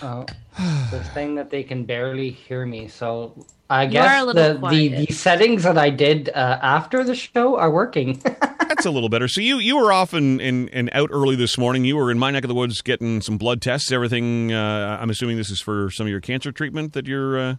the 0.90 1.10
thing 1.14 1.34
that 1.34 1.50
they 1.50 1.62
can 1.62 1.84
barely 1.84 2.30
hear 2.30 2.66
me. 2.66 2.88
So 2.88 3.46
I 3.68 3.84
You 3.84 3.90
guess 3.90 4.26
the, 4.26 4.58
the 4.70 4.88
the 4.88 5.12
settings 5.12 5.64
that 5.64 5.76
I 5.76 5.90
did 5.90 6.28
uh, 6.30 6.58
after 6.62 7.02
the 7.02 7.14
show 7.14 7.56
are 7.56 7.70
working. 7.70 8.20
That's 8.76 8.86
a 8.86 8.90
little 8.90 9.08
better. 9.08 9.28
So 9.28 9.40
you 9.40 9.58
you 9.58 9.76
were 9.76 9.92
off 9.92 10.12
and, 10.12 10.40
and, 10.40 10.70
and 10.70 10.90
out 10.92 11.10
early 11.12 11.36
this 11.36 11.58
morning. 11.58 11.84
You 11.84 11.96
were 11.96 12.10
in 12.10 12.18
my 12.18 12.30
neck 12.30 12.44
of 12.44 12.48
the 12.48 12.54
woods 12.54 12.80
getting 12.82 13.20
some 13.20 13.38
blood 13.38 13.60
tests. 13.60 13.90
Everything. 13.90 14.52
Uh, 14.52 14.98
I'm 15.00 15.10
assuming 15.10 15.36
this 15.36 15.50
is 15.50 15.60
for 15.60 15.90
some 15.90 16.06
of 16.06 16.10
your 16.10 16.20
cancer 16.20 16.52
treatment 16.52 16.92
that 16.92 17.06
you're. 17.06 17.38
Uh, 17.38 17.56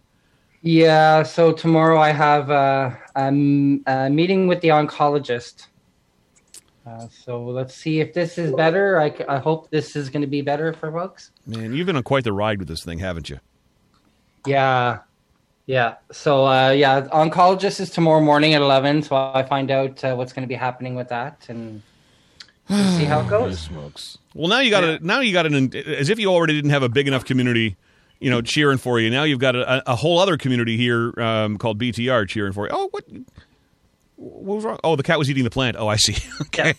yeah. 0.62 1.22
So 1.24 1.52
tomorrow 1.52 2.00
I 2.00 2.12
have 2.12 2.50
uh, 2.50 2.90
um, 3.14 3.82
a 3.86 4.08
meeting 4.08 4.46
with 4.46 4.60
the 4.60 4.68
oncologist. 4.68 5.66
Uh, 6.88 7.08
so 7.08 7.44
let's 7.44 7.74
see 7.74 8.00
if 8.00 8.14
this 8.14 8.38
is 8.38 8.52
better. 8.52 9.00
I, 9.00 9.14
I 9.28 9.38
hope 9.38 9.70
this 9.70 9.94
is 9.96 10.08
going 10.10 10.22
to 10.22 10.26
be 10.28 10.40
better 10.40 10.72
for 10.72 10.90
folks. 10.90 11.30
man, 11.46 11.74
you've 11.74 11.86
been 11.86 11.96
on 11.96 12.02
quite 12.02 12.24
the 12.24 12.32
ride 12.32 12.58
with 12.58 12.68
this 12.68 12.82
thing, 12.82 12.98
haven't 12.98 13.28
you? 13.28 13.40
Yeah. 14.46 15.00
Yeah. 15.66 15.96
So, 16.12 16.46
uh, 16.46 16.70
yeah, 16.70 17.02
oncologist 17.08 17.80
is 17.80 17.90
tomorrow 17.90 18.20
morning 18.20 18.54
at 18.54 18.62
11. 18.62 19.02
So 19.02 19.16
I 19.16 19.42
find 19.42 19.70
out 19.70 20.02
uh, 20.02 20.14
what's 20.14 20.32
going 20.32 20.44
to 20.44 20.48
be 20.48 20.54
happening 20.54 20.94
with 20.94 21.08
that 21.08 21.44
and 21.48 21.82
we'll 22.70 22.98
see 22.98 23.04
how 23.04 23.20
it 23.20 23.28
goes. 23.30 23.60
Smokes. 23.60 24.16
Well, 24.34 24.48
now 24.48 24.60
you 24.60 24.70
got 24.70 24.84
a 24.84 25.04
now 25.04 25.20
you 25.20 25.32
got 25.32 25.46
an 25.46 25.74
as 25.74 26.08
if 26.08 26.18
you 26.18 26.28
already 26.28 26.54
didn't 26.54 26.70
have 26.70 26.82
a 26.82 26.88
big 26.88 27.06
enough 27.06 27.24
community, 27.24 27.76
you 28.20 28.30
know, 28.30 28.40
cheering 28.40 28.78
for 28.78 28.98
you. 28.98 29.10
Now 29.10 29.24
you've 29.24 29.40
got 29.40 29.56
a, 29.56 29.90
a 29.90 29.96
whole 29.96 30.18
other 30.18 30.38
community 30.38 30.76
here 30.76 31.12
um, 31.20 31.58
called 31.58 31.78
BTR 31.78 32.28
cheering 32.28 32.52
for 32.52 32.66
you. 32.66 32.70
Oh, 32.72 32.88
what? 32.92 33.04
What 34.18 34.56
was 34.56 34.64
wrong? 34.64 34.78
Oh, 34.82 34.96
the 34.96 35.04
cat 35.04 35.18
was 35.18 35.30
eating 35.30 35.44
the 35.44 35.50
plant. 35.50 35.76
Oh, 35.78 35.86
I 35.86 35.96
see. 35.96 36.16
okay. 36.42 36.74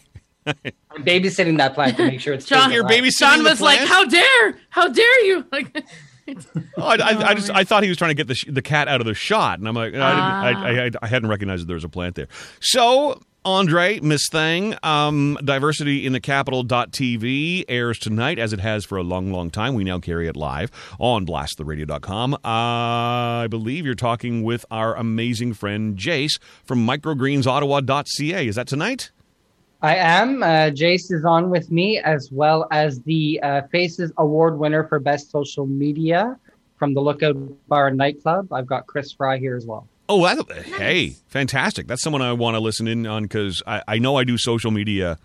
I'm 0.45 1.03
babysitting 1.03 1.57
that 1.57 1.73
plant 1.73 1.97
to 1.97 2.05
make 2.07 2.19
sure 2.19 2.33
it's 2.33 2.45
John, 2.45 2.61
staying 2.63 2.73
You're 2.73 2.85
alive. 2.85 3.03
babysitting 3.03 3.19
John 3.19 3.43
the 3.43 3.49
was 3.49 3.61
like, 3.61 3.77
plant? 3.77 3.89
"How 3.89 4.05
dare, 4.05 4.59
how 4.69 4.87
dare 4.89 5.25
you!" 5.25 5.45
Like, 5.51 5.83
Oh, 6.77 6.81
I, 6.83 6.95
I, 6.95 7.29
I 7.29 7.33
just 7.33 7.49
I 7.51 7.63
thought 7.63 7.83
he 7.83 7.89
was 7.89 7.97
trying 7.97 8.09
to 8.11 8.15
get 8.15 8.27
the 8.27 8.35
sh- 8.35 8.45
the 8.47 8.61
cat 8.61 8.87
out 8.87 9.01
of 9.01 9.07
the 9.07 9.13
shot, 9.13 9.59
and 9.59 9.67
I'm 9.67 9.75
like, 9.75 9.93
no, 9.93 10.01
I, 10.01 10.11
Ah. 10.13 10.43
I, 10.43 10.85
I, 10.85 10.91
I 11.01 11.07
hadn't 11.07 11.29
recognized 11.29 11.63
that 11.63 11.67
there 11.67 11.75
was 11.75 11.83
a 11.83 11.89
plant 11.89 12.15
there. 12.15 12.27
So. 12.59 13.21
Andre, 13.45 14.01
Miss 14.01 14.27
Thing, 14.29 14.75
um, 14.83 15.37
Diversity 15.41 16.05
in 16.05 16.11
the 16.11 16.19
Capital 16.19 16.65
TV 16.65 17.63
airs 17.69 17.97
tonight 17.97 18.37
as 18.37 18.51
it 18.51 18.59
has 18.59 18.83
for 18.83 18.97
a 18.97 19.01
long, 19.01 19.31
long 19.31 19.49
time. 19.49 19.75
We 19.75 19.85
now 19.85 19.97
carry 19.97 20.27
it 20.27 20.35
live 20.35 20.69
on 20.99 21.25
blasttheradio.com. 21.25 22.37
I 22.43 23.47
believe 23.49 23.85
you're 23.85 23.95
talking 23.95 24.43
with 24.43 24.65
our 24.69 24.93
amazing 24.93 25.53
friend 25.53 25.97
Jace 25.97 26.37
from 26.65 26.85
microgreensottawa.ca. 26.85 28.45
Is 28.45 28.55
that 28.55 28.67
tonight? 28.67 29.11
I 29.81 29.95
am. 29.95 30.43
Uh, 30.43 30.71
Jace 30.71 31.11
is 31.11 31.23
on 31.23 31.49
with 31.49 31.71
me, 31.71 31.99
as 31.99 32.29
well 32.31 32.67
as 32.71 33.01
the 33.01 33.39
uh, 33.41 33.61
Faces 33.71 34.11
Award 34.17 34.59
winner 34.59 34.85
for 34.85 34.99
Best 34.99 35.31
Social 35.31 35.65
Media 35.65 36.37
from 36.77 36.93
the 36.93 37.01
Lookout 37.01 37.35
Bar 37.67 37.87
and 37.87 37.97
Nightclub. 37.97 38.51
I've 38.51 38.67
got 38.67 38.87
Chris 38.87 39.13
Fry 39.13 39.37
here 39.37 39.55
as 39.55 39.65
well. 39.65 39.87
Oh, 40.09 40.23
I, 40.23 40.41
hey, 40.63 41.15
fantastic! 41.27 41.87
That's 41.87 42.01
someone 42.01 42.21
I 42.21 42.33
want 42.33 42.55
to 42.55 42.59
listen 42.59 42.87
in 42.87 43.05
on 43.05 43.23
because 43.23 43.61
I, 43.65 43.83
I 43.87 43.99
know 43.99 44.17
I 44.17 44.23
do 44.23 44.37
social 44.37 44.71
media 44.71 45.17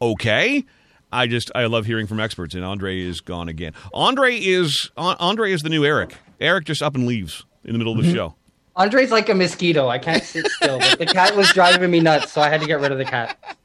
okay. 0.00 0.64
I 1.10 1.26
just 1.26 1.50
I 1.54 1.66
love 1.66 1.86
hearing 1.86 2.06
from 2.06 2.20
experts, 2.20 2.54
and 2.54 2.64
Andre 2.64 3.00
is 3.00 3.20
gone 3.20 3.48
again. 3.48 3.72
Andre 3.92 4.36
is 4.36 4.90
Andre 4.96 5.52
is 5.52 5.62
the 5.62 5.70
new 5.70 5.84
Eric. 5.84 6.14
Eric 6.40 6.66
just 6.66 6.82
up 6.82 6.94
and 6.94 7.06
leaves 7.06 7.44
in 7.64 7.72
the 7.72 7.78
middle 7.78 7.98
of 7.98 8.04
the 8.04 8.12
show. 8.12 8.36
Andre's 8.76 9.10
like 9.10 9.28
a 9.28 9.34
mosquito. 9.34 9.88
I 9.88 9.98
can't 9.98 10.22
sit 10.22 10.46
still. 10.46 10.78
But 10.78 11.00
the 11.00 11.06
cat 11.06 11.34
was 11.34 11.52
driving 11.52 11.90
me 11.90 11.98
nuts, 11.98 12.32
so 12.32 12.40
I 12.40 12.48
had 12.48 12.60
to 12.60 12.66
get 12.66 12.80
rid 12.80 12.92
of 12.92 12.98
the 12.98 13.04
cat. 13.04 13.57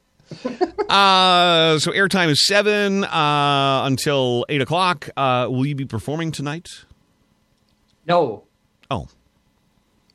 Uh, 0.89 1.79
so 1.79 1.91
airtime 1.91 2.29
is 2.29 2.45
seven 2.45 3.03
uh, 3.05 3.81
until 3.85 4.45
eight 4.47 4.61
o'clock. 4.61 5.09
Uh, 5.17 5.47
will 5.49 5.65
you 5.65 5.73
be 5.73 5.85
performing 5.85 6.31
tonight? 6.31 6.67
No. 8.05 8.43
Oh, 8.91 9.07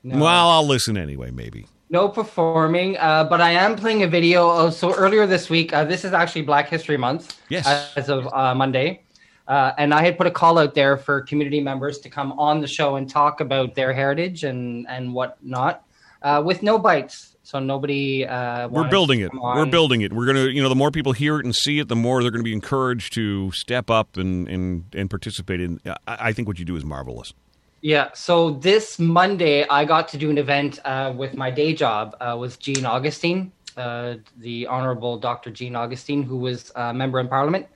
No. 0.05 0.19
well, 0.19 0.49
I'll 0.51 0.66
listen 0.66 0.97
anyway. 0.97 1.33
Maybe. 1.33 1.66
No 1.91 2.09
performing, 2.09 2.97
uh, 2.99 3.25
but 3.25 3.41
I 3.41 3.53
am 3.53 3.75
playing 3.75 4.03
a 4.03 4.07
video. 4.07 4.49
Oh, 4.51 4.71
so 4.71 4.95
earlier 4.95 5.27
this 5.27 5.49
week, 5.51 5.73
uh, 5.73 5.85
this 5.85 6.05
is 6.05 6.12
actually 6.12 6.43
Black 6.43 6.69
History 6.69 6.99
Month. 6.99 7.41
Yes. 7.49 7.66
As 7.97 8.09
of 8.09 8.33
uh, 8.33 8.55
Monday. 8.55 9.03
Uh, 9.49 9.73
and 9.79 9.95
I 9.95 10.03
had 10.05 10.19
put 10.19 10.27
a 10.27 10.31
call 10.31 10.59
out 10.59 10.75
there 10.75 10.99
for 10.99 11.23
community 11.23 11.61
members 11.61 11.99
to 12.01 12.11
come 12.11 12.33
on 12.39 12.61
the 12.61 12.66
show 12.69 12.97
and 12.97 13.09
talk 13.09 13.41
about 13.41 13.75
their 13.75 13.95
heritage 13.95 14.45
and, 14.45 14.87
and 14.89 15.12
whatnot 15.14 15.83
uh, 16.23 16.43
with 16.45 16.62
no 16.62 16.79
bites. 16.79 17.35
So 17.49 17.59
nobody. 17.59 18.26
Uh, 18.26 18.68
We're 18.68 18.90
building 18.90 19.20
it. 19.20 19.30
come 19.30 19.40
We're 19.40 19.64
building 19.64 20.03
it. 20.03 20.12
We're 20.12 20.26
gonna, 20.26 20.49
you 20.49 20.62
know, 20.62 20.68
the 20.68 20.74
more 20.74 20.90
people 20.90 21.12
hear 21.12 21.38
it 21.38 21.46
and 21.46 21.57
see 21.57 21.78
it, 21.78 21.88
the 21.88 21.96
more 21.96 22.20
they're 22.20 22.30
going 22.30 22.42
to 22.42 22.44
be 22.44 22.53
encouraged 22.53 23.14
to 23.14 23.51
step 23.53 23.88
up 23.88 24.18
and 24.18 24.46
and 24.46 24.84
and 24.94 25.09
participate 25.09 25.59
in. 25.59 25.80
I, 25.86 25.96
I 26.07 26.32
think 26.34 26.46
what 26.46 26.59
you 26.59 26.66
do 26.66 26.76
is 26.76 26.84
marvelous. 26.84 27.32
Yeah. 27.80 28.11
So 28.12 28.51
this 28.51 28.99
Monday, 28.99 29.66
I 29.66 29.86
got 29.86 30.09
to 30.09 30.18
do 30.18 30.28
an 30.28 30.36
event 30.36 30.78
uh, 30.84 31.14
with 31.16 31.38
my 31.38 31.51
day 31.51 31.72
job 31.72 32.14
uh, 32.20 32.36
with 32.38 32.59
Jean 32.59 32.84
Augustine, 32.84 33.51
uh, 33.78 34.16
the 34.36 34.66
Honorable 34.66 35.18
Dr. 35.18 35.51
Jean 35.51 35.74
Augustine, 35.74 36.22
who 36.22 36.36
was 36.36 36.70
a 36.76 36.92
member 36.92 37.18
in 37.18 37.28
Parliament, 37.28 37.66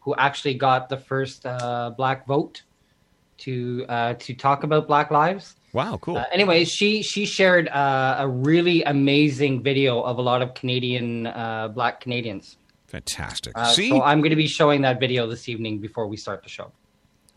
who 0.00 0.12
actually 0.16 0.54
got 0.54 0.88
the 0.88 0.96
first 0.96 1.46
uh, 1.46 1.92
Black 1.96 2.26
vote 2.26 2.62
to 3.38 3.86
uh, 3.88 4.14
to 4.14 4.34
talk 4.34 4.64
about 4.64 4.88
Black 4.88 5.12
lives. 5.12 5.54
Wow, 5.72 5.98
cool. 6.00 6.16
Uh, 6.16 6.24
anyway, 6.32 6.64
she 6.64 7.02
she 7.02 7.26
shared 7.26 7.68
uh, 7.68 8.16
a 8.18 8.28
really 8.28 8.82
amazing 8.82 9.62
video 9.62 10.00
of 10.02 10.18
a 10.18 10.22
lot 10.22 10.42
of 10.42 10.54
Canadian 10.54 11.26
uh, 11.28 11.68
Black 11.68 12.00
Canadians. 12.00 12.56
Fantastic. 12.88 13.52
Uh, 13.56 13.66
see, 13.66 13.90
so 13.90 14.02
I'm 14.02 14.20
going 14.20 14.30
to 14.30 14.36
be 14.36 14.48
showing 14.48 14.82
that 14.82 14.98
video 14.98 15.28
this 15.28 15.48
evening 15.48 15.78
before 15.78 16.08
we 16.08 16.16
start 16.16 16.42
the 16.42 16.48
show. 16.48 16.72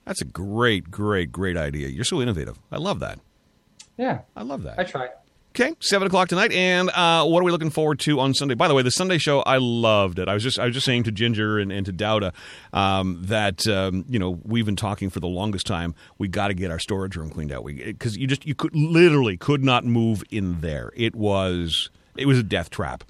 that's 0.05 0.21
a 0.21 0.25
great, 0.25 0.89
great, 0.89 1.31
great 1.31 1.57
idea. 1.57 1.87
You're 1.89 2.03
so 2.05 2.21
innovative. 2.21 2.57
I 2.71 2.77
love 2.77 2.99
that. 3.01 3.19
Yeah, 3.97 4.21
I 4.35 4.41
love 4.41 4.63
that. 4.63 4.79
I 4.79 4.83
tried. 4.83 5.09
Okay, 5.55 5.75
seven 5.81 6.07
o'clock 6.07 6.29
tonight, 6.29 6.51
and 6.51 6.89
uh, 6.89 7.23
what 7.27 7.41
are 7.41 7.43
we 7.43 7.51
looking 7.51 7.69
forward 7.69 7.99
to 7.99 8.19
on 8.19 8.33
Sunday? 8.33 8.55
By 8.55 8.67
the 8.67 8.73
way, 8.73 8.81
the 8.81 8.89
Sunday 8.89 9.19
show, 9.19 9.41
I 9.41 9.57
loved 9.57 10.17
it. 10.17 10.27
I 10.27 10.33
was 10.33 10.41
just, 10.41 10.57
I 10.57 10.65
was 10.65 10.73
just 10.73 10.83
saying 10.83 11.03
to 11.03 11.11
Ginger 11.11 11.59
and, 11.59 11.71
and 11.71 11.85
to 11.85 11.93
Dowda 11.93 12.33
um, 12.73 13.19
that 13.21 13.67
um, 13.67 14.03
you 14.09 14.17
know 14.17 14.39
we've 14.43 14.65
been 14.65 14.75
talking 14.75 15.11
for 15.11 15.19
the 15.19 15.27
longest 15.27 15.67
time. 15.67 15.93
We 16.17 16.27
got 16.27 16.47
to 16.47 16.55
get 16.55 16.71
our 16.71 16.79
storage 16.79 17.15
room 17.15 17.29
cleaned 17.29 17.51
out. 17.51 17.67
Because 17.67 18.17
you 18.17 18.25
just 18.25 18.47
you 18.47 18.55
could 18.55 18.75
literally 18.75 19.37
could 19.37 19.63
not 19.63 19.85
move 19.85 20.23
in 20.31 20.61
there. 20.61 20.91
It 20.95 21.15
was 21.15 21.91
it 22.17 22.25
was 22.25 22.39
a 22.39 22.43
death 22.43 22.71
trap. 22.71 23.03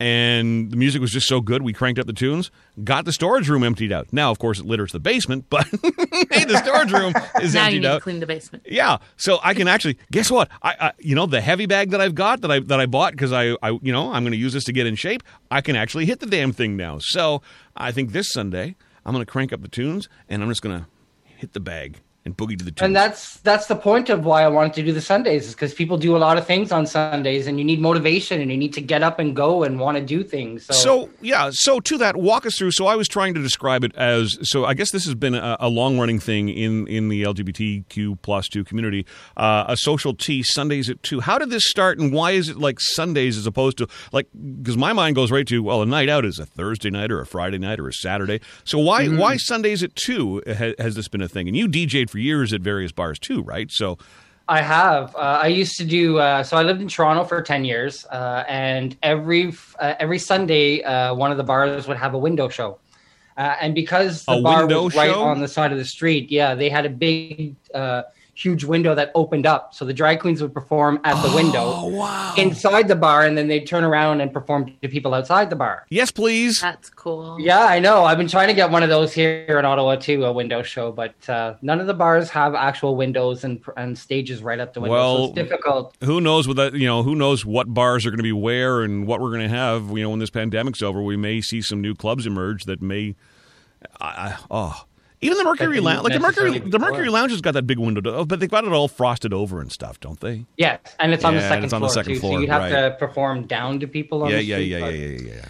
And 0.00 0.70
the 0.70 0.76
music 0.76 1.00
was 1.00 1.10
just 1.10 1.26
so 1.26 1.40
good, 1.40 1.62
we 1.62 1.72
cranked 1.72 1.98
up 1.98 2.06
the 2.06 2.12
tunes, 2.12 2.52
got 2.84 3.04
the 3.04 3.12
storage 3.12 3.48
room 3.48 3.64
emptied 3.64 3.90
out. 3.90 4.06
Now, 4.12 4.30
of 4.30 4.38
course, 4.38 4.60
it 4.60 4.66
litters 4.66 4.92
the 4.92 5.00
basement, 5.00 5.46
but 5.50 5.66
hey, 6.30 6.44
the 6.44 6.62
storage 6.64 6.92
room 6.92 7.14
is 7.42 7.52
now 7.54 7.62
you 7.62 7.66
emptied 7.66 7.80
need 7.80 7.86
out. 7.86 7.94
to 7.94 8.00
clean 8.00 8.20
the 8.20 8.26
basement. 8.26 8.64
Yeah, 8.68 8.98
so 9.16 9.40
I 9.42 9.54
can 9.54 9.66
actually 9.66 9.98
guess 10.12 10.30
what 10.30 10.48
I, 10.62 10.76
I 10.80 10.92
you 11.00 11.16
know 11.16 11.26
the 11.26 11.40
heavy 11.40 11.66
bag 11.66 11.90
that 11.90 12.00
I've 12.00 12.14
got 12.14 12.42
that 12.42 12.50
I 12.50 12.60
that 12.60 12.78
I 12.78 12.86
bought 12.86 13.12
because 13.12 13.32
I, 13.32 13.56
I 13.60 13.70
you 13.82 13.92
know 13.92 14.12
I'm 14.12 14.22
going 14.22 14.32
to 14.32 14.38
use 14.38 14.52
this 14.52 14.64
to 14.64 14.72
get 14.72 14.86
in 14.86 14.94
shape. 14.94 15.22
I 15.50 15.60
can 15.60 15.74
actually 15.74 16.06
hit 16.06 16.20
the 16.20 16.26
damn 16.26 16.52
thing 16.52 16.76
now. 16.76 16.98
So 17.00 17.42
I 17.76 17.90
think 17.90 18.12
this 18.12 18.30
Sunday 18.30 18.76
I'm 19.04 19.12
going 19.12 19.24
to 19.24 19.30
crank 19.30 19.52
up 19.52 19.62
the 19.62 19.68
tunes 19.68 20.08
and 20.28 20.42
I'm 20.42 20.48
just 20.48 20.62
going 20.62 20.78
to 20.78 20.86
hit 21.24 21.54
the 21.54 21.60
bag 21.60 22.00
and 22.28 22.36
boogie 22.36 22.58
to 22.58 22.64
the 22.64 22.70
tunes. 22.70 22.82
And 22.86 22.94
that's 22.94 23.38
that's 23.38 23.66
the 23.66 23.76
point 23.76 24.08
of 24.10 24.24
why 24.24 24.42
I 24.42 24.48
wanted 24.48 24.74
to 24.74 24.82
do 24.82 24.92
the 24.92 25.00
Sundays 25.00 25.46
is 25.48 25.54
because 25.54 25.74
people 25.74 25.96
do 25.98 26.16
a 26.16 26.18
lot 26.18 26.38
of 26.38 26.46
things 26.46 26.70
on 26.72 26.86
Sundays, 26.86 27.46
and 27.46 27.58
you 27.58 27.64
need 27.64 27.80
motivation, 27.80 28.40
and 28.40 28.50
you 28.50 28.56
need 28.56 28.72
to 28.74 28.80
get 28.80 29.02
up 29.02 29.18
and 29.18 29.34
go 29.34 29.62
and 29.64 29.80
want 29.80 29.96
to 29.96 30.04
do 30.04 30.22
things. 30.22 30.66
So, 30.66 30.72
So 30.74 31.10
yeah, 31.20 31.50
so 31.52 31.80
to 31.80 31.98
that, 31.98 32.16
walk 32.16 32.46
us 32.46 32.56
through. 32.58 32.72
So 32.72 32.86
I 32.86 32.96
was 32.96 33.08
trying 33.08 33.34
to 33.34 33.42
describe 33.42 33.82
it 33.84 33.94
as. 33.96 34.38
So 34.42 34.64
I 34.64 34.74
guess 34.74 34.90
this 34.92 35.04
has 35.06 35.14
been 35.14 35.34
a, 35.34 35.56
a 35.60 35.68
long 35.68 35.98
running 35.98 36.18
thing 36.20 36.48
in 36.48 36.86
in 36.86 37.08
the 37.08 37.22
LGBTQ 37.24 38.20
plus 38.22 38.48
two 38.48 38.64
community. 38.64 39.06
Uh, 39.36 39.64
a 39.68 39.76
social 39.76 40.14
tea 40.14 40.42
Sundays 40.42 40.88
at 40.90 41.02
two. 41.02 41.20
How 41.20 41.38
did 41.38 41.50
this 41.50 41.64
start, 41.68 41.98
and 41.98 42.12
why 42.12 42.32
is 42.32 42.48
it 42.48 42.58
like 42.58 42.78
Sundays 42.80 43.36
as 43.36 43.46
opposed 43.46 43.78
to 43.78 43.88
like? 44.12 44.26
Because 44.58 44.76
my 44.76 44.92
mind 44.92 45.14
goes 45.16 45.30
right 45.30 45.46
to 45.46 45.62
well, 45.62 45.82
a 45.82 45.86
night 45.86 46.08
out 46.08 46.24
is 46.24 46.38
a 46.38 46.46
Thursday 46.46 46.90
night 46.90 47.10
or 47.10 47.20
a 47.20 47.26
Friday 47.26 47.58
night 47.58 47.80
or 47.80 47.88
a 47.88 47.92
Saturday. 47.92 48.40
So 48.64 48.78
why 48.78 48.98
Mm-hmm. 48.98 49.18
why 49.18 49.36
Sundays 49.36 49.82
at 49.82 49.94
two 49.94 50.42
ha, 50.46 50.72
has 50.78 50.94
this 50.96 51.08
been 51.08 51.22
a 51.22 51.28
thing? 51.28 51.46
And 51.48 51.56
you 51.56 51.68
DJ'd 51.68 52.10
for 52.10 52.17
years 52.18 52.52
at 52.52 52.60
various 52.60 52.92
bars 52.92 53.18
too, 53.18 53.42
right? 53.42 53.70
So 53.70 53.98
I 54.48 54.62
have. 54.62 55.14
Uh, 55.14 55.40
I 55.42 55.48
used 55.48 55.76
to 55.78 55.84
do. 55.84 56.18
Uh, 56.18 56.42
so 56.42 56.56
I 56.56 56.62
lived 56.62 56.80
in 56.80 56.88
Toronto 56.88 57.24
for 57.24 57.42
ten 57.42 57.64
years, 57.64 58.06
uh, 58.06 58.44
and 58.48 58.96
every 59.02 59.52
uh, 59.78 59.94
every 59.98 60.18
Sunday, 60.18 60.82
uh, 60.82 61.14
one 61.14 61.30
of 61.30 61.36
the 61.36 61.44
bars 61.44 61.86
would 61.86 61.98
have 61.98 62.14
a 62.14 62.18
window 62.18 62.48
show. 62.48 62.78
Uh, 63.36 63.54
and 63.60 63.74
because 63.74 64.24
the 64.24 64.32
A 64.32 64.42
bar 64.42 64.66
was 64.66 64.96
right 64.96 65.14
on 65.14 65.40
the 65.40 65.46
side 65.46 65.70
of 65.70 65.78
the 65.78 65.84
street, 65.84 66.28
yeah, 66.28 66.56
they 66.56 66.68
had 66.68 66.84
a 66.84 66.90
big, 66.90 67.54
uh, 67.72 68.02
huge 68.40 68.62
window 68.64 68.94
that 68.94 69.10
opened 69.14 69.46
up. 69.46 69.74
So 69.74 69.84
the 69.84 69.92
drag 69.92 70.20
queens 70.20 70.40
would 70.40 70.54
perform 70.54 71.00
at 71.04 71.20
the 71.28 71.34
window 71.34 71.64
Oh, 71.64 71.88
wow. 71.88 72.34
inside 72.38 72.86
the 72.86 72.94
bar, 72.94 73.24
and 73.24 73.36
then 73.36 73.48
they'd 73.48 73.66
turn 73.66 73.82
around 73.82 74.20
and 74.20 74.32
perform 74.32 74.72
to 74.82 74.88
people 74.88 75.12
outside 75.12 75.50
the 75.50 75.56
bar. 75.56 75.84
yes, 75.90 76.10
please. 76.12 76.60
That's 76.60 76.88
cool. 76.90 77.36
Yeah, 77.40 77.64
I 77.64 77.80
know. 77.80 78.04
I've 78.04 78.16
been 78.18 78.28
trying 78.28 78.48
to 78.48 78.54
get 78.54 78.70
one 78.70 78.82
of 78.84 78.88
those 78.88 79.12
here 79.12 79.58
in 79.58 79.64
Ottawa 79.64 79.96
too, 79.96 80.24
a 80.24 80.32
window 80.32 80.62
show, 80.62 80.92
but 80.92 81.28
uh, 81.28 81.54
none 81.62 81.80
of 81.80 81.86
the 81.88 81.94
bars 81.94 82.30
have 82.30 82.54
actual 82.54 82.94
windows 82.96 83.42
and 83.44 83.60
and 83.76 83.98
stages 83.98 84.42
right 84.42 84.60
up 84.60 84.72
the 84.72 84.80
window. 84.80 84.94
Well, 84.94 85.16
so 85.16 85.24
it's 85.24 85.34
difficult. 85.34 85.96
who 86.02 86.20
knows 86.20 86.46
what 86.46 86.56
that 86.58 86.74
you 86.74 86.86
know 86.86 87.02
who 87.02 87.14
knows 87.16 87.44
what 87.44 87.72
bars 87.74 88.06
are 88.06 88.10
going 88.10 88.18
to 88.18 88.22
be 88.22 88.32
where 88.32 88.82
and 88.82 89.06
what 89.06 89.20
we're 89.20 89.30
going 89.30 89.42
to 89.42 89.48
have 89.48 89.90
you 89.90 90.02
know 90.02 90.10
when 90.10 90.18
this 90.20 90.30
pandemic's 90.30 90.82
over 90.82 91.02
we 91.02 91.16
may 91.16 91.40
see 91.40 91.60
some 91.60 91.80
new 91.80 91.94
clubs 91.94 92.26
emerge 92.26 92.64
that 92.64 92.80
may 92.80 93.16
I, 94.00 94.06
I, 94.06 94.36
oh 94.50 94.84
even 95.20 95.36
the 95.38 95.44
mercury 95.44 95.80
lounge 95.80 96.04
like 96.04 96.12
the 96.12 96.20
mercury 96.20 96.58
the 96.58 96.78
mercury 96.78 97.08
lounge 97.08 97.30
has 97.32 97.40
got 97.40 97.52
that 97.54 97.66
big 97.66 97.78
window 97.78 98.00
to- 98.00 98.24
but 98.24 98.40
they've 98.40 98.50
got 98.50 98.64
it 98.64 98.72
all 98.72 98.88
frosted 98.88 99.32
over 99.32 99.60
and 99.60 99.72
stuff 99.72 99.98
don't 100.00 100.20
they 100.20 100.44
Yes, 100.56 100.78
and 101.00 101.12
it's 101.12 101.24
on 101.24 101.34
the 101.34 101.40
Yeah, 101.40 101.46
and 101.46 101.50
second 101.52 101.64
it's 101.64 101.72
on 101.72 101.80
floor 101.80 101.88
the 101.90 101.94
second 101.94 102.14
too, 102.14 102.20
floor, 102.20 102.32
so 102.34 102.40
you'd 102.40 102.50
have 102.50 102.62
right. 102.62 102.90
to 102.90 102.96
perform 102.98 103.46
down 103.46 103.80
to 103.80 103.86
people. 103.86 104.22
On 104.24 104.30
yeah 104.30 104.36
the 104.36 104.42
yeah 104.44 104.56
street, 104.56 104.66
yeah, 104.68 104.78
yeah 104.78 104.84
but- 104.84 104.94
yeah 104.94 105.06
yeah 105.06 105.34
yeah 105.36 105.44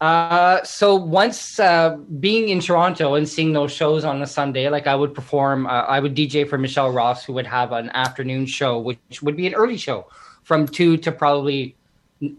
Uh, 0.00 0.62
so 0.62 0.94
once 0.94 1.58
uh, 1.58 1.96
being 2.20 2.50
in 2.50 2.60
Toronto 2.60 3.14
and 3.16 3.28
seeing 3.28 3.52
those 3.52 3.72
shows 3.72 4.04
on 4.04 4.22
a 4.22 4.26
Sunday, 4.28 4.68
like 4.68 4.86
I 4.86 4.94
would 4.94 5.12
perform, 5.12 5.66
uh, 5.66 5.70
I 5.70 5.98
would 5.98 6.14
DJ 6.14 6.48
for 6.48 6.56
Michelle 6.56 6.90
Ross, 6.92 7.24
who 7.24 7.32
would 7.32 7.48
have 7.48 7.72
an 7.72 7.90
afternoon 7.94 8.46
show, 8.46 8.78
which 8.78 9.22
would 9.22 9.36
be 9.36 9.48
an 9.48 9.54
early 9.54 9.76
show 9.76 10.06
from 10.44 10.68
two 10.68 10.98
to 10.98 11.10
probably 11.10 11.74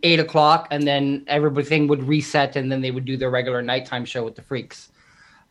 eight 0.03 0.21
o'clock, 0.21 0.69
and 0.71 0.83
then 0.87 1.23
everything 1.27 1.87
would 1.89 2.01
reset, 2.03 2.55
and 2.55 2.71
then 2.71 2.79
they 2.79 2.91
would 2.91 3.03
do 3.03 3.17
their 3.17 3.29
regular 3.29 3.61
nighttime 3.61 4.05
show 4.05 4.23
with 4.23 4.35
the 4.35 4.41
Freaks. 4.41 4.87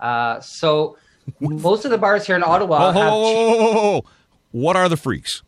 Uh, 0.01 0.41
so 0.41 0.97
most 1.41 1.85
of 1.85 1.91
the 1.91 1.99
bars 1.99 2.27
here 2.27 2.37
in 2.37 2.43
Ottawa 2.43 2.89
oh, 2.89 2.93
have 2.93 3.13
oh, 3.13 3.25
oh, 3.25 3.47
oh, 3.49 3.79
oh, 3.79 3.97
oh. 4.05 4.11
what 4.53 4.77
are 4.77 4.89
the 4.89 4.97
freaks 4.97 5.43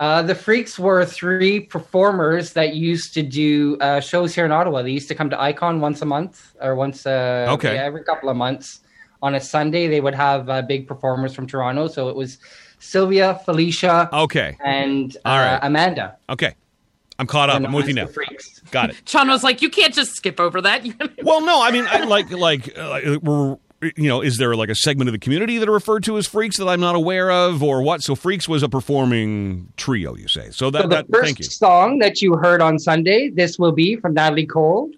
Uh, 0.00 0.22
the 0.22 0.34
Freaks 0.34 0.78
were 0.78 1.04
three 1.04 1.58
performers 1.58 2.52
that 2.52 2.76
used 2.76 3.12
to 3.14 3.20
do 3.22 3.76
uh, 3.80 3.98
shows 4.00 4.32
here 4.32 4.44
in 4.46 4.52
Ottawa. 4.52 4.82
They 4.82 4.92
used 4.92 5.08
to 5.08 5.14
come 5.16 5.28
to 5.30 5.40
Icon 5.40 5.80
once 5.80 6.00
a 6.02 6.06
month 6.06 6.54
or 6.60 6.76
once 6.76 7.04
uh, 7.04 7.46
Okay. 7.56 7.74
yeah, 7.74 7.82
every 7.90 8.04
couple 8.04 8.28
of 8.30 8.36
months. 8.36 8.80
On 9.26 9.34
a 9.34 9.40
Sunday, 9.40 9.88
they 9.88 10.00
would 10.00 10.14
have 10.14 10.48
uh, 10.48 10.62
big 10.62 10.86
performers 10.86 11.34
from 11.34 11.48
Toronto. 11.48 11.88
So 11.88 12.08
it 12.08 12.14
was 12.14 12.38
Sylvia, 12.78 13.40
Felicia, 13.44 14.08
okay 14.12 14.56
and 14.64 15.16
uh, 15.24 15.28
All 15.30 15.38
right. 15.40 15.58
Amanda. 15.62 16.16
okay 16.30 16.54
i'm 17.18 17.26
caught 17.26 17.50
up 17.50 17.58
They're 17.58 17.66
i'm 17.66 17.74
with 17.74 17.88
you 17.88 17.94
now 17.94 18.06
the 18.06 18.12
Freaks. 18.12 18.60
got 18.70 18.90
it 18.90 18.96
Sean 19.10 19.26
was 19.26 19.42
like, 19.42 19.60
"You 19.62 19.70
can't 19.70 19.92
just 19.92 20.12
skip 20.14 20.38
over 20.38 20.60
that." 20.60 20.86
well 21.24 21.40
no 21.44 21.60
i 21.60 21.72
mean 21.72 21.86
I, 21.90 22.04
like 22.04 22.30
like 22.30 22.70
uh, 22.78 23.18
we're 23.20 23.56
you 23.82 24.08
know, 24.08 24.20
is 24.22 24.38
there 24.38 24.54
like 24.56 24.68
a 24.68 24.74
segment 24.74 25.08
of 25.08 25.12
the 25.12 25.18
community 25.18 25.58
that 25.58 25.68
are 25.68 25.72
referred 25.72 26.02
to 26.04 26.18
as 26.18 26.26
freaks 26.26 26.56
that 26.58 26.68
I'm 26.68 26.80
not 26.80 26.94
aware 26.96 27.30
of, 27.30 27.62
or 27.62 27.82
what? 27.82 28.02
So, 28.02 28.14
freaks 28.14 28.48
was 28.48 28.62
a 28.62 28.68
performing 28.68 29.72
trio, 29.76 30.16
you 30.16 30.28
say? 30.28 30.50
So 30.50 30.70
that, 30.70 30.82
So 30.82 30.88
the 30.88 30.94
that 30.96 31.06
first 31.10 31.24
thank 31.24 31.38
you. 31.38 31.44
song 31.44 31.98
that 32.00 32.20
you 32.20 32.34
heard 32.34 32.60
on 32.60 32.78
Sunday, 32.78 33.30
"This 33.30 33.58
Will 33.58 33.72
Be" 33.72 33.96
from 33.96 34.14
Natalie 34.14 34.46
Cole, 34.46 34.90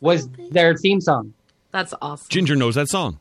was 0.00 0.28
their 0.50 0.76
theme 0.76 1.00
song. 1.00 1.32
That's 1.70 1.94
awesome. 2.02 2.26
Ginger 2.28 2.56
knows 2.56 2.74
that 2.74 2.88
song. 2.88 3.18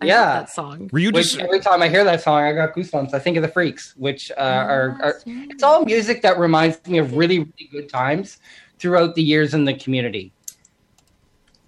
I 0.00 0.06
Yeah. 0.06 0.24
that 0.40 0.50
song. 0.50 0.88
Were 0.92 1.00
you 1.00 1.10
Which 1.10 1.24
just 1.32 1.38
every 1.40 1.58
time 1.60 1.82
I 1.82 1.88
hear 1.88 2.04
that 2.04 2.22
song, 2.22 2.42
I 2.44 2.52
got 2.52 2.72
goosebumps. 2.74 3.12
I 3.14 3.18
think 3.18 3.36
of 3.36 3.42
the 3.42 3.48
Freaks, 3.48 3.94
which 3.96 4.30
uh, 4.30 4.40
are, 4.40 4.96
are 5.02 5.20
it's 5.26 5.62
all 5.64 5.84
music 5.84 6.22
that 6.22 6.38
reminds 6.38 6.84
me 6.86 6.98
of 6.98 7.16
really 7.16 7.40
really 7.40 7.68
good 7.72 7.88
times 7.88 8.38
throughout 8.78 9.14
the 9.16 9.22
years 9.22 9.54
in 9.54 9.64
the 9.64 9.74
community. 9.74 10.32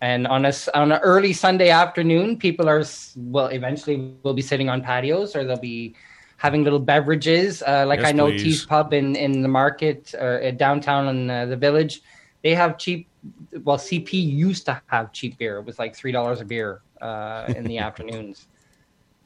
And 0.00 0.26
on 0.26 0.46
a 0.46 0.52
on 0.74 0.92
an 0.92 1.00
early 1.02 1.32
Sunday 1.32 1.68
afternoon, 1.68 2.38
people 2.38 2.68
are 2.68 2.82
well. 3.16 3.46
Eventually, 3.46 4.14
will 4.22 4.34
be 4.34 4.42
sitting 4.42 4.70
on 4.70 4.82
patios, 4.82 5.36
or 5.36 5.44
they'll 5.44 5.58
be 5.58 5.94
having 6.38 6.64
little 6.64 6.78
beverages. 6.78 7.62
Uh, 7.62 7.84
like 7.86 8.00
Yes, 8.00 8.08
I 8.08 8.12
know 8.12 8.28
please. 8.28 8.42
Tees 8.42 8.66
Pub 8.66 8.94
in 8.94 9.14
in 9.14 9.42
the 9.42 9.48
market 9.48 10.14
or 10.18 10.42
uh, 10.42 10.50
downtown 10.52 11.08
in 11.08 11.30
uh, 11.30 11.46
the 11.46 11.56
village, 11.56 12.00
they 12.42 12.54
have 12.54 12.78
cheap. 12.78 13.08
Well, 13.62 13.76
CP 13.76 14.12
used 14.14 14.64
to 14.64 14.80
have 14.86 15.12
cheap 15.12 15.36
beer. 15.36 15.58
It 15.58 15.66
was 15.66 15.78
like 15.78 15.94
three 15.94 16.12
dollars 16.12 16.40
a 16.40 16.46
beer 16.46 16.80
uh, 17.02 17.52
in 17.54 17.64
the 17.64 17.78
afternoons. 17.86 18.46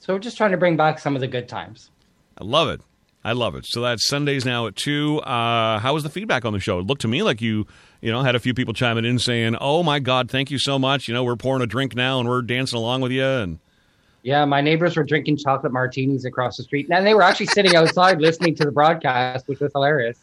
So 0.01 0.13
we're 0.13 0.19
just 0.19 0.37
trying 0.37 0.51
to 0.51 0.59
bring 0.59 0.77
back 0.77 0.99
some 0.99 1.15
of 1.15 1.21
the 1.21 1.29
good 1.29 1.49
times. 1.49 1.91
I 2.37 2.45
love 2.45 2.69
it. 2.69 2.81
I 3.25 3.33
love 3.33 3.55
it. 3.55 3.65
So 3.65 3.81
that's 3.81 4.07
Sundays 4.07 4.45
now 4.45 4.67
at 4.67 4.77
two. 4.77 5.19
Uh, 5.21 5.79
how 5.79 5.95
was 5.95 6.03
the 6.03 6.11
feedback 6.11 6.45
on 6.45 6.53
the 6.53 6.61
show? 6.61 6.79
It 6.79 6.87
looked 6.87 7.01
to 7.03 7.09
me 7.09 7.23
like 7.23 7.41
you, 7.41 7.67
you 8.05 8.13
know, 8.13 8.23
had 8.23 8.35
a 8.35 8.39
few 8.39 8.53
people 8.53 8.75
chiming 8.75 9.07
in 9.07 9.19
saying, 9.19 9.57
"Oh 9.63 9.83
my 9.83 9.99
God, 9.99 10.31
thank 10.31 10.51
you 10.51 10.59
so 10.59 10.79
much." 10.79 11.09
You 11.09 11.15
know, 11.15 11.25
we're 11.25 11.37
pouring 11.37 11.63
a 11.63 11.67
drink 11.67 11.97
now 11.97 12.21
and 12.21 12.29
we're 12.29 12.43
dancing 12.43 12.77
along 12.79 13.01
with 13.01 13.13
you. 13.13 13.25
And 13.25 13.59
Yeah, 14.23 14.45
my 14.45 14.61
neighbors 14.61 14.95
were 14.95 15.05
drinking 15.05 15.39
chocolate 15.39 15.73
martinis 15.73 16.27
across 16.27 16.59
the 16.59 16.65
street, 16.65 16.87
and 16.91 17.07
they 17.07 17.15
were 17.15 17.23
actually 17.23 17.47
sitting 17.47 17.75
outside 17.75 18.21
listening 18.21 18.55
to 18.57 18.65
the 18.67 18.71
broadcast, 18.71 19.49
which 19.49 19.59
was 19.61 19.73
hilarious. 19.73 20.19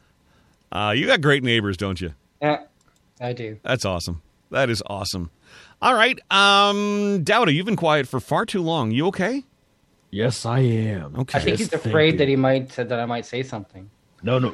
uh, 0.72 0.94
you 0.96 1.08
got 1.08 1.22
great 1.22 1.44
neighbors, 1.44 1.76
don't 1.76 2.00
you? 2.00 2.14
Yeah, 2.40 2.66
I 3.20 3.34
do. 3.34 3.58
That's 3.64 3.84
awesome. 3.84 4.22
That 4.52 4.70
is 4.70 4.84
awesome. 4.86 5.32
All 5.82 5.96
right, 5.96 6.20
um, 6.30 7.24
Dowda, 7.24 7.52
you've 7.52 7.66
been 7.66 7.76
quiet 7.76 8.08
for 8.08 8.20
far 8.20 8.46
too 8.46 8.62
long. 8.62 8.92
You 8.92 9.08
okay? 9.08 9.44
Yes, 10.12 10.46
I 10.46 10.60
am. 10.60 11.16
Okay. 11.22 11.40
I 11.40 11.42
think 11.42 11.60
Yes, 11.60 11.72
he's 11.72 11.74
afraid 11.74 12.20
that 12.20 12.28
he 12.28 12.36
might 12.36 12.70
that 12.70 12.94
I 12.94 13.06
might 13.06 13.26
say 13.26 13.42
something. 13.42 13.90
No, 14.22 14.38
no. 14.38 14.54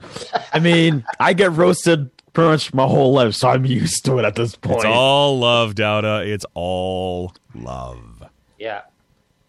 I 0.52 0.58
mean, 0.58 1.04
I 1.20 1.34
get 1.34 1.52
roasted 1.52 2.10
pretty 2.34 2.50
much 2.50 2.74
my 2.74 2.86
whole 2.86 3.12
life, 3.12 3.34
so 3.34 3.48
I'm 3.48 3.64
used 3.64 4.04
to 4.04 4.18
it 4.18 4.24
at 4.24 4.34
this 4.34 4.54
point. 4.56 4.78
It's 4.78 4.84
all 4.84 5.38
love, 5.38 5.74
Dowda. 5.74 6.26
It's 6.26 6.44
all 6.52 7.32
love. 7.54 8.24
Yeah. 8.58 8.82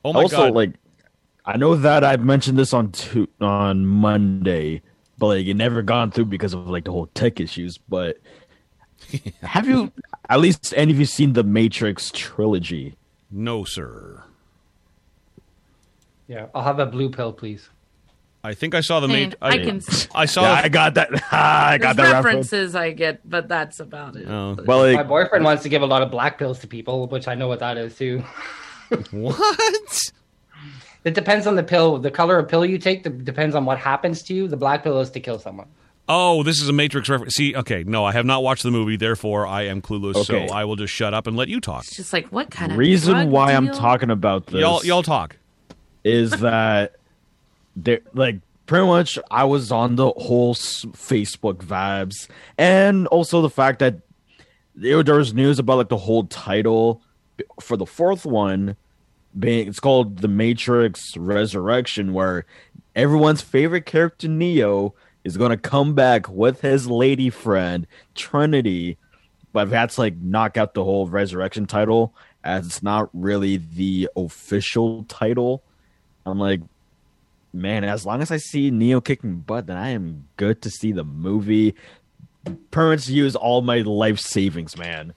Oh 0.05 0.13
my 0.13 0.21
also, 0.21 0.37
God. 0.37 0.53
like, 0.53 0.73
I 1.45 1.57
know 1.57 1.75
that 1.75 2.03
I've 2.03 2.23
mentioned 2.23 2.57
this 2.57 2.73
on 2.73 2.91
tu- 2.91 3.29
on 3.41 3.85
Monday, 3.85 4.81
but 5.17 5.27
like 5.27 5.45
it 5.45 5.55
never 5.55 5.81
gone 5.81 6.11
through 6.11 6.25
because 6.25 6.53
of 6.53 6.67
like 6.67 6.85
the 6.85 6.91
whole 6.91 7.07
tech 7.07 7.39
issues. 7.39 7.77
But 7.77 8.17
have 9.41 9.67
you, 9.67 9.91
at 10.29 10.39
least 10.39 10.73
any 10.77 10.93
of 10.93 10.99
you, 10.99 11.05
seen 11.05 11.33
the 11.33 11.43
Matrix 11.43 12.11
trilogy? 12.13 12.95
no, 13.31 13.65
sir. 13.65 14.23
Yeah. 16.27 16.47
I'll 16.55 16.63
have 16.63 16.79
a 16.79 16.85
blue 16.85 17.09
pill, 17.09 17.33
please. 17.33 17.69
I 18.45 18.53
think 18.53 18.75
I 18.75 18.81
saw 18.81 18.99
the 18.99 19.07
Man, 19.07 19.29
mate. 19.29 19.35
I 19.41 19.57
can. 19.57 19.81
I 20.13 20.25
saw. 20.25 20.43
Yeah, 20.43 20.61
I 20.63 20.69
got 20.69 20.93
that. 20.95 21.09
I 21.33 21.77
got 21.77 21.95
There's 21.95 22.09
that 22.09 22.15
reference. 22.23 22.51
references 22.51 22.75
I 22.75 22.91
get, 22.91 23.27
but 23.29 23.47
that's 23.47 23.79
about 23.79 24.15
it. 24.15 24.27
Oh. 24.27 24.57
Well, 24.65 24.93
My 24.93 25.03
boyfriend 25.03 25.43
wants 25.43 25.63
to 25.63 25.69
give 25.69 25.81
a 25.81 25.85
lot 25.85 26.01
of 26.01 26.11
black 26.11 26.37
pills 26.37 26.59
to 26.59 26.67
people, 26.67 27.07
which 27.07 27.27
I 27.27 27.35
know 27.35 27.47
what 27.47 27.59
that 27.59 27.77
is 27.77 27.97
too. 27.97 28.23
what? 29.11 30.11
It 31.03 31.13
depends 31.13 31.45
on 31.45 31.55
the 31.55 31.63
pill, 31.63 31.99
the 31.99 32.11
color 32.11 32.39
of 32.39 32.47
pill 32.47 32.65
you 32.65 32.77
take. 32.77 33.03
The, 33.03 33.09
depends 33.09 33.55
on 33.55 33.65
what 33.65 33.77
happens 33.77 34.23
to 34.23 34.33
you. 34.33 34.47
The 34.47 34.57
black 34.57 34.83
pill 34.83 34.99
is 35.01 35.09
to 35.11 35.19
kill 35.19 35.39
someone. 35.39 35.67
Oh, 36.07 36.43
this 36.43 36.61
is 36.61 36.69
a 36.69 36.73
Matrix 36.73 37.09
reference. 37.09 37.33
See, 37.33 37.55
okay, 37.55 37.83
no, 37.83 38.05
I 38.05 38.11
have 38.11 38.25
not 38.25 38.43
watched 38.43 38.63
the 38.63 38.71
movie, 38.71 38.95
therefore 38.95 39.47
I 39.47 39.63
am 39.63 39.81
clueless. 39.81 40.15
Okay. 40.15 40.47
So 40.47 40.53
I 40.53 40.65
will 40.65 40.75
just 40.75 40.93
shut 40.93 41.13
up 41.13 41.25
and 41.25 41.35
let 41.35 41.47
you 41.47 41.59
talk. 41.59 41.83
It's 41.85 41.95
just 41.95 42.13
like 42.13 42.27
what 42.27 42.51
kind 42.51 42.71
of 42.71 42.77
reason 42.77 43.13
drug 43.13 43.29
why 43.29 43.53
I'm 43.53 43.69
talking 43.71 44.11
about 44.11 44.47
this 44.47 44.61
Y'all, 44.61 44.85
y'all 44.85 45.03
talk. 45.03 45.35
is 46.03 46.31
that 46.41 46.95
there, 47.75 48.01
like, 48.13 48.39
pretty 48.65 48.85
much 48.85 49.19
I 49.29 49.43
was 49.43 49.71
on 49.71 49.95
the 49.95 50.09
whole 50.11 50.55
Facebook 50.55 51.57
vibes, 51.57 52.27
and 52.57 53.07
also 53.07 53.41
the 53.41 53.49
fact 53.49 53.79
that 53.79 53.99
there, 54.75 54.97
was 55.03 55.33
news 55.33 55.59
about 55.59 55.77
like 55.77 55.89
the 55.89 55.97
whole 55.97 56.25
title 56.25 57.01
for 57.61 57.77
the 57.77 57.85
fourth 57.85 58.25
one 58.25 58.75
being 59.37 59.67
it's 59.67 59.79
called 59.79 60.19
The 60.19 60.27
Matrix 60.27 61.15
Resurrection, 61.17 62.13
where 62.13 62.45
everyone's 62.95 63.41
favorite 63.41 63.85
character 63.85 64.27
Neo 64.27 64.93
is 65.23 65.37
to 65.51 65.57
come 65.57 65.93
back 65.93 66.29
with 66.29 66.61
his 66.61 66.87
lady 66.87 67.29
friend 67.29 67.87
Trinity, 68.15 68.97
but 69.53 69.69
that's 69.69 69.97
like 69.97 70.15
knock 70.17 70.57
out 70.57 70.73
the 70.73 70.83
whole 70.83 71.07
resurrection 71.07 71.65
title 71.65 72.13
as 72.43 72.65
it's 72.65 72.83
not 72.83 73.09
really 73.13 73.57
the 73.57 74.09
official 74.15 75.03
title. 75.05 75.63
I'm 76.25 76.39
like, 76.39 76.61
man, 77.55 77.83
as 77.83 78.05
long 78.05 78.21
as 78.21 78.31
I 78.31 78.37
see 78.37 78.69
Neo 78.71 79.01
kicking 79.01 79.37
butt, 79.39 79.67
then 79.67 79.77
I 79.77 79.89
am 79.89 80.27
good 80.37 80.61
to 80.63 80.69
see 80.69 80.91
the 80.91 81.03
movie. 81.03 81.75
Parents 82.71 83.09
use 83.09 83.35
all 83.35 83.61
my 83.61 83.79
life 83.79 84.19
savings, 84.19 84.77
man. 84.77 85.13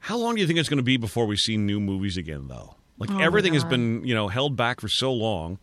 How 0.00 0.18
long 0.18 0.34
do 0.34 0.40
you 0.40 0.46
think 0.46 0.58
it's 0.58 0.68
going 0.68 0.76
to 0.78 0.82
be 0.82 0.96
before 0.98 1.24
we 1.26 1.36
see 1.36 1.56
new 1.56 1.80
movies 1.80 2.16
again, 2.18 2.48
though? 2.48 2.74
Like 2.98 3.10
Oh 3.10 3.18
everything 3.18 3.54
has 3.54 3.64
been, 3.64 4.04
you 4.04 4.14
know, 4.14 4.28
held 4.28 4.56
back 4.56 4.80
for 4.80 4.88
so 4.88 5.12
long. 5.12 5.58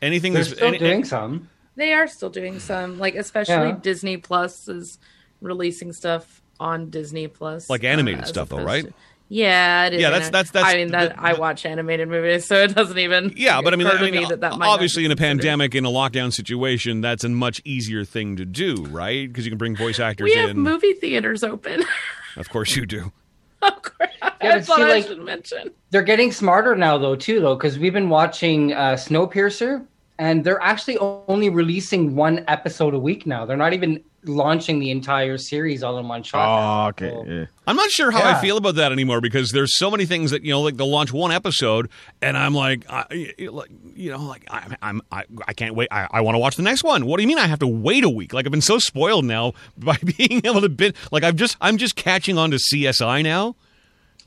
Anything 0.00 0.32
They're 0.34 0.44
still 0.44 0.68
any- 0.68 0.78
doing 0.78 1.04
some. 1.04 1.48
They 1.76 1.92
are 1.92 2.06
still 2.06 2.30
doing 2.30 2.60
some, 2.60 2.98
like 3.00 3.16
especially 3.16 3.70
Yeah. 3.70 3.78
Disney 3.82 4.16
Plus 4.16 4.68
is 4.68 4.98
releasing 5.40 5.92
stuff 5.92 6.40
on 6.60 6.88
Disney 6.90 7.26
Plus, 7.26 7.68
Like 7.68 7.82
animated 7.82 8.20
uh, 8.20 8.22
as 8.22 8.28
stuff, 8.28 8.48
though, 8.50 8.62
right? 8.62 8.84
to- 8.84 8.94
yeah, 9.28 9.86
it 9.86 9.94
is. 9.94 10.00
Yeah, 10.02 10.10
that's- 10.10 10.30
that's- 10.30 10.50
that's- 10.52 10.72
I 10.72 10.76
mean, 10.76 10.90
that 10.92 11.16
the- 11.16 11.22
I 11.22 11.32
watch 11.34 11.64
animated 11.66 12.08
movies, 12.08 12.44
so 12.44 12.62
it 12.62 12.74
doesn't 12.74 12.98
even. 12.98 13.32
Yeah, 13.36 13.60
but 13.62 13.72
I 13.72 13.76
mean, 13.76 13.86
occur 13.86 13.98
I 13.98 14.10
mean, 14.10 14.20
me 14.20 14.24
that 14.26 14.40
that 14.40 14.52
obviously 14.60 15.04
in 15.04 15.10
a 15.10 15.16
pandemic, 15.16 15.74
in 15.74 15.84
a 15.84 15.90
lockdown 15.90 16.32
situation, 16.32 17.00
that's 17.00 17.24
a 17.24 17.28
much 17.28 17.60
easier 17.64 18.04
thing 18.04 18.36
to 18.36 18.44
do, 18.44 18.84
right? 18.90 19.26
Because 19.28 19.44
you 19.46 19.50
can 19.50 19.58
bring 19.58 19.76
voice 19.76 19.98
actors 19.98 20.24
we 20.26 20.34
have 20.34 20.50
in. 20.50 20.58
movie 20.58 20.92
theaters 20.94 21.42
open. 21.42 21.84
Of 22.36 22.48
course 22.50 22.74
you 22.74 22.84
do. 22.84 23.12
of 23.62 23.80
course, 23.82 24.10
Yeah, 24.20 24.30
but 24.40 24.64
thought 24.64 24.76
see, 24.78 24.82
I 24.82 24.88
like- 24.88 25.06
should 25.06 25.20
mention. 25.20 25.70
They're 25.90 26.02
getting 26.02 26.32
smarter 26.32 26.74
now, 26.74 26.98
though, 26.98 27.14
too, 27.14 27.38
though, 27.40 27.54
because 27.54 27.78
we've 27.78 27.92
been 27.92 28.08
watching 28.08 28.72
uh, 28.72 28.94
Snowpiercer, 28.94 29.86
and 30.18 30.44
they're 30.44 30.62
actually 30.62 30.98
only 30.98 31.50
releasing 31.50 32.14
one 32.14 32.44
episode 32.48 32.94
a 32.94 32.98
week 32.98 33.26
now. 33.26 33.44
They're 33.46 33.56
not 33.56 33.72
even 33.72 34.02
launching 34.26 34.78
the 34.78 34.90
entire 34.90 35.36
series 35.36 35.82
all 35.82 35.98
in 35.98 36.08
one 36.08 36.22
shot. 36.22 36.86
Oh, 36.86 36.88
okay. 36.88 37.10
So- 37.10 37.24
yeah. 37.26 37.44
I'm 37.66 37.76
not 37.76 37.90
sure 37.90 38.10
how 38.10 38.22
I 38.22 38.40
feel 38.40 38.56
about 38.58 38.74
that 38.76 38.92
anymore 38.92 39.20
because 39.22 39.50
there's 39.50 39.76
so 39.78 39.90
many 39.90 40.04
things 40.06 40.30
that 40.32 40.42
you 40.44 40.50
know, 40.50 40.60
like 40.60 40.76
they'll 40.76 40.90
launch 40.90 41.12
one 41.12 41.32
episode, 41.32 41.88
and 42.20 42.36
I'm 42.36 42.54
like, 42.54 42.84
I, 42.90 43.34
like, 43.50 43.70
you 43.94 44.10
know, 44.10 44.22
like 44.22 44.44
I, 44.50 44.76
I'm, 44.82 45.00
I, 45.10 45.24
I 45.48 45.52
can't 45.54 45.74
wait. 45.74 45.88
I, 45.90 46.06
I 46.10 46.20
want 46.20 46.34
to 46.34 46.38
watch 46.38 46.56
the 46.56 46.62
next 46.62 46.84
one. 46.84 47.06
What 47.06 47.16
do 47.16 47.22
you 47.22 47.26
mean 47.26 47.38
I 47.38 47.46
have 47.46 47.60
to 47.60 47.66
wait 47.66 48.04
a 48.04 48.10
week? 48.10 48.32
Like 48.34 48.44
I've 48.44 48.52
been 48.52 48.60
so 48.60 48.78
spoiled 48.78 49.24
now 49.24 49.52
by 49.78 49.96
being 50.18 50.42
able 50.44 50.60
to 50.60 50.68
bit. 50.68 50.94
Like 51.10 51.24
I've 51.24 51.36
just, 51.36 51.56
I'm 51.60 51.78
just 51.78 51.96
catching 51.96 52.36
on 52.38 52.50
to 52.50 52.58
CSI 52.58 53.22
now. 53.22 53.56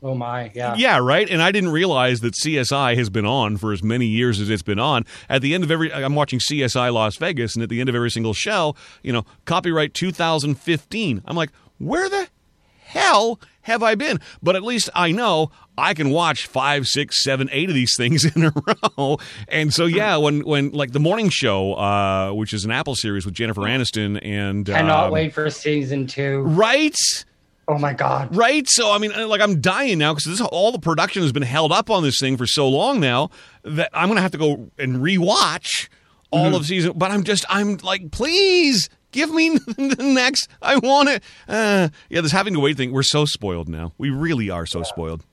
Oh 0.03 0.14
my, 0.14 0.52
yeah. 0.53 0.76
Yeah, 0.78 0.99
right. 0.99 1.28
And 1.30 1.41
I 1.41 1.52
didn't 1.52 1.72
realize 1.72 2.19
that 2.22 2.36
CSI 2.36 2.95
has 2.95 3.10
been 3.10 3.26
on 3.26 3.57
for 3.57 3.74
as 3.74 3.82
many 3.82 4.06
years 4.06 4.40
as 4.40 4.49
it's 4.49 4.61
been 4.61 4.80
on. 4.80 5.06
At 5.28 5.41
the 5.41 5.56
end 5.56 5.64
of 5.64 5.72
every, 5.72 5.91
I'm 5.91 6.14
watching 6.15 6.40
CSI 6.40 6.94
Las 6.94 7.15
Vegas, 7.18 7.56
and 7.56 7.64
at 7.64 7.69
the 7.69 7.80
end 7.80 7.90
of 7.90 7.95
every 7.95 8.11
single 8.11 8.34
show, 8.34 8.76
you 9.02 9.11
know, 9.11 9.26
copyright 9.45 9.94
2015. 9.95 11.24
I'm 11.26 11.36
like, 11.36 11.49
where 11.80 12.07
the 12.10 12.28
hell 12.82 13.40
have 13.61 13.82
I 13.84 13.95
been? 13.95 14.19
But 14.41 14.56
at 14.56 14.64
least 14.64 14.90
I 14.94 15.11
know 15.11 15.52
I 15.78 15.94
can 15.94 16.10
watch 16.11 16.45
five, 16.48 16.86
six, 16.86 17.24
seven, 17.24 17.49
eight 17.52 17.69
of 17.69 17.76
these 17.76 17.94
things 17.98 18.24
in 18.36 18.45
a 18.45 18.53
row. 18.98 19.18
And 19.48 19.74
so, 19.74 19.86
yeah, 19.86 20.18
when 20.18 20.41
when 20.41 20.72
like 20.72 20.91
the 20.91 20.99
morning 20.99 21.30
show, 21.30 21.74
uh, 21.74 22.32
which 22.34 22.53
is 22.53 22.65
an 22.65 22.72
Apple 22.72 22.95
series 22.95 23.26
with 23.26 23.34
Jennifer 23.34 23.61
Aniston 23.61 24.19
and 24.24 24.65
Cannot 24.65 25.07
um, 25.07 25.11
wait 25.11 25.34
for 25.34 25.49
season 25.49 26.06
two. 26.07 26.41
right. 26.41 26.95
Oh 27.68 27.77
my 27.77 27.94
god. 27.94 28.35
Right. 28.35 28.65
So 28.69 28.91
I 28.91 28.98
mean, 28.98 29.11
uh, 29.11 29.27
like 29.27 29.41
I'm 29.41 29.60
dying 29.60 29.98
now 29.99 30.14
because 30.14 30.23
this 30.26 30.41
all 30.41 30.72
the 30.72 30.80
production 30.80 31.22
has 31.22 31.31
been 31.31 31.44
held 31.44 31.72
up 31.72 31.89
on 31.89 32.02
this 32.03 32.18
thing 32.19 32.38
for 32.38 32.45
so 32.48 32.68
long 32.69 32.99
now 32.99 33.30
that 33.64 33.89
I'm 33.94 34.07
gonna 34.07 34.22
have 34.22 34.31
to 34.31 34.38
go 34.38 34.69
and 34.77 34.98
rewatch 34.98 35.89
all 36.31 36.45
Mm-hmm. 36.48 36.56
of 36.56 36.65
season. 36.65 36.94
But 36.95 37.11
I'm 37.11 37.23
just 37.23 37.45
I'm 37.49 37.77
like, 37.77 38.11
please 38.11 38.89
give 39.11 39.31
me 39.34 39.49
the 39.57 39.95
next. 39.99 40.48
I 40.61 40.77
want 40.77 41.10
it. 41.10 41.23
Uh, 41.48 41.89
yeah, 42.10 42.22
this 42.22 42.31
having 42.31 42.53
to 42.53 42.60
wait 42.60 42.77
thing. 42.77 42.91
We're 42.94 43.03
so 43.03 43.26
spoiled 43.26 43.68
now. 43.69 43.94
We 43.98 44.10
really 44.11 44.49
are 44.49 44.65
so 44.65 44.84
spoiled. 44.84 45.26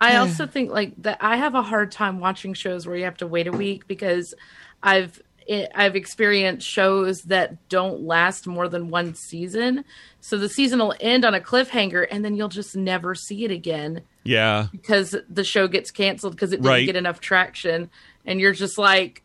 I 0.00 0.16
also 0.16 0.46
think 0.46 0.70
like 0.70 0.92
that 1.02 1.18
I 1.22 1.36
have 1.36 1.54
a 1.54 1.62
hard 1.62 1.90
time 1.90 2.18
watching 2.20 2.52
shows 2.52 2.86
where 2.86 2.96
you 2.96 3.04
have 3.04 3.16
to 3.18 3.26
wait 3.26 3.46
a 3.46 3.52
week 3.52 3.86
because 3.86 4.34
I've 4.82 5.22
it, 5.46 5.70
I've 5.74 5.96
experienced 5.96 6.66
shows 6.66 7.22
that 7.22 7.68
don't 7.68 8.02
last 8.02 8.46
more 8.46 8.68
than 8.68 8.88
one 8.88 9.14
season. 9.14 9.84
So 10.20 10.38
the 10.38 10.48
season 10.48 10.78
will 10.78 10.94
end 11.00 11.24
on 11.24 11.34
a 11.34 11.40
cliffhanger 11.40 12.06
and 12.10 12.24
then 12.24 12.34
you'll 12.36 12.48
just 12.48 12.74
never 12.76 13.14
see 13.14 13.44
it 13.44 13.50
again 13.50 14.02
Yeah. 14.24 14.68
because 14.72 15.14
the 15.28 15.44
show 15.44 15.68
gets 15.68 15.90
canceled 15.90 16.34
because 16.34 16.52
it 16.52 16.56
didn't 16.56 16.66
Right. 16.70 16.86
get 16.86 16.96
enough 16.96 17.20
traction 17.20 17.90
and 18.24 18.40
you're 18.40 18.52
just 18.54 18.78
like 18.78 19.22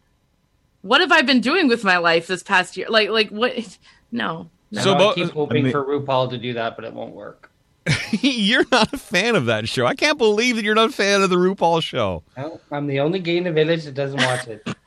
what 0.81 1.01
have 1.01 1.11
I 1.11 1.21
been 1.23 1.41
doing 1.41 1.67
with 1.67 1.83
my 1.83 1.97
life 1.97 2.27
this 2.27 2.41
past 2.43 2.77
year? 2.77 2.87
Like 2.89 3.09
like 3.09 3.29
what 3.29 3.53
no. 4.11 4.49
No. 4.71 4.81
So 4.81 4.93
So 4.93 4.95
bo- 4.97 5.11
I 5.11 5.13
keep 5.15 5.31
hoping 5.31 5.57
I 5.57 5.61
mean- 5.63 5.71
for 5.71 5.83
RuPaul 5.83 6.29
to 6.31 6.37
do 6.37 6.53
that, 6.53 6.75
but 6.75 6.85
it 6.85 6.93
won't 6.93 7.13
work. 7.15 7.51
you're 8.21 8.65
not 8.71 8.93
a 8.93 8.97
fan 8.97 9.35
of 9.35 9.45
that 9.47 9.67
show. 9.67 9.85
I 9.85 9.95
can't 9.95 10.17
believe 10.17 10.57
that 10.57 10.63
you're 10.65 10.75
not 10.75 10.89
a 10.89 10.93
fan 10.93 11.21
of 11.23 11.29
the 11.29 11.37
RuPaul 11.37 11.81
show. 11.81 12.23
No, 12.37 12.59
I'm 12.71 12.85
the 12.87 12.99
only 12.99 13.19
gay 13.19 13.37
in 13.37 13.45
the 13.45 13.51
village 13.51 13.85
that 13.85 13.93
doesn't 13.95 14.21
watch 14.21 14.47
it. 14.47 14.61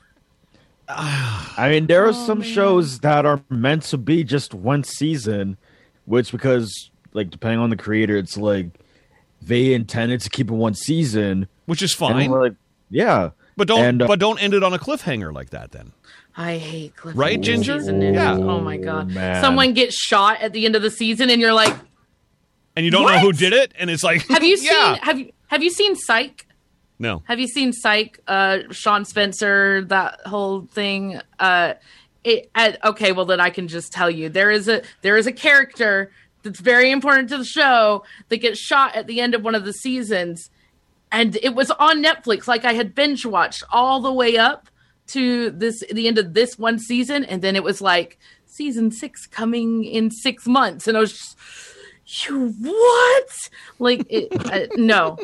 I 0.97 1.69
mean, 1.71 1.87
there 1.87 2.07
are 2.07 2.13
some 2.13 2.43
shows 2.43 3.01
that 3.01 3.25
are 3.27 3.41
meant 3.49 3.83
to 3.85 3.99
be 3.99 4.25
just 4.25 4.55
one 4.55 4.85
season, 4.85 5.57
which 6.07 6.33
because 6.33 6.91
like 7.13 7.31
depending 7.31 7.59
on 7.61 7.71
the 7.71 7.77
creator, 7.77 8.17
it's 8.17 8.37
like 8.37 8.67
they 9.41 9.75
intended 9.75 10.21
to 10.23 10.31
keep 10.31 10.49
it 10.51 10.55
one 10.55 10.75
season. 10.75 11.49
which 11.67 11.83
is 11.83 11.93
fine. 11.95 12.31
we're 12.31 12.43
like, 12.43 12.55
yeah, 12.91 13.31
but 13.57 13.69
don't 13.69 13.85
and, 13.85 14.03
uh, 14.03 14.07
but 14.07 14.19
don't 14.19 14.43
end 14.43 14.55
it 14.55 14.63
on 14.63 14.73
a 14.73 14.79
cliffhanger 14.79 15.33
like 15.33 15.51
that. 15.51 15.73
Then 15.73 15.93
I 16.37 16.57
hate 16.59 16.97
cliffhanger 16.97 17.17
Right, 17.17 17.41
Ginger? 17.41 17.79
season. 17.79 18.01
Yeah. 18.03 18.33
Oh 18.35 18.61
my 18.61 18.77
god. 18.77 19.11
man. 19.11 19.43
Someone 19.43 19.73
gets 19.75 19.95
shot 19.97 20.41
at 20.41 20.53
the 20.53 20.65
end 20.67 20.77
of 20.77 20.83
the 20.83 20.91
season, 20.91 21.31
and 21.31 21.41
you're 21.41 21.53
like, 21.55 21.75
and 22.77 22.85
you 22.85 22.91
don't 22.91 23.07
know 23.07 23.19
who 23.19 23.33
did 23.33 23.53
it, 23.53 23.73
and 23.79 23.91
it's 23.91 24.03
like, 24.03 24.27
"Have 24.29 24.43
you 24.43 24.57
yeah. 24.61 24.95
seen? 24.95 25.03
Have 25.03 25.19
you 25.19 25.33
have 25.49 25.63
you 25.63 25.71
seen 25.71 25.97
Psych? 25.97 26.47
No. 26.99 27.23
Have 27.25 27.41
you 27.41 27.49
seen 27.49 27.73
Psych? 27.73 28.21
Uh, 28.29 28.59
Shawn 28.71 29.05
Spencer, 29.05 29.83
that 29.87 30.21
whole 30.27 30.67
thing. 30.67 31.21
Uh, 31.39 31.75
it, 32.25 32.51
uh, 32.55 32.73
okay, 32.85 33.13
well 33.13 33.25
then 33.25 33.41
I 33.41 33.51
can 33.51 33.67
just 33.67 33.93
tell 33.93 34.11
you 34.11 34.29
there 34.29 34.51
is 34.51 34.69
a 34.69 34.83
there 35.03 35.17
is 35.17 35.27
a 35.27 35.33
character 35.33 36.13
that's 36.43 36.61
very 36.61 36.91
important 36.91 37.29
to 37.31 37.39
the 37.39 37.45
show 37.45 38.05
that 38.29 38.37
gets 38.39 38.61
shot 38.61 38.95
at 38.95 39.07
the 39.07 39.21
end 39.21 39.35
of 39.35 39.43
one 39.43 39.55
of 39.55 39.65
the 39.65 39.73
seasons, 39.73 40.51
and 41.11 41.37
it 41.43 41.55
was 41.55 41.71
on 41.73 42.03
Netflix. 42.03 42.47
Like 42.47 42.65
I 42.65 42.75
had 42.75 42.95
binge 42.95 43.27
watched 43.27 43.65
all 43.73 44.01
the 44.01 44.13
way 44.13 44.37
up 44.37 44.69
to 45.09 45.51
this 45.51 45.83
the 45.93 46.07
end 46.07 46.19
of 46.19 46.35
this 46.35 46.59
one 46.59 46.79
season, 46.79 47.25
and 47.25 47.43
then 47.43 47.57
it 47.57 47.65
was 47.65 47.81
like 47.81 48.19
season 48.47 48.93
six 48.93 49.27
coming 49.27 49.85
in 49.85 50.11
six 50.11 50.47
months, 50.47 50.87
and 50.87 50.97
I 50.97 51.01
was 51.01 51.13
just. 51.13 51.37
You 52.05 52.49
what? 52.61 53.29
Like 53.79 54.05
it, 54.11 54.29
uh, 54.47 54.67
no, 54.77 55.19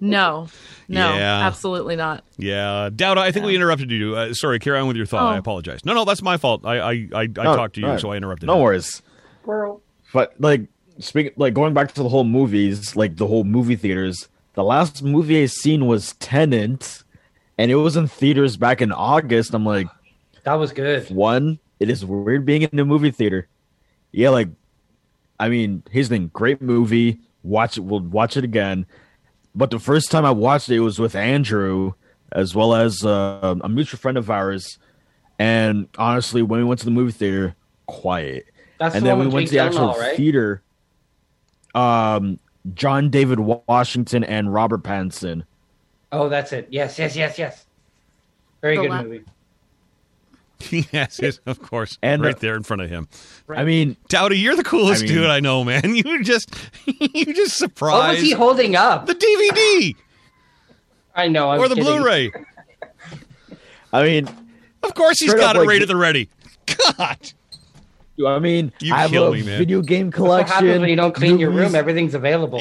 no, 0.00 0.48
no, 0.88 1.14
Yeah. 1.14 1.46
absolutely 1.46 1.96
not. 1.96 2.24
Yeah, 2.36 2.90
Dowd, 2.94 3.16
I 3.16 3.30
think 3.32 3.46
we 3.46 3.54
interrupted 3.54 3.90
you. 3.90 4.16
Uh, 4.16 4.34
sorry, 4.34 4.58
carry 4.58 4.78
on 4.78 4.86
with 4.88 4.96
your 4.96 5.06
thought. 5.06 5.32
I 5.32 5.36
Oh. 5.36 5.38
apologize. 5.38 5.84
No, 5.84 5.94
no, 5.94 6.04
that's 6.04 6.22
my 6.22 6.36
fault. 6.36 6.62
I 6.64 6.78
I 6.78 6.90
I, 6.92 7.20
I 7.22 7.26
No, 7.26 7.56
talked 7.56 7.74
to 7.76 7.80
you, 7.80 7.86
alright. 7.86 8.00
so 8.00 8.10
I 8.12 8.16
interrupted. 8.16 8.48
No 8.48 8.56
you. 8.56 8.62
worries. 8.64 9.02
But 10.12 10.34
like 10.38 10.62
speaking, 10.98 11.32
like 11.36 11.54
going 11.54 11.74
back 11.74 11.92
to 11.94 12.02
the 12.02 12.08
whole 12.08 12.24
movies, 12.24 12.96
like 12.96 13.16
the 13.16 13.26
whole 13.26 13.44
movie 13.44 13.76
theaters. 13.76 14.28
The 14.54 14.64
last 14.64 15.02
movie 15.02 15.42
I 15.42 15.46
seen 15.46 15.86
was 15.86 16.14
Tenet, 16.14 17.02
and 17.58 17.70
it 17.70 17.74
was 17.76 17.96
in 17.96 18.06
theaters 18.08 18.56
back 18.56 18.80
in 18.80 18.90
August. 18.90 19.52
I'm 19.54 19.66
like, 19.66 19.86
That 20.44 20.54
was 20.54 20.72
good. 20.72 21.08
one, 21.10 21.58
it 21.78 21.90
is 21.90 22.04
weird 22.06 22.46
being 22.46 22.62
in 22.62 22.78
a 22.78 22.84
movie 22.84 23.10
theater. 23.10 23.48
Yeah, 24.12 24.30
like, 24.30 24.48
I 25.38 25.48
mean, 25.48 25.82
here's 25.90 26.08
the 26.08 26.16
thing: 26.16 26.30
great 26.32 26.60
movie. 26.62 27.18
Watch 27.42 27.76
it. 27.78 27.82
We'll 27.82 28.00
watch 28.00 28.36
it 28.36 28.44
again. 28.44 28.86
But 29.54 29.70
the 29.70 29.78
first 29.78 30.10
time 30.10 30.24
I 30.24 30.30
watched 30.32 30.68
it, 30.68 30.76
it 30.76 30.80
was 30.80 30.98
with 30.98 31.14
Andrew, 31.14 31.92
as 32.32 32.54
well 32.54 32.74
as 32.74 33.04
uh, 33.04 33.54
a 33.60 33.68
mutual 33.68 33.98
friend 33.98 34.18
of 34.18 34.30
ours. 34.30 34.78
And 35.38 35.88
honestly, 35.98 36.42
when 36.42 36.60
we 36.60 36.64
went 36.64 36.80
to 36.80 36.84
the 36.86 36.90
movie 36.90 37.12
theater, 37.12 37.54
quiet. 37.86 38.46
That's 38.78 38.94
and 38.94 39.04
the 39.04 39.08
then 39.10 39.18
we 39.18 39.24
with 39.26 39.34
went 39.34 39.46
to 39.48 39.52
the 39.54 39.58
actual 39.60 39.88
Gyllenhaal, 39.94 39.98
right? 39.98 40.16
theater. 40.16 40.62
Um, 41.74 42.38
John 42.74 43.10
David 43.10 43.40
Washington 43.40 44.24
and 44.24 44.52
Robert 44.52 44.82
Pattinson. 44.82 45.44
Oh, 46.12 46.28
that's 46.28 46.52
it. 46.52 46.68
Yes, 46.70 46.98
yes, 46.98 47.16
yes, 47.16 47.38
yes. 47.38 47.66
Very 48.60 48.76
The 48.76 48.82
good 48.82 48.90
la- 48.90 49.02
movie. 49.02 49.24
yes, 50.70 51.18
yes, 51.22 51.38
of 51.46 51.60
course, 51.60 51.98
And, 52.02 52.22
right 52.22 52.34
uh, 52.34 52.38
there 52.40 52.56
in 52.56 52.62
front 52.62 52.82
of 52.82 52.88
him. 52.88 53.08
I 53.48 53.64
mean, 53.64 53.96
Dowdy, 54.08 54.38
you're 54.38 54.56
the 54.56 54.64
coolest 54.64 55.02
I 55.02 55.06
mean- 55.06 55.14
dude 55.14 55.26
I 55.26 55.40
know, 55.40 55.64
man. 55.64 55.94
You 55.96 56.22
just 56.24 56.54
you 56.86 57.24
just 57.34 57.60
What 57.60 57.70
surprised 57.70 58.20
was 58.20 58.28
he 58.28 58.32
holding 58.32 58.74
up? 58.76 59.06
the 59.06 59.14
DVD 59.14 59.94
I 61.14 61.28
know. 61.28 61.50
I'm 61.50 61.60
or 61.60 61.68
the 61.68 61.74
kidding. 61.76 61.92
Blu-ray. 61.92 62.32
I 63.92 64.02
mean, 64.02 64.28
Of 64.82 64.94
course, 64.94 65.18
he's 65.20 65.32
got 65.34 65.50
up, 65.50 65.56
it 65.56 65.58
like- 65.60 65.68
right 65.68 65.82
at 65.82 65.88
the 65.88 65.96
ready. 65.96 66.28
God, 66.98 67.32
I 68.26 68.38
mean, 68.38 68.72
You 68.80 68.94
I 68.94 69.02
have 69.02 69.10
kill 69.10 69.28
a 69.28 69.32
me, 69.32 69.42
man. 69.42 69.58
video 69.58 69.82
game 69.82 70.10
That's 70.10 70.20
what 70.20 70.38
happens 70.46 70.50
collection. 70.58 70.80
when 70.80 70.90
you 70.90 70.96
don't 70.96 71.14
clean 71.14 71.38
your 71.38 71.50
room. 71.50 71.74
Everything's 71.74 72.14
available. 72.14 72.60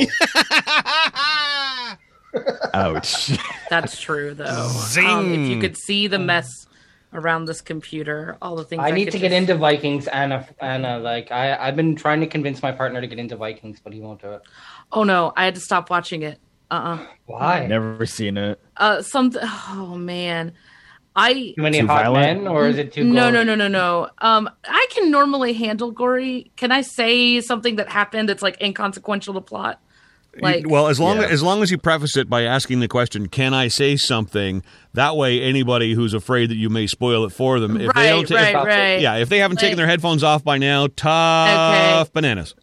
Ouch. 2.74 3.32
That's 3.70 4.00
true, 4.00 4.34
though. 4.34 4.70
Zing. 4.88 5.06
Um, 5.08 5.34
if 5.34 5.50
you 5.50 5.60
could 5.60 5.78
see 5.78 6.08
the 6.08 6.20
mess 6.20 6.68
around 7.16 7.46
this 7.46 7.62
computer, 7.62 8.38
all 8.42 8.56
the 8.56 8.64
things 8.64 8.82
I 8.84 8.92
need 8.92 9.06
could 9.06 9.14
to 9.14 9.20
get 9.20 9.30
just- 9.30 9.38
into 9.50 9.56
Vikings, 9.56 10.08
Anna. 10.08 10.48
Anna, 10.60 11.00
like 11.00 11.32
I, 11.32 11.56
I've 11.56 11.76
been 11.76 11.96
trying 11.96 12.20
to 12.22 12.28
convince 12.28 12.62
my 12.62 12.72
partner 12.72 13.02
to 13.02 13.08
get 13.08 13.18
into 13.20 13.36
Vikings, 13.36 13.80
but 13.84 13.94
he 13.94 14.02
won't 14.02 14.22
do 14.22 14.32
it. 14.34 14.42
Oh 14.92 15.04
no, 15.04 15.34
I 15.36 15.46
had 15.46 15.56
to 15.56 15.62
stop 15.62 15.90
watching 15.90 16.22
it. 16.24 16.40
Uh 16.70 16.74
uh 17.00 17.06
Why? 17.26 17.66
Never 17.68 18.06
seen 18.06 18.38
it. 18.38 18.60
Uh, 18.78 19.02
something. 19.02 19.42
Oh 19.44 19.96
man, 19.98 20.54
I. 21.16 21.54
Too 21.56 21.62
many 21.62 21.80
Too 21.82 21.88
hot 21.88 22.04
violent? 22.06 22.44
men, 22.44 22.48
or 22.52 22.68
is 22.68 22.78
it 22.78 22.92
too? 22.92 23.04
No, 23.04 23.32
gory? 23.32 23.34
no, 23.34 23.44
no, 23.44 23.56
no, 23.56 23.68
no. 23.68 24.10
Um, 24.18 24.50
I 24.68 24.88
can 24.92 25.12
normally 25.12 25.54
handle 25.54 25.92
gory. 25.92 26.52
Can 26.58 26.72
I 26.72 26.82
say 26.82 27.40
something 27.42 27.76
that 27.78 27.90
happened 27.90 28.30
that's 28.30 28.42
like 28.44 28.60
inconsequential 28.62 29.34
to 29.36 29.42
plot? 29.42 29.80
Like, 30.42 30.66
well, 30.70 30.88
as 30.88 31.00
long 31.00 31.18
Yeah. 31.18 31.28
as 31.28 31.42
long 31.42 31.64
as 31.64 31.72
you 31.72 31.78
preface 31.78 32.18
it 32.18 32.30
by 32.30 32.44
asking 32.44 32.82
the 32.82 32.88
question, 32.90 33.28
"Can 33.28 33.54
I 33.54 33.68
say 33.70 33.96
something?" 33.96 34.64
That 34.94 35.16
way, 35.16 35.42
anybody 35.42 35.94
who's 35.94 36.14
afraid 36.14 36.50
that 36.50 36.56
you 36.58 36.70
may 36.70 36.88
spoil 36.88 37.24
it 37.26 37.32
for 37.32 37.60
them, 37.62 37.80
if 37.80 37.94
they 37.94 38.10
don't, 38.10 38.30
right, 38.30 38.52
ta- 38.54 38.62
right, 38.64 38.64
if- 38.64 38.68
right. 38.68 39.02
yeah, 39.02 39.16
if 39.16 39.30
they 39.30 39.40
haven't 39.40 39.58
taken 39.58 39.78
their 39.78 39.88
headphones 39.88 40.24
off 40.24 40.44
by 40.44 40.58
now, 40.58 40.88
tough 40.96 42.12
bananas. 42.12 42.54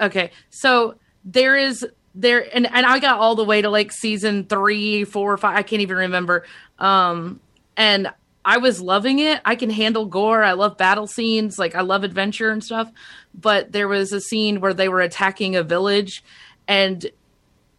Okay, 0.00 0.30
so 0.50 0.96
there 1.24 1.56
is 1.56 1.86
there, 2.14 2.46
and 2.54 2.66
and 2.70 2.84
I 2.84 2.98
got 2.98 3.18
all 3.18 3.34
the 3.34 3.44
way 3.44 3.62
to 3.62 3.70
like 3.70 3.92
season 3.92 4.44
three, 4.44 5.04
four, 5.04 5.36
five. 5.38 5.56
I 5.56 5.62
can't 5.62 5.80
even 5.82 5.96
remember. 5.96 6.44
Um, 6.78 7.40
and 7.76 8.10
I 8.44 8.58
was 8.58 8.80
loving 8.80 9.20
it. 9.20 9.40
I 9.44 9.54
can 9.54 9.70
handle 9.70 10.04
gore. 10.04 10.42
I 10.42 10.52
love 10.52 10.76
battle 10.76 11.06
scenes. 11.06 11.58
Like 11.58 11.74
I 11.74 11.80
love 11.80 12.04
adventure 12.04 12.50
and 12.50 12.62
stuff. 12.62 12.90
But 13.34 13.72
there 13.72 13.88
was 13.88 14.12
a 14.12 14.20
scene 14.20 14.60
where 14.60 14.74
they 14.74 14.88
were 14.90 15.00
attacking 15.00 15.56
a 15.56 15.62
village, 15.62 16.22
and 16.68 17.06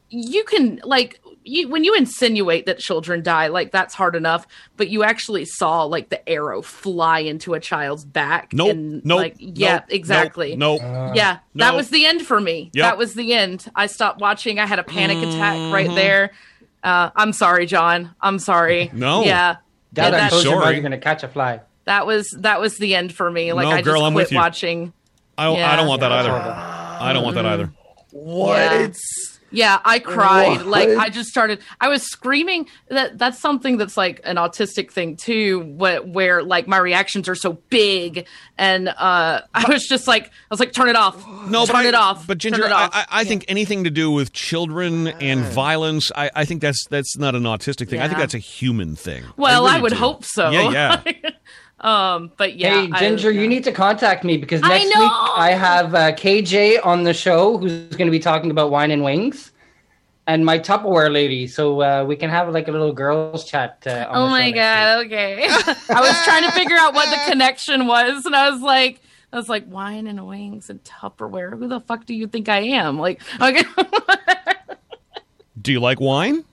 you 0.10 0.44
can 0.44 0.80
like 0.84 1.20
you 1.44 1.68
when 1.70 1.84
you 1.84 1.94
insinuate 1.96 2.66
that 2.68 2.78
children 2.80 3.22
die 3.24 3.48
like 3.48 3.72
that's 3.72 3.94
hard 3.94 4.16
enough 4.16 4.48
but 4.78 4.88
you 4.90 5.04
actually 5.04 5.44
saw 5.44 5.84
like 5.84 6.10
the 6.10 6.30
arrow 6.30 6.62
fly 6.62 7.20
into 7.20 7.54
a 7.54 7.60
child's 7.60 8.06
back 8.06 8.54
Nope, 8.54 8.70
and 8.72 9.04
nope, 9.06 9.18
like 9.18 9.36
yeah 9.40 9.74
nope, 9.76 9.84
exactly 9.90 10.56
Nope. 10.56 10.82
yeah, 10.82 11.40
that 11.56 11.72
No. 11.72 11.76
was 11.76 11.90
the 11.90 12.06
end 12.06 12.22
for 12.26 12.40
me. 12.40 12.70
Yep. 12.74 12.84
That 12.84 12.98
was 12.98 13.14
the 13.16 13.34
end. 13.34 13.70
I 13.76 13.88
stopped 13.88 14.22
watching. 14.22 14.60
I 14.60 14.66
had 14.68 14.80
a 14.80 14.84
panic 14.84 15.18
attack 15.18 15.74
right 15.74 15.94
there. 15.96 16.32
Uh, 16.84 17.10
I'm 17.16 17.34
sorry, 17.34 17.66
John. 17.66 18.14
I'm 18.22 18.40
sorry. 18.40 18.90
No. 18.94 19.24
Yeah. 19.24 19.58
Dad, 19.94 20.02
Yeah, 20.02 20.08
I 20.08 20.12
that, 20.12 20.30
told 20.32 20.44
you 20.44 20.50
Sorry. 20.52 20.62
about 20.64 20.74
you're 20.76 20.84
gonna 20.84 20.98
catch 20.98 21.24
a 21.24 21.28
fly. 21.28 21.62
that 21.86 22.06
was 22.08 22.30
that 22.40 22.60
was 22.62 22.78
the 22.78 22.96
end 22.96 23.14
for 23.14 23.30
me. 23.30 23.52
Like 23.54 23.66
No, 23.66 23.72
I 23.72 23.78
just 23.78 23.86
girl, 23.86 24.04
I'm 24.06 24.14
quit 24.14 24.30
with 24.30 24.36
watching. 24.36 24.94
I, 25.38 25.48
I 25.50 25.76
don't 25.76 25.88
want 25.88 26.02
that 26.02 26.12
either. 26.12 26.32
I 26.32 27.12
don't 27.14 27.24
want 27.24 27.36
that 27.36 27.46
either. 27.46 27.72
What? 28.12 28.96
Yeah, 29.54 29.80
I 29.86 30.00
cried. 30.00 30.58
What? 30.58 30.66
Like 30.66 30.90
I 30.90 31.10
just 31.10 31.30
started. 31.30 31.60
I 31.80 31.88
was 31.88 32.02
screaming. 32.04 32.68
That 32.90 33.18
that's 33.20 33.40
something 33.40 33.78
that's 33.78 33.96
like 33.96 34.20
an 34.24 34.38
autistic 34.38 34.92
thing 34.92 35.16
too. 35.16 35.62
Where, 35.78 36.02
where 36.02 36.44
like 36.44 36.68
my 36.68 36.78
reactions 36.78 37.30
are 37.30 37.36
so 37.36 37.54
big, 37.70 38.26
and 38.58 38.90
uh, 38.90 39.42
I 39.54 39.66
was 39.70 39.86
just 39.88 40.08
like, 40.08 40.26
I 40.26 40.30
was 40.50 40.60
like, 40.60 40.72
turn 40.74 40.90
it 40.90 40.96
off. 40.96 41.26
No, 41.48 41.66
turn 41.66 41.76
but 41.76 41.86
I- 41.86 41.88
it 41.88 41.94
off. 41.94 42.26
But 42.26 42.40
Ginger, 42.40 42.66
it 42.66 42.72
I, 42.72 42.84
off. 42.86 42.90
I, 42.94 43.06
I 43.12 43.24
think 43.26 43.46
anything 43.48 43.84
to 43.84 43.92
do 43.92 44.10
with 44.10 44.34
children 44.34 45.08
and 45.08 45.42
violence, 45.42 46.12
I, 46.16 46.32
I 46.36 46.46
think 46.46 46.62
that's 46.62 46.84
that's 46.90 47.16
not 47.18 47.36
an 47.36 47.44
autistic 47.44 47.90
thing. 47.90 48.02
I 48.02 48.08
think 48.08 48.20
that's 48.20 48.34
a 48.34 48.40
human 48.40 48.96
thing. 48.96 49.24
Well, 49.38 49.66
I, 49.68 49.74
really 49.74 49.82
would 49.84 49.90
do. 49.94 49.98
hope 50.00 50.26
so. 50.26 50.50
Yeah, 50.50 51.02
yeah. 51.06 51.30
um, 51.84 52.32
but 52.38 52.56
yeah, 52.56 52.82
hey, 52.82 52.92
Ginger, 52.98 53.30
I, 53.30 53.34
you 53.34 53.48
need 53.48 53.66
to 53.66 53.74
contact 53.74 54.24
me 54.24 54.38
because 54.38 54.62
next 54.62 54.94
know. 54.94 55.02
week 55.02 55.12
I 55.36 55.52
have 55.52 55.94
uh, 55.94 56.12
KJ 56.14 56.86
on 56.86 57.04
the 57.04 57.14
show 57.14 57.58
who's 57.58 57.88
going 57.90 58.08
to 58.08 58.12
be 58.12 58.20
talking 58.20 58.52
about 58.52 58.72
wine 58.72 58.90
and 58.90 59.04
wings, 59.04 59.52
and 60.26 60.46
my 60.46 60.58
Tupperware 60.58 61.12
lady. 61.12 61.46
So 61.46 61.82
uh, 61.82 62.06
we 62.06 62.16
can 62.16 62.30
have 62.30 62.48
like 62.54 62.70
a 62.70 62.72
little 62.72 62.94
girls 62.94 63.44
chat. 63.44 63.84
Uh, 63.86 64.08
on 64.10 64.16
Oh 64.16 64.28
my 64.30 64.50
show 64.52 64.56
next 64.56 64.56
god. 64.56 65.06
Okay. 65.06 65.44
I 65.50 66.00
was 66.00 66.24
trying 66.24 66.44
to 66.44 66.52
figure 66.52 66.78
out 66.78 66.94
what 66.94 67.10
the 67.10 67.32
connection 67.32 67.86
was, 67.86 68.26
and 68.26 68.36
I 68.36 68.50
was 68.50 68.62
like. 68.62 69.02
I 69.32 69.36
was 69.36 69.50
like 69.50 69.64
wine 69.68 70.06
and 70.06 70.28
wings 70.28 70.70
and 70.70 70.80
Tupperware. 70.84 71.58
Who 71.58 71.68
the 71.68 71.80
fuck 71.80 72.06
do 72.06 72.14
you 72.14 72.28
think 72.28 72.50
I 72.50 72.60
am? 72.60 73.00
Like, 73.00 73.20
okay. 73.42 73.64
Do 75.60 75.72
you 75.72 75.80
like 75.80 76.00
wine? 76.00 76.46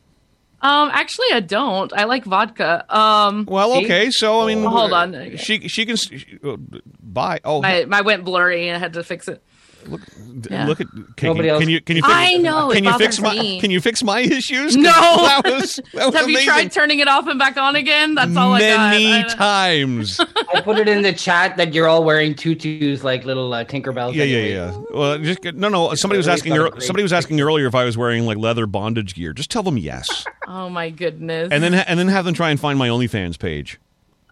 Um, 0.62 0.90
actually, 0.92 1.26
I 1.32 1.40
don't. 1.40 1.92
I 1.92 2.04
like 2.04 2.24
vodka. 2.24 2.84
Um, 2.94 3.46
Well, 3.48 3.78
okay. 3.78 4.10
So 4.10 4.42
I 4.42 4.46
mean, 4.54 4.64
Hold 4.64 4.92
on. 4.92 5.36
She 5.36 5.68
she 5.68 5.86
can 5.86 5.96
she, 5.96 6.38
uh, 6.44 6.56
buy. 7.02 7.40
Oh, 7.44 7.62
my 7.62 7.84
my 7.86 8.02
went 8.02 8.24
blurry 8.24 8.68
and 8.68 8.76
I 8.76 8.78
had 8.78 8.92
to 8.94 9.02
fix 9.04 9.28
it. 9.28 9.42
Yeah. 10.50 10.66
look 10.66 10.80
at. 10.80 10.86
Can, 11.16 11.26
Nobody 11.28 11.48
can, 11.48 11.54
else- 11.56 11.66
you 11.66 11.80
can 11.80 11.96
you 11.96 12.02
fix, 12.02 12.14
I 12.14 12.34
know, 12.36 12.70
Can 12.70 12.84
it 12.84 12.88
you 12.88 12.98
fix 12.98 13.20
my 13.20 13.34
me. 13.34 13.60
Can 13.60 13.70
you 13.70 13.80
fix 13.80 14.02
my 14.02 14.20
issues? 14.20 14.74
'Cause 14.74 14.76
No. 14.76 14.90
that 14.92 15.42
was 15.44 15.80
that 15.94 16.06
was 16.06 16.14
Have 16.14 16.28
you 16.30 16.42
tried 16.44 16.70
turning 16.72 16.98
it 17.00 17.08
off 17.08 17.26
and 17.26 17.38
back 17.38 17.56
on 17.56 17.76
again? 17.76 18.14
That's 18.14 18.36
all 18.36 18.52
Many 18.52 19.12
I 19.12 19.22
got. 19.22 19.30
I- 19.32 19.34
times. 19.34 20.20
I 20.54 20.60
put 20.60 20.78
it 20.78 20.88
in 20.88 21.02
the 21.02 21.12
chat 21.12 21.56
that 21.56 21.74
you're 21.74 21.86
all 21.88 22.04
wearing 22.04 22.34
tutus 22.34 23.02
like 23.04 23.24
little 23.24 23.52
uh, 23.52 23.64
Tinkerbells. 23.64 24.14
Yeah, 24.14 24.24
yeah, 24.24 24.36
anyway. 24.38 24.54
yeah. 24.54 24.82
Well, 24.92 25.18
just 25.18 25.42
no, 25.44 25.68
no. 25.68 25.94
Somebody 25.94 26.16
was 26.18 26.28
asking. 26.28 26.52
thought 26.52 26.60
ear- 26.60 26.66
it 26.66 26.72
great. 26.72 26.82
Somebody 26.82 27.02
was 27.02 27.12
asking 27.12 27.40
earlier 27.40 27.66
if 27.66 27.74
I 27.74 27.84
was 27.84 27.96
wearing 27.96 28.26
like 28.26 28.36
leather 28.38 28.66
bondage 28.66 29.14
gear. 29.14 29.32
Just 29.32 29.50
tell 29.50 29.62
them 29.62 29.76
yes, 29.78 30.24
oh 30.48 30.68
my 30.68 30.90
goodness. 30.90 31.48
and 31.50 31.62
then 31.62 31.74
and 31.74 31.98
then 31.98 32.08
have 32.08 32.24
them 32.24 32.34
try 32.34 32.50
and 32.50 32.58
find 32.60 32.78
my 32.78 32.88
OnlyFans 32.88 33.38
page. 33.38 33.78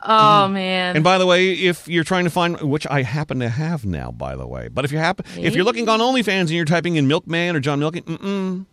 Oh 0.03 0.49
man. 0.49 0.97
And 0.97 1.05
by 1.05 1.19
the 1.19 1.27
way, 1.27 1.53
if 1.53 1.89
you're 1.89 2.05
trying 2.05 2.25
to 2.25 2.31
find, 2.31 2.61
which 2.61 2.87
I 2.89 3.03
happen 3.03 3.41
to 3.41 3.49
have 3.49 3.85
now, 3.85 4.11
by 4.11 4.37
the 4.37 4.47
way, 4.47 4.69
but 4.69 4.85
if 4.85 4.93
you 4.93 4.99
happen, 4.99 5.27
if 5.37 5.55
you're 5.55 5.65
looking 5.65 5.89
on 5.89 6.01
OnlyFans 6.01 6.41
and 6.41 6.51
you're 6.51 6.65
typing 6.65 6.97
in 6.97 7.09
Milkman 7.09 7.57
or 7.57 7.61
John 7.61 7.81
Milking, 7.81 8.03
mm-mm, 8.05 8.67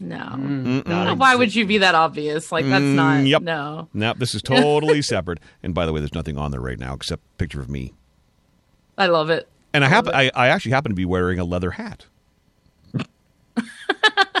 No. 0.00 0.16
Mm. 0.16 0.86
No, 0.86 1.14
Why 1.14 1.34
would 1.36 1.54
you 1.54 1.66
be 1.66 1.78
that 1.78 1.94
obvious? 1.94 2.50
Like 2.50 2.66
that's 2.66 2.82
not. 2.82 3.18
Mm, 3.18 3.28
yep. 3.28 3.42
No. 3.42 3.88
Nope, 3.94 4.18
this 4.18 4.34
is 4.34 4.42
totally 4.42 5.02
separate. 5.14 5.40
And 5.62 5.74
by 5.74 5.86
the 5.86 5.92
way, 5.92 6.00
there's 6.00 6.14
nothing 6.14 6.38
on 6.38 6.50
there 6.50 6.60
right 6.60 6.78
now 6.78 6.94
except 6.94 7.22
picture 7.38 7.60
of 7.60 7.68
me. 7.68 7.94
I 8.96 9.06
love 9.06 9.30
it. 9.30 9.48
And 9.72 9.84
I 9.84 9.88
happen 9.88 10.14
I, 10.14 10.30
I 10.34 10.48
actually 10.48 10.70
happen 10.72 10.90
to 10.90 10.96
be 10.96 11.04
wearing 11.04 11.38
a 11.38 11.44
leather 11.44 11.72
hat. 11.72 12.06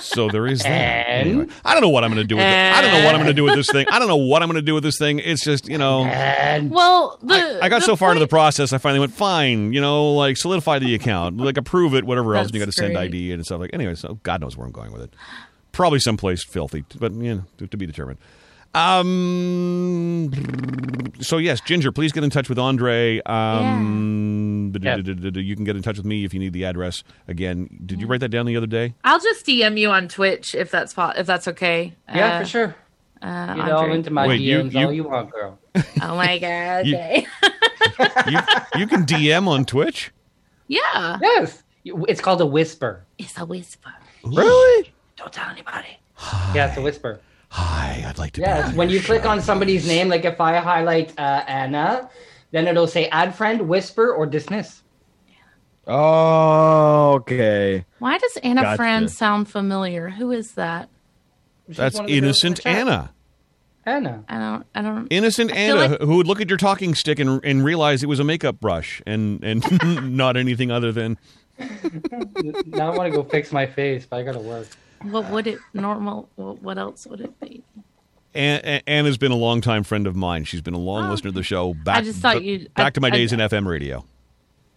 So 0.00 0.28
there 0.28 0.46
is 0.46 0.62
that. 0.62 0.68
Anyway, 1.08 1.46
I 1.64 1.72
don't 1.72 1.82
know 1.82 1.88
what 1.88 2.04
I'm 2.04 2.10
going 2.10 2.22
to 2.22 2.26
do 2.26 2.36
with 2.36 2.44
it. 2.44 2.48
I 2.48 2.80
don't 2.82 2.92
know 2.92 3.04
what 3.04 3.14
I'm 3.14 3.20
going 3.20 3.28
to 3.28 3.34
do 3.34 3.44
with 3.44 3.54
this 3.54 3.70
thing. 3.70 3.86
I 3.90 3.98
don't 3.98 4.08
know 4.08 4.16
what 4.16 4.42
I'm 4.42 4.48
going 4.48 4.60
to 4.60 4.62
do 4.66 4.74
with 4.74 4.82
this 4.82 4.98
thing. 4.98 5.18
It's 5.18 5.44
just, 5.44 5.68
you 5.68 5.78
know, 5.78 6.00
Well, 6.02 7.18
the 7.22 7.58
I 7.62 7.68
got 7.68 7.80
the 7.80 7.86
so 7.86 7.96
far 7.96 8.10
into 8.10 8.20
the 8.20 8.28
process, 8.28 8.72
I 8.72 8.78
finally 8.78 9.00
went, 9.00 9.12
fine, 9.12 9.72
you 9.72 9.80
know, 9.80 10.12
like 10.12 10.36
solidify 10.36 10.78
the 10.80 10.94
account, 10.94 11.38
like 11.38 11.56
approve 11.56 11.94
it, 11.94 12.04
whatever 12.04 12.34
else, 12.36 12.46
and 12.46 12.54
you 12.54 12.60
got 12.60 12.66
to 12.66 12.72
send 12.72 12.94
great. 12.94 13.06
ID 13.06 13.32
and 13.32 13.44
stuff 13.44 13.60
like. 13.60 13.70
Anyway, 13.72 13.94
so 13.94 14.18
God 14.22 14.40
knows 14.40 14.56
where 14.56 14.66
I'm 14.66 14.72
going 14.72 14.92
with 14.92 15.02
it. 15.02 15.14
Probably 15.72 15.98
someplace 15.98 16.44
filthy, 16.44 16.84
but 16.98 17.12
you 17.12 17.34
know, 17.34 17.44
to, 17.58 17.66
to 17.66 17.76
be 17.76 17.86
determined. 17.86 18.18
Um. 18.74 20.30
So 21.20 21.38
yes, 21.38 21.60
Ginger, 21.60 21.92
please 21.92 22.12
get 22.12 22.24
in 22.24 22.30
touch 22.30 22.48
with 22.48 22.58
Andre. 22.58 23.20
Um, 23.24 24.72
Yeah. 24.80 24.96
You 24.96 25.54
can 25.56 25.64
get 25.64 25.76
in 25.76 25.82
touch 25.82 25.96
with 25.96 26.04
me 26.06 26.24
if 26.24 26.34
you 26.34 26.40
need 26.40 26.52
the 26.52 26.64
address. 26.64 27.04
Again, 27.28 27.68
did 27.86 28.00
you 28.00 28.06
write 28.06 28.20
that 28.20 28.28
down 28.30 28.46
the 28.46 28.56
other 28.56 28.66
day? 28.66 28.94
I'll 29.04 29.20
just 29.20 29.46
DM 29.46 29.78
you 29.78 29.90
on 29.90 30.08
Twitch 30.08 30.54
if 30.54 30.70
that's 30.70 30.92
po- 30.92 31.12
if 31.16 31.26
that's 31.26 31.46
okay. 31.48 31.94
yeah, 32.12 32.36
Uh, 32.36 32.40
for 32.40 32.46
sure. 32.46 32.76
Uh, 33.22 33.54
Get 33.54 33.70
all 33.70 33.78
Andre. 33.84 33.94
into 33.96 34.10
my 34.10 34.26
Wait, 34.26 34.40
you- 34.40 34.58
DMs 34.64 34.72
you- 34.74 34.86
all 34.86 34.92
you 34.92 35.04
want, 35.04 35.30
girl. 35.30 35.58
Oh 36.02 36.16
my 36.16 36.38
god. 36.38 36.86
You- 36.86 36.96
Okay. 36.96 37.26
You, 38.28 38.38
you 38.80 38.86
can 38.86 39.04
DM 39.04 39.46
on 39.46 39.64
Twitch. 39.64 40.10
yeah. 40.68 41.18
Yes, 41.22 41.62
it's 41.84 42.20
called 42.20 42.40
a 42.40 42.46
whisper. 42.46 43.04
It's 43.18 43.38
a 43.38 43.44
whisper. 43.46 43.92
Really? 44.24 44.92
Don't 45.16 45.32
tell 45.32 45.48
anybody. 45.50 45.98
Yeah, 46.54 46.68
it's 46.68 46.76
a 46.78 46.82
whisper. 46.82 47.20
Hi, 47.56 48.04
I'd 48.08 48.18
like 48.18 48.32
to. 48.32 48.40
Yeah, 48.40 48.62
be 48.62 48.68
it's 48.68 48.76
when 48.76 48.90
you 48.90 49.00
click 49.00 49.24
on 49.24 49.40
somebody's 49.40 49.86
name, 49.86 50.08
like 50.08 50.24
if 50.24 50.40
I 50.40 50.56
highlight 50.56 51.16
uh, 51.16 51.44
Anna, 51.46 52.10
then 52.50 52.66
it'll 52.66 52.88
say 52.88 53.06
add 53.10 53.32
friend, 53.32 53.68
whisper, 53.68 54.12
or 54.12 54.26
dismiss. 54.26 54.82
Oh, 55.86 57.12
okay. 57.20 57.84
Why 58.00 58.18
does 58.18 58.36
Anna 58.38 58.62
Gotcha. 58.62 58.76
Fran 58.76 59.06
sound 59.06 59.48
familiar? 59.48 60.08
Who 60.10 60.32
is 60.32 60.54
that? 60.54 60.88
She's 61.68 61.76
That's 61.76 61.94
one 61.94 62.06
of 62.06 62.08
the 62.08 62.12
girls 62.14 62.18
in 62.18 62.24
innocent 62.24 62.56
the 62.56 62.62
chat. 62.62 62.76
Anna. 62.76 63.10
I 63.86 63.90
Anna. 63.92 64.24
don't. 64.28 64.66
I 64.74 64.82
don't. 64.82 65.06
Innocent 65.10 65.52
I 65.52 65.54
Anna, 65.56 65.88
like- 65.90 66.00
who 66.00 66.16
would 66.16 66.26
look 66.26 66.40
at 66.40 66.48
your 66.48 66.58
talking 66.58 66.96
stick 66.96 67.20
and, 67.20 67.40
and 67.44 67.64
realize 67.64 68.02
it 68.02 68.08
was 68.08 68.18
a 68.18 68.24
makeup 68.24 68.58
brush 68.58 69.00
and, 69.06 69.44
and 69.44 69.62
not 70.16 70.36
anything 70.36 70.72
other 70.72 70.90
than. 70.90 71.18
now 72.66 72.90
I 72.92 72.96
want 72.96 73.12
to 73.12 73.16
go 73.16 73.22
fix 73.22 73.52
my 73.52 73.64
face, 73.66 74.06
but 74.06 74.16
I 74.16 74.22
gotta 74.24 74.40
work. 74.40 74.66
What 75.10 75.30
would 75.30 75.46
it 75.46 75.58
normal? 75.72 76.28
What, 76.36 76.78
else 76.78 77.06
would 77.06 77.20
it 77.20 77.38
be? 77.40 77.62
Ann, 78.34 78.82
Anna's 78.86 79.16
been 79.18 79.32
a 79.32 79.36
longtime 79.36 79.84
friend 79.84 80.06
of 80.06 80.16
mine. 80.16 80.44
She's 80.44 80.60
been 80.60 80.74
a 80.74 80.78
long 80.78 81.06
Oh. 81.06 81.10
listener 81.10 81.30
to 81.30 81.34
the 81.34 81.42
show. 81.42 81.74
Back, 81.74 82.04
just 82.04 82.18
thought 82.20 82.42
you'd- 82.42 82.68
back 82.74 82.86
I- 82.86 82.90
to 82.90 83.00
my 83.00 83.08
I- 83.08 83.10
days 83.10 83.32
in 83.32 83.38
FM 83.40 83.66
radio. 83.68 84.04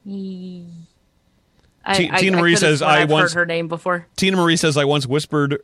I, 0.05 1.93
T- 1.93 2.09
I- 2.11 2.19
Tina 2.19 2.37
Marie 2.37 2.55
says, 2.55 2.81
"I 2.81 3.05
once- 3.05 3.33
heard 3.33 3.39
her 3.39 3.45
name 3.45 3.67
before. 3.67 4.07
Tina 4.15 4.37
Marie 4.37 4.57
says 4.57 4.77
I 4.77 4.85
once 4.85 5.07
whispered 5.07 5.61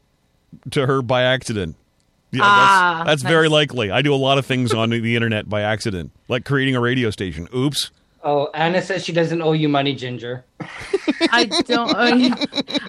to 0.72 0.86
her 0.88 1.02
by 1.02 1.24
accident. 1.24 1.76
Yeah, 2.32 2.42
Ah, 2.44 3.04
that's, 3.06 3.22
that's 3.22 3.30
very 3.32 3.48
likely. 3.48 3.92
I 3.92 4.02
do 4.02 4.14
a 4.14 4.16
lot 4.18 4.38
of 4.40 4.46
things 4.46 4.74
on 4.74 4.90
the 4.90 5.16
internet 5.16 5.48
by 5.50 5.62
accident, 5.62 6.12
like 6.28 6.46
creating 6.46 6.76
a 6.76 6.80
radio 6.80 7.10
station. 7.12 7.48
Oops. 7.56 7.92
Oh, 8.26 8.50
Anna 8.54 8.82
says 8.82 9.04
she 9.04 9.12
doesn't 9.12 9.42
owe 9.42 9.52
you 9.52 9.68
money, 9.68 9.94
Ginger. 9.94 10.46
I 11.32 11.46
don't. 11.66 11.94
I, 11.94 12.14
mean, 12.14 12.36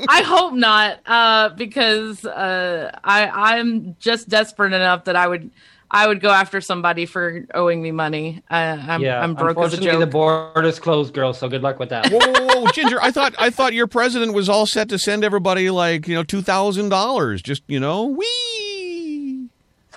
I 0.08 0.22
hope 0.22 0.54
not, 0.54 1.00
uh, 1.06 1.48
because 1.50 2.24
uh, 2.24 2.96
I 3.02 3.52
I'm 3.52 3.96
just 3.98 4.28
desperate 4.28 4.72
enough 4.72 5.04
that 5.04 5.16
I 5.16 5.26
would 5.26 5.50
I 5.90 6.06
would 6.06 6.20
go 6.20 6.30
after 6.30 6.60
somebody 6.60 7.06
for 7.06 7.46
owing 7.54 7.82
me 7.82 7.90
money. 7.90 8.42
I, 8.48 8.62
I'm 8.62 9.00
yeah, 9.00 9.20
I'm 9.20 9.34
broke 9.34 9.58
as 9.58 9.74
a 9.74 9.76
unfortunately, 9.76 9.90
joke. 9.92 10.00
the 10.00 10.06
border's 10.06 10.78
closed, 10.78 11.14
girl. 11.14 11.32
So 11.32 11.48
good 11.48 11.62
luck 11.62 11.78
with 11.78 11.88
that. 11.90 12.10
Whoa, 12.10 12.18
whoa, 12.18 12.62
whoa, 12.62 12.70
Ginger! 12.72 13.00
I 13.02 13.10
thought 13.10 13.34
I 13.38 13.50
thought 13.50 13.74
your 13.74 13.86
president 13.86 14.34
was 14.34 14.48
all 14.48 14.66
set 14.66 14.88
to 14.90 14.98
send 14.98 15.24
everybody 15.24 15.70
like 15.70 16.06
you 16.06 16.14
know 16.14 16.24
two 16.24 16.42
thousand 16.42 16.90
dollars. 16.90 17.42
Just 17.42 17.62
you 17.66 17.80
know, 17.80 18.06
wee. 18.06 19.48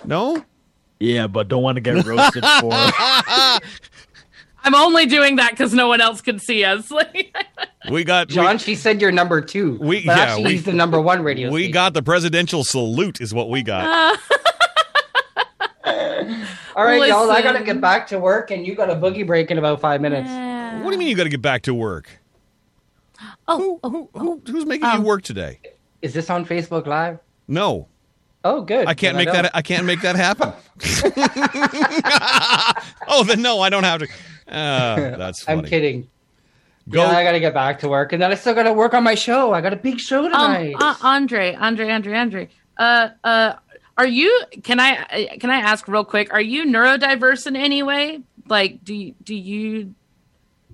No. 0.04 0.44
Yeah, 1.00 1.28
but 1.28 1.48
don't 1.48 1.62
want 1.62 1.76
to 1.76 1.82
get 1.82 2.06
roasted 2.06 2.44
for. 2.60 2.72
I'm 4.68 4.76
only 4.76 5.06
doing 5.06 5.38
that 5.38 5.52
because 5.52 5.74
no 5.74 5.88
one 5.88 6.02
else 6.02 6.20
can 6.22 6.40
see 6.40 6.64
us. 6.66 6.92
We 7.90 8.04
got 8.04 8.28
John, 8.28 8.58
she 8.58 8.76
said 8.76 9.00
you're 9.00 9.14
number 9.14 9.40
two. 9.40 9.78
We- 9.80 10.06
but 10.06 10.18
yeah, 10.18 10.24
actually, 10.24 10.44
we- 10.44 10.52
he's 10.52 10.66
the 10.66 10.74
number 10.74 11.00
one 11.00 11.24
radio. 11.24 11.50
we 11.50 11.62
station. 11.62 11.72
got 11.74 11.94
the 11.94 12.04
presidential 12.04 12.66
salute, 12.66 13.22
is 13.22 13.34
what 13.34 13.50
we 13.50 13.64
got. 13.64 14.20
All 16.76 16.84
right, 16.84 17.08
y'all. 17.08 17.32
I 17.32 17.42
gotta 17.42 17.64
get 17.64 17.80
back 17.80 18.08
to 18.08 18.20
work, 18.20 18.52
and 18.52 18.68
you 18.68 18.76
got 18.76 18.90
a 18.90 18.96
boogie 18.96 19.26
break 19.26 19.52
in 19.52 19.58
about 19.58 19.80
five 19.80 20.02
minutes. 20.02 20.28
what 20.84 20.90
do 20.90 20.96
you 20.96 21.00
mean 21.00 21.08
you 21.08 21.16
got 21.16 21.24
to 21.24 21.30
get 21.30 21.42
back 21.42 21.62
to 21.62 21.74
work? 21.74 22.10
Oh, 23.48 23.80
Who, 23.84 24.10
who, 24.14 24.42
who's 24.46 24.66
making 24.66 24.86
Um, 24.86 25.00
you 25.00 25.06
work 25.08 25.22
today? 25.24 25.62
Is 26.02 26.14
this 26.14 26.30
on 26.30 26.46
Facebook 26.46 26.88
Live? 26.88 27.20
No, 27.48 27.88
Oh, 28.44 28.62
good. 28.62 28.86
I 28.88 28.94
can't 28.94 29.16
Then 29.18 29.26
make 29.26 29.34
don't. 29.34 29.44
that. 29.44 29.52
I 29.56 29.62
can't 29.62 29.86
make 29.86 30.02
that 30.02 30.16
happen. 30.18 30.52
oh, 33.08 33.24
then 33.24 33.42
no, 33.42 33.62
I 33.62 33.70
don't 33.70 33.84
have 33.84 34.02
to. 34.02 34.08
Uh, 34.48 34.96
that's 35.18 35.44
funny. 35.44 35.60
I'm 35.60 35.66
kidding. 35.66 36.08
Go. 36.90 37.02
Yeah, 37.04 37.18
I 37.18 37.24
gotta 37.24 37.40
get 37.42 37.54
back 37.54 37.80
to 37.80 37.90
work, 37.90 38.14
and 38.14 38.22
then 38.22 38.32
I 38.32 38.36
still 38.36 38.54
gotta 38.54 38.72
work 38.72 38.94
on 38.94 39.04
my 39.04 39.16
show. 39.16 39.54
I 39.54 39.60
got 39.62 39.74
a 39.74 39.78
big 39.78 40.00
show 40.00 40.24
um, 40.26 40.32
tonight. 40.32 40.76
uh, 40.80 40.96
Andre, 41.02 41.54
Andre, 41.56 41.90
Andre, 41.92 42.18
Andre. 42.18 42.50
Uh, 42.78 43.10
uh, 43.26 43.54
are 43.98 44.08
you? 44.08 44.42
Can 44.64 44.80
I? 44.80 44.98
uh, 45.04 45.38
Can 45.40 45.50
I 45.50 45.58
ask 45.58 45.88
real 45.90 46.06
quick? 46.06 46.32
Are 46.34 46.40
you 46.42 46.66
neurodiverse 46.66 47.46
in 47.48 47.56
any 47.58 47.84
way? 47.84 48.22
Like, 48.48 48.86
do 48.86 48.94
you, 48.96 49.16
do 49.22 49.36
you 49.36 49.96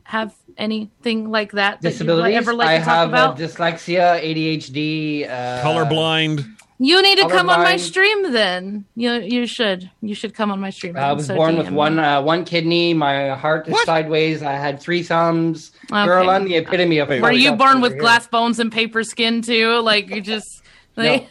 have 0.03 0.35
anything 0.57 1.31
like 1.31 1.53
that? 1.53 1.81
that 1.81 1.99
you'd 1.99 2.07
Ever 2.09 2.53
like 2.53 2.67
I 2.67 2.77
to 2.79 2.85
talk 2.85 2.93
have 2.95 3.09
about? 3.09 3.37
dyslexia, 3.39 4.21
ADHD, 4.21 5.27
uh, 5.27 5.63
Colorblind. 5.63 6.45
You 6.79 7.01
need 7.01 7.17
to 7.19 7.29
come 7.29 7.49
on 7.49 7.59
my 7.59 7.77
stream 7.77 8.31
then. 8.33 8.85
You 8.95 9.13
you 9.13 9.45
should. 9.45 9.89
You 10.01 10.15
should 10.15 10.33
come 10.33 10.51
on 10.51 10.59
my 10.59 10.69
stream. 10.69 10.97
I 10.97 11.13
was 11.13 11.27
so 11.27 11.35
born 11.35 11.55
DM 11.55 11.57
with 11.59 11.69
me. 11.69 11.75
one 11.75 11.99
uh, 11.99 12.21
one 12.21 12.43
kidney. 12.45 12.93
My 12.93 13.29
heart 13.29 13.67
is 13.67 13.73
What? 13.73 13.85
sideways. 13.85 14.41
I 14.43 14.53
had 14.53 14.79
three 14.79 15.03
thumbs. 15.03 15.71
Okay. 15.91 16.05
Girl, 16.05 16.29
I'm 16.29 16.45
the 16.45 16.55
epitome 16.55 16.97
of. 16.97 17.09
Were 17.09 17.31
you 17.31 17.53
born 17.55 17.79
with 17.79 17.93
here. 17.93 18.01
glass 18.01 18.27
bones 18.27 18.59
and 18.59 18.71
paper 18.71 19.03
skin 19.03 19.41
too? 19.41 19.79
Like 19.81 20.09
you 20.09 20.19
just 20.21 20.63
like 20.95 21.29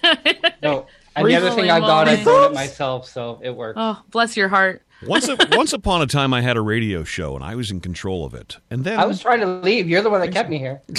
No. 0.63 0.87
And 1.15 1.27
the 1.29 1.35
other 1.37 1.51
thing 1.51 1.71
I 1.71 1.75
Holy 1.75 1.87
got, 1.87 2.09
I 2.09 2.13
moly. 2.13 2.25
grown 2.25 2.51
it 2.53 2.55
myself, 2.55 3.07
so 3.07 3.39
it 3.43 3.55
worked. 3.55 3.79
Oh, 3.79 4.01
bless 4.11 4.35
your 4.37 4.49
heart. 4.49 4.83
Once, 5.07 5.29
a, 5.29 5.37
once 5.53 5.75
upon 5.75 6.01
a 6.01 6.07
time, 6.07 6.33
I 6.33 6.41
had 6.41 6.57
a 6.57 6.63
radio 6.63 7.05
show, 7.05 7.35
and 7.35 7.45
I 7.45 7.55
was 7.55 7.71
in 7.71 7.81
control 7.81 8.25
of 8.25 8.33
it. 8.33 8.57
And 8.71 8.85
then 8.85 8.99
I 8.99 9.05
was 9.05 9.21
trying 9.21 9.41
to 9.41 9.47
leave. 9.47 9.89
You're 9.91 10.01
the 10.01 10.09
one 10.09 10.21
that 10.23 10.33
kept 10.33 10.49
me 10.49 10.59
here. 10.59 10.81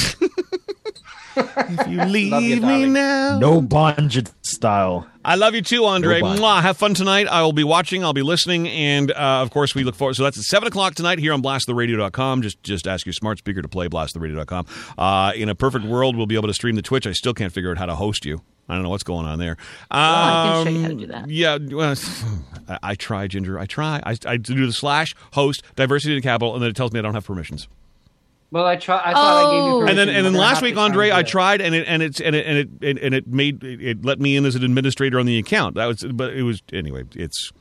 if 1.35 1.87
you 1.87 2.03
leave 2.05 2.33
you, 2.41 2.55
me 2.55 2.59
darling. 2.59 2.93
now, 2.93 3.39
no 3.39 3.61
bondage 3.61 4.27
style. 4.41 5.07
I 5.25 5.35
love 5.35 5.55
you 5.55 5.61
too, 5.61 5.85
Andre. 5.85 6.19
Nobody. 6.19 6.41
Mwah. 6.41 6.61
Have 6.61 6.77
fun 6.77 6.93
tonight. 6.93 7.27
I 7.27 7.43
will 7.43 7.53
be 7.53 7.63
watching. 7.63 8.03
I'll 8.03 8.11
be 8.13 8.21
listening, 8.23 8.67
and 8.67 9.11
uh, 9.11 9.41
of 9.41 9.51
course, 9.51 9.73
we 9.73 9.83
look 9.83 9.95
forward. 9.95 10.15
So 10.15 10.23
that's 10.23 10.37
at 10.37 10.43
seven 10.43 10.67
o'clock 10.67 10.95
tonight 10.95 11.17
here 11.19 11.31
on 11.33 11.41
BlastTheRadio.com. 11.41 12.41
Just 12.41 12.61
just 12.63 12.87
ask 12.87 13.05
your 13.05 13.13
smart 13.13 13.37
speaker 13.37 13.61
to 13.61 13.67
play 13.69 13.87
BlastTheRadio.com. 13.87 14.65
Uh, 14.97 15.31
in 15.35 15.47
a 15.49 15.55
perfect 15.55 15.85
world, 15.85 16.15
we'll 16.17 16.25
be 16.25 16.35
able 16.35 16.47
to 16.49 16.53
stream 16.53 16.75
the 16.75 16.81
Twitch. 16.81 17.07
I 17.07 17.13
still 17.13 17.33
can't 17.33 17.53
figure 17.53 17.71
out 17.71 17.77
how 17.77 17.85
to 17.85 17.95
host 17.95 18.25
you. 18.25 18.41
I 18.69 18.75
don't 18.75 18.83
know 18.83 18.89
what's 18.89 19.03
going 19.03 19.25
on 19.25 19.39
there. 19.39 19.57
I 19.91 20.63
can 20.63 20.65
show 20.65 20.69
you 20.71 20.81
how 20.81 20.87
to 20.87 20.93
Um, 20.93 20.99
do 20.99 21.07
that. 21.07 21.29
Yeah, 21.29 21.57
well, 21.71 21.95
I, 22.69 22.79
I 22.91 22.95
try, 22.95 23.27
Ginger. 23.27 23.59
I 23.59 23.65
try. 23.65 24.01
I, 24.05 24.15
I 24.25 24.37
do 24.37 24.65
the 24.65 24.71
slash 24.73 25.15
host 25.33 25.63
diversity 25.75 26.15
in 26.15 26.21
capital, 26.21 26.53
and 26.53 26.63
then 26.63 26.69
it 26.69 26.75
tells 26.75 26.91
me 26.93 26.99
I 26.99 27.01
don't 27.01 27.13
have 27.13 27.25
permissions. 27.25 27.67
Well, 28.53 28.65
I 28.67 28.75
try. 28.75 29.01
I 29.03 29.13
thought 29.13 29.47
I 29.47 29.51
gave 29.51 29.63
you 29.65 29.69
Oh. 29.71 29.79
permission. 29.79 29.99
And 29.99 30.09
then 30.09 30.15
and 30.15 30.25
then 30.27 30.33
last 30.35 30.61
week, 30.61 30.73
to 30.73 30.75
try 30.75 30.85
and 30.85 30.93
Andre, 30.93 31.11
I 31.11 31.23
tried, 31.23 31.59
and 31.59 31.73
it 31.73 31.87
and 31.87 32.03
it's 32.03 32.21
and 32.21 32.35
it 32.35 32.45
and 32.45 32.57
it 32.59 32.69
and, 32.87 32.99
and 32.99 33.15
it 33.15 33.27
made 33.27 33.63
it 33.63 34.05
let 34.05 34.19
me 34.19 34.35
in 34.37 34.45
as 34.45 34.53
an 34.53 34.63
administrator 34.63 35.19
on 35.19 35.25
the 35.25 35.39
account. 35.39 35.73
That 35.73 35.87
was, 35.87 36.03
but 36.13 36.33
it 36.33 36.43
was 36.43 36.61
anyway. 36.71 37.03
It's 37.15 37.51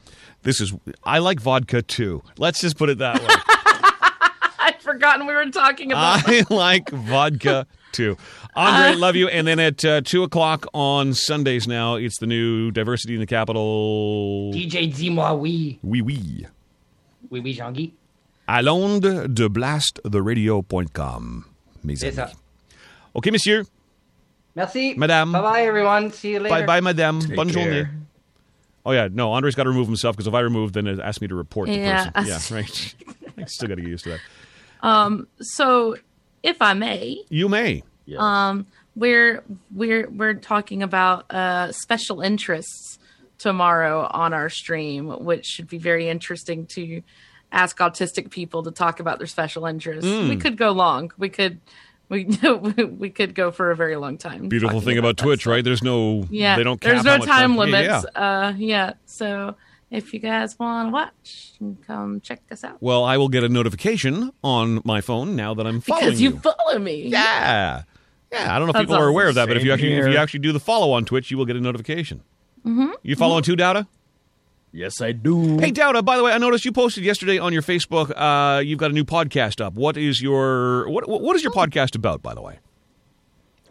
this 0.42 0.60
is 0.60 0.74
I 1.02 1.18
like 1.18 1.40
vodka 1.40 1.80
too. 1.80 2.22
Let's 2.36 2.60
just 2.60 2.76
put 2.76 2.90
it 2.90 2.98
that 2.98 3.22
way. 3.22 3.28
I'd 4.64 4.82
forgotten 4.82 5.26
we 5.26 5.32
were 5.32 5.46
talking 5.46 5.92
about. 5.92 6.28
I 6.28 6.44
like 6.50 6.90
vodka 6.90 7.66
too. 7.92 8.18
Andre, 8.54 8.94
love 8.96 9.16
you. 9.16 9.28
And 9.28 9.46
then 9.46 9.58
at 9.60 9.82
uh, 9.86 10.02
two 10.02 10.22
o'clock 10.24 10.66
on 10.74 11.14
Sundays 11.14 11.66
now, 11.66 11.94
it's 11.94 12.18
the 12.18 12.26
new 12.26 12.70
diversity 12.70 13.14
in 13.14 13.20
the 13.20 13.26
capital. 13.26 14.52
DJ 14.52 14.94
Dis-moi 14.94 15.32
oui. 15.32 15.78
Oui, 15.82 16.02
oui. 16.02 16.46
Oui, 17.30 17.40
oui, 17.40 17.52
Jean-Guy. 18.48 18.58
Allonde 18.58 19.26
de 19.34 19.48
blasttheradio.com, 19.48 21.44
mes 21.84 21.96
C'est 21.96 22.06
amis. 22.08 22.16
ça. 22.16 22.30
OK, 23.14 23.30
monsieur. 23.30 23.64
Merci. 24.54 24.94
Madame. 24.96 25.32
Bye-bye, 25.32 25.62
everyone. 25.64 26.10
See 26.12 26.32
you 26.32 26.40
later. 26.40 26.54
Bye 26.54 26.66
bye, 26.66 26.80
madame. 26.80 27.20
Bonne 27.34 27.50
care. 27.50 27.64
journée. 27.84 27.88
Oh, 28.84 28.92
yeah. 28.92 29.08
No, 29.10 29.32
Andre's 29.32 29.54
got 29.54 29.64
to 29.64 29.70
remove 29.70 29.86
himself 29.86 30.16
because 30.16 30.26
if 30.26 30.34
I 30.34 30.40
remove, 30.40 30.72
then 30.72 30.86
it 30.86 30.98
asks 30.98 31.20
me 31.20 31.28
to 31.28 31.34
report 31.34 31.68
the 31.68 31.76
Yeah. 31.76 32.10
person. 32.10 32.28
Yeah, 32.28 32.56
right. 32.56 32.94
I 33.38 33.44
still 33.46 33.68
got 33.68 33.76
to 33.76 33.82
get 33.82 33.90
used 33.90 34.04
to 34.04 34.10
that. 34.10 34.20
Um, 34.82 35.26
so, 35.40 35.96
if 36.42 36.60
I 36.60 36.74
may, 36.74 37.22
You 37.30 37.48
may. 37.48 37.82
um, 38.18 38.66
we're 38.96 39.42
we're 39.74 40.08
we're 40.10 40.34
talking 40.34 40.82
about 40.82 41.30
uh, 41.32 41.72
special 41.72 42.20
interests 42.20 42.98
tomorrow 43.38 44.06
on 44.12 44.34
our 44.34 44.50
stream, 44.50 45.08
which 45.24 45.46
should 45.46 45.68
be 45.68 45.78
very 45.78 46.08
interesting 46.08 46.66
to 46.74 47.02
ask 47.52 47.78
autistic 47.78 48.30
people 48.30 48.62
to 48.64 48.70
talk 48.70 48.98
about 48.98 49.18
their 49.18 49.26
special 49.26 49.66
interests. 49.66 50.10
Mm. 50.10 50.30
We 50.30 50.36
could 50.36 50.56
go 50.56 50.72
long. 50.72 51.12
We 51.18 51.28
could 51.28 51.60
we 52.08 52.24
we 52.98 53.10
could 53.10 53.34
go 53.34 53.50
for 53.50 53.70
a 53.70 53.76
very 53.76 53.96
long 53.96 54.18
time. 54.18 54.48
Beautiful 54.48 54.80
thing 54.80 54.98
about 54.98 55.16
that 55.16 55.22
Twitch, 55.22 55.46
right? 55.46 55.62
There's 55.62 55.82
no 55.82 56.26
Yeah, 56.30 56.56
they 56.56 56.64
don't 56.64 56.80
there's 56.80 57.04
no 57.04 57.18
time 57.18 57.56
limits. 57.56 58.04
Yeah. 58.14 58.20
Uh, 58.20 58.54
yeah. 58.56 58.94
So 59.06 59.56
if 59.90 60.14
you 60.14 60.20
guys 60.20 60.58
want 60.58 60.88
to 60.88 60.92
watch, 60.92 61.52
come 61.86 62.20
check 62.20 62.40
us 62.50 62.64
out 62.64 62.78
Well, 62.80 63.04
I 63.04 63.18
will 63.18 63.28
get 63.28 63.44
a 63.44 63.48
notification 63.48 64.32
on 64.42 64.80
my 64.84 65.00
phone 65.00 65.36
now 65.36 65.54
that 65.54 65.66
I'm 65.66 65.80
following 65.80 66.06
because 66.06 66.20
you 66.20 66.38
follow 66.38 66.78
me. 66.78 67.06
Yeah. 67.08 67.82
Yeah, 68.32 68.56
I 68.56 68.58
don't 68.58 68.66
know 68.66 68.70
if 68.70 68.74
That's 68.74 68.84
people 68.84 68.96
are 68.96 69.08
aware 69.08 69.28
of 69.28 69.34
that, 69.34 69.46
but 69.46 69.58
if 69.58 69.64
you 69.64 69.74
actually 69.74 69.92
if 69.92 70.06
you 70.06 70.16
actually 70.16 70.40
do 70.40 70.52
the 70.52 70.60
follow 70.60 70.92
on 70.92 71.04
Twitch, 71.04 71.30
you 71.30 71.36
will 71.36 71.44
get 71.44 71.56
a 71.56 71.60
notification. 71.60 72.22
Mm-hmm. 72.64 72.92
You 73.02 73.14
following 73.14 73.42
too, 73.42 73.56
Dowda? 73.56 73.86
Yes, 74.74 75.02
I 75.02 75.12
do. 75.12 75.58
Hey, 75.58 75.70
Dowda. 75.70 76.02
By 76.04 76.16
the 76.16 76.24
way, 76.24 76.32
I 76.32 76.38
noticed 76.38 76.64
you 76.64 76.72
posted 76.72 77.04
yesterday 77.04 77.38
on 77.38 77.52
your 77.52 77.60
Facebook. 77.60 78.10
Uh, 78.16 78.60
you've 78.60 78.78
got 78.78 78.90
a 78.90 78.94
new 78.94 79.04
podcast 79.04 79.62
up. 79.62 79.74
What 79.74 79.98
is 79.98 80.22
your 80.22 80.88
what? 80.88 81.06
What 81.08 81.36
is 81.36 81.42
your 81.42 81.52
podcast 81.52 81.94
about? 81.94 82.22
By 82.22 82.32
the 82.32 82.40
way, 82.40 82.58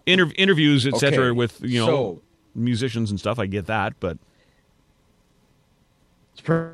Inter- 0.06 0.32
interviews, 0.36 0.86
etc., 0.86 1.26
Okay, 1.26 1.32
with 1.32 1.60
you 1.64 1.80
know 1.80 1.88
so- 1.88 2.22
musicians 2.54 3.10
and 3.10 3.20
stuff. 3.20 3.40
I 3.40 3.48
get 3.48 3.66
that, 3.66 3.94
but 4.00 4.20
It's 6.34 6.42
pretty 6.42 6.70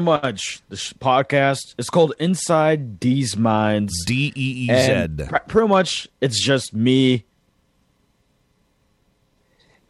much 0.00 0.62
the 0.70 0.76
podcast. 0.76 1.74
It's 1.78 1.90
called 1.90 2.14
Inside 2.18 2.98
Deez 3.00 3.36
Minds. 3.36 4.02
D 4.06 4.32
E 4.34 4.66
E 4.66 4.66
Z. 4.68 5.24
pr- 5.28 5.36
Pretty 5.46 5.68
much, 5.68 6.08
it's 6.22 6.42
just 6.42 6.72
me. 6.72 7.24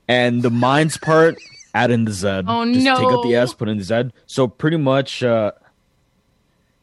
And 0.09 0.43
the 0.43 0.51
minds 0.51 0.99
part, 0.99 1.37
add 1.77 1.91
in 1.91 2.05
the 2.05 2.13
Z. 2.13 2.43
Oh, 2.47 2.65
just 2.73 2.85
take 2.85 3.07
out 3.07 3.23
the. 3.23 3.35
S, 3.35 3.53
put 3.53 3.69
in 3.69 3.77
the 3.79 3.85
Z. 3.85 4.11
So 4.27 4.49
pretty 4.49 4.79
much, 4.79 5.23
uh, 5.23 5.53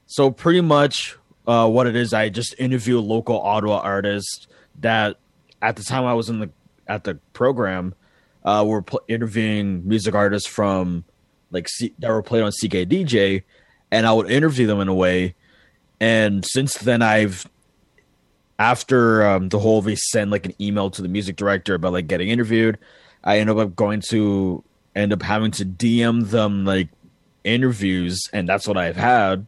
so 0.05 0.29
pretty 0.29 0.61
much, 0.61 1.17
uh, 1.47 1.67
what 1.67 1.87
it 1.87 1.95
is, 1.95 2.13
I 2.13 2.29
just 2.29 2.55
interview 2.59 2.99
local 2.99 3.41
Ottawa 3.41 3.79
artist 3.79 4.47
that, 4.79 5.17
at 5.61 5.75
the 5.75 5.83
time 5.83 6.05
I 6.05 6.13
was 6.13 6.29
in 6.29 6.39
the 6.39 6.49
at 6.87 7.05
the 7.05 7.15
program, 7.33 7.95
uh, 8.43 8.63
we're 8.67 8.81
pl- 8.81 9.01
interviewing 9.07 9.87
music 9.87 10.13
artists 10.13 10.47
from 10.47 11.05
like 11.51 11.67
C- 11.69 11.93
that 11.99 12.09
were 12.09 12.21
played 12.21 12.43
on 12.43 12.51
CKDJ, 12.51 13.43
and 13.91 14.05
I 14.05 14.13
would 14.13 14.29
interview 14.29 14.67
them 14.67 14.79
in 14.79 14.87
a 14.89 14.93
way. 14.93 15.35
And 15.99 16.45
since 16.45 16.75
then, 16.75 17.01
I've 17.01 17.47
after 18.59 19.25
um, 19.25 19.49
the 19.49 19.59
whole 19.59 19.81
they 19.81 19.95
send 19.95 20.31
like 20.31 20.45
an 20.45 20.53
email 20.61 20.89
to 20.91 21.01
the 21.01 21.07
music 21.07 21.35
director 21.37 21.73
about 21.75 21.93
like 21.93 22.07
getting 22.07 22.29
interviewed, 22.29 22.77
I 23.23 23.39
ended 23.39 23.57
up 23.57 23.75
going 23.75 24.01
to 24.09 24.63
end 24.95 25.13
up 25.13 25.21
having 25.21 25.51
to 25.51 25.65
DM 25.65 26.29
them 26.29 26.65
like 26.65 26.89
interviews, 27.43 28.29
and 28.31 28.47
that's 28.47 28.67
what 28.67 28.77
I've 28.77 28.95
had. 28.95 29.45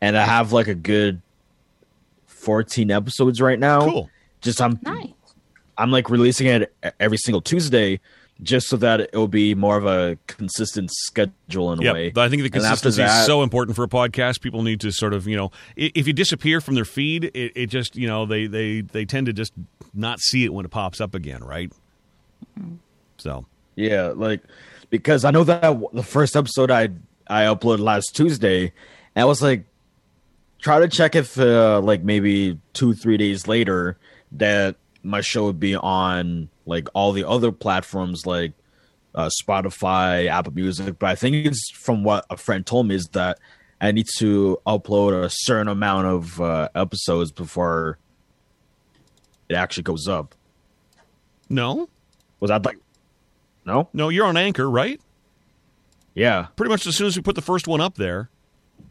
And 0.00 0.16
I 0.16 0.24
have 0.24 0.52
like 0.52 0.68
a 0.68 0.74
good 0.74 1.22
fourteen 2.26 2.90
episodes 2.90 3.40
right 3.40 3.58
now. 3.58 3.88
Cool. 3.88 4.10
Just 4.40 4.60
I'm 4.60 4.78
Nice. 4.82 5.08
I'm 5.78 5.90
like 5.90 6.10
releasing 6.10 6.46
it 6.48 6.74
every 7.00 7.16
single 7.16 7.40
Tuesday, 7.40 8.00
just 8.42 8.68
so 8.68 8.76
that 8.78 9.00
it 9.00 9.14
will 9.14 9.28
be 9.28 9.54
more 9.54 9.76
of 9.76 9.86
a 9.86 10.18
consistent 10.26 10.90
schedule 10.92 11.72
in 11.72 11.78
a 11.78 11.82
Yeah, 11.82 11.92
way. 11.92 12.12
I 12.16 12.28
think 12.28 12.42
the 12.42 12.50
consistency 12.50 13.02
is 13.02 13.26
so 13.26 13.42
important 13.42 13.76
for 13.76 13.84
a 13.84 13.88
podcast. 13.88 14.40
People 14.42 14.62
need 14.62 14.80
to 14.80 14.90
sort 14.90 15.14
of, 15.14 15.26
you 15.26 15.36
know, 15.36 15.50
if 15.76 16.06
you 16.06 16.12
disappear 16.12 16.60
from 16.60 16.74
their 16.74 16.84
feed, 16.84 17.24
it, 17.24 17.52
it 17.54 17.66
just, 17.66 17.96
you 17.96 18.06
know, 18.06 18.26
they 18.26 18.46
they 18.46 18.80
they 18.82 19.04
tend 19.04 19.26
to 19.26 19.32
just 19.32 19.52
not 19.94 20.20
see 20.20 20.44
it 20.44 20.52
when 20.52 20.64
it 20.64 20.70
pops 20.70 21.00
up 21.00 21.14
again, 21.14 21.42
right? 21.42 21.72
Mm-hmm. 22.58 22.74
So 23.18 23.46
Yeah, 23.76 24.12
like 24.14 24.42
because 24.90 25.24
I 25.24 25.30
know 25.30 25.44
that 25.44 25.80
the 25.92 26.02
first 26.02 26.36
episode 26.36 26.70
I 26.70 26.90
I 27.26 27.44
uploaded 27.44 27.80
last 27.80 28.14
Tuesday, 28.14 28.72
and 29.14 29.22
I 29.22 29.24
was 29.24 29.42
like, 29.42 29.64
try 30.60 30.80
to 30.80 30.88
check 30.88 31.14
if 31.14 31.38
uh, 31.38 31.80
like 31.80 32.02
maybe 32.02 32.58
two 32.72 32.94
three 32.94 33.16
days 33.16 33.46
later 33.46 33.98
that 34.32 34.76
my 35.02 35.20
show 35.20 35.46
would 35.46 35.60
be 35.60 35.74
on 35.74 36.48
like 36.66 36.88
all 36.94 37.12
the 37.12 37.26
other 37.28 37.50
platforms 37.52 38.26
like 38.26 38.52
uh, 39.14 39.30
Spotify, 39.42 40.28
Apple 40.28 40.52
Music. 40.52 40.98
But 40.98 41.10
I 41.10 41.14
think 41.14 41.46
it's 41.46 41.70
from 41.70 42.04
what 42.04 42.24
a 42.30 42.36
friend 42.36 42.64
told 42.64 42.88
me 42.88 42.94
is 42.94 43.08
that 43.08 43.38
I 43.80 43.92
need 43.92 44.06
to 44.18 44.60
upload 44.66 45.24
a 45.24 45.28
certain 45.28 45.68
amount 45.68 46.06
of 46.06 46.40
uh, 46.40 46.68
episodes 46.74 47.32
before 47.32 47.98
it 49.48 49.54
actually 49.54 49.82
goes 49.82 50.06
up. 50.08 50.34
no, 51.48 51.88
Was 52.40 52.50
that 52.50 52.64
like 52.64 52.78
no? 53.64 53.88
no, 53.92 54.08
you're 54.08 54.26
on 54.26 54.36
Anchor, 54.36 54.68
right? 54.70 55.00
Yeah. 56.14 56.46
Pretty 56.56 56.70
much 56.70 56.86
as 56.86 56.96
soon 56.96 57.06
as 57.06 57.16
we 57.16 57.22
put 57.22 57.36
the 57.36 57.42
first 57.42 57.66
one 57.66 57.80
up 57.80 57.94
there, 57.94 58.28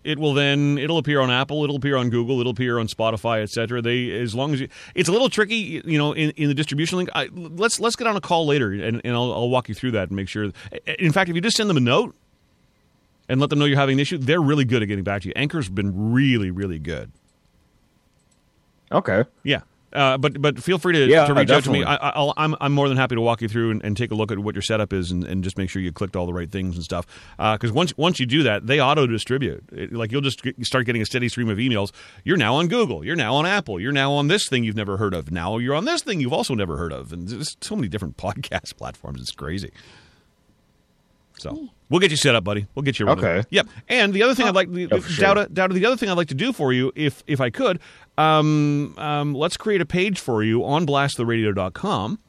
it 0.03 0.18
will 0.18 0.34
then 0.34 0.77
it'll 0.77 0.98
appear 0.98 1.22
on 1.22 1.30
Apple, 1.30 1.64
it'll 1.64 1.76
appear 1.76 1.95
on 1.95 2.10
Google, 2.10 2.39
it'll 2.39 2.53
appear 2.53 2.80
on 2.80 2.88
Spotify, 2.88 3.41
etc. 3.43 3.81
They 3.81 4.11
as 4.11 4.34
long 4.34 4.53
as 4.53 4.61
you, 4.61 4.68
it's 4.95 5.10
a 5.10 5.11
little 5.11 5.30
tricky, 5.30 5.81
you 5.85 5.98
know, 5.98 6.14
in, 6.14 6.31
in 6.31 6.48
the 6.48 6.53
distribution 6.53 6.98
link. 6.98 7.10
I, 7.14 7.30
let's 7.34 7.80
let's 7.80 7.95
get 7.95 8.07
on 8.07 8.15
a 8.15 8.22
call 8.22 8.45
later, 8.48 8.72
and, 8.72 9.02
and 9.03 9.14
I'll, 9.14 9.31
I'll 9.31 9.49
walk 9.49 9.69
you 9.69 9.76
through 9.76 9.91
that 9.91 10.10
and 10.10 10.15
make 10.15 10.27
sure. 10.27 10.52
In 10.99 11.11
fact, 11.11 11.30
if 11.30 11.35
you 11.35 11.41
just 11.41 11.57
send 11.57 11.69
them 11.69 11.77
a 11.77 11.81
note 11.81 12.15
and 13.30 13.39
let 13.39 13.49
them 13.49 13.60
know 13.60 13.65
you're 13.65 13.77
having 13.77 13.93
an 13.93 13.99
issue, 13.99 14.18
they're 14.18 14.41
really 14.41 14.65
good 14.65 14.81
at 14.81 14.88
getting 14.88 15.03
back 15.03 15.22
to 15.23 15.27
you. 15.27 15.34
Anchor's 15.35 15.69
been 15.69 16.14
really 16.14 16.49
really 16.52 16.80
good. 16.80 17.11
Okay. 18.91 19.26
Yeah. 19.43 19.61
Uh, 19.93 20.18
but 20.18 20.41
but 20.41 20.57
feel 20.63 20.77
free 20.80 20.93
to, 20.93 21.05
Yeah, 21.07 21.26
to 21.26 21.34
reach 21.34 21.49
out 21.49 21.63
to 21.65 21.72
me. 21.72 21.84
I, 21.84 21.95
I'll, 21.95 22.34
I'm 22.38 22.55
I'm 22.61 22.72
more 22.72 22.88
than 22.88 22.97
happy 22.97 23.15
to 23.15 23.22
walk 23.22 23.41
you 23.41 23.47
through 23.49 23.72
and, 23.72 23.84
and 23.84 23.97
take 23.97 24.11
a 24.11 24.15
look 24.15 24.31
at 24.31 24.39
what 24.39 24.55
your 24.55 24.61
setup 24.61 24.93
is 24.93 25.11
and, 25.11 25.23
and 25.26 25.43
just 25.43 25.57
make 25.57 25.69
sure 25.69 25.81
you 25.81 25.91
clicked 25.91 26.15
all 26.15 26.26
the 26.26 26.34
right 26.34 26.49
things 26.49 26.76
and 26.76 26.84
stuff. 26.84 27.05
Because 27.38 27.72
once 27.72 27.97
once 27.97 28.19
you 28.19 28.26
do 28.26 28.43
that, 28.43 28.68
they 28.68 28.80
auto 28.81 29.05
distribute. 29.07 29.63
It- 29.72 29.91
Like 29.93 30.11
you'll 30.11 30.22
just 30.22 30.43
get, 30.43 30.55
start 30.65 30.85
getting 30.85 31.01
a 31.01 31.05
steady 31.05 31.27
stream 31.30 31.49
of 31.49 31.57
emails. 31.57 31.91
You're 32.23 32.38
now 32.38 32.55
on 32.55 32.68
Google. 32.69 33.03
You're 33.05 33.15
now 33.18 33.35
on 33.35 33.45
Apple. 33.45 33.80
You're 33.80 33.91
now 33.91 34.13
on 34.13 34.27
this 34.27 34.47
thing 34.47 34.63
you've 34.63 34.76
never 34.77 34.97
heard 34.97 35.13
of. 35.13 35.31
Now 35.31 35.57
you're 35.57 35.76
on 35.76 35.85
this 35.85 36.01
thing 36.03 36.22
you've 36.22 36.34
also 36.34 36.53
never 36.55 36.77
heard 36.77 36.93
of. 36.93 37.11
And 37.11 37.27
there's 37.27 37.57
so 37.61 37.76
many 37.76 37.88
different 37.89 38.15
podcast 38.26 38.77
platforms. 38.77 39.19
It's 39.22 39.31
crazy. 39.31 39.72
So 41.39 41.69
we'll 41.89 41.99
get 41.99 42.11
you 42.11 42.18
set 42.18 42.35
up, 42.35 42.43
buddy. 42.43 42.68
We'll 42.76 42.84
get 42.84 42.99
you 42.99 43.07
running. 43.07 43.26
Okay. 43.26 43.43
Yep. 43.49 43.68
And 43.89 44.13
the 44.13 44.22
other 44.22 44.35
thing 44.35 44.47
I'd 44.47 44.53
like, 44.53 44.68
Yeah, 44.72 44.88
for 44.88 45.01
sure. 45.01 45.26
Dowda, 45.26 45.47
Dowda, 45.49 45.73
the 45.73 45.85
other 45.88 45.97
thing 45.97 46.09
I'd 46.09 46.18
like 46.18 46.27
to 46.27 46.35
do 46.35 46.53
for 46.53 46.72
you, 46.72 46.91
if 46.95 47.23
if 47.26 47.41
I 47.41 47.49
could, 47.49 47.80
um, 48.22 48.95
um, 48.98 49.34
let's 49.34 49.57
create 49.57 49.81
a 49.81 49.85
page 49.85 50.19
for 50.19 50.43
you 50.43 50.64
on 50.64 50.85
blasttheradio.com 50.85 52.19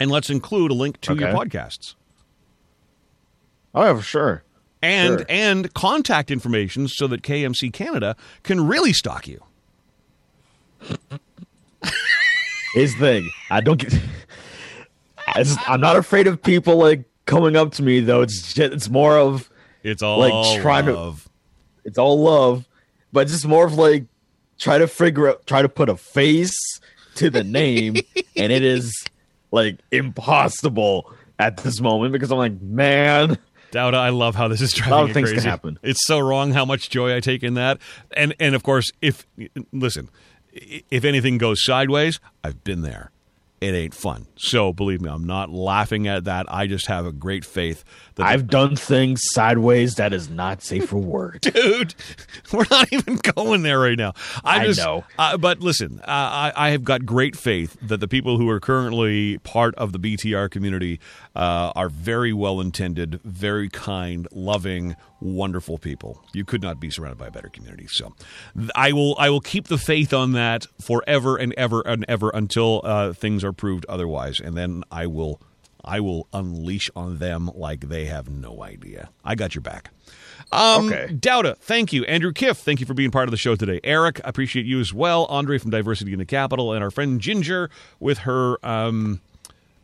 and 0.00 0.10
let's 0.10 0.30
include 0.30 0.70
a 0.70 0.74
link 0.74 1.00
to 1.02 1.14
your 1.14 1.28
podcasts 1.30 1.94
Oh 3.74 3.84
yeah, 3.84 3.94
for 3.94 4.02
sure. 4.02 4.42
and 4.82 5.18
Sure. 5.20 5.26
and 5.28 5.74
contact 5.74 6.30
information 6.30 6.88
so 6.88 7.06
that 7.06 7.22
KMC 7.22 7.72
Canada 7.72 8.16
can 8.42 8.66
really 8.66 8.92
stock 8.92 9.28
you. 9.28 9.42
His 12.74 12.94
thing. 12.96 13.28
I 13.50 13.60
don't 13.60 13.78
get. 13.80 13.94
I 15.26 15.44
I'm 15.66 15.80
not 15.80 15.96
afraid 15.96 16.26
of 16.26 16.42
people 16.42 16.76
like 16.76 17.04
coming 17.26 17.56
up 17.56 17.72
to 17.72 17.82
me 17.82 18.00
though. 18.00 18.22
It's 18.22 18.54
just, 18.54 18.72
it's 18.72 18.88
more 18.88 19.16
of 19.18 19.50
It's 19.82 20.02
all 20.02 20.18
Like, 20.18 20.60
trying 20.62 20.86
to- 20.86 20.94
love. 20.94 21.28
it's 21.84 21.98
all 21.98 22.20
love, 22.22 22.66
but 23.12 23.20
it's 23.20 23.32
just 23.32 23.46
more 23.46 23.66
of 23.66 23.74
like 23.74 24.04
try 24.58 24.78
to 24.78 24.86
figure 24.86 25.28
out, 25.28 25.46
try 25.46 25.62
to 25.62 25.68
put 25.68 25.88
a 25.88 25.96
face 25.96 26.56
to 27.16 27.30
the 27.30 27.44
name, 27.44 27.96
and 28.36 28.52
it 28.52 28.62
is 28.62 29.04
like 29.50 29.78
impossible 29.90 31.12
at 31.38 31.58
this 31.58 31.80
moment 31.80 32.12
because 32.12 32.30
I'm 32.30 32.38
like, 32.38 32.60
man, 32.60 33.38
Dowda, 33.70 33.94
I 33.94 34.10
love 34.10 34.34
how 34.34 34.48
this 34.48 34.60
is 34.60 34.72
driving 34.72 34.92
lot 34.92 35.02
of 35.02 35.08
you 35.08 35.14
things 35.14 35.28
can 35.30 35.36
crazy. 35.36 35.48
happen. 35.48 35.78
It's 35.82 36.06
so 36.06 36.18
wrong 36.18 36.52
how 36.52 36.64
much 36.64 36.90
joy 36.90 37.14
I 37.14 37.20
take 37.20 37.42
in 37.42 37.54
that, 37.54 37.78
and 38.16 38.34
and 38.40 38.54
of 38.54 38.62
course, 38.62 38.90
if 39.02 39.26
listen, 39.72 40.08
if 40.52 41.04
anything 41.04 41.38
goes 41.38 41.64
sideways, 41.64 42.20
I've 42.42 42.64
been 42.64 42.82
there. 42.82 43.10
It 43.60 43.74
ain't 43.74 43.94
fun. 43.94 44.26
So 44.36 44.72
believe 44.72 45.00
me, 45.00 45.10
I'm 45.10 45.24
not 45.24 45.50
laughing 45.50 46.06
at 46.06 46.24
that. 46.24 46.46
I 46.48 46.68
just 46.68 46.86
have 46.86 47.06
a 47.06 47.12
great 47.12 47.44
faith 47.44 47.82
that 48.14 48.26
I've 48.26 48.46
done 48.46 48.76
things 48.76 49.20
sideways 49.32 49.96
that 49.96 50.12
is 50.12 50.30
not 50.30 50.62
safe 50.62 50.88
for 50.88 50.98
work. 50.98 51.40
dude. 51.40 51.94
We're 52.52 52.66
not 52.70 52.92
even 52.92 53.16
going 53.16 53.62
there 53.62 53.80
right 53.80 53.98
now. 53.98 54.12
I, 54.44 54.60
I 54.60 54.66
just, 54.66 54.78
know. 54.78 55.04
Uh, 55.18 55.36
but 55.36 55.58
listen, 55.60 56.00
uh, 56.00 56.04
I, 56.06 56.52
I 56.54 56.70
have 56.70 56.84
got 56.84 57.04
great 57.04 57.34
faith 57.34 57.76
that 57.82 57.98
the 57.98 58.08
people 58.08 58.38
who 58.38 58.48
are 58.48 58.60
currently 58.60 59.38
part 59.38 59.74
of 59.74 59.92
the 59.92 59.98
BTR 59.98 60.50
community 60.50 61.00
uh, 61.38 61.72
are 61.76 61.88
very 61.88 62.32
well 62.32 62.60
intended, 62.60 63.20
very 63.22 63.68
kind, 63.68 64.26
loving, 64.32 64.96
wonderful 65.20 65.78
people. 65.78 66.22
You 66.34 66.44
could 66.44 66.60
not 66.60 66.80
be 66.80 66.90
surrounded 66.90 67.16
by 67.18 67.28
a 67.28 67.30
better 67.30 67.48
community. 67.48 67.86
So, 67.86 68.12
I 68.74 68.92
will, 68.92 69.14
I 69.18 69.30
will 69.30 69.40
keep 69.40 69.68
the 69.68 69.78
faith 69.78 70.12
on 70.12 70.32
that 70.32 70.66
forever 70.80 71.36
and 71.36 71.54
ever 71.56 71.80
and 71.82 72.04
ever 72.08 72.30
until 72.34 72.82
uh, 72.84 73.12
things 73.12 73.44
are 73.44 73.52
proved 73.52 73.86
otherwise, 73.88 74.40
and 74.40 74.56
then 74.56 74.82
I 74.90 75.06
will. 75.06 75.40
I 75.84 76.00
will 76.00 76.26
unleash 76.34 76.90
on 76.94 77.16
them 77.16 77.50
like 77.54 77.88
they 77.88 78.06
have 78.06 78.28
no 78.28 78.62
idea. 78.62 79.08
I 79.24 79.34
got 79.36 79.54
your 79.54 79.62
back. 79.62 79.90
Um, 80.52 80.88
Okay. 80.88 81.06
Dowda, 81.14 81.56
thank 81.58 81.92
you. 81.94 82.04
Andrew 82.04 82.32
Kiff, 82.32 82.56
thank 82.56 82.80
you 82.80 82.84
for 82.84 82.92
being 82.94 83.10
part 83.12 83.26
of 83.26 83.30
the 83.30 83.38
show 83.38 83.54
today. 83.54 83.80
Eric, 83.84 84.20
I 84.22 84.28
appreciate 84.28 84.66
you 84.66 84.80
as 84.80 84.92
well. 84.92 85.24
Andre 85.26 85.56
from 85.56 85.70
Diversity 85.70 86.12
in 86.12 86.18
the 86.18 86.26
Capital, 86.26 86.72
and 86.74 86.84
our 86.84 86.90
friend 86.90 87.20
Ginger 87.20 87.70
with 88.00 88.18
her 88.18 88.58
um, 88.66 89.20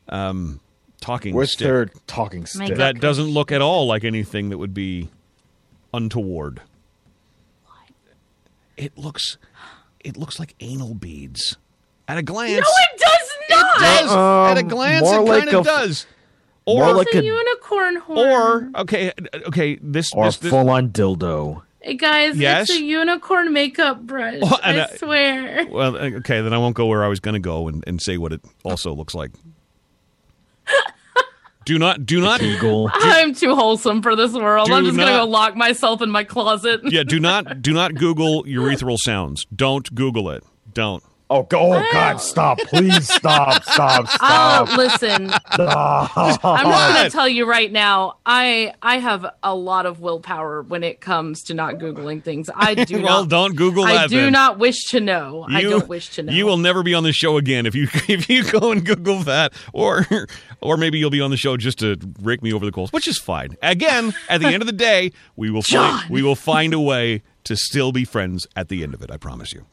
um, 0.09 0.61
talking 1.05 1.35
With 1.35 1.51
stick. 1.51 1.67
her 1.69 1.87
talking 2.07 2.47
stick. 2.47 2.61
Makeup. 2.61 2.79
that 2.79 3.01
doesn't 3.01 3.27
look 3.27 3.53
at 3.53 3.61
all 3.61 3.87
like 3.87 4.05
anything 4.05 4.49
that 4.49 4.59
would 4.59 4.73
be 4.75 5.09
untoward. 5.93 6.63
It 8.77 8.97
looks, 8.99 9.37
it 10.01 10.17
looks 10.17 10.39
like 10.41 10.55
anal 10.61 10.95
beads. 10.95 11.57
At 12.09 12.19
a 12.19 12.23
glance, 12.23 12.53
No, 12.53 12.59
it 12.59 12.99
does 12.99 13.31
not. 13.51 13.81
does. 13.81 14.11
At 14.11 14.57
a 14.59 14.61
Um, 14.61 14.69
glance, 14.69 15.03
more 15.05 15.19
it 15.19 15.23
like 15.23 15.45
kind 15.45 15.55
of 15.57 15.65
does. 15.65 16.07
Or, 16.67 16.95
like 16.95 17.09
a 17.15 17.19
a- 17.19 17.23
unicorn 17.23 17.97
horn. 17.97 18.19
or 18.19 18.71
okay, 18.81 19.13
okay. 19.49 19.79
This, 19.83 20.11
or 20.15 20.25
this, 20.25 20.39
this 20.39 20.51
full 20.51 20.71
on 20.71 20.89
dildo. 20.89 21.63
Hey 21.81 21.95
guys, 21.95 22.37
Yes? 22.39 22.71
it's 22.71 22.79
a 22.79 22.83
unicorn 22.83 23.53
makeup 23.53 24.01
brush. 24.07 24.37
And, 24.41 24.45
I 24.63 24.79
uh, 24.81 24.87
swear. 24.97 25.67
Well, 25.69 25.97
okay, 25.99 26.41
then 26.41 26.55
I 26.55 26.59
won't 26.59 26.75
go 26.75 26.87
where 26.87 27.05
I 27.05 27.09
was 27.09 27.21
going 27.21 27.35
to 27.35 27.41
go 27.41 27.69
and, 27.69 27.85
and 27.87 28.01
say 28.01 28.17
what 28.17 28.33
it 28.33 28.41
also 28.65 28.95
looks 28.95 29.15
like. 29.15 29.33
do 31.65 31.79
not, 31.79 32.05
do 32.07 32.21
not, 32.21 32.43
Eagle. 32.43 32.91
I'm 32.95 33.35
too 33.35 33.55
wholesome 33.55 34.03
for 34.03 34.17
this 34.17 34.33
world. 34.33 34.71
I'm 34.71 34.83
Do 34.85 34.91
just 34.91 34.99
gonna 34.99 35.19
go 35.19 35.25
lock 35.25 35.57
myself 35.57 36.03
in 36.03 36.11
my 36.11 36.25
closet. 36.25 36.81
yeah, 36.85 37.03
do 37.03 37.21
not, 37.21 37.63
do 37.63 37.73
not 37.73 37.95
Google 37.95 38.45
urethral 38.45 38.99
sounds. 38.99 39.45
Don't 39.55 39.95
Google 39.95 40.31
it. 40.31 40.45
Don't. 40.73 41.03
Oh, 41.35 41.43
go, 41.43 41.75
oh 41.75 41.85
God, 41.93 42.19
stop. 42.21 42.59
Please 42.61 43.13
stop, 43.13 43.65
stop, 43.65 44.07
I'll 44.21 44.63
oh, 44.63 44.67
stop. 44.67 44.79
listen. 44.79 45.29
stop. 45.53 46.17
I'm 46.45 46.67
just 46.67 46.97
gonna 46.97 47.11
tell 47.11 47.29
you 47.29 47.45
right 47.45 47.73
now. 47.73 48.19
I 48.25 48.73
I 48.81 48.99
have 48.99 49.27
a 49.43 49.53
lot 49.53 49.85
of 49.85 49.99
willpower 50.01 50.63
when 50.63 50.85
it 50.85 51.01
comes 51.01 51.43
to 51.45 51.55
not 51.55 51.75
googling 51.75 52.23
things. 52.23 52.49
I 52.55 52.75
do 52.85 53.03
Well, 53.03 53.23
not. 53.23 53.31
don't 53.31 53.57
Google 53.57 53.85
that. 53.85 53.97
I 53.97 54.07
do 54.07 54.21
then. 54.23 54.33
not 54.33 54.59
wish 54.61 54.85
to 54.91 55.01
know. 55.01 55.45
I 55.49 55.63
don't 55.63 55.89
wish 55.89 56.11
to 56.11 56.23
know. 56.23 56.33
You 56.33 56.47
will 56.47 56.57
never 56.57 56.85
be 56.85 56.95
on 56.95 57.03
the 57.03 57.13
show 57.13 57.37
again 57.37 57.67
if 57.67 57.75
you 57.75 57.89
if 58.09 58.29
you 58.31 58.45
go 58.45 58.71
and 58.71 58.85
Google 58.87 59.19
that, 59.25 59.53
or 59.73 60.07
or 60.61 60.77
maybe 60.77 60.99
you'll 61.01 61.11
be 61.11 61.21
on 61.21 61.33
the 61.33 61.37
show 61.37 61.57
just 61.57 61.81
to 61.81 61.99
rake 62.23 62.45
me 62.45 62.53
over 62.53 62.65
the 62.65 62.71
coals, 62.73 62.93
which 62.93 63.09
is 63.09 63.19
fine. 63.19 63.57
Again, 63.61 64.15
at 64.29 64.41
the 64.41 64.47
end 64.47 64.63
of 64.63 64.67
the 64.69 64.73
day, 64.73 65.11
we 65.35 65.51
will 65.51 65.63
find, 65.63 66.09
we 66.09 66.23
will 66.23 66.37
find 66.37 66.73
a 66.73 66.81
way 66.81 67.23
to 67.43 67.57
still 67.57 67.91
be 67.91 68.05
friends 68.05 68.47
at 68.55 68.69
the 68.69 68.85
end 68.85 68.95
of 68.95 69.03
it. 69.03 69.11
I 69.11 69.17
promise 69.17 69.53
you. 69.53 69.67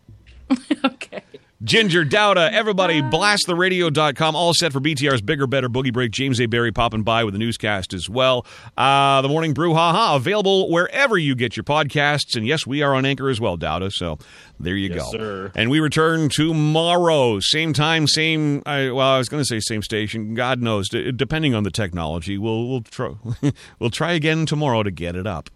Ginger, 1.64 2.04
Dowda, 2.04 2.52
everybody, 2.52 3.04
blasttheradio.com. 3.04 4.36
All 4.36 4.52
set 4.56 4.74
for 4.74 4.80
BTR's 4.80 5.22
Bigger, 5.22 5.46
Better 5.46 5.70
Boogie 5.70 5.94
Break. 5.94 6.10
James 6.12 6.42
A. 6.42 6.48
Barry 6.48 6.72
popping 6.72 7.04
by 7.04 7.24
with 7.24 7.36
a 7.36 7.38
newscast 7.38 7.94
as 7.94 8.10
well. 8.10 8.48
Uh, 8.76 9.22
the 9.22 9.28
Morning 9.30 9.54
Brew, 9.54 9.76
haha, 9.76 10.16
available 10.16 10.72
wherever 10.72 11.20
you 11.20 11.36
get 11.36 11.56
your 11.56 11.64
podcasts. 11.64 12.36
And 12.36 12.48
yes, 12.48 12.66
we 12.66 12.82
are 12.82 12.96
on 12.96 13.06
Anchor 13.06 13.30
as 13.30 13.40
well, 13.40 13.60
Dowda. 13.60 13.92
So 13.94 14.18
there 14.60 14.76
you 14.76 14.90
Yes, 14.90 15.04
go. 15.04 15.12
sir. 15.12 15.52
And 15.54 15.70
we 15.70 15.80
return 15.80 16.30
tomorrow. 16.30 17.40
Same 17.40 17.74
time, 17.74 18.08
same, 18.08 18.64
I, 18.66 18.90
well, 18.90 19.08
I 19.08 19.20
was 19.20 19.30
going 19.30 19.42
to 19.42 19.46
say 19.48 19.60
same 19.60 19.84
station. 19.84 20.34
God 20.34 20.62
knows, 20.64 20.90
d- 20.90 21.12
depending 21.12 21.54
on 21.54 21.62
the 21.62 21.72
technology. 21.72 22.40
We'll, 22.40 22.70
we'll, 22.70 22.82
try, 22.82 23.12
we'll 23.80 23.92
try 23.92 24.14
again 24.14 24.48
tomorrow 24.48 24.82
to 24.82 24.90
get 24.90 25.16
it 25.16 25.28
up. 25.28 25.52